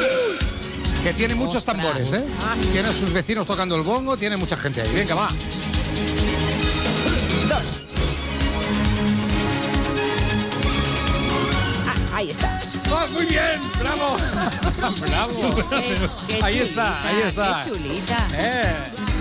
[1.02, 1.76] Que tiene muchos Ostras.
[1.76, 2.25] tambores, ¿eh?
[2.42, 2.55] Ah.
[2.73, 4.92] Tiene a sus vecinos tocando el bongo, tiene mucha gente ahí.
[4.94, 5.28] Venga, va.
[13.02, 13.60] ¡Ah, muy bien!
[13.81, 14.16] ¡Bravo!
[15.00, 15.56] ¡Bravo!
[16.28, 17.60] Qué- qué Ahí está, ahí está.
[17.64, 18.28] Qué chulita.
[18.34, 18.74] Eh,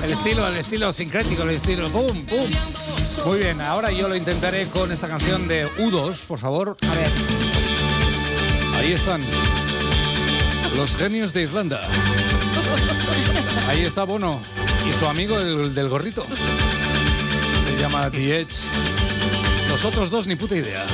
[0.04, 2.46] el estilo, el estilo sincrético, el estilo pum, pum.
[3.26, 6.78] Muy bien, ahora yo lo intentaré con esta canción de U2, por favor.
[6.88, 7.12] A ver.
[8.78, 9.24] Ahí están.
[10.76, 11.82] Los genios de Irlanda.
[13.68, 14.42] Ahí está Bono
[14.88, 16.24] y su amigo el del gorrito.
[17.64, 18.70] Se llama The Edge.
[19.70, 20.86] Los otros dos ni puta idea.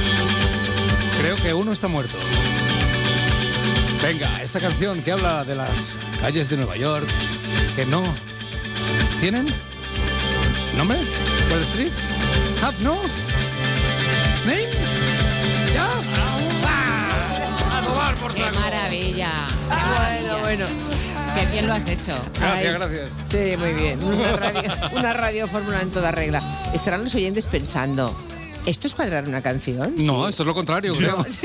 [1.20, 2.18] Creo que uno está muerto.
[4.08, 7.06] Venga, esta canción que habla de las calles de Nueva York,
[7.76, 8.02] que no
[9.20, 9.46] tienen
[10.78, 10.98] nombre.
[11.50, 12.12] The streets
[12.62, 12.96] have no
[14.46, 14.64] name.
[15.74, 15.88] ¿Ya?
[16.66, 17.80] ¡Ah!
[17.80, 18.60] A tomar por Qué saco.
[18.62, 19.30] maravilla.
[19.70, 20.38] Qué Bueno, maravilla.
[20.40, 20.66] bueno.
[21.36, 22.14] Qué bien lo has hecho.
[22.40, 22.74] Gracias, Ay.
[22.80, 23.14] gracias.
[23.26, 24.02] Sí, muy bien.
[24.04, 24.62] Una radio,
[24.96, 26.42] una radio fórmula en toda regla.
[26.74, 28.18] Estarán los oyentes pensando,
[28.68, 29.96] ¿esto es cuadrar una canción?
[29.98, 30.30] No, Sí.
[30.30, 31.26] esto es lo contrario, creo.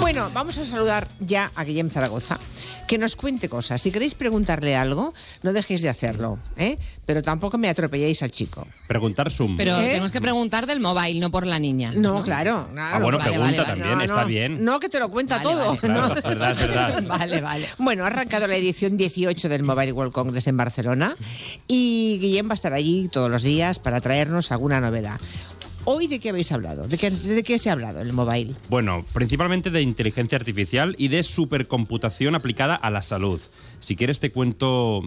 [0.00, 2.38] Bueno, vamos a saludar ya a Guillem Zaragoza,
[2.86, 3.80] que nos cuente cosas.
[3.82, 6.78] Si queréis preguntarle algo, no dejéis de hacerlo, ¿eh?
[7.04, 8.66] Pero tampoco me atropelléis al chico.
[8.86, 9.56] Preguntar Zoom.
[9.56, 9.82] Pero ¿Eh?
[9.86, 11.92] tenemos que preguntar del móvil, no por la niña.
[11.94, 12.68] No, claro.
[12.72, 12.96] claro.
[12.96, 14.26] Ah, bueno, Vale, pregunta vale, también, No, está no.
[14.28, 14.64] bien.
[14.64, 15.66] No, que te lo cuenta Vale, todo.
[15.66, 15.78] vale.
[15.80, 16.14] Claro, ¿no?
[16.14, 17.02] es verdad, es verdad.
[17.08, 17.66] Vale, vale.
[17.78, 21.16] Bueno, ha arrancado la edición 18 del Mobile World Congress en Barcelona
[21.66, 25.18] y Guillem va a estar allí todos los días para traernos alguna novedad.
[25.84, 26.86] Hoy, ¿de qué habéis hablado?
[26.86, 28.54] ¿De qué, de qué se ha hablado en el mobile?
[28.68, 33.40] Bueno, principalmente de inteligencia artificial y de supercomputación aplicada a la salud.
[33.80, 35.00] Si quieres te cuento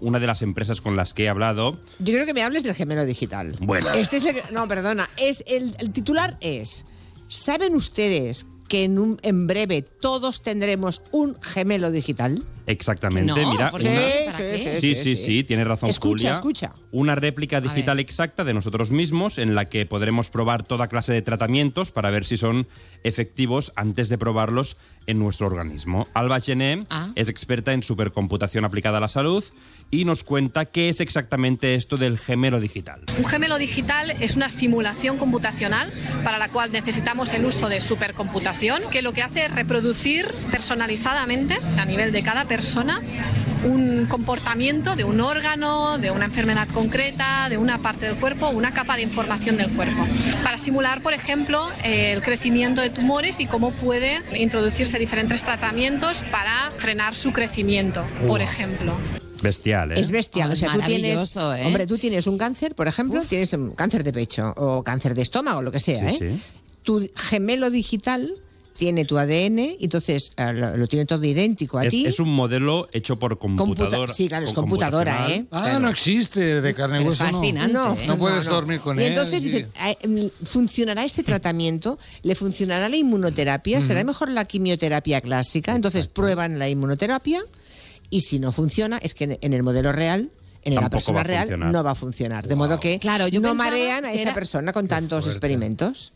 [0.00, 1.72] una de las empresas con las que he hablado.
[1.98, 3.54] Yo creo que me hables del gemelo digital.
[3.60, 3.90] Bueno.
[3.92, 5.08] Este es el- no, perdona.
[5.20, 6.84] Es el, el titular es:
[7.28, 12.42] ¿Saben ustedes que en, un- en breve todos tendremos un gemelo digital?
[12.70, 13.70] Exactamente, No, mira.
[13.70, 14.78] ¿por una- qué?
[14.80, 16.32] Sí, sí, sí, tiene razón Escucha, Julia.
[16.32, 16.72] escucha.
[16.92, 21.22] Una réplica digital exacta de nosotros mismos en la que podremos probar toda clase de
[21.22, 22.68] tratamientos para ver si son
[23.02, 24.76] efectivos antes de probarlos
[25.06, 26.06] en nuestro organismo.
[26.14, 27.10] Alba Gené Ah.
[27.16, 29.42] es experta en supercomputación aplicada a la salud
[29.90, 33.00] y nos cuenta qué es exactamente esto del gemelo digital.
[33.18, 35.92] Un gemelo digital es una simulación computacional
[36.22, 41.58] para la cual necesitamos el uso de supercomputación, que lo que hace es reproducir personalizadamente
[41.78, 42.59] a nivel de cada persona
[43.64, 48.72] un comportamiento de un órgano, de una enfermedad concreta, de una parte del cuerpo, una
[48.72, 50.06] capa de información del cuerpo.
[50.42, 56.72] Para simular, por ejemplo, el crecimiento de tumores y cómo puede introducirse diferentes tratamientos para
[56.76, 58.94] frenar su crecimiento, por ejemplo.
[59.42, 60.00] Bestial, ¿eh?
[60.00, 60.50] Es bestial.
[60.50, 61.66] Oh, o sea, es tú tienes, maravilloso, ¿eh?
[61.66, 65.22] hombre, tú tienes un cáncer, por ejemplo, tienes un cáncer de pecho o cáncer de
[65.22, 66.36] estómago, lo que sea, Sí, ¿eh?
[66.36, 66.42] sí.
[66.82, 68.34] Tu gemelo digital
[68.80, 72.06] tiene tu ADN, entonces eh, lo, lo tiene todo idéntico a Es, ti.
[72.06, 74.12] es un modelo hecho por Computa- computadora.
[74.14, 75.26] sí, claro, es con computadora.
[75.30, 75.44] ¿eh?
[75.50, 77.24] Ah, no existe de carne y Es hueso.
[77.24, 77.30] no.
[77.32, 78.04] fascinante, No, ¿eh?
[78.06, 78.56] no puedes No, no.
[78.56, 79.08] dormir con y él.
[79.12, 81.98] entonces dicen, eh, mm, ¿funcionará este tratamiento?
[82.22, 83.82] ¿Le funcionará la inmunoterapia?
[83.82, 85.76] ¿Será mejor la quimioterapia clásica?
[85.76, 87.42] Entonces prueban la inmunoterapia
[88.08, 90.30] y si no funciona, es que en- el modelo real,
[90.64, 92.48] en la persona real, no va a funcionar.
[92.48, 96.12] De modo que Claro, yo no marean a esa era- persona con tantos experimentos.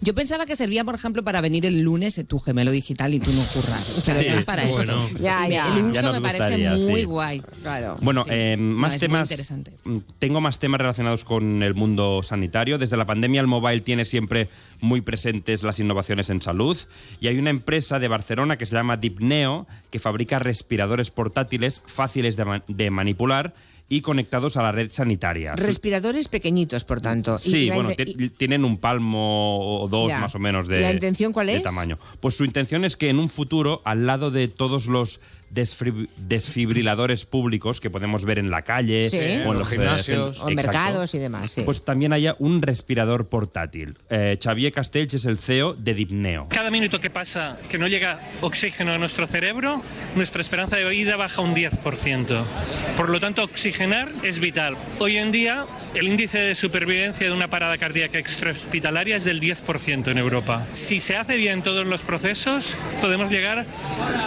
[0.00, 3.30] Yo pensaba que servía, por ejemplo, para venir el lunes tu gemelo digital y tú
[3.32, 3.80] no currar.
[4.06, 5.06] Pero Sí, no es para bueno.
[5.06, 5.18] esto.
[5.22, 5.76] Ya, ya.
[5.76, 7.04] El uso me parece gustaría, muy sí.
[7.04, 7.42] guay.
[7.62, 7.96] Claro.
[8.00, 8.30] Bueno, Sí.
[8.32, 9.30] eh, No, más es muy temas.
[9.30, 9.72] interesante.
[9.84, 12.78] mm, Tengo más temas relacionados con el mundo sanitario.
[12.78, 14.48] Desde la pandemia, el mobile tiene siempre
[14.80, 16.76] muy presentes las innovaciones en salud.
[17.20, 22.36] Y hay una empresa de Barcelona que se llama Dipneo que fabrica respiradores portátiles fáciles
[22.36, 23.54] de, ma- de manipular
[23.88, 25.54] y conectados a la red sanitaria.
[25.54, 27.38] Respiradores pequeñitos, por tanto.
[27.38, 27.90] Sí, bueno,
[28.36, 30.20] tienen un palmo o dos Ya.
[30.20, 31.62] más o menos de, ¿La intención cuál de es?
[31.62, 31.96] tamaño.
[32.20, 37.80] Pues su intención es que en un futuro, al lado de todos los desfibriladores públicos
[37.80, 39.18] que podemos ver en la calle Sí.
[39.18, 40.36] o en los los gimnasios.
[40.38, 41.62] eh, O en exacto, mercados y demás, sí.
[41.62, 43.96] Pues también haya un respirador portátil.
[44.10, 46.48] Eh, Xavier Castells es el CEO de Dipneo.
[46.50, 49.82] Cada minuto que pasa que no llega oxígeno a nuestro cerebro,
[50.14, 52.44] nuestra esperanza de vida baja un 10%.
[52.96, 54.76] Por lo tanto, oxigenar es vital.
[54.98, 60.10] Hoy en día, el índice de supervivencia de una parada cardíaca extrahospitalaria es del 10%
[60.10, 60.66] en Europa.
[60.74, 63.66] Si se hace bien todos los procesos, podemos llegar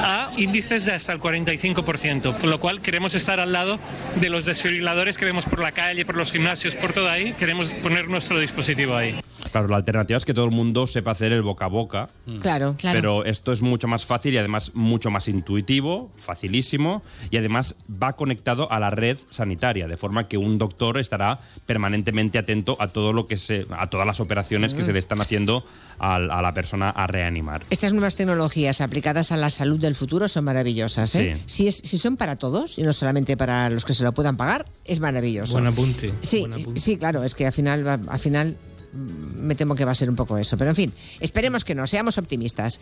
[0.02, 3.80] a índices de hasta el 45%, con lo cual queremos estar al lado
[4.20, 7.34] de los desfibriladores que vemos por la calle, por los gimnasios, por todo ahí.
[7.34, 9.20] Queremos poner nuestro dispositivo ahí.
[9.52, 12.10] Claro, la alternativa es que todo el mundo sepa hacer el boca a boca.
[12.42, 12.98] Claro, claro.
[12.98, 18.14] Pero esto es mucho más fácil y además mucho más intuitivo, facilísimo y además va
[18.14, 23.14] conectado a la red sanitaria, de forma que un doctor estará permanentemente atento a todo
[23.14, 25.66] lo que se, a todas las operaciones que se le están haciendo
[26.00, 27.64] a, la persona a reanimar.
[27.70, 30.99] Estas nuevas tecnologías aplicadas a la salud del futuro son maravillosas.
[31.04, 31.36] ¿Eh?
[31.36, 31.44] Sí.
[31.46, 34.38] Si, es, si son para todos y no solamente para los que se lo puedan
[34.38, 35.54] pagar, es maravilloso.
[35.54, 36.14] Buen apunte.
[36.22, 36.80] Sí, buen apunte.
[36.80, 38.58] sí, claro, es que al final, al final
[38.94, 40.58] me temo que va a ser un poco eso.
[40.58, 42.80] Pero en fin, esperemos que no, seamos optimistas.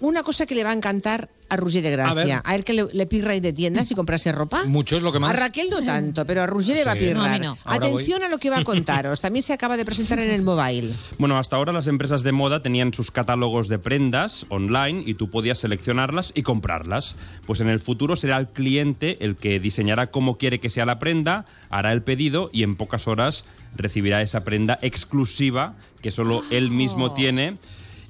[0.00, 1.90] Una cosa que le va a encantar a Roger de.
[1.90, 4.64] Gracia, a, él que le, le pirra ir de tiendas y comprarse ropa.
[4.64, 5.30] Mucho es lo que más.
[5.30, 7.00] A Raquel no tanto, pero a Roger le va a Sí.
[7.00, 7.16] pirrar.
[7.16, 7.58] No, a no.
[7.64, 9.20] Atención a lo que va a contaros.
[9.20, 10.90] También se acaba de presentar en el mobile.
[11.18, 15.28] Bueno, hasta ahora las empresas de moda tenían sus catálogos de prendas online y tú
[15.30, 17.16] podías seleccionarlas y comprarlas.
[17.46, 20.98] Pues en el futuro será el cliente el que diseñará cómo quiere que sea la
[20.98, 23.44] prenda, hará el pedido y en pocas horas
[23.76, 27.56] recibirá esa prenda exclusiva que solo él mismo tiene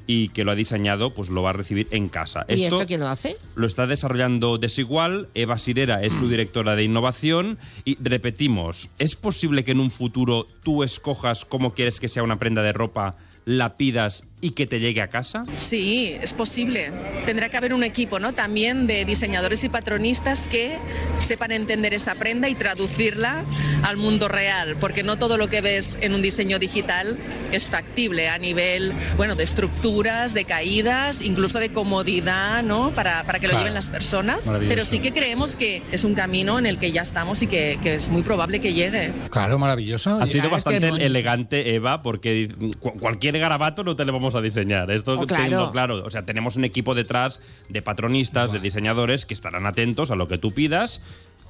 [0.06, 2.44] y que lo ha diseñado, pues lo va a recibir en casa.
[2.48, 3.36] ¿Y esto quién lo hace?
[3.54, 9.62] Lo está desarrollando Desigual, Eva Sirera es su directora de innovación y repetimos, ¿es posible
[9.62, 13.14] que en un futuro tú escojas cómo quieres que sea una prenda de ropa,
[13.44, 15.44] la pidas y que te llegue a casa?
[15.58, 16.90] Sí, es posible.
[17.26, 18.32] Tendrá que haber un equipo, ¿no?
[18.32, 20.78] También de diseñadores y patronistas que
[21.18, 23.44] sepan entender esa prenda y traducirla
[23.82, 27.18] al mundo real, porque no todo lo que ves en un diseño digital
[27.52, 32.90] es factible a nivel, bueno, de estructuras, de caídas, incluso de comodidad, ¿no?
[32.92, 33.64] Para, para que lo Claro.
[33.64, 34.52] lleven las personas.
[34.68, 37.78] Pero sí que creemos que es un camino en el que ya estamos y que,
[37.82, 39.12] que es muy probable que llegue.
[39.30, 40.20] Claro, maravilloso.
[40.20, 44.90] Ha sido bastante elegante, Eva, porque cu- cualquier garabato no te lo vamos a diseñar.
[44.90, 45.44] Esto Oh, claro.
[45.44, 46.02] tengo claro.
[46.04, 50.28] O sea, tenemos un equipo detrás de patronistas, de diseñadores que estarán atentos a lo
[50.28, 51.00] que tú pidas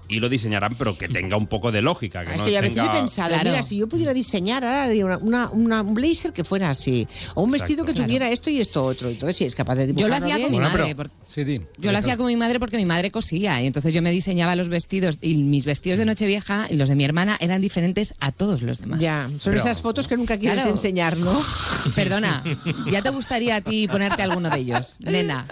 [0.09, 2.25] y lo diseñarán, pero que tenga un poco de lógica.
[2.25, 5.05] Que Esto no a veces he tenga- pensado, mira, si yo pudiera diseñar ahora haría
[5.07, 8.07] una, una- una- un blazer que fuera así, o un vestido que Exacto.
[8.09, 9.09] tuviera esto y esto otro.
[9.09, 10.63] Entonces, si es capaz de Yo lo dibujarlo hacía con bien.
[10.63, 10.95] mi madre.
[11.35, 14.11] Porque- Yo lo hacía con mi madre porque mi madre cosía y entonces yo me
[14.11, 18.15] diseñaba los vestidos y mis vestidos de Nochevieja y los de mi hermana eran diferentes
[18.21, 19.01] a todos los demás.
[19.01, 20.71] Ya, son Pero- esas fotos que nunca quieres Claro.
[20.71, 21.33] enseñar, ¿no?
[21.95, 22.43] Perdona,
[22.91, 24.97] ¿ya te gustaría a ti ponerte alguno de ellos?
[25.01, 25.47] Nena,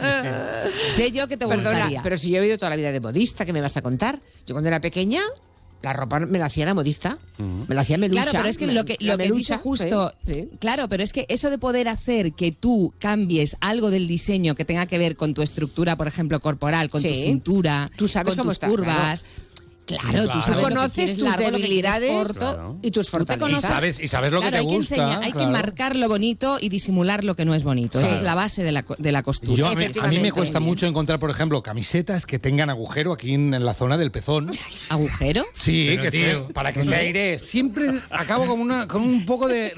[0.90, 2.02] sé yo que te Perdona, gustaría.
[2.02, 4.18] pero si yo he vivido toda la vida de modista, ¿qué me vas a contar?
[4.46, 5.20] Yo cuando era pequeña,
[5.82, 7.16] la ropa me la hacía la modista.
[7.68, 8.22] Me la hacía Melucha.
[8.22, 10.48] Claro, pero es que me- lo que, lo que Melucha, dice justo, sí, sí.
[10.58, 14.64] claro, pero es que eso de poder hacer que tú cambies algo del diseño que
[14.64, 18.38] tenga que ver con tu estructura, por ejemplo, corporal, con tu cintura, Tú sabes con
[18.42, 19.22] cómo tus está, curvas.
[19.22, 19.47] Claro,
[19.96, 22.78] tú sabes lo que conoces tus largo, debilidades corto.
[22.82, 23.64] y tus Tú fortalezas.
[23.64, 25.50] Y sabes- y sabes lo que Claro, te hay gusta, Que enseñar- hay que claro.
[25.52, 27.98] marcar lo bonito y disimular lo que no es bonito.
[27.98, 28.16] Esa Claro.
[28.18, 29.56] es la base de la, de la costura.
[29.56, 33.12] Yo a, mí, a mí me cuesta mucho encontrar, por ejemplo, camisetas que tengan agujero
[33.12, 34.48] aquí en, en la zona del pezón.
[34.90, 35.44] ¿Agujero?
[35.54, 37.38] Sí, Pero, que tío, para que se aire.
[37.38, 39.72] Siempre acabo con, una, con un poco de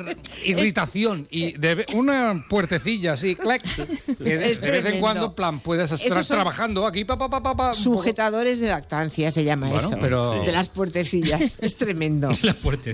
[0.45, 5.91] irritación y de una puertecilla así, clac, que de, de vez en cuando, plan, puedes
[5.93, 7.19] estar son trabajando aquí, pa,
[7.75, 9.97] Sujetadores de lactancia se llama Bueno, eso.
[10.01, 11.59] Pero- De las puertecillas.
[11.63, 12.31] es tremendo.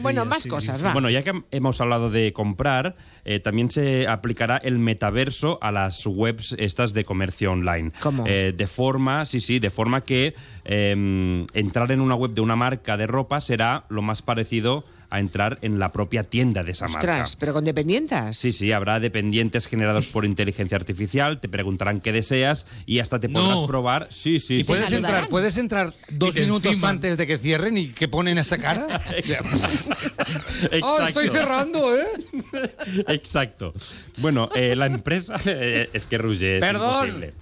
[0.02, 0.93] Bueno, más cosas, va.
[0.93, 6.07] Bueno, ya que hemos hablado de comprar, eh, también se aplicará el metaverso a las
[6.07, 7.93] webs estas de comercio online.
[8.01, 8.25] ¿Cómo?
[8.26, 12.57] Eh, de forma, sí, sí, de forma que eh, entrar en una web de una
[12.57, 16.86] marca de ropa será lo más parecido a entrar en la propia tienda de esa
[16.86, 16.99] marca.
[16.99, 18.36] Ostras, pero con dependientas.
[18.36, 23.28] Sí, sí, habrá dependientes generados por inteligencia artificial, te preguntarán qué deseas y hasta te
[23.28, 23.67] podrás No.
[23.67, 24.09] probar.
[24.10, 24.55] Sí, sí.
[24.55, 24.65] Y sí.
[24.65, 29.01] puedes entrar, puedes entrar dos minutos antes de que cierren y que ponen esa cara.
[29.17, 30.86] Exacto.
[30.86, 32.07] ¡Oh, estoy cerrando, eh!
[33.09, 33.73] Exacto.
[34.18, 35.36] Bueno, eh, la empresa.
[35.47, 37.07] eh, es que Ruge es Perdón.
[37.09, 37.35] imposible.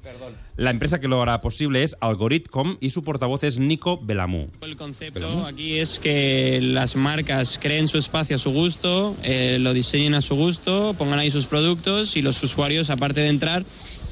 [0.56, 4.48] La empresa que lo hará posible es Algoritcom y su portavoz es Nico Belamú.
[4.60, 9.72] El concepto aquí es que las marcas creen su espacio a su gusto, eh, lo
[9.72, 13.64] diseñen a su gusto, pongan ahí sus productos y los usuarios, aparte de entrar,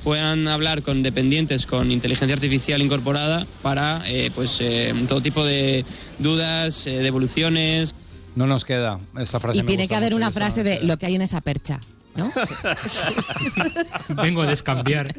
[0.02, 5.84] puedan hablar con dependientes con inteligencia artificial incorporada para eh, pues, eh, todo tipo de
[6.18, 7.94] dudas, eh, devoluciones.
[8.34, 9.60] No nos queda esta frase.
[9.60, 11.78] Y tiene que haber una esa frase de lo que hay en esa percha.
[12.16, 12.30] ¿No?
[14.22, 15.14] Vengo a descambiar.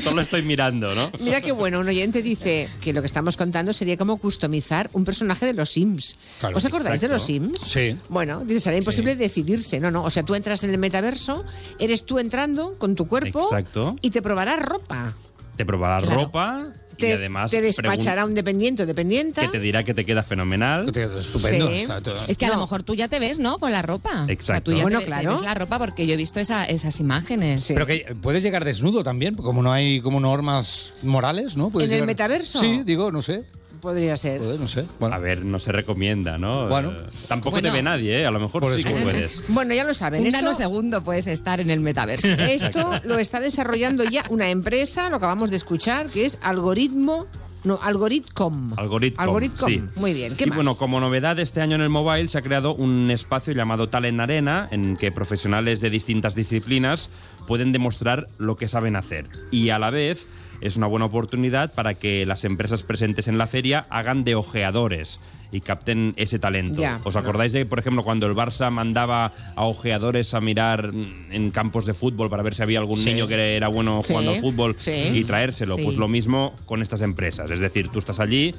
[0.00, 1.10] Solo estoy mirando, ¿no?
[1.20, 5.04] Mira qué bueno, un oyente dice que lo que estamos contando sería como customizar un
[5.04, 6.16] personaje de los Sims.
[6.40, 7.60] Claro, ¿Os acordáis de los Sims?
[7.60, 7.96] Sí.
[8.08, 10.04] Bueno, dice, sería imposible decidirse, no, no.
[10.04, 11.44] O sea, tú entras en el metaverso,
[11.78, 13.96] eres tú entrando con tu cuerpo Exacto.
[14.00, 15.12] y te probarás ropa.
[15.56, 16.22] Te probará Claro.
[16.22, 16.66] ropa
[17.06, 19.42] y Te, además te despachará un dependiente o dependienta.
[19.42, 20.88] que te dirá que te queda fenomenal.
[21.18, 21.68] Estupendo.
[21.68, 21.74] Sí.
[21.82, 22.14] está todo.
[22.28, 23.58] Es que a lo mejor tú ya te ves, ¿no?
[23.58, 24.10] Con la ropa.
[24.10, 24.72] O sea, tú Exacto.
[24.72, 25.32] ya Bueno, te, te claro.
[25.32, 27.66] ves la ropa porque yo he visto esa- esas imágenes.
[27.68, 31.70] Pero que puedes llegar desnudo también, como no hay como normas morales, ¿no?
[31.70, 32.60] Puedes ¿En el metaverso?
[32.60, 33.44] Sí, digo, no sé.
[33.82, 34.40] Podría ser.
[34.40, 34.86] Joder, no sé.
[35.00, 36.68] A ver, no se recomienda, ¿no?
[36.68, 36.92] Bueno.
[36.92, 37.68] Eh, tampoco Bueno.
[37.68, 38.26] te ve nadie, ¿eh?
[38.26, 38.88] A lo mejor Por sí eso.
[38.94, 39.42] que puedes.
[39.48, 40.20] Bueno, ya lo saben.
[40.20, 42.28] Un esto- nanosegundo puedes estar en el metaverso.
[42.28, 47.26] Esto lo está desarrollando ya una empresa, lo acabamos de escuchar, que es Algoritmo.
[47.64, 48.72] No, Algoritcom.
[48.76, 49.68] Algoritcom.
[49.68, 49.82] sí.
[49.96, 50.34] Muy bien.
[50.36, 50.56] ¿Qué y más?
[50.56, 54.20] bueno, como novedad este año en el mobile se ha creado un espacio llamado Talent
[54.20, 57.10] Arena en que profesionales de distintas disciplinas
[57.46, 59.28] pueden demostrar lo que saben hacer.
[59.52, 60.26] Y a la vez
[60.62, 65.20] es una buena oportunidad para que las empresas presentes en la feria hagan de ojeadores
[65.50, 66.80] y capten ese talento.
[67.04, 70.90] ¿Os acordáis de, por ejemplo, cuando el Barça mandaba a ojeadores a mirar
[71.30, 73.12] en campos de fútbol para ver si había algún Sí.
[73.12, 75.10] niño que era bueno Sí, jugando al fútbol sí.
[75.12, 75.76] y traérselo?
[75.76, 77.50] Pues lo mismo con estas empresas.
[77.50, 78.54] Es decir, tú estás allí,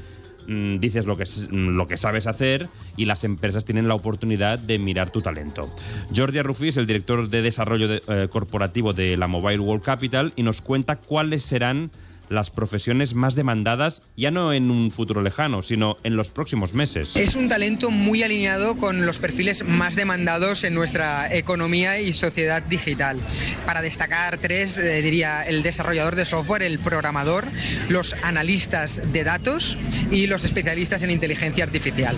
[0.47, 4.59] mm, dices lo que, mm, lo que sabes hacer y las empresas tienen la oportunidad
[4.59, 5.73] de mirar tu talento.
[6.15, 10.33] Jordi Arrufí es el director de desarrollo de- eh, corporativo de la Mobile World Capital
[10.35, 11.91] y nos cuenta cuáles serán
[12.29, 17.15] las profesiones más demandadas, ya no en un futuro lejano, sino en los próximos meses.
[17.15, 22.61] Es un talento muy alineado con los perfiles más demandados en nuestra economía y sociedad
[22.63, 23.19] digital.
[23.65, 27.45] Para destacar tres, eh, diría el desarrollador de software, el programador,
[27.89, 29.77] los analistas de datos
[30.11, 32.15] y los especialistas en inteligencia artificial.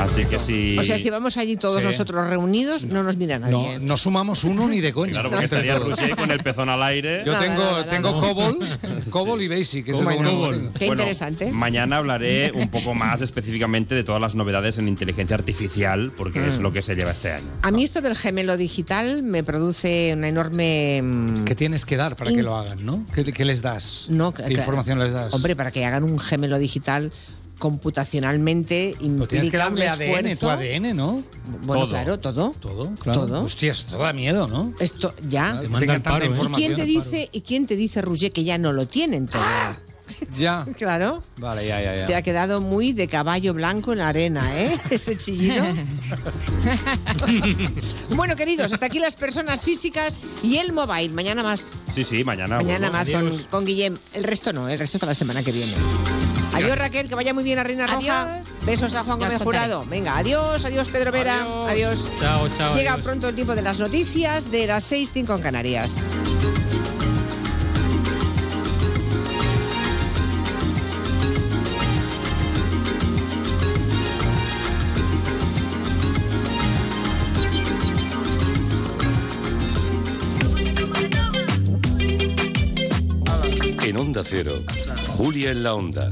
[0.00, 0.76] Así que si...
[0.78, 1.88] O sea, si vamos allí todos Sí.
[1.88, 3.78] nosotros reunidos, no nos mira No, nadie.
[3.80, 5.12] no sumamos uno ni de coña.
[5.12, 5.78] Claro, porque estaría
[6.16, 7.22] con el pezón al aire.
[7.24, 8.20] Yo Nada, tengo, nada, tengo nada.
[8.22, 8.58] COBOL,
[9.10, 9.84] COBOL y BASIC.
[9.84, 10.56] que es Cobol, lo único que Cobol.
[10.58, 10.72] tengo.
[10.74, 11.52] Qué Bueno, interesante.
[11.52, 16.48] Mañana hablaré un poco más específicamente de todas las novedades en inteligencia artificial, porque Mm.
[16.48, 17.46] es lo que se lleva este año.
[17.62, 21.00] A mí esto del gemelo digital me produce una enorme...
[21.02, 23.04] mm, ¿Qué tienes que dar para In- que lo hagan, no?
[23.14, 24.06] ¿Qué, qué les das?
[24.10, 24.54] No, ¿Qué claro.
[24.58, 25.32] información les das?
[25.34, 27.12] Hombre, para que hagan un gemelo digital
[27.58, 31.22] computacionalmente implica tienes que un darle ADN, tu ADN, ¿no?
[31.62, 31.88] Bueno, Todo.
[31.88, 32.54] claro, todo.
[32.60, 33.20] Todo, claro.
[33.20, 33.44] Todo.
[33.44, 34.74] Hostia, esto da miedo, ¿no?
[34.80, 35.58] Esto ya.
[35.60, 35.70] Te ¿eh?
[35.70, 39.42] ¿Y quién te dice, y quién te dice, Roger, que ya no lo tienen todo?
[40.38, 40.66] Ya.
[40.76, 41.22] Claro.
[41.36, 42.06] Vale, ya, ya, ya.
[42.06, 44.76] Te ha quedado muy de caballo blanco en la arena, ¿eh?
[44.90, 45.64] Ese chillido.
[48.10, 51.10] bueno, queridos, hasta aquí las personas físicas y el mobile.
[51.10, 51.74] Mañana más.
[51.94, 52.56] Sí, sí, mañana.
[52.56, 53.08] Mañana más
[53.50, 53.96] con, Guillem.
[54.12, 55.72] El resto no, el resto hasta la semana que viene.
[56.54, 58.38] Adiós Raquel, que vaya muy bien a Reina Roja.
[58.38, 58.48] Adiós.
[58.64, 59.38] Besos a Juan Gómez.
[59.42, 59.84] Jurado.
[59.86, 61.44] Venga, adiós, adiós Pedro Vera.
[61.68, 62.10] Adiós.
[62.20, 62.74] Chao, chao.
[62.74, 63.04] Llega adiós.
[63.04, 66.04] pronto el tiempo de las noticias de las 6.05 en Canarias.
[85.06, 86.10] Julia en la Onda.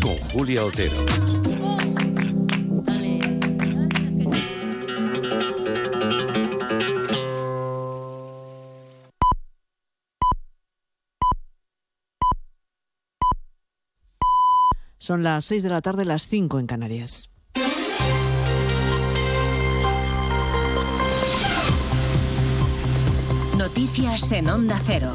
[0.00, 0.96] Con Julia Otero.
[14.96, 17.33] Son las 6 de la tarde, las 5 en Canarias.
[23.56, 25.12] Noticias en Onda Cero.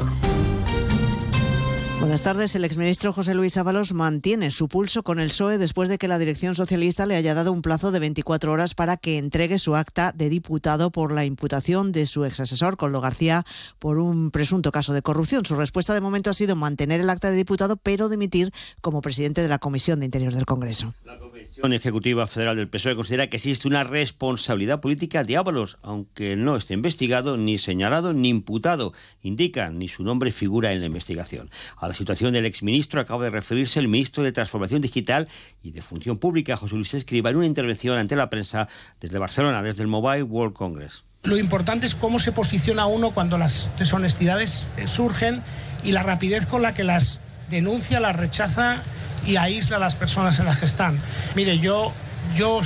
[2.00, 2.56] Buenas tardes.
[2.56, 6.18] El exministro José Luis Ábalos mantiene su pulso con el PSOE después de que la
[6.18, 10.12] dirección socialista le haya dado un plazo de 24 horas para que entregue su acta
[10.12, 13.44] de diputado por la imputación de su exasesor, Coldo García,
[13.78, 15.44] por un presunto caso de corrupción.
[15.44, 19.42] Su respuesta de momento ha sido mantener el acta de diputado, pero dimitir como presidente
[19.42, 20.94] de la Comisión de Interior del Congreso.
[21.04, 21.18] La
[21.60, 26.56] Comisión Ejecutiva Federal del PSOE considera que existe una responsabilidad política de Ábalos, aunque no
[26.56, 28.94] esté investigado, ni señalado, ni imputado.
[29.22, 31.50] Indica, ni su nombre figura en la investigación.
[31.76, 35.28] A la situación del exministro acaba de referirse el ministro de Transformación Digital
[35.62, 38.66] y de Función Pública, José Luis Escriba, en una intervención ante la prensa
[38.98, 41.04] desde Barcelona, desde el Mobile World Congress.
[41.24, 45.42] Lo importante es cómo se posiciona uno cuando las deshonestidades eh, surgen
[45.84, 48.82] y la rapidez con la que las denuncia, las rechaza
[49.26, 50.98] y aísla a las personas en las que están.
[51.34, 51.92] Mire, yo,
[52.36, 52.60] yo,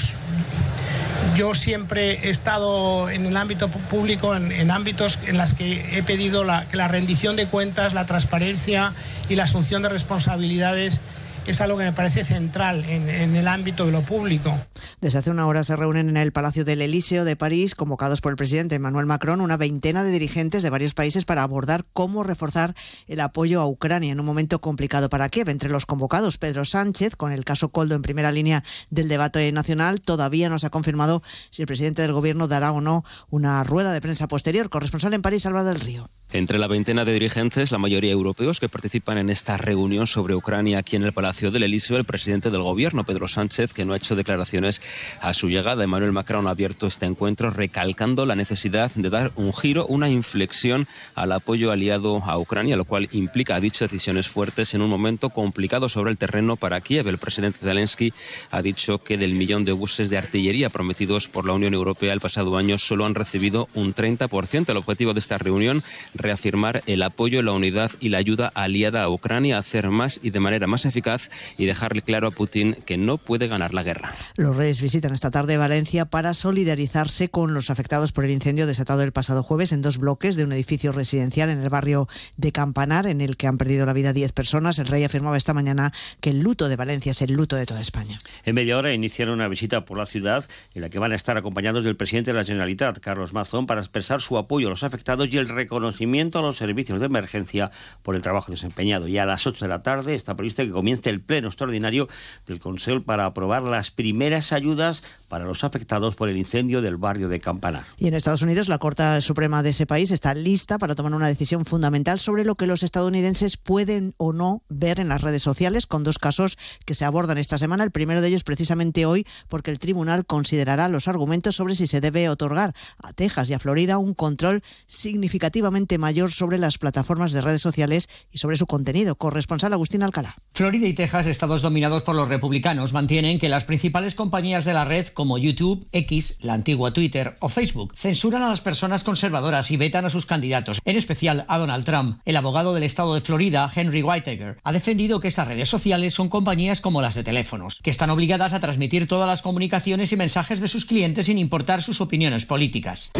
[1.36, 6.44] yo siempre he estado en el ámbito público, en, ámbitos en los que he pedido
[6.70, 8.92] que la rendición de cuentas, la transparencia
[9.28, 11.00] y la asunción de responsabilidades
[11.46, 14.54] es algo que me parece central en, el ámbito de lo público.
[15.00, 18.32] Desde hace una hora se reúnen en el Palacio del Elíseo de París, convocados por
[18.32, 22.74] el presidente Emmanuel Macron, una veintena de dirigentes de varios países para abordar cómo reforzar
[23.06, 25.48] el apoyo a Ucrania en un momento complicado para Kiev.
[25.48, 30.00] Entre los convocados, Pedro Sánchez, con el caso Coldo en primera línea del debate nacional,
[30.00, 33.92] todavía no se ha confirmado si el presidente del gobierno dará o no una rueda
[33.92, 34.70] de prensa posterior.
[34.70, 36.08] Corresponsal en París, Alba del Río.
[36.34, 40.78] Entre la veintena de dirigentes, la mayoría europeos que participan en esta reunión sobre Ucrania
[40.78, 43.98] aquí en el Palacio del Elíseo, el presidente del gobierno, Pedro Sánchez, que no ha
[43.98, 44.82] hecho declaraciones
[45.20, 45.84] a su llegada.
[45.84, 50.88] Emmanuel Macron ha abierto este encuentro recalcando la necesidad de dar un giro, una inflexión
[51.14, 55.30] al apoyo aliado a Ucrania, lo cual implica, ha dicho, decisiones fuertes en un momento
[55.30, 57.06] complicado sobre el terreno para Kiev.
[57.06, 58.12] El presidente Zelensky
[58.50, 62.20] ha dicho que del millón de buses de artillería prometidos por la Unión Europea el
[62.20, 64.68] pasado año solo han recibido un 30%.
[64.68, 65.84] El objetivo de esta reunión
[66.24, 70.40] reafirmar el apoyo, la unidad y la ayuda aliada a Ucrania, hacer más y de
[70.40, 74.12] manera más eficaz y dejarle claro a Putin que no puede ganar la guerra.
[74.36, 79.02] Los reyes visitan esta tarde Valencia para solidarizarse con los afectados por el incendio desatado
[79.02, 83.06] el pasado jueves en dos bloques de un edificio residencial en el barrio de Campanar,
[83.06, 84.78] en el que han perdido la vida 10 personas.
[84.78, 87.82] El rey afirmaba esta mañana que el luto de Valencia es el luto de toda
[87.82, 88.18] España.
[88.44, 90.44] En media hora iniciaron una visita por la ciudad
[90.74, 93.82] en la que van a estar acompañados del presidente de la Generalitat, Carlos Mazón, para
[93.82, 97.70] expresar su apoyo a los afectados y el reconocimiento a los servicios de emergencia
[98.02, 99.08] por el trabajo desempeñado.
[99.08, 102.08] Y a las 8 de la tarde está previsto que comience el pleno extraordinario
[102.46, 105.02] del Consejo para aprobar las primeras ayudas
[105.34, 107.82] para los afectados por el incendio del barrio de Campanar.
[107.96, 111.26] Y en Estados Unidos, la Corte Suprema de ese país está lista para tomar una
[111.26, 115.88] decisión fundamental sobre lo que los estadounidenses pueden o no ver en las redes sociales,
[115.88, 116.56] con dos casos
[116.86, 117.82] que se abordan esta semana.
[117.82, 122.00] El primero de ellos precisamente hoy, porque el tribunal considerará los argumentos sobre si se
[122.00, 122.72] debe otorgar
[123.02, 128.08] a Texas y a Florida un control significativamente mayor sobre las plataformas de redes sociales
[128.30, 129.16] y sobre su contenido.
[129.16, 130.36] Corresponsal Agustín Alcalá.
[130.52, 134.84] Florida y Texas, estados dominados por los republicanos, mantienen que las principales compañías de la
[134.84, 139.78] red, como YouTube, X, la antigua Twitter o Facebook, censuran a las personas conservadoras y
[139.78, 142.18] vetan a sus candidatos, en especial a Donald Trump.
[142.26, 146.28] El abogado del estado de Florida, Henry Whitaker, ha defendido que estas redes sociales son
[146.28, 150.60] compañías como las de teléfonos, que están obligadas a transmitir todas las comunicaciones y mensajes
[150.60, 153.10] de sus clientes sin importar sus opiniones políticas.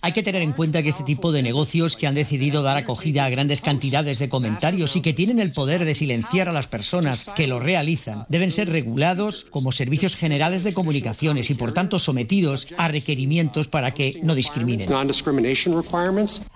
[0.00, 3.26] Hay que tener en cuenta que este tipo de negocios que han decidido dar acogida
[3.26, 7.28] a grandes cantidades de comentarios y que tienen el poder de silenciar a las personas
[7.36, 12.68] que lo realizan deben ser regulados como servicios generales de comunicaciones y por tanto sometidos
[12.76, 14.86] a requerimientos para que no discriminen.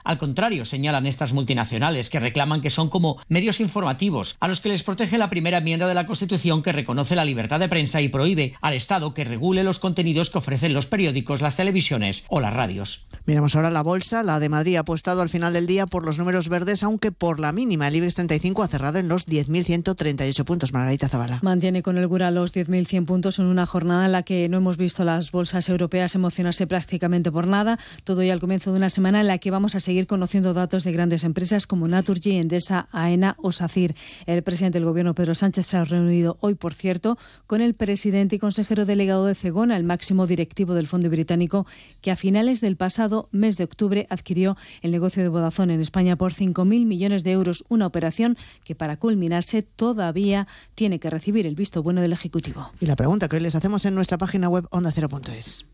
[0.05, 4.69] Al contrario, señalan estas multinacionales que reclaman que son como medios informativos a los que
[4.69, 8.09] les protege la primera enmienda de la Constitución que reconoce la libertad de prensa y
[8.09, 12.53] prohíbe al Estado que regule los contenidos que ofrecen los periódicos, las televisiones o las
[12.53, 13.07] radios.
[13.27, 16.19] Miramos ahora la bolsa, la de Madrid ha apostado al final del día por los
[16.19, 17.89] números verdes, aunque por la mínima.
[17.89, 20.73] El IBEX 35 ha cerrado en los 10.138 puntos.
[20.73, 21.39] Margarita Zavala.
[21.43, 24.77] Mantiene con el Gura los 10.100 puntos en una jornada en la que no hemos
[24.77, 27.79] visto las bolsas europeas emocionarse prácticamente por nada.
[28.05, 30.85] Todo y al comienzo de una semana en la que vamos a seguir conociendo datos
[30.85, 33.95] de grandes empresas como Naturgy, Endesa, AENA o SACIR.
[34.27, 38.37] El presidente del Gobierno, Pedro Sánchez, se ha reunido hoy, por cierto, con el presidente
[38.37, 41.67] y consejero delegado de Cegona, el máximo directivo del Fondo Británico,
[42.01, 46.17] que a finales del pasado mes de octubre adquirió el negocio de Vodafone en España
[46.17, 51.55] por 5.000 millones de euros, una operación que para culminarse todavía tiene que recibir el
[51.55, 52.71] visto bueno del Ejecutivo.
[52.81, 55.67] Y la pregunta que hoy les hacemos en nuestra página web ondacero.es.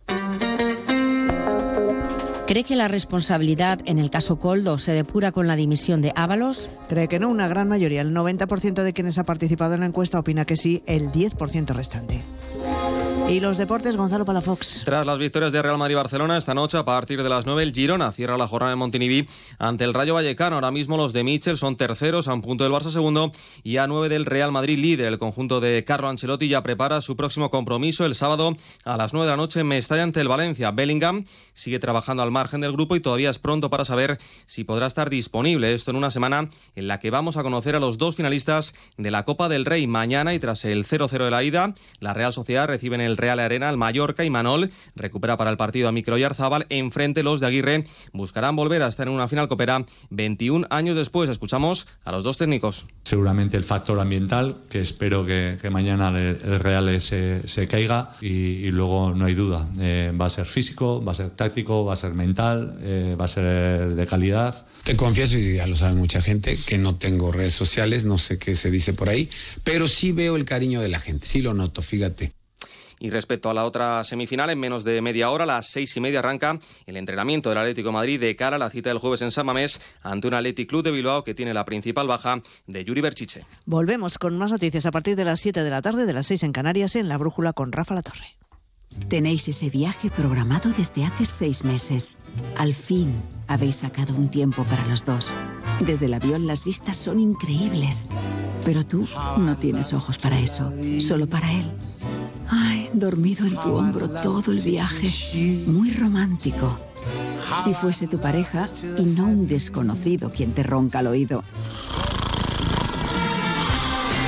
[2.47, 6.71] ¿Cree que la responsabilidad en el caso Coldo se depura con la dimisión de Ábalos?
[6.89, 8.03] Cree que no, una gran mayoría.
[8.03, 12.23] El 90% de quienes ha participado en la encuesta opina que sí, el 10% restante.
[13.29, 14.83] Y los deportes, Gonzalo Palafox.
[14.85, 17.65] Tras las victorias de Real Madrid y Barcelona, esta noche a partir de las 9
[17.65, 19.27] el Girona cierra la jornada en Montiniví
[19.59, 20.55] ante el Rayo Vallecano.
[20.55, 23.33] Ahora mismo los de Michel son terceros a un punto del Barça segundo
[23.65, 25.09] y a 9 del Real Madrid líder.
[25.09, 29.27] El conjunto de Carlo Ancelotti ya prepara su próximo compromiso el sábado a las 9
[29.27, 30.71] de la noche en Mestalla ante el Valencia.
[30.71, 34.87] Bellingham sigue trabajando al margen del grupo y todavía es pronto para saber si podrá
[34.87, 35.75] estar disponible.
[35.75, 39.11] Esto en una semana en la que vamos a conocer a los dos finalistas de
[39.11, 42.69] la Copa del Rey mañana y tras el 0-0 de la ida, la Real Sociedad
[42.69, 46.19] recibe en el Real Arena al Mallorca y Manol recupera para el partido a Micro
[46.19, 46.67] y Arzabal.
[46.69, 51.31] Enfrente los de Aguirre buscarán volver a estar en una final copera 21 años después.
[51.31, 52.87] Escuchamos a los dos técnicos.
[53.05, 58.11] Seguramente el factor ambiental, que espero que, que mañana el, el Real se, se caiga
[58.21, 59.67] y, y, luego no hay duda.
[59.81, 63.27] Eh, va a ser físico, va a ser táctico, va a ser mental, eh, va
[63.27, 64.67] a ser de calidad.
[64.85, 68.39] Te confieso, y ya lo sabe mucha gente, que no tengo redes sociales, no sé
[68.39, 69.29] qué se dice por ahí,
[69.65, 72.36] pero sí veo el cariño de la gente, sí lo noto, fíjate.
[72.99, 76.01] Y respecto a la otra semifinal, en menos de media hora, a las seis y
[76.01, 79.23] media arranca el entrenamiento del Atlético de Madrid de cara a la cita del jueves
[79.23, 82.85] en San Mamés ante un Athletic Club de Bilbao que tiene la principal baja de
[82.85, 83.43] Yuri Berchiche.
[83.67, 86.45] Volvemos con más noticias a partir de las 7 de la tarde, de las 6
[86.45, 88.37] en Canarias, en La Brújula con Rafa La Torre.
[89.09, 92.19] Tenéis ese viaje programado desde hace seis meses.
[92.57, 93.15] Al fin
[93.47, 95.33] habéis sacado un tiempo para los dos.
[95.81, 98.07] Desde el avión las vistas son increíbles.
[98.65, 99.07] Pero tú
[99.39, 101.71] no tienes ojos para eso, solo para él.
[102.49, 105.11] Ay, dormido en tu hombro todo el viaje.
[105.67, 106.77] Muy romántico.
[107.63, 108.67] Si fuese tu pareja
[108.99, 111.43] y no un desconocido quien te ronca al oído.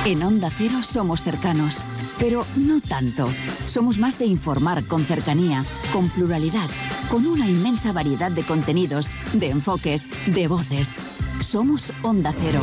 [0.05, 1.83] En Onda Cero somos cercanos,
[2.17, 3.27] pero no tanto.
[3.65, 6.67] Somos más de informar con cercanía, con pluralidad,
[7.09, 10.97] con una inmensa variedad de contenidos, de enfoques, de voces.
[11.39, 12.61] Somos Onda Cero,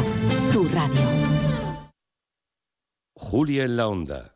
[0.53, 1.01] tu radio.
[3.15, 4.36] Julia en la Onda.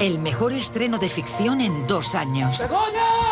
[0.00, 2.68] El mejor estreno de ficción en dos años.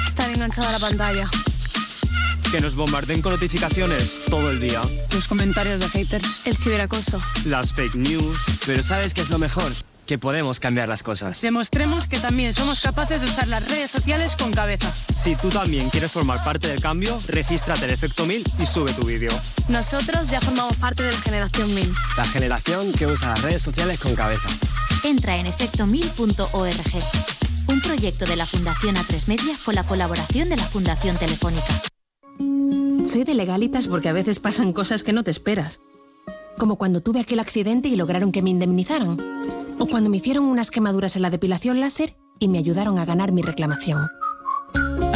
[0.07, 1.29] Estar enganchada a la pantalla.
[2.51, 4.81] Que nos bombarden con notificaciones todo el día.
[5.13, 6.41] Los comentarios de haters.
[6.45, 7.21] El ciberacoso.
[7.45, 8.45] Las fake news.
[8.65, 9.71] Pero ¿sabes qué es lo mejor?
[10.05, 11.39] Que podemos cambiar las cosas.
[11.41, 14.91] Demostremos que también somos capaces de usar las redes sociales con cabeza.
[15.13, 19.05] Si tú también quieres formar parte del cambio, regístrate en Efecto 1000 y sube tu
[19.05, 19.31] vídeo.
[19.69, 21.93] Nosotros ya formamos parte de la generación 1000.
[22.17, 24.47] La generación que usa las redes sociales con cabeza.
[25.07, 27.01] Entra en efectomil.org.
[27.69, 33.07] Un proyecto de la Fundación A3 Media con la colaboración de la Fundación Telefónica.
[33.07, 35.79] Soy de legalitas porque a veces pasan cosas que no te esperas.
[36.57, 39.15] Como cuando tuve aquel accidente y lograron que me indemnizaran.
[39.79, 43.31] O cuando me hicieron unas quemaduras en la depilación láser y me ayudaron a ganar
[43.31, 44.09] mi reclamación.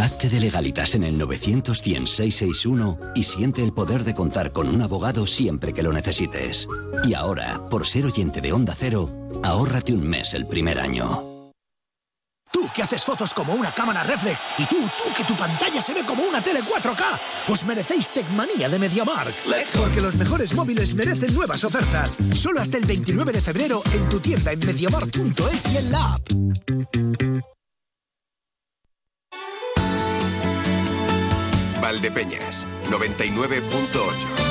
[0.02, 4.82] Hazte de legalitas en el 900 661 y siente el poder de contar con un
[4.82, 6.68] abogado siempre que lo necesites.
[7.04, 9.08] Y ahora, por ser oyente de Onda Cero,
[9.44, 11.28] ahórrate un mes el primer año.
[12.52, 15.94] Tú que haces fotos como una cámara reflex y tú, tú que tu pantalla se
[15.94, 19.34] ve como una tele 4K, os merecéis Tecmanía de MediaMark.
[19.78, 22.18] Porque los mejores móviles merecen nuevas ofertas.
[22.34, 26.28] Solo hasta el 29 de febrero en tu tienda en mediamark.es y en la app.
[31.92, 34.51] Valdepeñas, 99.8.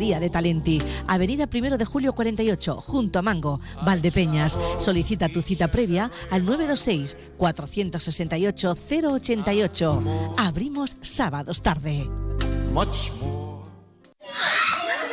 [0.01, 4.57] de Talenti, Avenida 1 de Julio 48, junto a Mango, Valdepeñas.
[4.79, 10.03] Solicita tu cita previa al 926 468 088.
[10.37, 12.09] Abrimos sábados tarde.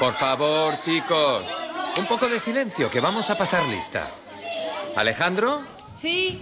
[0.00, 1.42] Por favor, chicos,
[1.98, 4.08] un poco de silencio, que vamos a pasar lista.
[4.96, 5.60] Alejandro,
[5.94, 6.38] Sí,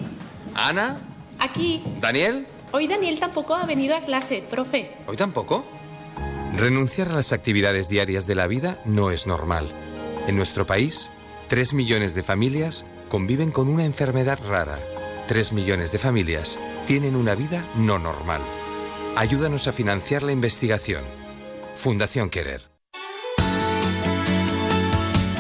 [0.54, 0.98] Ana,
[1.38, 1.82] aquí.
[2.00, 4.92] Daniel, Hoy Daniel tampoco ha venido a clase, profe.
[5.06, 5.64] ¿hoy tampoco?
[6.56, 9.68] Renunciar a las actividades diarias de la vida no es normal.
[10.26, 11.12] En nuestro país,
[11.48, 14.78] 3 millones de familias conviven con una enfermedad rara.
[15.28, 18.40] 3 millones de familias tienen una vida no normal.
[19.16, 21.04] Ayúdanos a financiar la investigación.
[21.74, 22.62] Fundación Querer.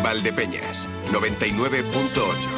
[0.02, 2.55] Valdepeñas, 99.8.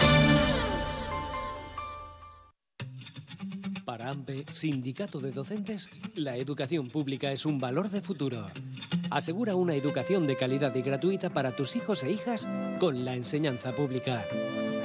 [4.08, 8.46] AMPE, Sindicato de Docentes, la educación pública es un valor de futuro.
[9.10, 12.48] Asegura una educación de calidad y gratuita para tus hijos e hijas
[12.80, 14.24] con la enseñanza pública.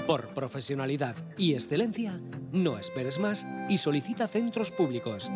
[0.06, 2.20] Por profesionalidad y excelencia,
[2.52, 5.32] no esperes más y solicita centros públicos.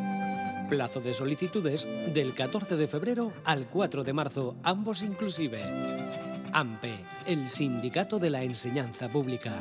[0.69, 5.64] Plazo de solicitudes del 14 de febrero al 4 de marzo, ambos inclusive.
[6.51, 6.93] AMPE,
[7.27, 9.53] el Sindicato de la Enseñanza Pública.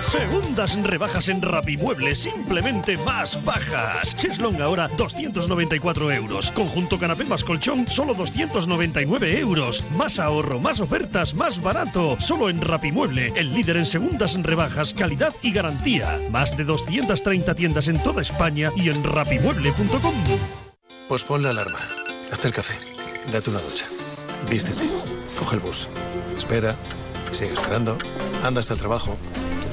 [0.00, 4.16] Segundas rebajas en Rapimueble, simplemente más bajas.
[4.16, 6.50] Cheslong ahora 294 euros.
[6.52, 9.84] Conjunto canapé más colchón, solo 299 euros.
[9.96, 12.16] Más ahorro, más ofertas, más barato.
[12.18, 16.18] Solo en Rapimueble, el líder en segundas rebajas, calidad y garantía.
[16.30, 20.14] Más de 230 tiendas en toda España y en rapimueble.com.
[21.08, 21.78] Pues pon la alarma,
[22.32, 22.74] haz el café,
[23.30, 23.84] date una ducha,
[24.50, 24.82] vístete,
[25.38, 25.88] coge el bus,
[26.36, 26.74] espera,
[27.30, 27.98] sigue esperando,
[28.42, 29.16] anda hasta el trabajo,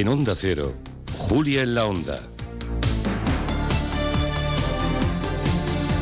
[0.00, 0.74] En Onda Cero,
[1.12, 2.18] Julia en la Onda.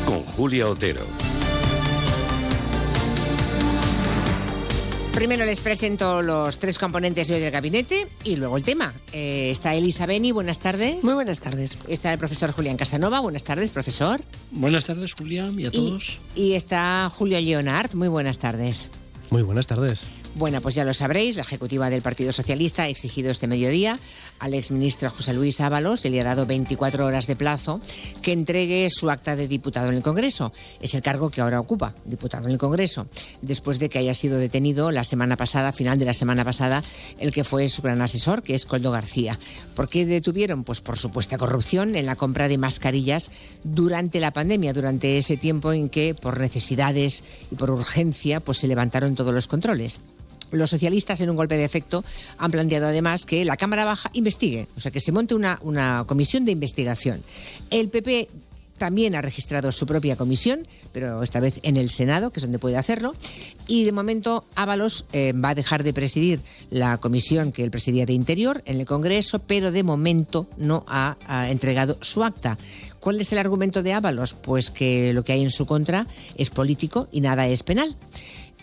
[0.05, 1.01] Con Julia Otero.
[5.13, 8.93] Primero les presento los tres componentes de hoy del gabinete y luego el tema.
[9.11, 11.03] Eh, está Elisa Beni, buenas tardes.
[11.03, 11.77] Muy buenas tardes.
[11.89, 14.21] Está el profesor Julián Casanova, buenas tardes, profesor.
[14.51, 16.21] Buenas tardes, Julián, y a todos.
[16.35, 18.89] Y está Julio Leonard, muy buenas tardes.
[19.31, 20.05] Muy buenas tardes.
[20.35, 23.99] Bueno, pues ya lo sabréis, la ejecutiva del Partido Socialista ha exigido este mediodía
[24.39, 27.79] al exministro José Luis Ábalos, se le ha dado 24 horas de plazo,
[28.21, 30.51] que entregue su acta de diputado en el Congreso.
[30.81, 33.05] Es el cargo que ahora ocupa, diputado en el Congreso,
[33.41, 36.83] después de que haya sido detenido la semana pasada, final de la semana pasada,
[37.19, 39.37] el que fue su gran asesor, que es Coldo García.
[39.75, 40.63] ¿Por qué detuvieron?
[40.63, 43.31] Pues por supuesta corrupción en la compra de mascarillas
[43.63, 48.67] durante la pandemia, durante ese tiempo en que por necesidades y por urgencia pues se
[48.67, 49.99] levantaron todos los controles.
[50.51, 52.05] Los socialistas, en un golpe de efecto,
[52.37, 56.05] han planteado además que la Cámara Baja investigue, o sea, que se monte una, una
[56.07, 57.21] comisión de investigación.
[57.69, 58.29] El PP
[58.77, 62.59] también ha registrado su propia comisión, pero esta vez en el Senado, que es donde
[62.59, 63.13] puede hacerlo.
[63.67, 66.39] Y de momento Ábalos eh, va a dejar de presidir
[66.69, 71.17] la comisión que él presidía de Interior en el Congreso, pero de momento no ha,
[71.27, 72.57] ha entregado su acta.
[73.01, 74.33] ¿Cuál es el argumento de Ábalos?
[74.33, 76.07] Pues que lo que hay en su contra
[76.37, 77.93] es político y nada es penal.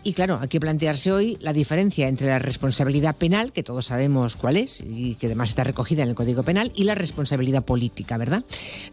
[0.06, 4.36] Y claro, hay que plantearse hoy la diferencia entre la responsabilidad penal, que todos sabemos
[4.36, 8.16] cuál es y que además está recogida en el Código Penal, y la responsabilidad política,
[8.16, 8.44] ¿verdad?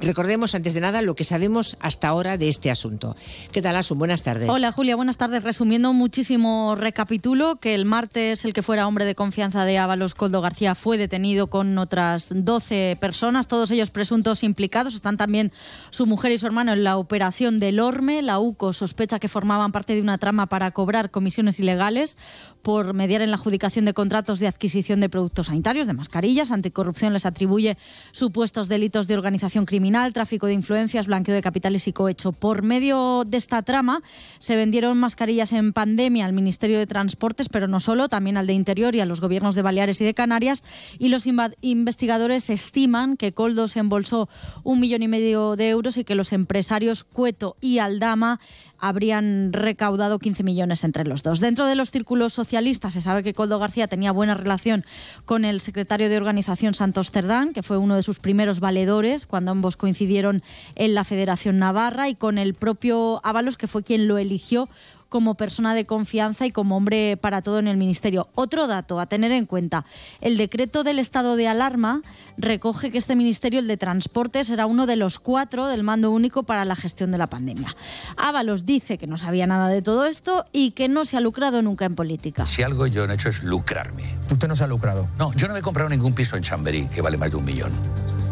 [0.01, 3.15] Recordemos antes de nada lo que sabemos hasta ahora de este asunto.
[3.51, 3.99] ¿Qué tal, Asun?
[3.99, 4.49] Buenas tardes.
[4.49, 4.95] Hola, Julia.
[4.95, 5.43] Buenas tardes.
[5.43, 10.41] Resumiendo muchísimo recapitulo, que el martes el que fuera hombre de confianza de Ábalos, Coldo
[10.41, 14.95] García, fue detenido con otras 12 personas, todos ellos presuntos implicados.
[14.95, 15.51] Están también
[15.91, 18.23] su mujer y su hermano en la operación del Orme.
[18.23, 22.17] La UCO sospecha que formaban parte de una trama para cobrar comisiones ilegales
[22.61, 26.51] por mediar en la adjudicación de contratos de adquisición de productos sanitarios, de mascarillas.
[26.51, 27.77] Anticorrupción les atribuye
[28.11, 32.31] supuestos delitos de organización criminal, tráfico de influencias, blanqueo de capitales y cohecho.
[32.31, 34.01] Por medio de esta trama
[34.39, 38.53] se vendieron mascarillas en pandemia al Ministerio de Transportes, pero no solo, también al de
[38.53, 40.63] Interior y a los gobiernos de Baleares y de Canarias.
[40.99, 41.25] Y los
[41.61, 44.29] investigadores estiman que Coldo se embolsó
[44.63, 48.39] un millón y medio de euros y que los empresarios Cueto y Aldama
[48.83, 51.39] habrían recaudado 15 millones entre los dos.
[51.39, 54.83] Dentro de los círculos socialistas se sabe que Coldo García tenía buena relación
[55.23, 59.51] con el secretario de organización Santos Cerdán, que fue uno de sus primeros valedores cuando
[59.51, 60.43] ambos coincidieron
[60.75, 64.67] en la Federación Navarra, y con el propio Ábalos, que fue quien lo eligió
[65.13, 68.27] como persona de confianza y como hombre para todo en el Ministerio.
[68.33, 69.85] Otro dato a tener en cuenta,
[70.21, 72.01] el decreto del estado de alarma
[72.35, 76.41] recoge que este Ministerio, el de Transporte, será uno de los cuatro del mando único
[76.41, 77.75] para la gestión de la pandemia.
[78.17, 81.61] Ábalos dice que no sabía nada de todo esto y que no se ha lucrado
[81.61, 82.47] nunca en política.
[82.47, 84.03] Si algo yo no he hecho es lucrarme.
[84.31, 85.07] ¿Usted no se ha lucrado?
[85.19, 87.45] No, yo no me he comprado ningún piso en Chamberí que vale más de un
[87.45, 87.71] millón.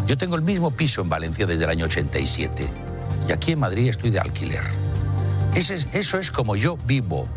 [0.07, 2.67] Yo tengo el mismo piso en Valencia desde el año 87
[3.29, 4.90] y aquí en Madrid estoy de alquiler.
[5.55, 7.27] Eso es, como yo vivo.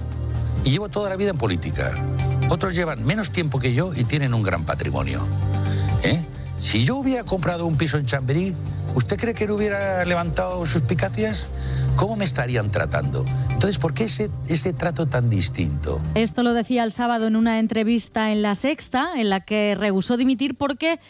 [0.65, 1.93] Y llevo toda la vida en política.
[2.49, 5.25] Otros llevan menos tiempo que yo y tienen un gran patrimonio.
[6.05, 6.25] ¿Eh?
[6.57, 8.55] Si yo hubiera comprado un piso en Chamberí,
[8.95, 11.49] ¿usted cree que no hubiera levantado suspicacias?
[11.97, 13.25] ¿Cómo me estarían tratando?
[13.51, 16.01] Entonces, ¿por qué ese, ese trato tan distinto?
[16.15, 20.17] Esto lo decía el sábado en una entrevista en La Sexta, en la que rehusó
[20.17, 21.01] dimitir porque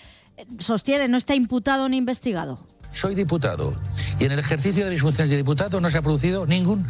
[0.58, 2.58] sostiene no está imputado ni investigado
[2.94, 3.74] soy diputado
[4.20, 6.86] y en el ejercicio de mis funciones de diputado no se ha producido ningún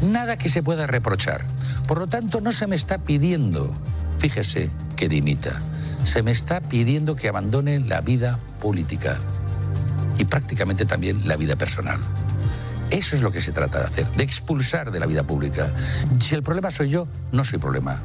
[0.00, 1.44] nada que se pueda reprochar.
[1.86, 3.74] Por lo tanto, no se me está pidiendo,
[4.18, 5.50] fíjese, que dimita.
[6.04, 9.18] Se me está pidiendo que abandone la vida política
[10.18, 11.98] y prácticamente también la vida personal.
[12.90, 15.70] Eso es lo que se trata de hacer, de expulsar de la vida pública.
[16.20, 18.00] Si el problema soy yo, no soy problema.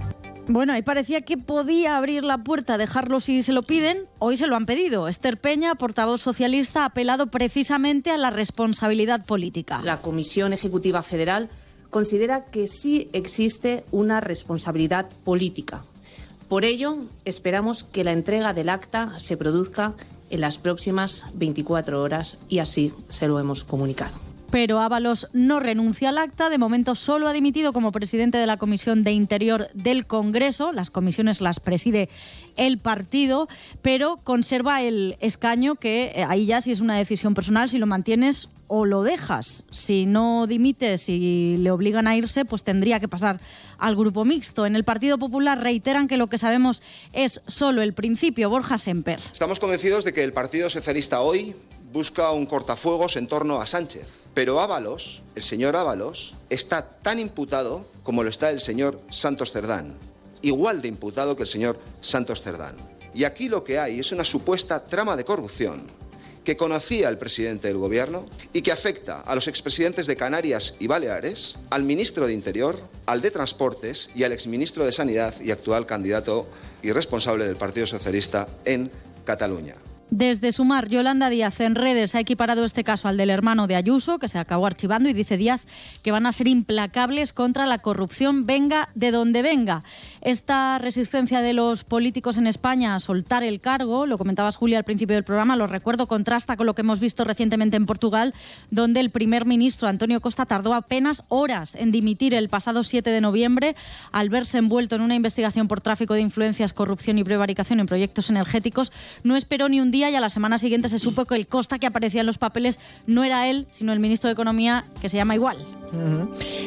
[0.47, 4.05] Bueno, ahí parecía que podía abrir la puerta, dejarlo si se lo piden.
[4.19, 5.07] Hoy se lo han pedido.
[5.07, 9.81] Esther Peña, portavoz socialista, ha apelado precisamente a la responsabilidad política.
[9.83, 11.49] La Comisión Ejecutiva Federal
[11.89, 15.85] considera que sí existe una responsabilidad política.
[16.49, 19.93] Por ello, esperamos que la entrega del acta se produzca
[20.29, 26.09] en las próximas 24 horas y así se lo hemos comunicado pero Ábalos no renuncia
[26.09, 26.47] al acta.
[26.51, 30.71] De momento solo ha dimitido como presidente de la Comisión de Interior del Congreso.
[30.71, 32.07] Las comisiones las preside
[32.55, 33.47] el partido,
[33.81, 37.87] pero conserva el escaño que eh, ahí ya sí es una decisión personal, si lo
[37.87, 39.63] mantienes o lo dejas.
[39.71, 43.39] Si no dimites y le obligan a irse, pues tendría que pasar
[43.79, 44.67] al grupo mixto.
[44.67, 46.83] En el Partido Popular reiteran que lo que sabemos
[47.13, 48.51] es solo el principio.
[48.51, 49.19] Borja Semper.
[49.33, 51.55] Estamos convencidos de que el Partido Socialista hoy
[51.91, 54.22] busca un cortafuegos en torno a Sánchez.
[54.33, 59.95] Pero Ábalos, el señor Ábalos, está tan imputado como lo está el señor Santos Cerdán.
[60.41, 62.75] Igual de imputado que el señor Santos Cerdán.
[63.13, 65.85] Y aquí lo que hay es una supuesta trama de corrupción
[66.43, 70.87] que conocía el presidente del gobierno y que afecta a los expresidentes de Canarias y
[70.87, 75.85] Baleares, al ministro de Interior, al de Transportes y al exministro de Sanidad y actual
[75.85, 76.45] candidato
[76.81, 78.91] y responsable del Partido Socialista en
[79.23, 79.75] Cataluña.
[80.15, 84.19] Desde Sumar, Yolanda Díaz en redes ha equiparado este caso al del hermano de Ayuso,
[84.19, 85.61] que se acabó archivando, y dice Díaz
[86.03, 89.81] que van a ser implacables contra la corrupción, venga de donde venga.
[90.23, 94.85] Esta resistencia de los políticos en España a soltar el cargo, lo comentabas Julia al
[94.85, 98.33] principio del programa, lo recuerdo, contrasta con lo que hemos visto recientemente en Portugal,
[98.71, 103.19] donde el primer ministro Antonio Costa tardó apenas horas en dimitir el pasado 7 de
[103.19, 103.75] noviembre
[104.13, 108.29] al verse envuelto en una investigación por tráfico de influencias, corrupción y prevaricación en proyectos
[108.29, 108.93] energéticos.
[109.25, 111.79] No esperó ni un día y a la semana siguiente se supo que el Costa
[111.79, 115.17] que aparecía en los papeles no era él, sino el ministro de Economía, que se
[115.17, 115.57] llama igual.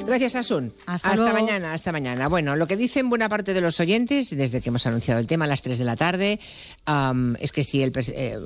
[0.06, 0.72] Gracias, Asun.
[0.86, 2.28] Hasta, mañana, hasta mañana.
[2.28, 5.46] Bueno, lo que dicen buena parte de los oyentes, desde que hemos anunciado el tema
[5.46, 6.38] a las 3 de la tarde,
[7.40, 7.92] es que si el.
[7.96, 8.38] Eh,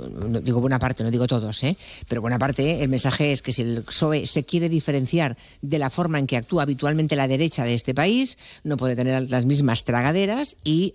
[0.42, 1.76] digo buena parte, no digo todos, ¿eh?
[2.08, 5.90] pero buena parte, el mensaje es que si el PSOE se quiere diferenciar de la
[5.90, 9.84] forma en que actúa habitualmente la derecha de este país, no puede tener las mismas
[9.84, 10.94] tragaderas y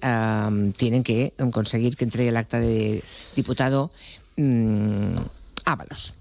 [0.78, 3.04] tienen que conseguir que entregue el acta de
[3.36, 3.92] diputado
[4.38, 5.18] mm,
[5.66, 6.14] Ábalos.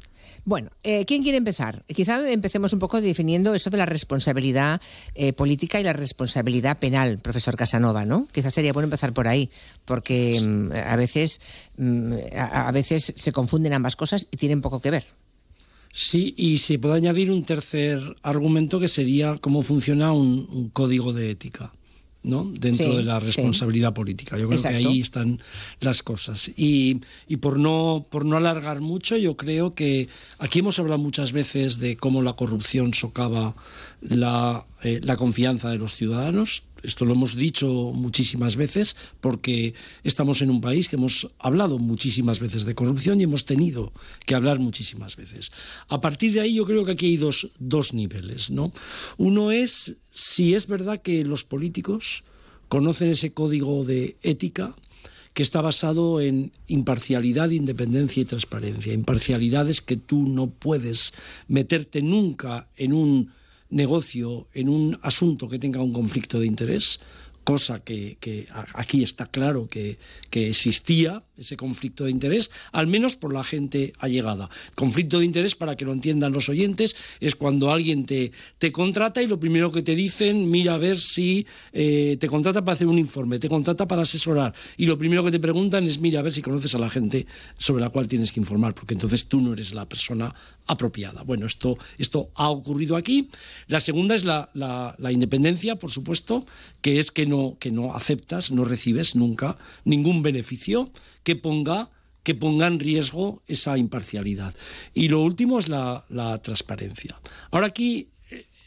[0.46, 1.84] Bueno, eh, ¿quién quiere empezar?
[1.86, 4.80] Quizá empecemos un poco definiendo eso de la responsabilidad
[5.14, 8.28] eh, política y la responsabilidad penal, profesor Casanova, ¿no?
[8.30, 9.48] Quizás sería bueno empezar por ahí,
[9.86, 11.40] porque mm, a veces
[11.78, 15.04] mm, a, veces se confunden ambas cosas y tienen poco que ver.
[15.94, 21.30] Sí, y se puede añadir un tercer argumento que sería cómo funciona un código de
[21.30, 21.72] ética.
[22.24, 22.44] ¿No?
[22.44, 24.36] dentro de la responsabilidad política.
[24.36, 25.38] Yo creo que ahí están
[25.80, 26.50] las cosas.
[26.56, 31.32] Y, y, por, no, por no alargar mucho, yo creo que aquí hemos hablado muchas
[31.32, 33.54] veces de cómo la corrupción socava
[34.00, 36.64] la, eh, la confianza de los ciudadanos.
[36.84, 42.40] Esto lo hemos dicho muchísimas veces porque estamos en un país que hemos hablado muchísimas
[42.40, 43.92] veces de corrupción y hemos tenido
[44.26, 45.50] que hablar muchísimas veces.
[45.88, 48.50] A partir de ahí yo creo que aquí hay dos, dos niveles.
[48.50, 48.72] ¿no?
[49.16, 52.24] Uno es si es verdad que los políticos
[52.68, 54.74] conocen ese código de ética
[55.32, 58.92] que está basado en imparcialidad, independencia y transparencia.
[58.92, 61.12] Imparcialidad es que tú no puedes
[61.48, 63.30] meterte nunca en un
[63.74, 67.00] negocio, en un asunto que tenga un conflicto de interés,
[67.42, 68.16] cosa que,
[68.74, 69.98] aquí está claro que,
[70.32, 74.48] existía, ese conflicto de interés, al menos por la gente allegada.
[74.74, 79.22] Conflicto de interés, para que lo entiendan los oyentes, es cuando alguien te, te contrata
[79.22, 82.86] y lo primero que te dicen, mira a ver si eh, te contrata para hacer
[82.86, 86.22] un informe, te contrata para asesorar, y lo primero que te preguntan es, mira a
[86.22, 87.26] ver si conoces a la gente
[87.58, 90.34] sobre la cual tienes que informar, porque entonces tú no eres la persona
[90.66, 91.22] apropiada.
[91.22, 93.28] Bueno, esto, esto ha ocurrido aquí.
[93.66, 96.46] La segunda es la, la, la independencia, por supuesto,
[96.80, 100.90] que es que no que no aceptas, no recibes nunca ningún beneficio
[101.24, 101.90] que ponga
[102.22, 104.54] que en riesgo esa imparcialidad.
[104.94, 107.20] Y lo último es la, la transparencia.
[107.50, 108.08] Ahora aquí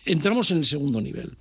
[0.08, 1.36] entramos en el segundo nivel.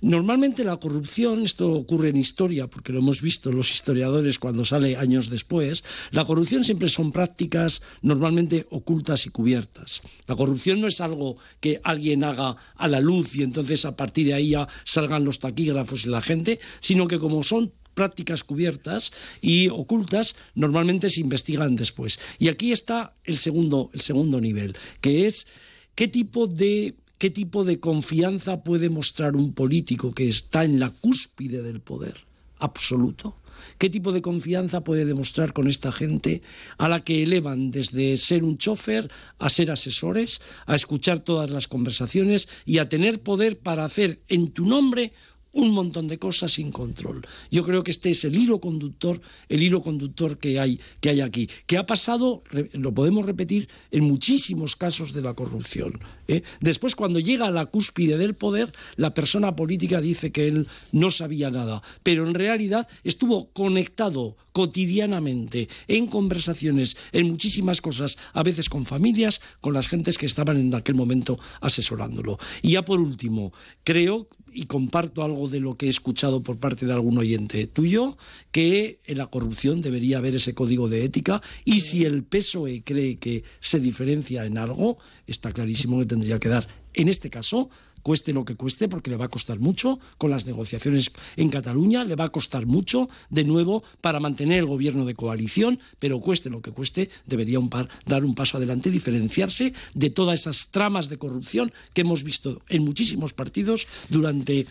[0.00, 4.96] Normalmente la corrupción, esto ocurre en historia, porque lo hemos visto los historiadores cuando sale
[4.96, 10.02] años después, la corrupción siempre son prácticas normalmente ocultas y cubiertas.
[10.26, 14.26] La corrupción no es algo que alguien haga a la luz y entonces a partir
[14.26, 14.54] de ahí
[14.84, 19.10] salgan los taquígrafos y la gente, sino que como son prácticas cubiertas
[19.40, 22.20] y ocultas normalmente se investigan después.
[22.38, 25.48] Y aquí está el segundo, el segundo nivel, que es
[25.96, 30.90] qué tipo de ¿Qué tipo de confianza puede mostrar un político que está en la
[30.90, 32.12] cúspide del poder
[32.58, 33.34] absoluto?
[33.78, 36.42] ¿Qué tipo de confianza puede demostrar con esta gente
[36.76, 41.68] a la que elevan desde ser un chofer a ser asesores, a escuchar todas las
[41.68, 45.12] conversaciones y a tener poder para hacer en tu nombre
[45.56, 47.26] un montón de cosas sin control.
[47.50, 51.22] Yo creo que este es el hilo conductor, el hilo conductor que hay, que hay
[51.22, 55.98] aquí, que ha pasado, lo podemos repetir, en muchísimos casos de la corrupción.
[56.28, 56.42] ¿eh?
[56.60, 61.10] Después, cuando llega a la cúspide del poder, la persona política dice que él no
[61.10, 68.68] sabía nada, pero en realidad estuvo conectado cotidianamente en conversaciones, en muchísimas cosas, a veces
[68.68, 72.38] con familias, con las gentes que estaban en aquel momento asesorándolo.
[72.60, 73.52] Y ya por último,
[73.84, 78.16] creo y comparto algo de lo que he escuchado por parte de algún oyente tuyo,
[78.50, 83.18] que en la corrupción debería haber ese código de ética y si el PSOE cree
[83.18, 87.68] que se diferencia en algo, está clarísimo que tendría que dar, en este caso,
[88.06, 89.98] cueste lo que cueste, porque le va a costar mucho.
[90.16, 94.66] Con las negociaciones en Cataluña, le va a costar mucho de nuevo para mantener el
[94.66, 97.58] gobierno de coalición, pero cueste lo que cueste, debería
[98.06, 102.84] dar un paso adelante, diferenciarse de todas esas tramas de corrupción que hemos visto en
[102.84, 104.68] muchísimos partidos durante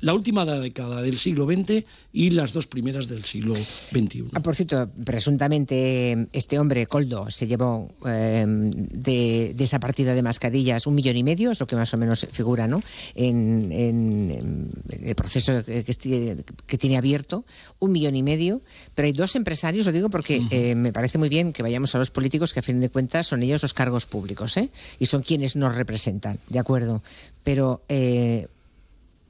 [0.00, 4.24] la última década del siglo XX y las dos primeras del siglo XXI.
[4.32, 10.86] Ah, por cierto, presuntamente este hombre, Coldo, se llevó em, de, esa partida de mascarillas
[10.86, 12.80] un millón y medio, es lo que más o menos figura ¿no?
[13.14, 14.70] en,
[15.02, 17.44] el proceso que, tiene abierto,
[17.78, 18.60] un millón y medio,
[18.94, 21.98] pero hay dos empresarios, lo digo porque eh, me parece muy bien que vayamos a
[21.98, 24.70] los políticos, que a fin de cuentas son ellos los cargos públicos, ¿eh?
[24.98, 27.02] y son quienes nos representan, ¿de acuerdo?
[27.44, 27.82] Pero...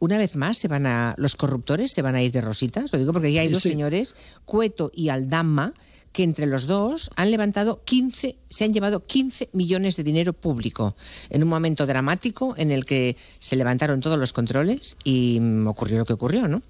[0.00, 2.98] Una vez más se van a los corruptores se van a ir de rositas, lo
[2.98, 5.74] digo porque ya hay dos señores, Cueto y Aldama,
[6.12, 10.96] que entre los dos han levantado 15, se han llevado 15 millones de dinero público.
[11.30, 16.04] En un momento dramático en el que se levantaron todos los controles y ocurrió lo
[16.04, 16.60] que ocurrió, ¿no?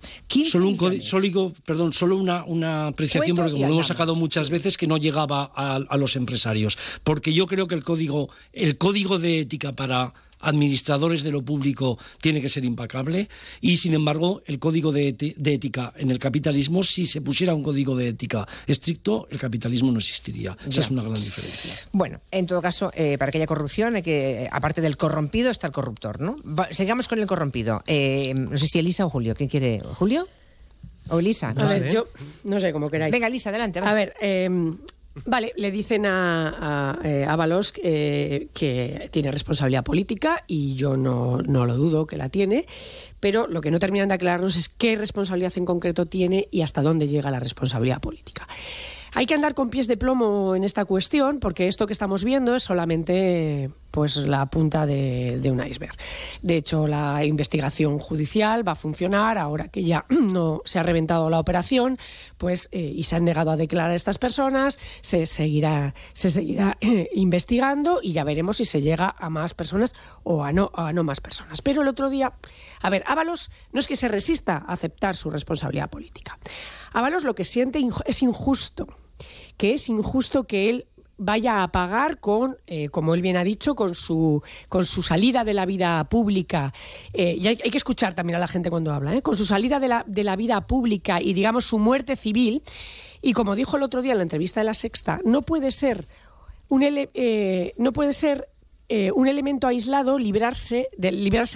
[0.50, 4.76] Solo un código, perdón, solo una, una apreciación porque como lo hemos sacado muchas veces
[4.76, 9.18] que no llegaba a, a los empresarios, porque yo creo que el código el código
[9.18, 13.28] de ética para administradores de lo público tiene que ser impecable
[13.60, 17.96] y sin embargo el código de, ética en el capitalismo si se pusiera un código
[17.96, 20.56] de ética estricto el capitalismo no existiría.
[20.68, 21.88] Esa es una gran diferencia.
[21.92, 25.66] Bueno en todo caso eh, para que haya corrupción hay que aparte del corrompido está
[25.66, 26.36] el corruptor no
[26.70, 27.82] sigamos con el corrompido.
[27.86, 30.28] Eh, no sé si Elisa o Julio ¿quién quiere Julio
[31.10, 32.06] o Elisa a ver yo
[32.44, 33.12] no sé como queráis.
[33.12, 34.48] Venga Elisa adelante a ver eh,
[35.26, 37.26] Vale, le dicen a, a, eh,
[37.82, 42.66] eh, que tiene responsabilidad política y yo no, no, lo dudo que la tiene,
[43.20, 46.82] pero lo que no terminan de aclararnos es qué responsabilidad en concreto tiene y hasta
[46.82, 48.46] dónde llega la responsabilidad política.
[49.14, 52.54] Hay que andar con pies de plomo en esta cuestión porque esto que estamos viendo
[52.54, 55.96] es solamente pues la punta de, un iceberg.
[56.40, 61.28] De hecho, la investigación judicial va a funcionar ahora que ya no se ha reventado
[61.30, 61.98] la operación,
[62.36, 66.78] pues eh, y se han negado a declarar a estas personas, se seguirá, se seguirá
[66.80, 70.92] eh, investigando y ya veremos si se llega a más personas o a no, a
[70.92, 71.60] no más personas.
[71.60, 72.34] Pero el otro día,
[72.80, 76.38] a ver, Ábalos no es que se resista a aceptar su responsabilidad política.
[76.92, 78.86] Ábalos lo que siente es injusto,
[79.56, 80.86] que es injusto que él
[81.18, 85.44] vaya a pagar con, eh, como él bien ha dicho, con su, con su salida
[85.44, 86.72] de la vida pública.
[87.12, 89.22] Eh, y hay, que escuchar también a la gente cuando habla, ¿eh?
[89.22, 92.62] con su salida de la, de la vida pública y, digamos, su muerte civil.
[93.20, 96.06] Y como dijo el otro día en la entrevista de La Sexta, no puede ser,
[96.68, 96.84] un
[97.78, 98.48] no puede ser
[98.90, 101.10] eh, un elemento aislado librarse de,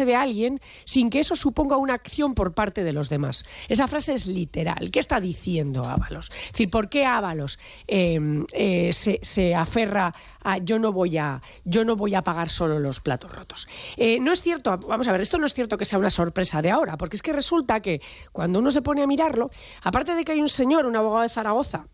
[0.05, 3.47] de alguien sin que eso suponga una acción por parte de los demás.
[3.71, 4.91] Esa frase es literal.
[4.91, 6.31] ¿Qué está diciendo Ábalos?
[6.31, 11.87] Es decir, ¿por qué Ábalos em, eh, se, aferra a yo no voy a yo
[11.87, 13.67] no voy a pagar solo los platos rotos?
[13.97, 16.61] Eh, no es cierto, vamos a ver, esto no es cierto que sea una sorpresa
[16.61, 18.03] de ahora, porque es que resulta que
[18.33, 19.49] cuando uno se pone a mirarlo,
[19.83, 21.87] aparte de que hay un señor, un abogado de Zaragoza,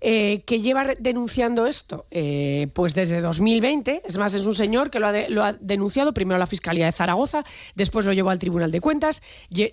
[0.00, 2.04] que lleva denunciando esto
[2.74, 6.46] pues desde 2020, es más, es un señor que lo ha, denunciado primero a la
[6.46, 7.44] Fiscalía de Zaragoza,
[7.74, 9.22] después lo llevó al Tribunal de Cuentas,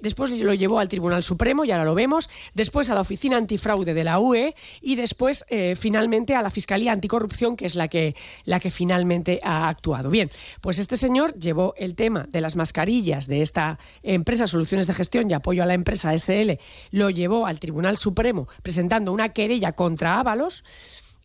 [0.01, 3.93] después lo llevó al Tribunal Supremo, y ahora lo vemos, después a la Oficina Antifraude
[3.93, 8.15] de la UE y después eh, finalmente a la Fiscalía Anticorrupción, que es la que,
[8.45, 10.09] la que finalmente ha actuado.
[10.09, 10.29] Bien,
[10.61, 15.29] pues este señor llevó el tema de las mascarillas de esta empresa Soluciones de Gestión
[15.29, 16.59] y Apoyo a la Empresa SL,
[16.91, 20.63] lo llevó al Tribunal Supremo presentando una querella contra Ábalos.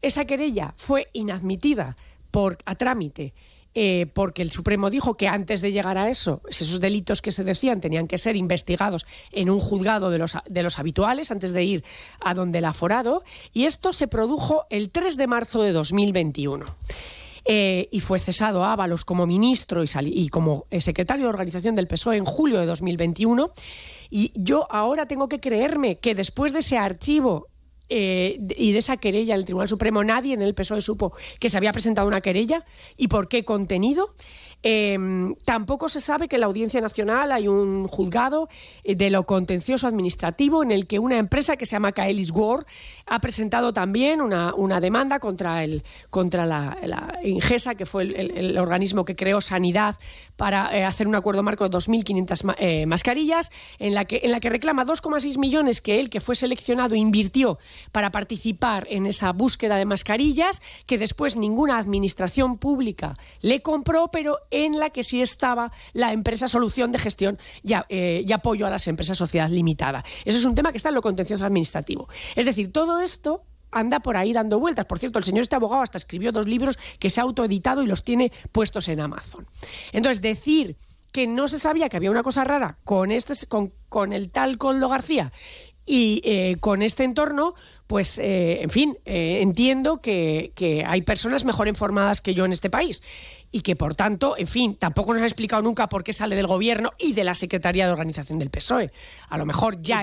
[0.02, 1.96] Esa querella fue inadmitida
[2.30, 3.34] por, a trámite
[3.74, 7.44] eh, porque el Supremo dijo que antes de llegar a eso, esos delitos que se
[7.44, 11.64] decían tenían que ser investigados en un juzgado de los, de los habituales antes de
[11.64, 11.84] ir
[12.20, 16.66] a donde el aforado, y esto se produjo el 3 de marzo de 2021.
[17.46, 22.16] Eh, y fue cesado Ábalos como ministro y, como eh, secretario de organización del PSOE
[22.16, 23.50] en julio de 2021.
[24.10, 27.48] Y yo ahora tengo que creerme que después de ese archivo
[27.88, 31.56] eh, y de esa querella el Tribunal Supremo, nadie en el PSOE supo que se
[31.56, 32.64] había presentado una querella
[32.96, 34.14] y por qué contenido.
[34.66, 38.48] Em, tampoco se sabe que en la Audiencia Nacional hay un juzgado
[38.82, 42.64] eh, de lo contencioso administrativo en el que una empresa que se llama Kaelis War
[43.04, 46.78] ha presentado también una, una demanda contra, el, contra la,
[47.22, 49.96] Ingesa, que fue el, organismo que creó Sanidad
[50.36, 54.40] para eh, hacer un acuerdo marco de 2.500 eh, mascarillas, en la, que, en la
[54.40, 57.58] que reclama 2,6 millones que él, que fue seleccionado, invirtió
[57.92, 64.38] para participar en esa búsqueda de mascarillas, que después ninguna administración pública le compró, pero
[64.54, 67.38] en la que sí estaba la empresa Solución de Gestión
[67.88, 70.04] eh, y, Apoyo a las Empresas Sociedad Limitada.
[70.24, 72.08] Eso es un tema que está en lo contencioso administrativo.
[72.36, 73.42] Es decir, todo esto
[73.72, 74.86] anda por ahí dando vueltas.
[74.86, 77.86] Por cierto, el señor este abogado hasta escribió dos libros que se ha autoeditado y
[77.86, 79.46] los tiene puestos en Amazon.
[79.92, 80.76] Entonces, decir
[81.12, 84.58] que no se sabía que había una cosa rara con, este, con, con el tal
[84.58, 85.32] Coldo García
[85.86, 87.54] y eh, con este entorno,
[87.86, 93.02] pues, eh, en fin, entiendo que, hay personas mejor informadas que yo en este país
[93.54, 96.48] y que, por tanto, en fin, tampoco nos ha explicado nunca por qué sale del
[96.48, 98.90] gobierno y de la Secretaría de Organización del PSOE.
[99.28, 100.02] A lo mejor ya,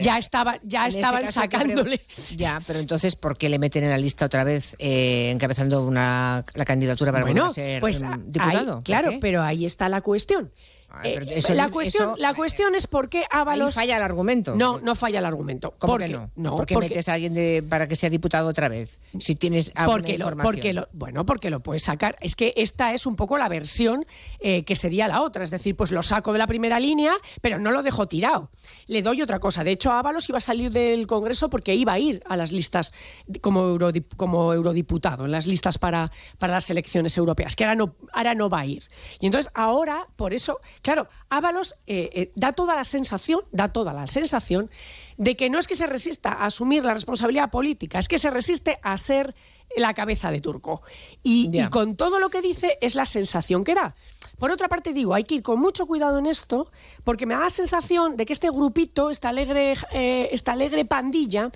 [0.00, 2.00] ya, estaba, ya estaban sacándole.
[2.34, 6.64] Ya, pero entonces, ¿por qué le meten en la lista otra vez encabezando una, la
[6.64, 8.80] candidatura para ser pues, mm, diputado?
[8.82, 10.50] claro, pero ahí está la cuestión.
[11.04, 13.74] Eh, la, cuestión, la cuestión es por qué Ábalos.
[13.74, 14.54] falla el argumento.
[14.54, 15.74] No, no falla el argumento.
[15.78, 16.30] ¿Cómo ¿Por qué no?
[16.34, 16.56] no?
[16.56, 18.98] ¿Por qué metes a alguien para que sea diputado otra vez?
[19.18, 20.54] Si tienes alguna porque información.
[20.54, 22.16] porque lo, bueno, porque lo puedes sacar.
[22.20, 24.04] Es que esta es un poco la versión
[24.40, 25.44] eh, que sería la otra.
[25.44, 28.50] Es decir, pues lo saco de la primera línea, pero no lo dejo tirado.
[28.86, 29.64] Le doy otra cosa.
[29.64, 32.94] De hecho, Ábalos iba a salir del Congreso porque iba a ir a las listas
[33.42, 33.78] como,
[34.16, 38.48] como eurodiputado, en las listas para, para las elecciones europeas, que ahora no, ahora no
[38.48, 38.84] va a ir.
[39.20, 43.92] Y entonces ahora, por eso Claro, Ábalos eh, eh, da toda la sensación, da toda
[43.92, 44.70] la sensación
[45.16, 48.30] de que no es que se resista a asumir la responsabilidad política, es que se
[48.30, 49.34] resiste a ser
[49.76, 50.80] la cabeza de turco.
[51.22, 53.94] Y, con todo lo que dice es la sensación que da.
[54.38, 56.70] Por otra parte, digo, hay que ir con mucho cuidado en esto,
[57.04, 61.50] porque me da la sensación de que este grupito, esta alegre, eh, esta alegre pandilla,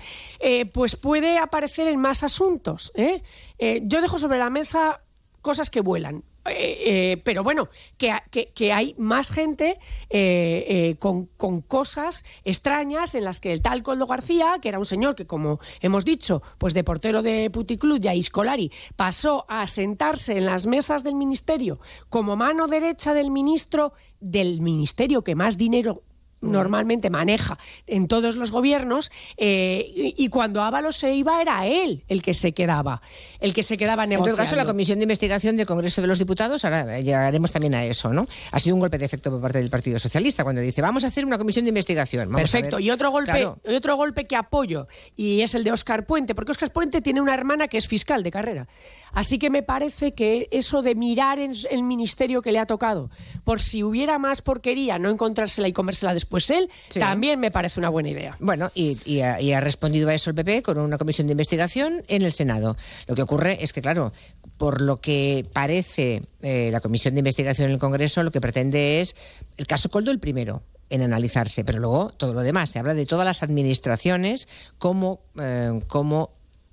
[0.75, 2.93] pues puede aparecer en más asuntos.
[2.97, 5.01] yo dejo sobre la mesa
[5.41, 6.25] cosas que vuelan.
[6.45, 8.13] Eh, eh, pero bueno, que,
[8.55, 9.79] que, hay más gente
[10.11, 11.27] eh, con,
[11.63, 15.61] cosas extrañas en las que el tal Coldo García, que era un señor que, como
[15.81, 21.05] hemos dicho, pues de portero de Puticlub y Iscolari, pasó a sentarse en las mesas
[21.05, 26.03] del ministerio como mano derecha del ministro, del ministerio que más dinero
[26.43, 32.23] normalmente maneja en todos los gobiernos, eh, y, cuando Ábalos se iba era él el
[32.23, 33.01] que se quedaba,
[33.41, 34.31] el que se quedaba negociando.
[34.31, 37.75] En todo caso, la Comisión de Investigación del Congreso de los Diputados, ahora llegaremos también
[37.75, 38.27] a eso, ¿no?
[38.51, 41.07] Ha sido un golpe de efecto por parte del Partido Socialista cuando dice, vamos a
[41.07, 42.31] hacer una comisión de investigación.
[42.33, 46.35] Perfecto, y otro golpe, y otro golpe que apoyo, y es el de Óscar Puente,
[46.35, 48.67] porque Óscar Puente tiene una hermana que es fiscal de carrera.
[49.13, 53.11] Así que me parece que eso de mirar en el ministerio que le ha tocado,
[53.45, 57.91] por si hubiera más porquería, no encontrársela y comérsela después él, también me parece una
[57.91, 58.37] buena idea.
[58.41, 62.33] Bueno, y, ha, respondido a eso el PP con una comisión de investigación en el
[62.33, 62.77] Senado.
[63.07, 64.13] Lo que ocurre es que, claro,
[64.57, 69.01] por lo que parece eh, la comisión de investigación en el Congreso, lo que pretende
[69.01, 69.15] es
[69.57, 72.71] el caso Coldo el primero en analizarse, pero luego todo lo demás.
[72.71, 74.47] Se habla de todas las administraciones,
[74.79, 76.31] cómo, eh, cómo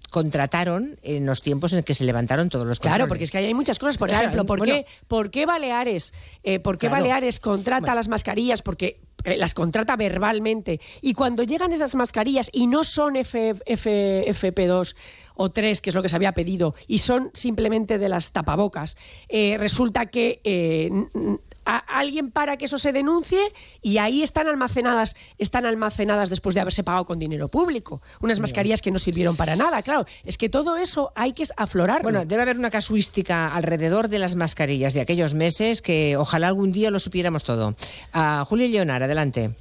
[0.10, 2.98] contrataron en los tiempos en que se levantaron todos los controles.
[2.98, 3.98] Claro, porque es que hay muchas cosas.
[3.98, 6.14] Por ejemplo, ¿por, qué, ¿por qué Baleares,
[6.44, 8.62] eh, por qué Baleares contrata las mascarillas?
[8.62, 14.96] Porque eh, las contrata verbalmente y cuando llegan esas mascarillas y no son FFP2
[15.36, 18.98] o 3, que es lo que se había pedido, y son simplemente de las tapabocas,
[19.30, 20.42] eh, resulta que
[21.78, 23.40] alguien para que eso se denuncie
[23.82, 28.02] y ahí están almacenadas, están almacenadas después de haberse pagado con dinero público.
[28.22, 30.06] Unas mascarillas que no sirvieron para nada, claro.
[30.24, 32.04] Es que todo eso hay que aflorar.
[32.04, 36.72] Bueno, debe haber una casuística alrededor de las mascarillas de aquellos meses que ojalá algún
[36.72, 37.76] día lo supiéramos todo.
[38.14, 39.52] Uh, Julio Leonar, adelante.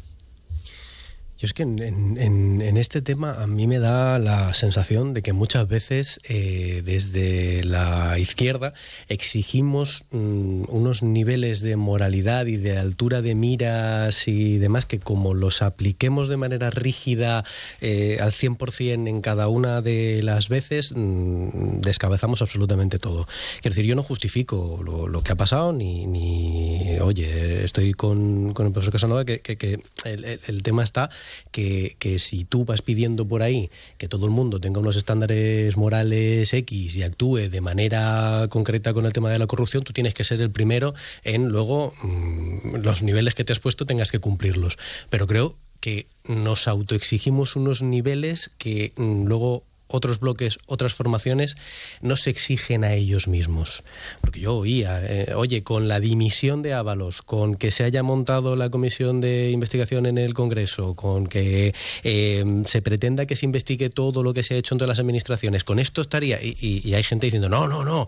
[1.39, 5.69] Yo es que en, este tema a mí me da la sensación de que muchas
[5.69, 8.75] veces eh, desde la izquierda
[9.09, 15.33] exigimos mm, unos niveles de moralidad y de altura de miras y demás que como
[15.33, 17.45] los apliquemos de manera rígida
[17.81, 23.29] eh, al 100% en cada una de las veces, mm, descabezamos absolutamente todo.
[23.61, 28.67] Quiero decir, yo no justifico lo, que ha pasado ni, ni, oye, estoy con, con
[28.67, 31.11] el profesor Casanova que, que, el tema está
[31.51, 36.53] que, si tú vas pidiendo por ahí que todo el mundo tenga unos estándares morales
[36.53, 40.25] X y actúe de manera concreta con el tema de la corrupción, tú tienes que
[40.25, 44.79] ser el primero en luego mm, los niveles que te has puesto tengas que cumplirlos.
[45.11, 51.57] Pero creo que nos autoexigimos unos niveles que mm, luego otros bloques, otras formaciones,
[52.01, 53.83] no se exigen a ellos mismos.
[54.21, 58.55] Porque yo oía, eh, oye, con la dimisión de Ábalos, con que se haya montado
[58.55, 63.91] la comisión de investigación en el Congreso, con que eh, se pretenda que se investigue
[63.91, 67.03] todo lo que se ha hecho en todas las administraciones, con esto estaría, y, hay
[67.03, 68.07] gente diciendo, no, no, no,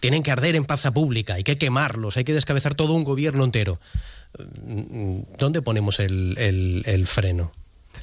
[0.00, 3.44] tienen que arder en plaza pública, hay que quemarlos, hay que descabezar todo un gobierno
[3.44, 3.80] entero.
[5.38, 7.52] ¿Dónde ponemos el, freno?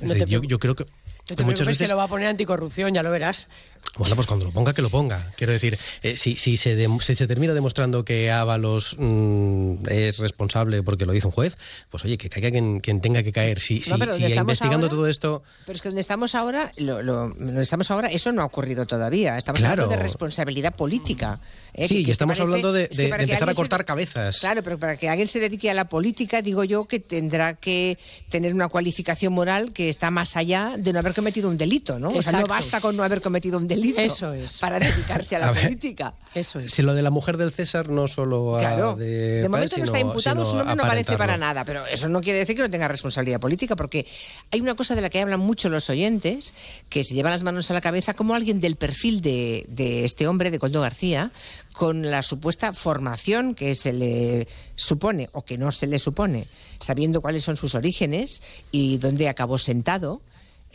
[0.01, 0.85] yo creo que
[1.29, 1.87] no te muchas veces...
[1.87, 3.49] que lo va a poner anticorrupción, ya lo verás.
[3.97, 5.25] Bueno, pues cuando lo ponga, que lo ponga.
[5.37, 11.05] Quiero decir, eh, si, si, se se termina demostrando que Ábalos mm, es responsable porque
[11.05, 11.57] lo dice un juez,
[11.89, 13.61] pues oye, que caiga quien, tenga que caer.
[13.61, 15.43] Si, si, investigando todo esto.
[15.65, 19.37] Pero es que donde estamos ahora, lo, donde estamos ahora, eso no ha ocurrido todavía.
[19.37, 21.39] Estamos hablando de responsabilidad política.
[21.73, 21.87] ¿eh?
[21.87, 24.39] Sí, y estamos hablando de, empezar a cortar cabezas.
[24.39, 27.97] Claro, pero para que alguien se dedique a la política, digo yo que tendrá que
[28.29, 32.09] tener una cualificación moral que está más allá de no haber cometido un delito, ¿no?
[32.09, 34.59] O sea, no basta con no haber cometido un delito eso es.
[34.59, 36.13] para dedicarse a la política.
[36.35, 36.71] Eso es.
[36.71, 38.95] Si lo de la mujer del César no solo claro.
[38.95, 42.21] de, de momento no está imputado, su nombre no aparece para nada, pero eso no
[42.21, 44.05] quiere decir que no tenga responsabilidad política, porque
[44.51, 46.53] hay una cosa de la que hablan mucho los oyentes,
[46.89, 50.27] que se llevan las manos a la cabeza como alguien del perfil de, de este
[50.27, 51.31] hombre, de Coldo García,
[51.73, 56.47] con la supuesta formación que se le supone o que no se le supone,
[56.79, 60.21] sabiendo cuáles son sus orígenes y dónde acabó sentado,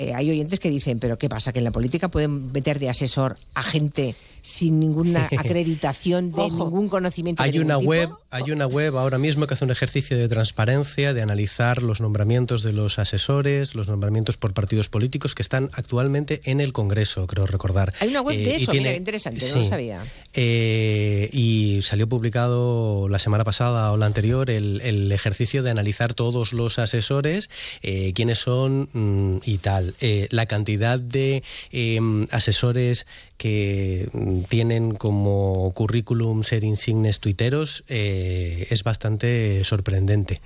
[0.00, 1.52] eh, hay oyentes que dicen, pero ¿qué pasa?
[1.52, 6.88] ¿Que en la política pueden meter de asesor a gente sin ninguna acreditación de ningún
[6.88, 7.42] conocimiento.
[7.42, 7.90] Hay de una tipo?
[7.90, 12.00] web, hay una web ahora mismo que hace un ejercicio de transparencia, de analizar los
[12.00, 17.26] nombramientos de los asesores, los nombramientos por partidos políticos que están actualmente en el Congreso,
[17.26, 17.92] creo recordar.
[18.00, 20.04] Hay una web de eh, eso, mira, interesante, no lo sabía.
[20.32, 26.52] Eh, y salió publicado la semana pasada o la anterior el, ejercicio de analizar todos
[26.52, 27.50] los asesores,
[27.82, 29.94] eh, quiénes son mm, y tal.
[30.30, 33.06] la cantidad de em, asesores
[33.40, 40.42] que mm, tienen como currículum ser insignes tuiteros eh, es bastante sorprendente.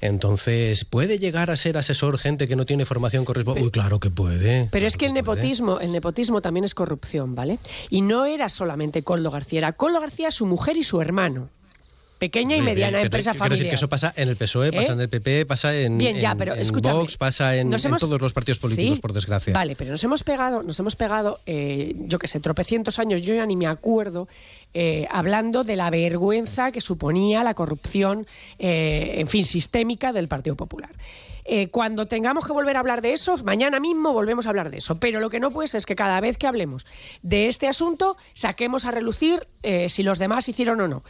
[0.00, 3.66] Entonces, ¿puede llegar a ser asesor gente que no tiene formación correspondiente?
[3.66, 4.66] Uy, claro que puede.
[4.72, 7.58] Pero es que el nepotismo, el nepotismo también es corrupción, ¿vale?
[7.90, 11.50] Y no era solamente Coldo García, era Coldo García, su mujer y su hermano.
[12.18, 13.58] Pequeña y mediana empresa familiar.
[13.58, 14.94] decir que eso pasa en el PSOE, pasa ¿Eh?
[14.94, 19.00] en el PP, pasa en, Bien, ya, pero Vox, pasa en, todos los partidos políticos,
[19.00, 19.54] por desgracia.
[19.54, 23.34] Vale, pero nos hemos pegado, nos hemos pegado, eh, yo que sé, tropecientos años, yo
[23.34, 24.28] ya ni me acuerdo,
[24.74, 28.26] eh, hablando de la vergüenza que suponía la corrupción,
[28.58, 30.90] en fin, sistémica del Partido Popular.
[31.70, 35.00] cuando tengamos que volver a hablar de eso, mañana mismo volvemos a hablar de eso.
[35.00, 36.84] Pero lo que no puede ser es que cada vez que hablemos
[37.22, 39.48] de este asunto saquemos a relucir
[39.88, 41.02] si los demás hicieron o no.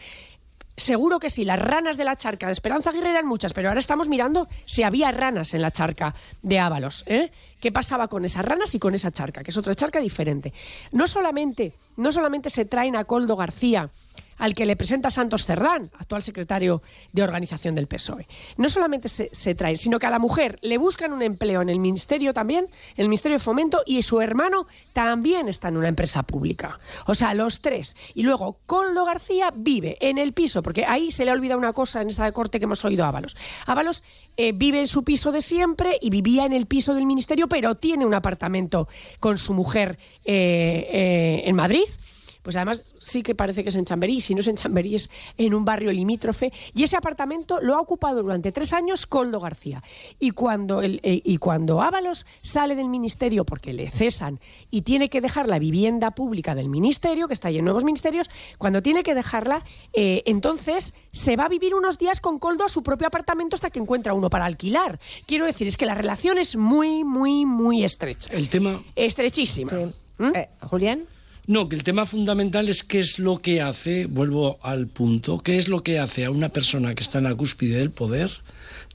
[0.78, 3.80] Seguro que sí, las ranas de la charca de Esperanza Aguirre eran muchas, pero ahora
[3.80, 7.02] estamos mirando si había ranas en la charca de Ábalos.
[7.08, 7.32] ¿eh?
[7.60, 9.42] ¿Qué pasaba con esas ranas y con esa charca?
[9.42, 10.52] Que es otra charca diferente.
[10.92, 13.90] No solamente, no solamente se traen a Coldo García
[14.38, 18.26] al que le presenta Santos Cerrán, actual secretario de organización del PSOE.
[18.56, 21.78] No solamente se, trae, sino que a la mujer le buscan un empleo en el
[21.78, 26.78] ministerio también, el Ministerio de Fomento, y su hermano también está en una empresa pública.
[27.06, 27.96] O sea, los tres.
[28.14, 31.72] Y luego, Coldo García vive en el piso, porque ahí se le ha olvidado una
[31.72, 33.36] cosa en esa corte que hemos oído a Ábalos.
[33.66, 34.04] Ábalos
[34.36, 37.74] eh, vive en su piso de siempre y vivía en el piso del ministerio, pero
[37.74, 38.88] tiene un apartamento
[39.20, 41.84] con su mujer eh, eh, en Madrid
[42.42, 45.10] pues además sí que parece que es en Chamberí, si no es en Chamberí es
[45.36, 49.82] en un barrio limítrofe, y ese apartamento lo ha ocupado durante tres años Coldo García.
[50.18, 55.08] Y cuando, el, eh, y cuando Ábalos sale del ministerio porque le cesan y tiene
[55.08, 59.02] que dejar la vivienda pública del ministerio, que está ahí en nuevos ministerios, cuando tiene
[59.02, 63.08] que dejarla, eh, entonces se va a vivir unos días con Coldo a su propio
[63.08, 64.98] apartamento hasta que encuentra uno para alquilar.
[65.26, 68.30] Quiero decir, es que la relación es muy, muy, muy estrecha.
[68.32, 68.82] El tema...
[68.94, 69.72] Estrechísima.
[70.18, 70.34] ¿Mm?
[70.34, 71.04] Eh, Julián.
[71.48, 75.56] No, que el tema fundamental es qué es lo que hace, vuelvo al punto, qué
[75.56, 78.30] es lo que hace a una persona que está en la cúspide del poder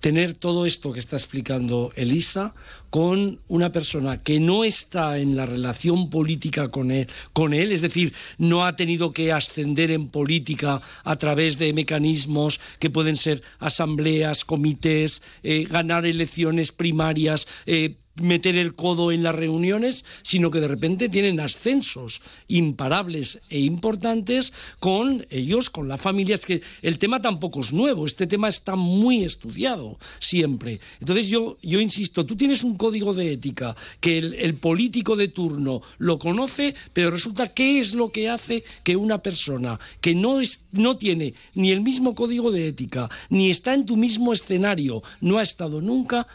[0.04, 2.54] tener todo esto que está explicando Elisa
[2.90, 7.82] con una persona que no está en la relación política con él, con él, es
[7.82, 13.42] decir, no ha tenido que ascender en política a través de mecanismos que pueden ser
[13.60, 20.60] asambleas, comités, eh, ganar elecciones primarias, eh, meter el codo en las reuniones, sino que
[20.60, 26.36] de repente tienen ascensos imparables e importantes con ellos, con la familia.
[26.36, 30.80] Es que el tema tampoco es nuevo, este tema está muy estudiado siempre.
[31.00, 35.82] Entonces yo, yo insisto, tú tienes un código de ética que el, político de turno
[35.98, 40.66] lo conoce, pero resulta qué es lo que hace que una persona que no, es,
[40.72, 45.40] no tiene ni el mismo código de ética, ni está en tu mismo escenario, no
[45.40, 46.28] ha estado nunca,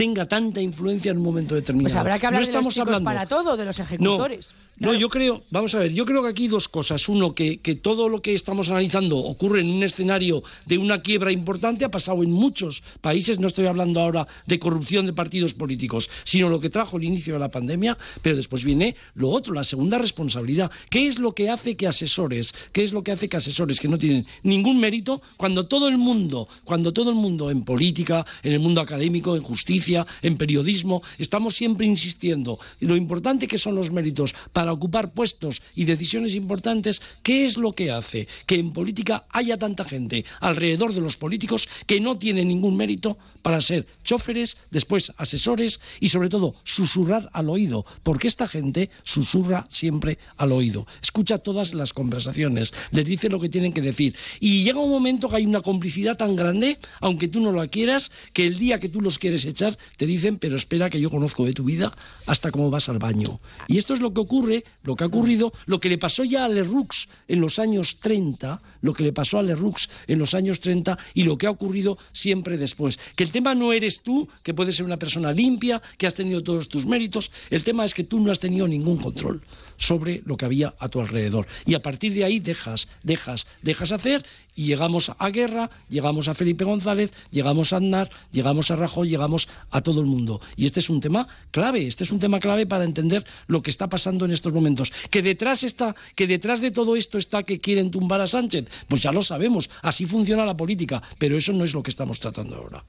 [0.00, 1.92] tenga tanta influencia en un momento determinado.
[1.92, 4.54] Pues habrá que hablar de los hablando, para todo, de los ejecutores.
[4.54, 7.08] No, yo creo, vamos a ver, yo creo que aquí dos cosas.
[7.08, 11.30] Uno, que, que, todo lo que estamos analizando ocurre en un escenario de una quiebra
[11.30, 16.08] importante, ha pasado en muchos países, no estoy hablando ahora de corrupción de partidos políticos,
[16.24, 19.64] sino lo que trajo el inicio de la pandemia, pero después viene lo otro, la
[19.64, 20.70] segunda responsabilidad.
[20.88, 23.88] ¿Qué es lo que hace que asesores, qué es lo que hace que asesores que
[23.88, 28.52] no tienen ningún mérito, cuando todo el mundo, cuando todo el mundo en política, en
[28.52, 33.74] el mundo académico, en justicia, en periodismo, estamos siempre insistiendo en lo importante que son
[33.74, 38.72] los méritos para ocupar puestos y decisiones importantes, ¿qué es lo que hace que en
[38.72, 43.86] política haya tanta gente alrededor de los políticos que no tiene ningún mérito para ser
[44.02, 47.84] choferes, después asesores y sobre todo susurrar al oído?
[48.02, 53.48] Porque esta gente susurra siempre al oído, escucha todas las conversaciones, les dice lo que
[53.48, 57.40] tienen que decir y llega un momento que hay una complicidad tan grande, aunque tú
[57.40, 60.90] no la quieras, que el día que tú los quieres echar te dicen, pero espera
[60.90, 61.92] que yo conozco de tu vida
[62.26, 63.40] hasta cómo vas al baño.
[63.68, 66.44] Y esto es lo que ocurre lo que ha ocurrido, lo que le pasó ya
[66.44, 70.60] a Leroux en los años 30, lo que le pasó a Leroux en los años
[70.60, 72.98] 30 y lo que ha ocurrido siempre después.
[73.30, 76.68] El tema no eres tú, que puedes ser una persona limpia, que has tenido todos
[76.68, 79.40] tus méritos, el tema es que tú no has tenido ningún control
[79.80, 81.46] sobre lo que había a tu alrededor.
[81.64, 84.22] Y a partir de ahí dejas, dejas, dejas hacer
[84.54, 89.48] y llegamos a Guerra, llegamos a Felipe González, llegamos a Aznar, llegamos a Rajoy, llegamos
[89.70, 90.38] a todo el mundo.
[90.54, 93.70] Y este es un tema clave, este es un tema clave para entender lo que
[93.70, 94.92] está pasando en estos momentos.
[95.08, 99.02] Que detrás está, que detrás de todo esto está que quieren tumbar a Sánchez, pues
[99.02, 102.56] ya lo sabemos, así funciona la política, pero eso no es lo que estamos tratando
[102.56, 102.84] ahora.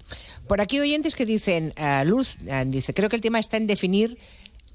[0.47, 3.67] Por aquí oyentes que dicen, uh, Luz, uh, dice, creo que el tema está en
[3.67, 4.17] definir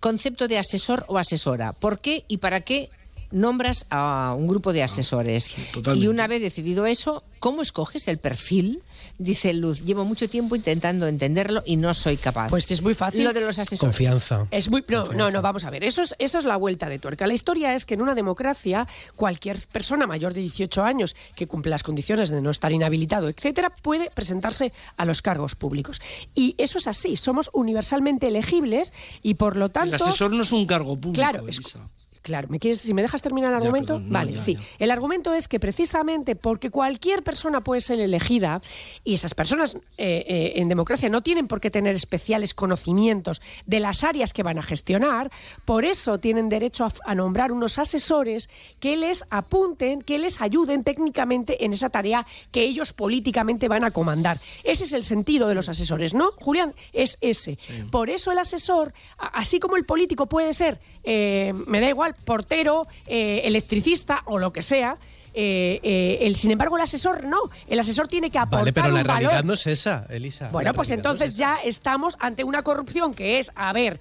[0.00, 1.72] concepto de asesor o asesora.
[1.72, 2.90] ¿Por qué y para qué
[3.30, 5.54] nombras a un grupo de asesores?
[5.94, 8.82] y una vez decidido eso, ¿cómo escoges el perfil
[9.18, 12.50] Dice Luz, llevo mucho tiempo intentando entenderlo y no soy capaz.
[12.50, 13.24] Pues es muy fácil.
[13.24, 13.80] Lo de los asesores.
[13.80, 14.46] Confianza.
[14.50, 15.84] Es muy, no, no, no, vamos a ver.
[15.84, 17.26] Eso es, eso es la vuelta de tuerca.
[17.26, 21.70] La historia es que en una democracia, cualquier persona mayor de 18 años que cumple
[21.70, 26.00] las condiciones de no estar inhabilitado, etcétera, puede presentarse a los cargos públicos.
[26.34, 27.16] Y eso es así.
[27.16, 29.96] Somos universalmente elegibles y por lo tanto.
[29.96, 31.14] El asesor no es un cargo público.
[31.14, 31.46] Claro,
[32.26, 34.58] Claro, ¿me quieres, si me dejas terminar el argumento, vale, sí.
[34.80, 38.60] El argumento es que precisamente porque cualquier persona puede ser elegida
[39.04, 43.78] y esas personas eh, eh, en democracia no tienen por qué tener especiales conocimientos de
[43.78, 45.30] las áreas que van a gestionar,
[45.64, 50.82] por eso tienen derecho a, a nombrar unos asesores que les apunten, que les ayuden
[50.82, 54.36] técnicamente en esa tarea que ellos políticamente van a comandar.
[54.64, 56.74] Ese es el sentido de los asesores, ¿no, Julián?
[56.92, 57.56] Es ese.
[57.92, 62.86] Por eso el asesor, así como el político puede ser, eh, me da igual, portero,
[63.06, 64.96] eh, electricista o lo que sea,
[65.38, 67.38] eh, el, sin embargo, el asesor no.
[67.68, 69.44] El asesor tiene que aportar Vale, pero la un realidad valor.
[69.44, 70.48] no es esa, Elisa.
[70.50, 73.98] Bueno, pues realidad no es entonces ya estamos ante una corrupción que es haber,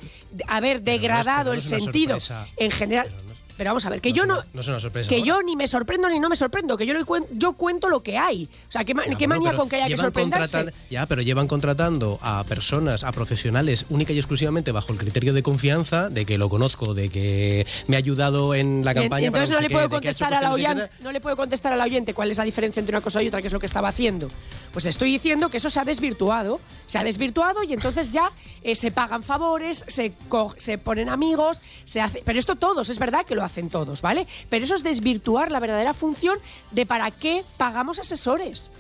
[0.48, 2.48] haber degradado no el sentido sorpresa.
[2.56, 3.10] en general.
[3.58, 5.10] Pero vamos a ver, que yo no, No es una sorpresa.
[5.10, 5.26] que ¿no?
[5.26, 8.04] yo ni me sorprendo ni no me sorprendo, que yo, lo cuen- yo cuento lo
[8.04, 8.50] que hay.
[8.68, 10.72] O sea, ¿qué, ma- Ya, qué bueno, manía con que haya que sorprenderse?
[10.90, 15.42] Ya, pero llevan contratando a personas, a profesionales, única y exclusivamente bajo el criterio de
[15.42, 19.10] confianza, de que lo conozco, de que me ha ayudado en la Y campaña.
[19.32, 21.36] para entonces no sé le qué, puedo que contestar a la oyente, no le puedo
[21.38, 23.60] contestar al oyente cuál es la diferencia entre una cosa y otra, que es lo
[23.60, 24.28] que estaba haciendo.
[24.74, 28.30] Pues estoy diciendo que eso se ha desvirtuado, se ha desvirtuado y entonces ya
[28.64, 33.00] eh, se pagan favores, se co- se ponen amigos, se hace, pero esto todos, es
[33.00, 34.28] verdad que lo hacen todos, ¿vale?
[34.50, 36.38] Pero eso es desvirtuar la verdadera función
[36.72, 38.72] de para qué pagamos asesores.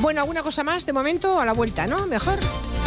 [0.00, 1.40] Bueno, ¿alguna cosa más de momento?
[1.40, 2.06] A la vuelta, ¿no?
[2.06, 2.38] Mejor.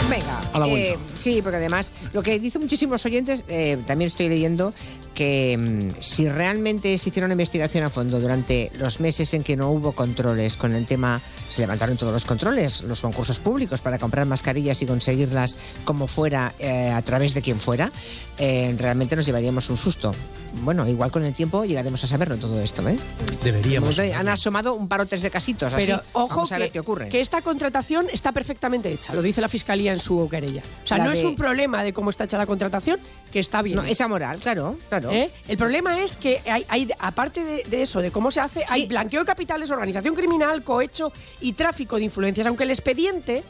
[0.10, 0.40] Venga.
[0.52, 0.94] A la vuelta.
[0.94, 4.74] Eh, sí, porque además, lo que dicen muchísimos oyentes, eh, también estoy leyendo
[5.14, 9.56] que mm, si realmente se hiciera una investigación a fondo durante los meses en que
[9.56, 14.00] no hubo controles con el tema, se levantaron todos los controles, los concursos públicos para
[14.00, 17.92] comprar mascarillas y conseguirlas como fuera, eh, a través de quien fuera,
[18.38, 20.14] eh, realmente nos llevaríamos un susto.
[20.62, 22.96] Bueno, igual con el tiempo llegaremos a saberlo todo esto, ¿eh?
[23.44, 23.98] Deberíamos.
[23.98, 26.04] De Han asomado un par o tres de casitos, Pero así.
[26.14, 27.10] ojo Vamos a ver que, qué ocurre.
[27.10, 30.62] que esta contratación está perfectamente hecha, lo dice la Fiscalía en su querella.
[30.84, 33.00] O sea, La no es un problema de cómo está hecha la contratación,
[33.32, 33.78] que está bien.
[33.78, 35.03] No, esa moral, claro, claro.
[35.12, 35.30] ¿Eh?
[35.48, 38.88] El problema es que hay, hay- aparte de, de eso, de cómo se hace, hay
[38.88, 43.44] blanqueo de capitales, organización criminal, cohecho y tráfico de influencias, aunque el expediente,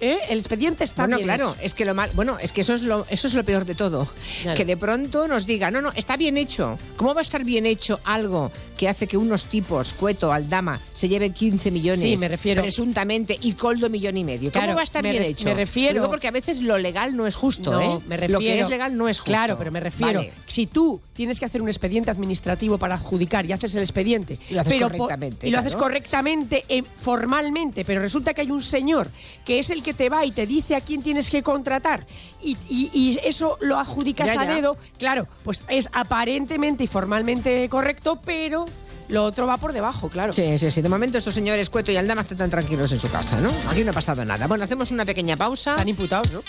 [0.00, 0.18] ¿eh?
[0.28, 1.62] el expediente está Bueno, bien claro, hecho.
[1.62, 3.74] es que lo mal, bueno, es que eso es lo, eso es lo peor de
[3.74, 4.06] todo.
[4.42, 4.56] Claro.
[4.56, 6.78] Que de pronto nos diga, no, no, está bien hecho.
[6.96, 11.08] ¿Cómo va a estar bien hecho algo que hace que unos tipos, Cueto, Aldama, se
[11.08, 12.00] lleven 15 millones?
[12.00, 14.50] Sí, me refiero- Presuntamente, y Coldo millón y medio.
[14.52, 15.44] ¿Cómo va a estar bien re- hecho?
[15.46, 18.00] me refiero- Lo digo porque a veces lo legal no es justo, No, ¿eh?
[18.06, 19.30] me refiero, lo que es legal no es justo.
[19.30, 20.32] Claro, pero me refiero, Vale.
[20.46, 24.54] si tú tienes que hacer un expediente administrativo para adjudicar y haces el expediente, Y
[24.54, 26.82] lo haces pero correctamente, y lo haces correctamente, eh,
[27.18, 29.08] formalmente, pero resulta que hay un señor
[29.44, 32.04] que es el que te va y te dice a quién tienes que contratar
[32.42, 37.68] y, y- y eso lo adjudicas Ya, a dedo, claro, pues es aparentemente y formalmente
[37.68, 38.64] correcto, pero
[39.08, 40.32] lo otro va por debajo, claro.
[40.32, 40.82] Sí, sí, sí.
[40.82, 43.50] De momento estos señores Cueto y Aldama están tan tranquilos en su casa, ¿no?
[43.68, 44.46] Aquí no ha pasado nada.
[44.46, 45.72] Bueno, hacemos una pequeña pausa.
[45.72, 46.42] Están imputados, ¿no?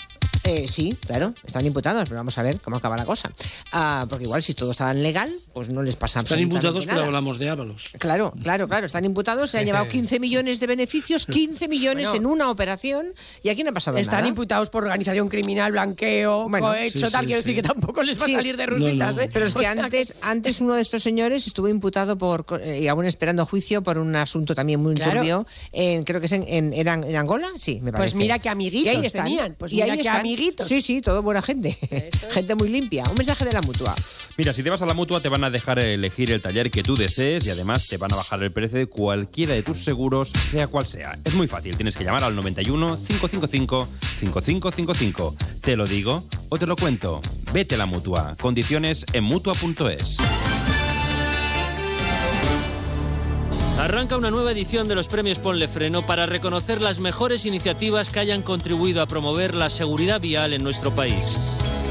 [0.44, 3.32] Eh, sí, claro, están imputados, pero vamos a ver cómo acaba la cosa.
[3.72, 7.38] Ah, porque igual si todo estaba legal, pues no les pasa Están imputados, pero hablamos
[7.40, 7.90] de Ábalos.
[7.98, 12.20] Claro, claro, claro, están imputados, se han llevado 15 millones de beneficios, 15 millones Bueno.
[12.20, 13.06] en una operación
[13.42, 14.28] y aquí no ha pasado Están nada.
[14.28, 17.22] imputados por organización criminal, blanqueo, Bueno, cohecho, sí, tal.
[17.22, 17.48] sí, Quiero sí.
[17.48, 19.28] decir que tampoco les va a salir de rusitas, ¿eh?
[19.32, 22.55] Pero es O que sea antes, antes uno de estos señores estuvo imputado por eh,
[22.64, 25.12] y aún esperando juicio por un asunto también muy Claro.
[25.20, 25.46] turbio.
[25.72, 28.16] En, creo que es en, en, ¿era en Angola, sí, me Pues parece.
[28.16, 29.24] mira qué amiguitos Y ahí están.
[29.24, 30.20] tenían, pues Y mira ahí qué están.
[30.20, 30.66] amiguitos.
[30.66, 31.76] Sí, sí, todo buena gente.
[32.30, 33.04] gente muy limpia.
[33.10, 33.94] Un mensaje de la mutua.
[34.36, 36.82] Mira, si te vas a la mutua te van a dejar elegir el taller que
[36.82, 40.30] tú desees y además te van a bajar el precio de cualquiera de tus seguros,
[40.50, 41.18] sea cual sea.
[41.24, 43.88] Es muy fácil, tienes que llamar al 91 555
[44.20, 45.36] 5555.
[45.60, 47.20] Te lo digo o te lo cuento.
[47.52, 48.36] Vete a la mutua.
[48.40, 50.16] Condiciones en mutua.es.
[53.78, 58.20] Arranca una nueva edición de los premios Ponle Freno para reconocer las mejores iniciativas que
[58.20, 61.36] hayan contribuido a promover la seguridad vial en nuestro país.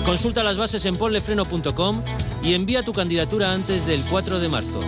[0.04, 2.02] Consulta las bases en ponlefreno.com
[2.42, 4.82] y envía tu candidatura antes del 4 de marzo.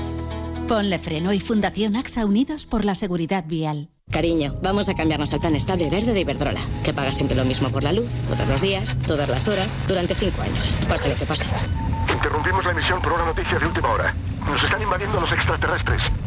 [0.67, 3.89] Ponle Freno y Fundación AXA Unidos por la Seguridad Vial.
[4.09, 7.71] Cariño, vamos a cambiarnos al plan estable verde de Iberdrola, que paga siempre lo mismo
[7.71, 11.25] por la luz, todos los días, todas las horas, durante cinco años, pase lo que
[11.25, 11.47] pase.
[12.11, 14.15] Interrumpimos la emisión por una noticia de última hora.
[14.45, 16.03] Nos están invadiendo los extraterrestres.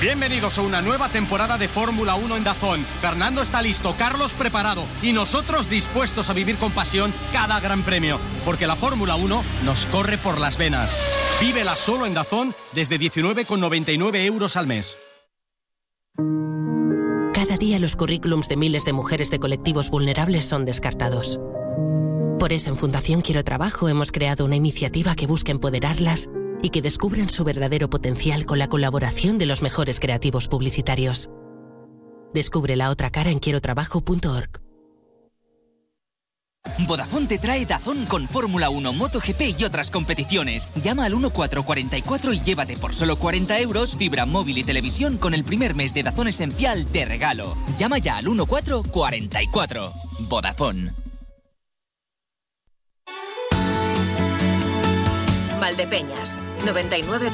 [0.00, 2.84] Bienvenidos a una nueva temporada de Fórmula 1 en Dazón.
[3.00, 8.20] Fernando está listo, Carlos preparado y nosotros dispuestos a vivir con pasión cada gran premio,
[8.44, 11.38] porque la Fórmula 1 nos corre por las venas.
[11.40, 14.96] Vívela solo en Dazón desde 19,99 euros al mes.
[17.34, 21.40] Cada día los currículums de miles de mujeres de colectivos vulnerables son descartados.
[22.38, 26.30] Por eso en Fundación Quiero Trabajo hemos creado una iniciativa que busca empoderarlas
[26.62, 31.30] y que descubran su verdadero potencial con la colaboración de los mejores creativos publicitarios.
[32.34, 34.60] Descubre la otra cara en quierotrabajo.org.
[36.86, 40.72] Vodafone te trae Dazón con Fórmula 1, MotoGP y otras competiciones.
[40.82, 45.44] Llama al 1444 y llévate por solo 40 euros fibra móvil y televisión con el
[45.44, 47.56] primer mes de Dazón Esencial de regalo.
[47.78, 49.92] Llama ya al 1444.
[50.28, 51.07] Vodafone.
[55.68, 57.28] Valdepeñas, 99.8.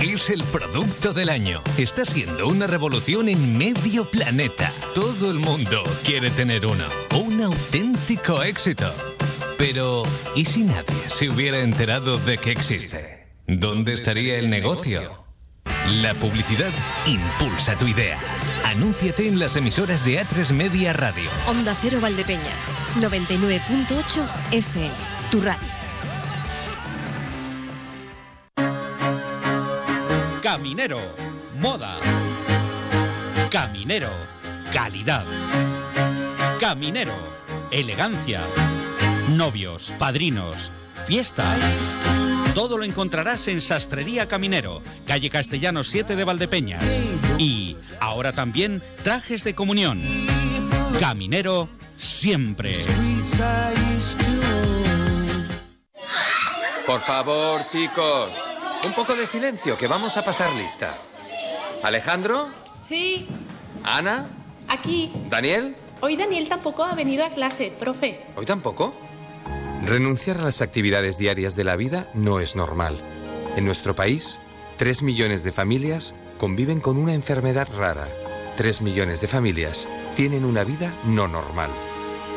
[0.00, 1.60] Es el producto del año.
[1.76, 4.72] Está siendo una revolución en medio planeta.
[4.94, 6.84] Todo el mundo quiere tener uno.
[7.20, 8.94] Un auténtico éxito.
[9.58, 10.04] Pero,
[10.36, 13.26] ¿y si nadie se hubiera enterado de que existe?
[13.48, 15.19] ¿Dónde estaría el negocio?
[16.02, 16.70] La publicidad
[17.06, 18.18] impulsa tu idea.
[18.64, 21.30] Anúnciate en las emisoras de A3 Media Radio.
[21.48, 24.94] Onda Cero Valdepeñas, 99.8 FM,
[25.30, 25.80] tu radio.
[30.42, 31.00] Caminero,
[31.58, 31.96] moda.
[33.50, 34.10] Caminero,
[34.72, 35.24] calidad.
[36.60, 37.14] Caminero,
[37.70, 38.42] elegancia.
[39.28, 40.72] Novios, padrinos,
[41.06, 41.44] fiesta.
[42.54, 47.00] Todo lo encontrarás en Sastrería Caminero, calle Castellano 7 de Valdepeñas.
[47.38, 50.02] Y ahora también trajes de comunión.
[50.98, 52.74] Caminero siempre.
[56.86, 58.30] Por favor, chicos,
[58.84, 60.96] un poco de silencio, que vamos a pasar lista.
[61.82, 62.48] Alejandro,
[62.82, 63.26] Sí,
[63.84, 64.26] Ana,
[64.68, 65.12] aquí.
[65.28, 68.20] Daniel, Hoy Daniel tampoco ha venido a clase, profe.
[68.34, 68.94] ¿hoy tampoco?
[69.84, 72.98] Renunciar a las actividades diarias de la vida no es normal.
[73.56, 74.40] En nuestro país,
[74.76, 78.08] 3 millones de familias conviven con una enfermedad rara.
[78.56, 81.70] 3 millones de familias tienen una vida no normal.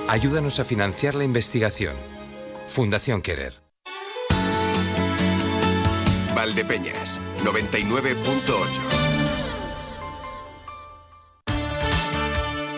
[0.08, 1.96] Ayúdanos a financiar la investigación.
[2.68, 3.62] Fundación Querer.
[6.34, 9.13] Valdepeñas, 99.8.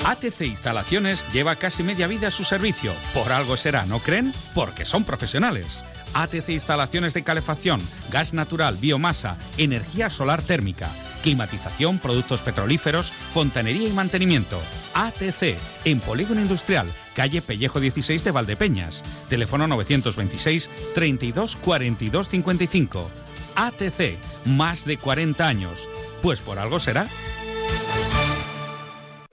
[0.06, 2.94] ATC Instalaciones lleva casi media vida a su servicio.
[3.12, 4.32] Por algo será, ¿no creen?
[4.54, 5.84] Porque son profesionales.
[6.14, 10.88] ATC Instalaciones de calefacción, gas natural, biomasa, energía solar térmica,
[11.24, 14.62] climatización, productos petrolíferos, fontanería y mantenimiento.
[14.94, 19.02] ATC, en Polígono Industrial, calle Pellejo 16 de Valdepeñas.
[19.28, 23.10] Teléfono 926 32 42 55.
[23.56, 25.90] ATC, más de 40 años.
[26.22, 27.08] Pues por algo será.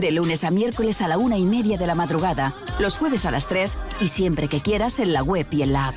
[0.00, 3.32] De lunes a miércoles a la una y media de la madrugada, los jueves a
[3.32, 5.94] las 3 y siempre que quieras en la web y en la app.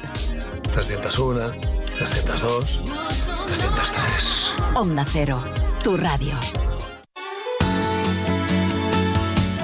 [0.74, 1.40] 301,
[1.98, 2.82] 302,
[3.46, 4.54] 303.
[4.74, 5.44] Onda Cero,
[5.84, 6.34] tu radio.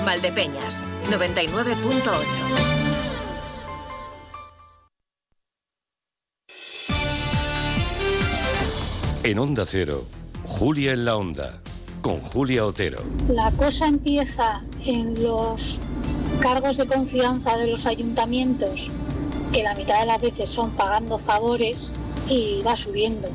[0.05, 2.87] Valdepeñas, 99.8.
[9.23, 10.05] En Onda Cero,
[10.45, 11.59] Julia en la Onda,
[12.01, 13.01] con Julia Otero.
[13.29, 15.79] La cosa empieza en los
[16.39, 18.89] cargos de confianza de los ayuntamientos,
[19.51, 21.91] que la mitad de las veces son pagando favores
[22.29, 23.29] y va subiendo.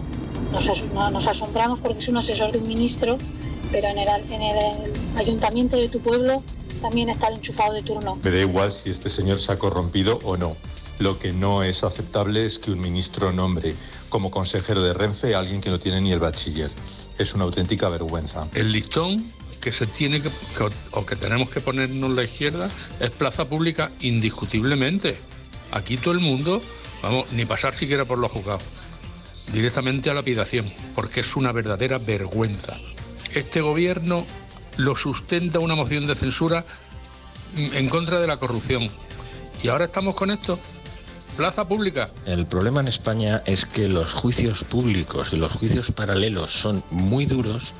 [0.52, 3.18] Nos, as- no- nos asombramos porque es un asesor de un ministro,
[3.70, 4.56] pero en el, en el
[5.16, 6.42] ayuntamiento de tu pueblo
[6.80, 8.18] también está el enchufado de turno.
[8.22, 10.56] Me da igual si este señor se ha corrompido o no.
[10.98, 13.74] Lo que no es aceptable es que un ministro nombre
[14.08, 16.70] como consejero de Renfe a alguien que no tiene ni el bachiller.
[17.22, 18.48] Es una auténtica vergüenza.
[18.52, 19.24] El listón
[19.60, 20.28] que se tiene que,
[20.90, 22.68] o que tenemos que ponernos la izquierda
[22.98, 25.16] es plaza pública indiscutiblemente.
[25.70, 26.60] Aquí todo el mundo,
[27.00, 28.64] vamos, ni pasar siquiera por los juzgados,
[29.52, 32.74] directamente a lapidación, porque es una verdadera vergüenza.
[33.34, 34.26] Este gobierno
[34.78, 36.64] lo sustenta una moción de censura
[37.56, 38.88] en contra de la corrupción.
[39.62, 40.58] Y ahora estamos con esto.
[41.36, 42.10] Plaza pública.
[42.26, 47.24] El problema en España es que los juicios públicos y los juicios paralelos son muy
[47.24, 47.72] duros,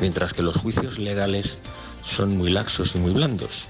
[0.00, 1.56] mientras que los juicios legales
[2.02, 3.68] son muy laxos y muy blandos.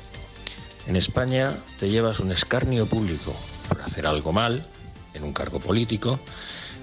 [0.88, 3.32] En España te llevas un escarnio público
[3.68, 4.66] por hacer algo mal
[5.14, 6.18] en un cargo político,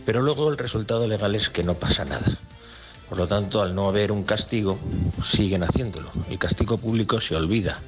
[0.05, 2.39] pero luego el resultado legal es que no pasa nada.
[3.09, 4.79] Por lo tanto, al no haber un castigo,
[5.21, 6.09] siguen haciéndolo.
[6.29, 7.79] El castigo público se olvida.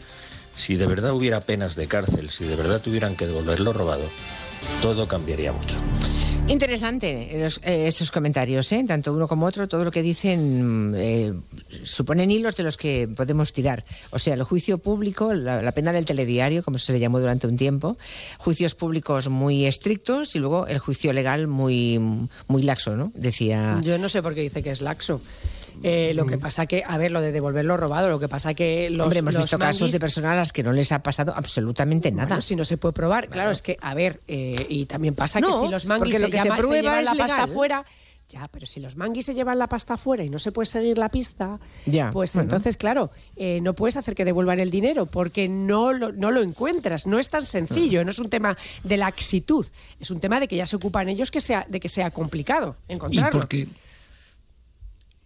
[0.55, 4.03] Si de verdad hubiera penas de cárcel, si de verdad tuvieran que devolver lo robado,
[4.81, 5.77] todo cambiaría mucho.
[6.47, 8.83] Interesante los- eh, estos comentarios, ¿eh?
[8.87, 11.33] tanto uno como otro, todo lo que dicen eh,
[11.83, 13.83] suponen hilos de los que podemos tirar.
[14.09, 17.47] O sea, el juicio público, la, la pena del telediario, como se le llamó durante
[17.47, 17.97] un tiempo,
[18.37, 21.99] juicios públicos muy estrictos y luego el juicio legal muy,
[22.47, 23.11] muy laxo, ¿no?
[23.15, 23.79] Decía.
[23.81, 25.21] Yo no sé por qué dice que es laxo.
[25.83, 28.53] Eh, lo que pasa que, a ver, lo de devolver lo robado, lo que pasa
[28.53, 29.05] que los.
[29.05, 32.11] Hombre, hemos los visto casos de personas a las que no les ha pasado absolutamente
[32.11, 32.27] nada.
[32.27, 35.39] Bueno, si no se puede probar, claro, es que, a ver, eh, y también pasa
[35.39, 37.15] No, que si los manguis lo se, que se llama- se prueba llevan es la
[37.15, 37.85] pasta fuera,
[38.29, 40.97] ya, pero si los manguis se llevan la pasta fuera y no se puede seguir
[40.97, 42.43] la pista, Ya, pues bueno.
[42.49, 46.41] entonces, claro, eh, no puedes hacer que devuelvan el dinero porque no lo, no lo
[46.41, 49.65] encuentras, no es tan sencillo, no es un tema de laxitud,
[49.99, 52.75] es un tema de que ya se ocupan ellos que sea, de que sea complicado
[52.87, 53.37] Y encontrarlo.
[53.39, 53.67] porque,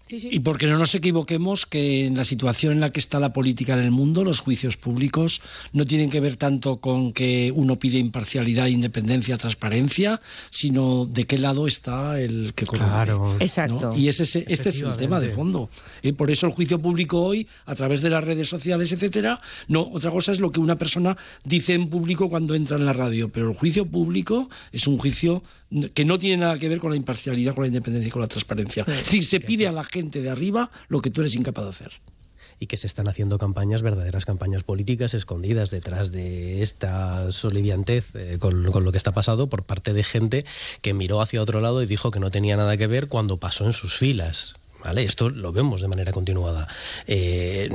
[0.05, 0.29] Sí, sí.
[0.31, 3.73] y porque no nos equivoquemos que en la situación en la que está la política
[3.73, 5.41] en el mundo, los juicios públicos
[5.73, 11.37] no tienen que ver tanto con que uno pide imparcialidad, independencia, transparencia, sino de qué
[11.39, 12.91] lado está el que corrompe.
[12.93, 13.35] Claro.
[13.39, 13.91] Exacto.
[13.93, 13.97] ¿no?
[13.97, 15.69] Y ese, es- este es el tema de fondo.
[16.03, 19.81] Y por eso el juicio público hoy, a través de las redes sociales, etcétera, no,
[19.91, 23.29] otra cosa es lo que una persona dice en público cuando entra en la radio,
[23.29, 25.41] pero el juicio público es un juicio
[25.93, 28.27] que no tiene nada que ver con la imparcialidad, con la independencia y con la
[28.27, 28.83] transparencia.
[28.87, 31.69] Es decir, se pide a la gente de arriba lo que tú eres incapaz de
[31.69, 31.91] hacer.
[32.59, 38.37] y que se están haciendo campañas, verdaderas campañas políticas escondidas detrás de esta soliviantez eh,
[38.39, 40.45] con, con lo que está pasado por parte de gente
[40.81, 43.65] que miró hacia otro lado y dijo que no tenía nada que ver cuando pasó
[43.65, 44.55] en sus filas.
[44.85, 45.03] ¿Vale?
[45.03, 46.67] Esto lo vemos de manera continuada.
[47.07, 47.71] Eh,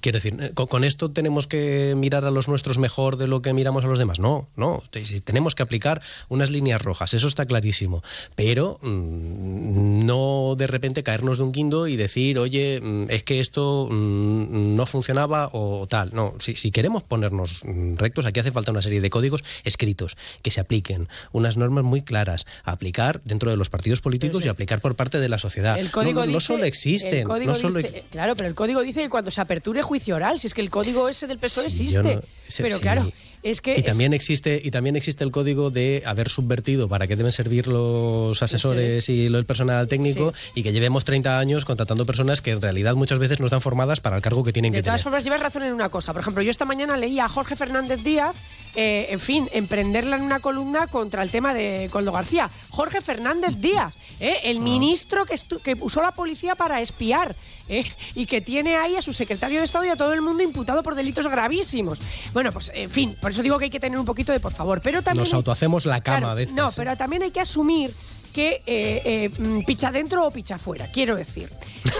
[0.00, 3.52] quiero decir, con, con esto tenemos que mirar a los nuestros mejor de lo que
[3.52, 4.18] miramos a los demás.
[4.18, 4.82] No, no.
[5.22, 8.02] Tenemos que aplicar unas líneas rojas, eso está clarísimo.
[8.34, 13.38] Pero mm, no de repente caernos de un guindo y decir, oye, mm, es que
[13.38, 16.10] esto mm, no funcionaba o tal.
[16.12, 17.62] No, si, si queremos ponernos
[17.98, 22.02] rectos, aquí hace falta una serie de códigos escritos que se apliquen, unas normas muy
[22.02, 25.78] claras, a aplicar dentro de los partidos políticos y aplicar por parte de la sociedad.
[25.78, 29.30] El código no, solo existen, no solo dice- claro, pero el código dice que cuando
[29.30, 32.02] se aperture juicio oral, si es que el código ese del PSOE Sí, existe.
[32.16, 32.22] no-
[32.58, 32.80] pero sí.
[32.82, 33.12] claro,
[33.42, 37.16] es que y también existe y también existe el código de haber subvertido para qué
[37.16, 42.40] deben servir los asesores y el personal técnico y que llevemos 30 años contratando personas
[42.40, 44.82] que en realidad muchas veces no están formadas para el cargo que tienen De que
[44.82, 45.04] todas tener.
[45.04, 46.12] formas, llevas razón en una cosa.
[46.12, 48.44] Por ejemplo, yo esta mañana leía a Jorge Fernández Díaz,
[48.76, 52.50] eh, en fin, emprenderla en una columna contra el tema de Coldo García.
[52.70, 54.40] Jorge Fernández Díaz, eh, Ah.
[54.44, 57.34] el ministro que, que usó la policía para espiar
[57.68, 60.42] eh, y que tiene ahí a su secretario de Estado y a todo el mundo
[60.42, 61.98] imputado por delitos gravísimos.
[62.32, 64.52] Bueno, pues, en fin, por eso digo que hay que tener un poquito de por
[64.52, 64.80] favor.
[64.82, 66.54] Pero también Nos autohacemos la cama Claro, a veces.
[66.54, 66.72] No, ¿eh?
[66.76, 67.90] pero también hay que asumir
[68.30, 70.90] que eh, eh, mm, picha dentro o picha fuera.
[70.90, 71.48] Quiero decir,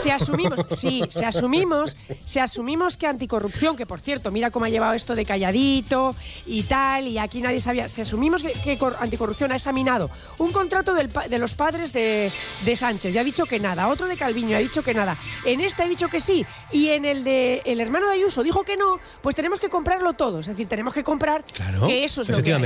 [0.02, 4.68] si asumimos, sí, si asumimos, si asumimos que anticorrupción, que por cierto, mira cómo ha
[4.68, 6.14] llevado esto de calladito
[6.46, 10.52] y tal, y aquí nadie sabía, si asumimos que, que cor- anticorrupción ha examinado un
[10.52, 12.30] contrato del de los padres de,
[12.64, 15.60] de Sánchez y ha dicho que nada, otro de Calviño ha dicho que nada, en
[15.60, 18.76] este ha dicho que sí, y en el de el hermano de Ayuso dijo que
[18.76, 22.28] no, pues tenemos que comprarlo todo, es decir, tenemos que comprar Claro, que eso es
[22.28, 22.62] lo que hay.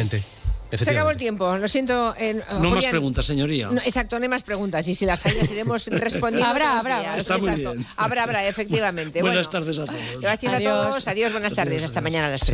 [0.73, 2.15] Se acabó el tiempo, lo siento.
[2.19, 2.91] eh, No más Julián.
[2.91, 3.69] preguntas, señoría.
[3.69, 4.87] No, exacto, no hay más preguntas.
[4.89, 6.49] Y si las hay, las iremos respondiendo.
[6.49, 7.17] Habrá, habrá.
[7.17, 7.75] Está muy Exacto.
[7.75, 7.87] bien.
[7.97, 9.21] Habrá, habrá, efectivamente.
[9.23, 10.21] Buenas Bueno, tardes a todos.
[10.21, 10.73] Gracias a Adiós.
[10.91, 11.09] todos.
[11.09, 11.83] Adiós, buenas tardes.
[11.85, 12.53] Hasta mañana a las 3.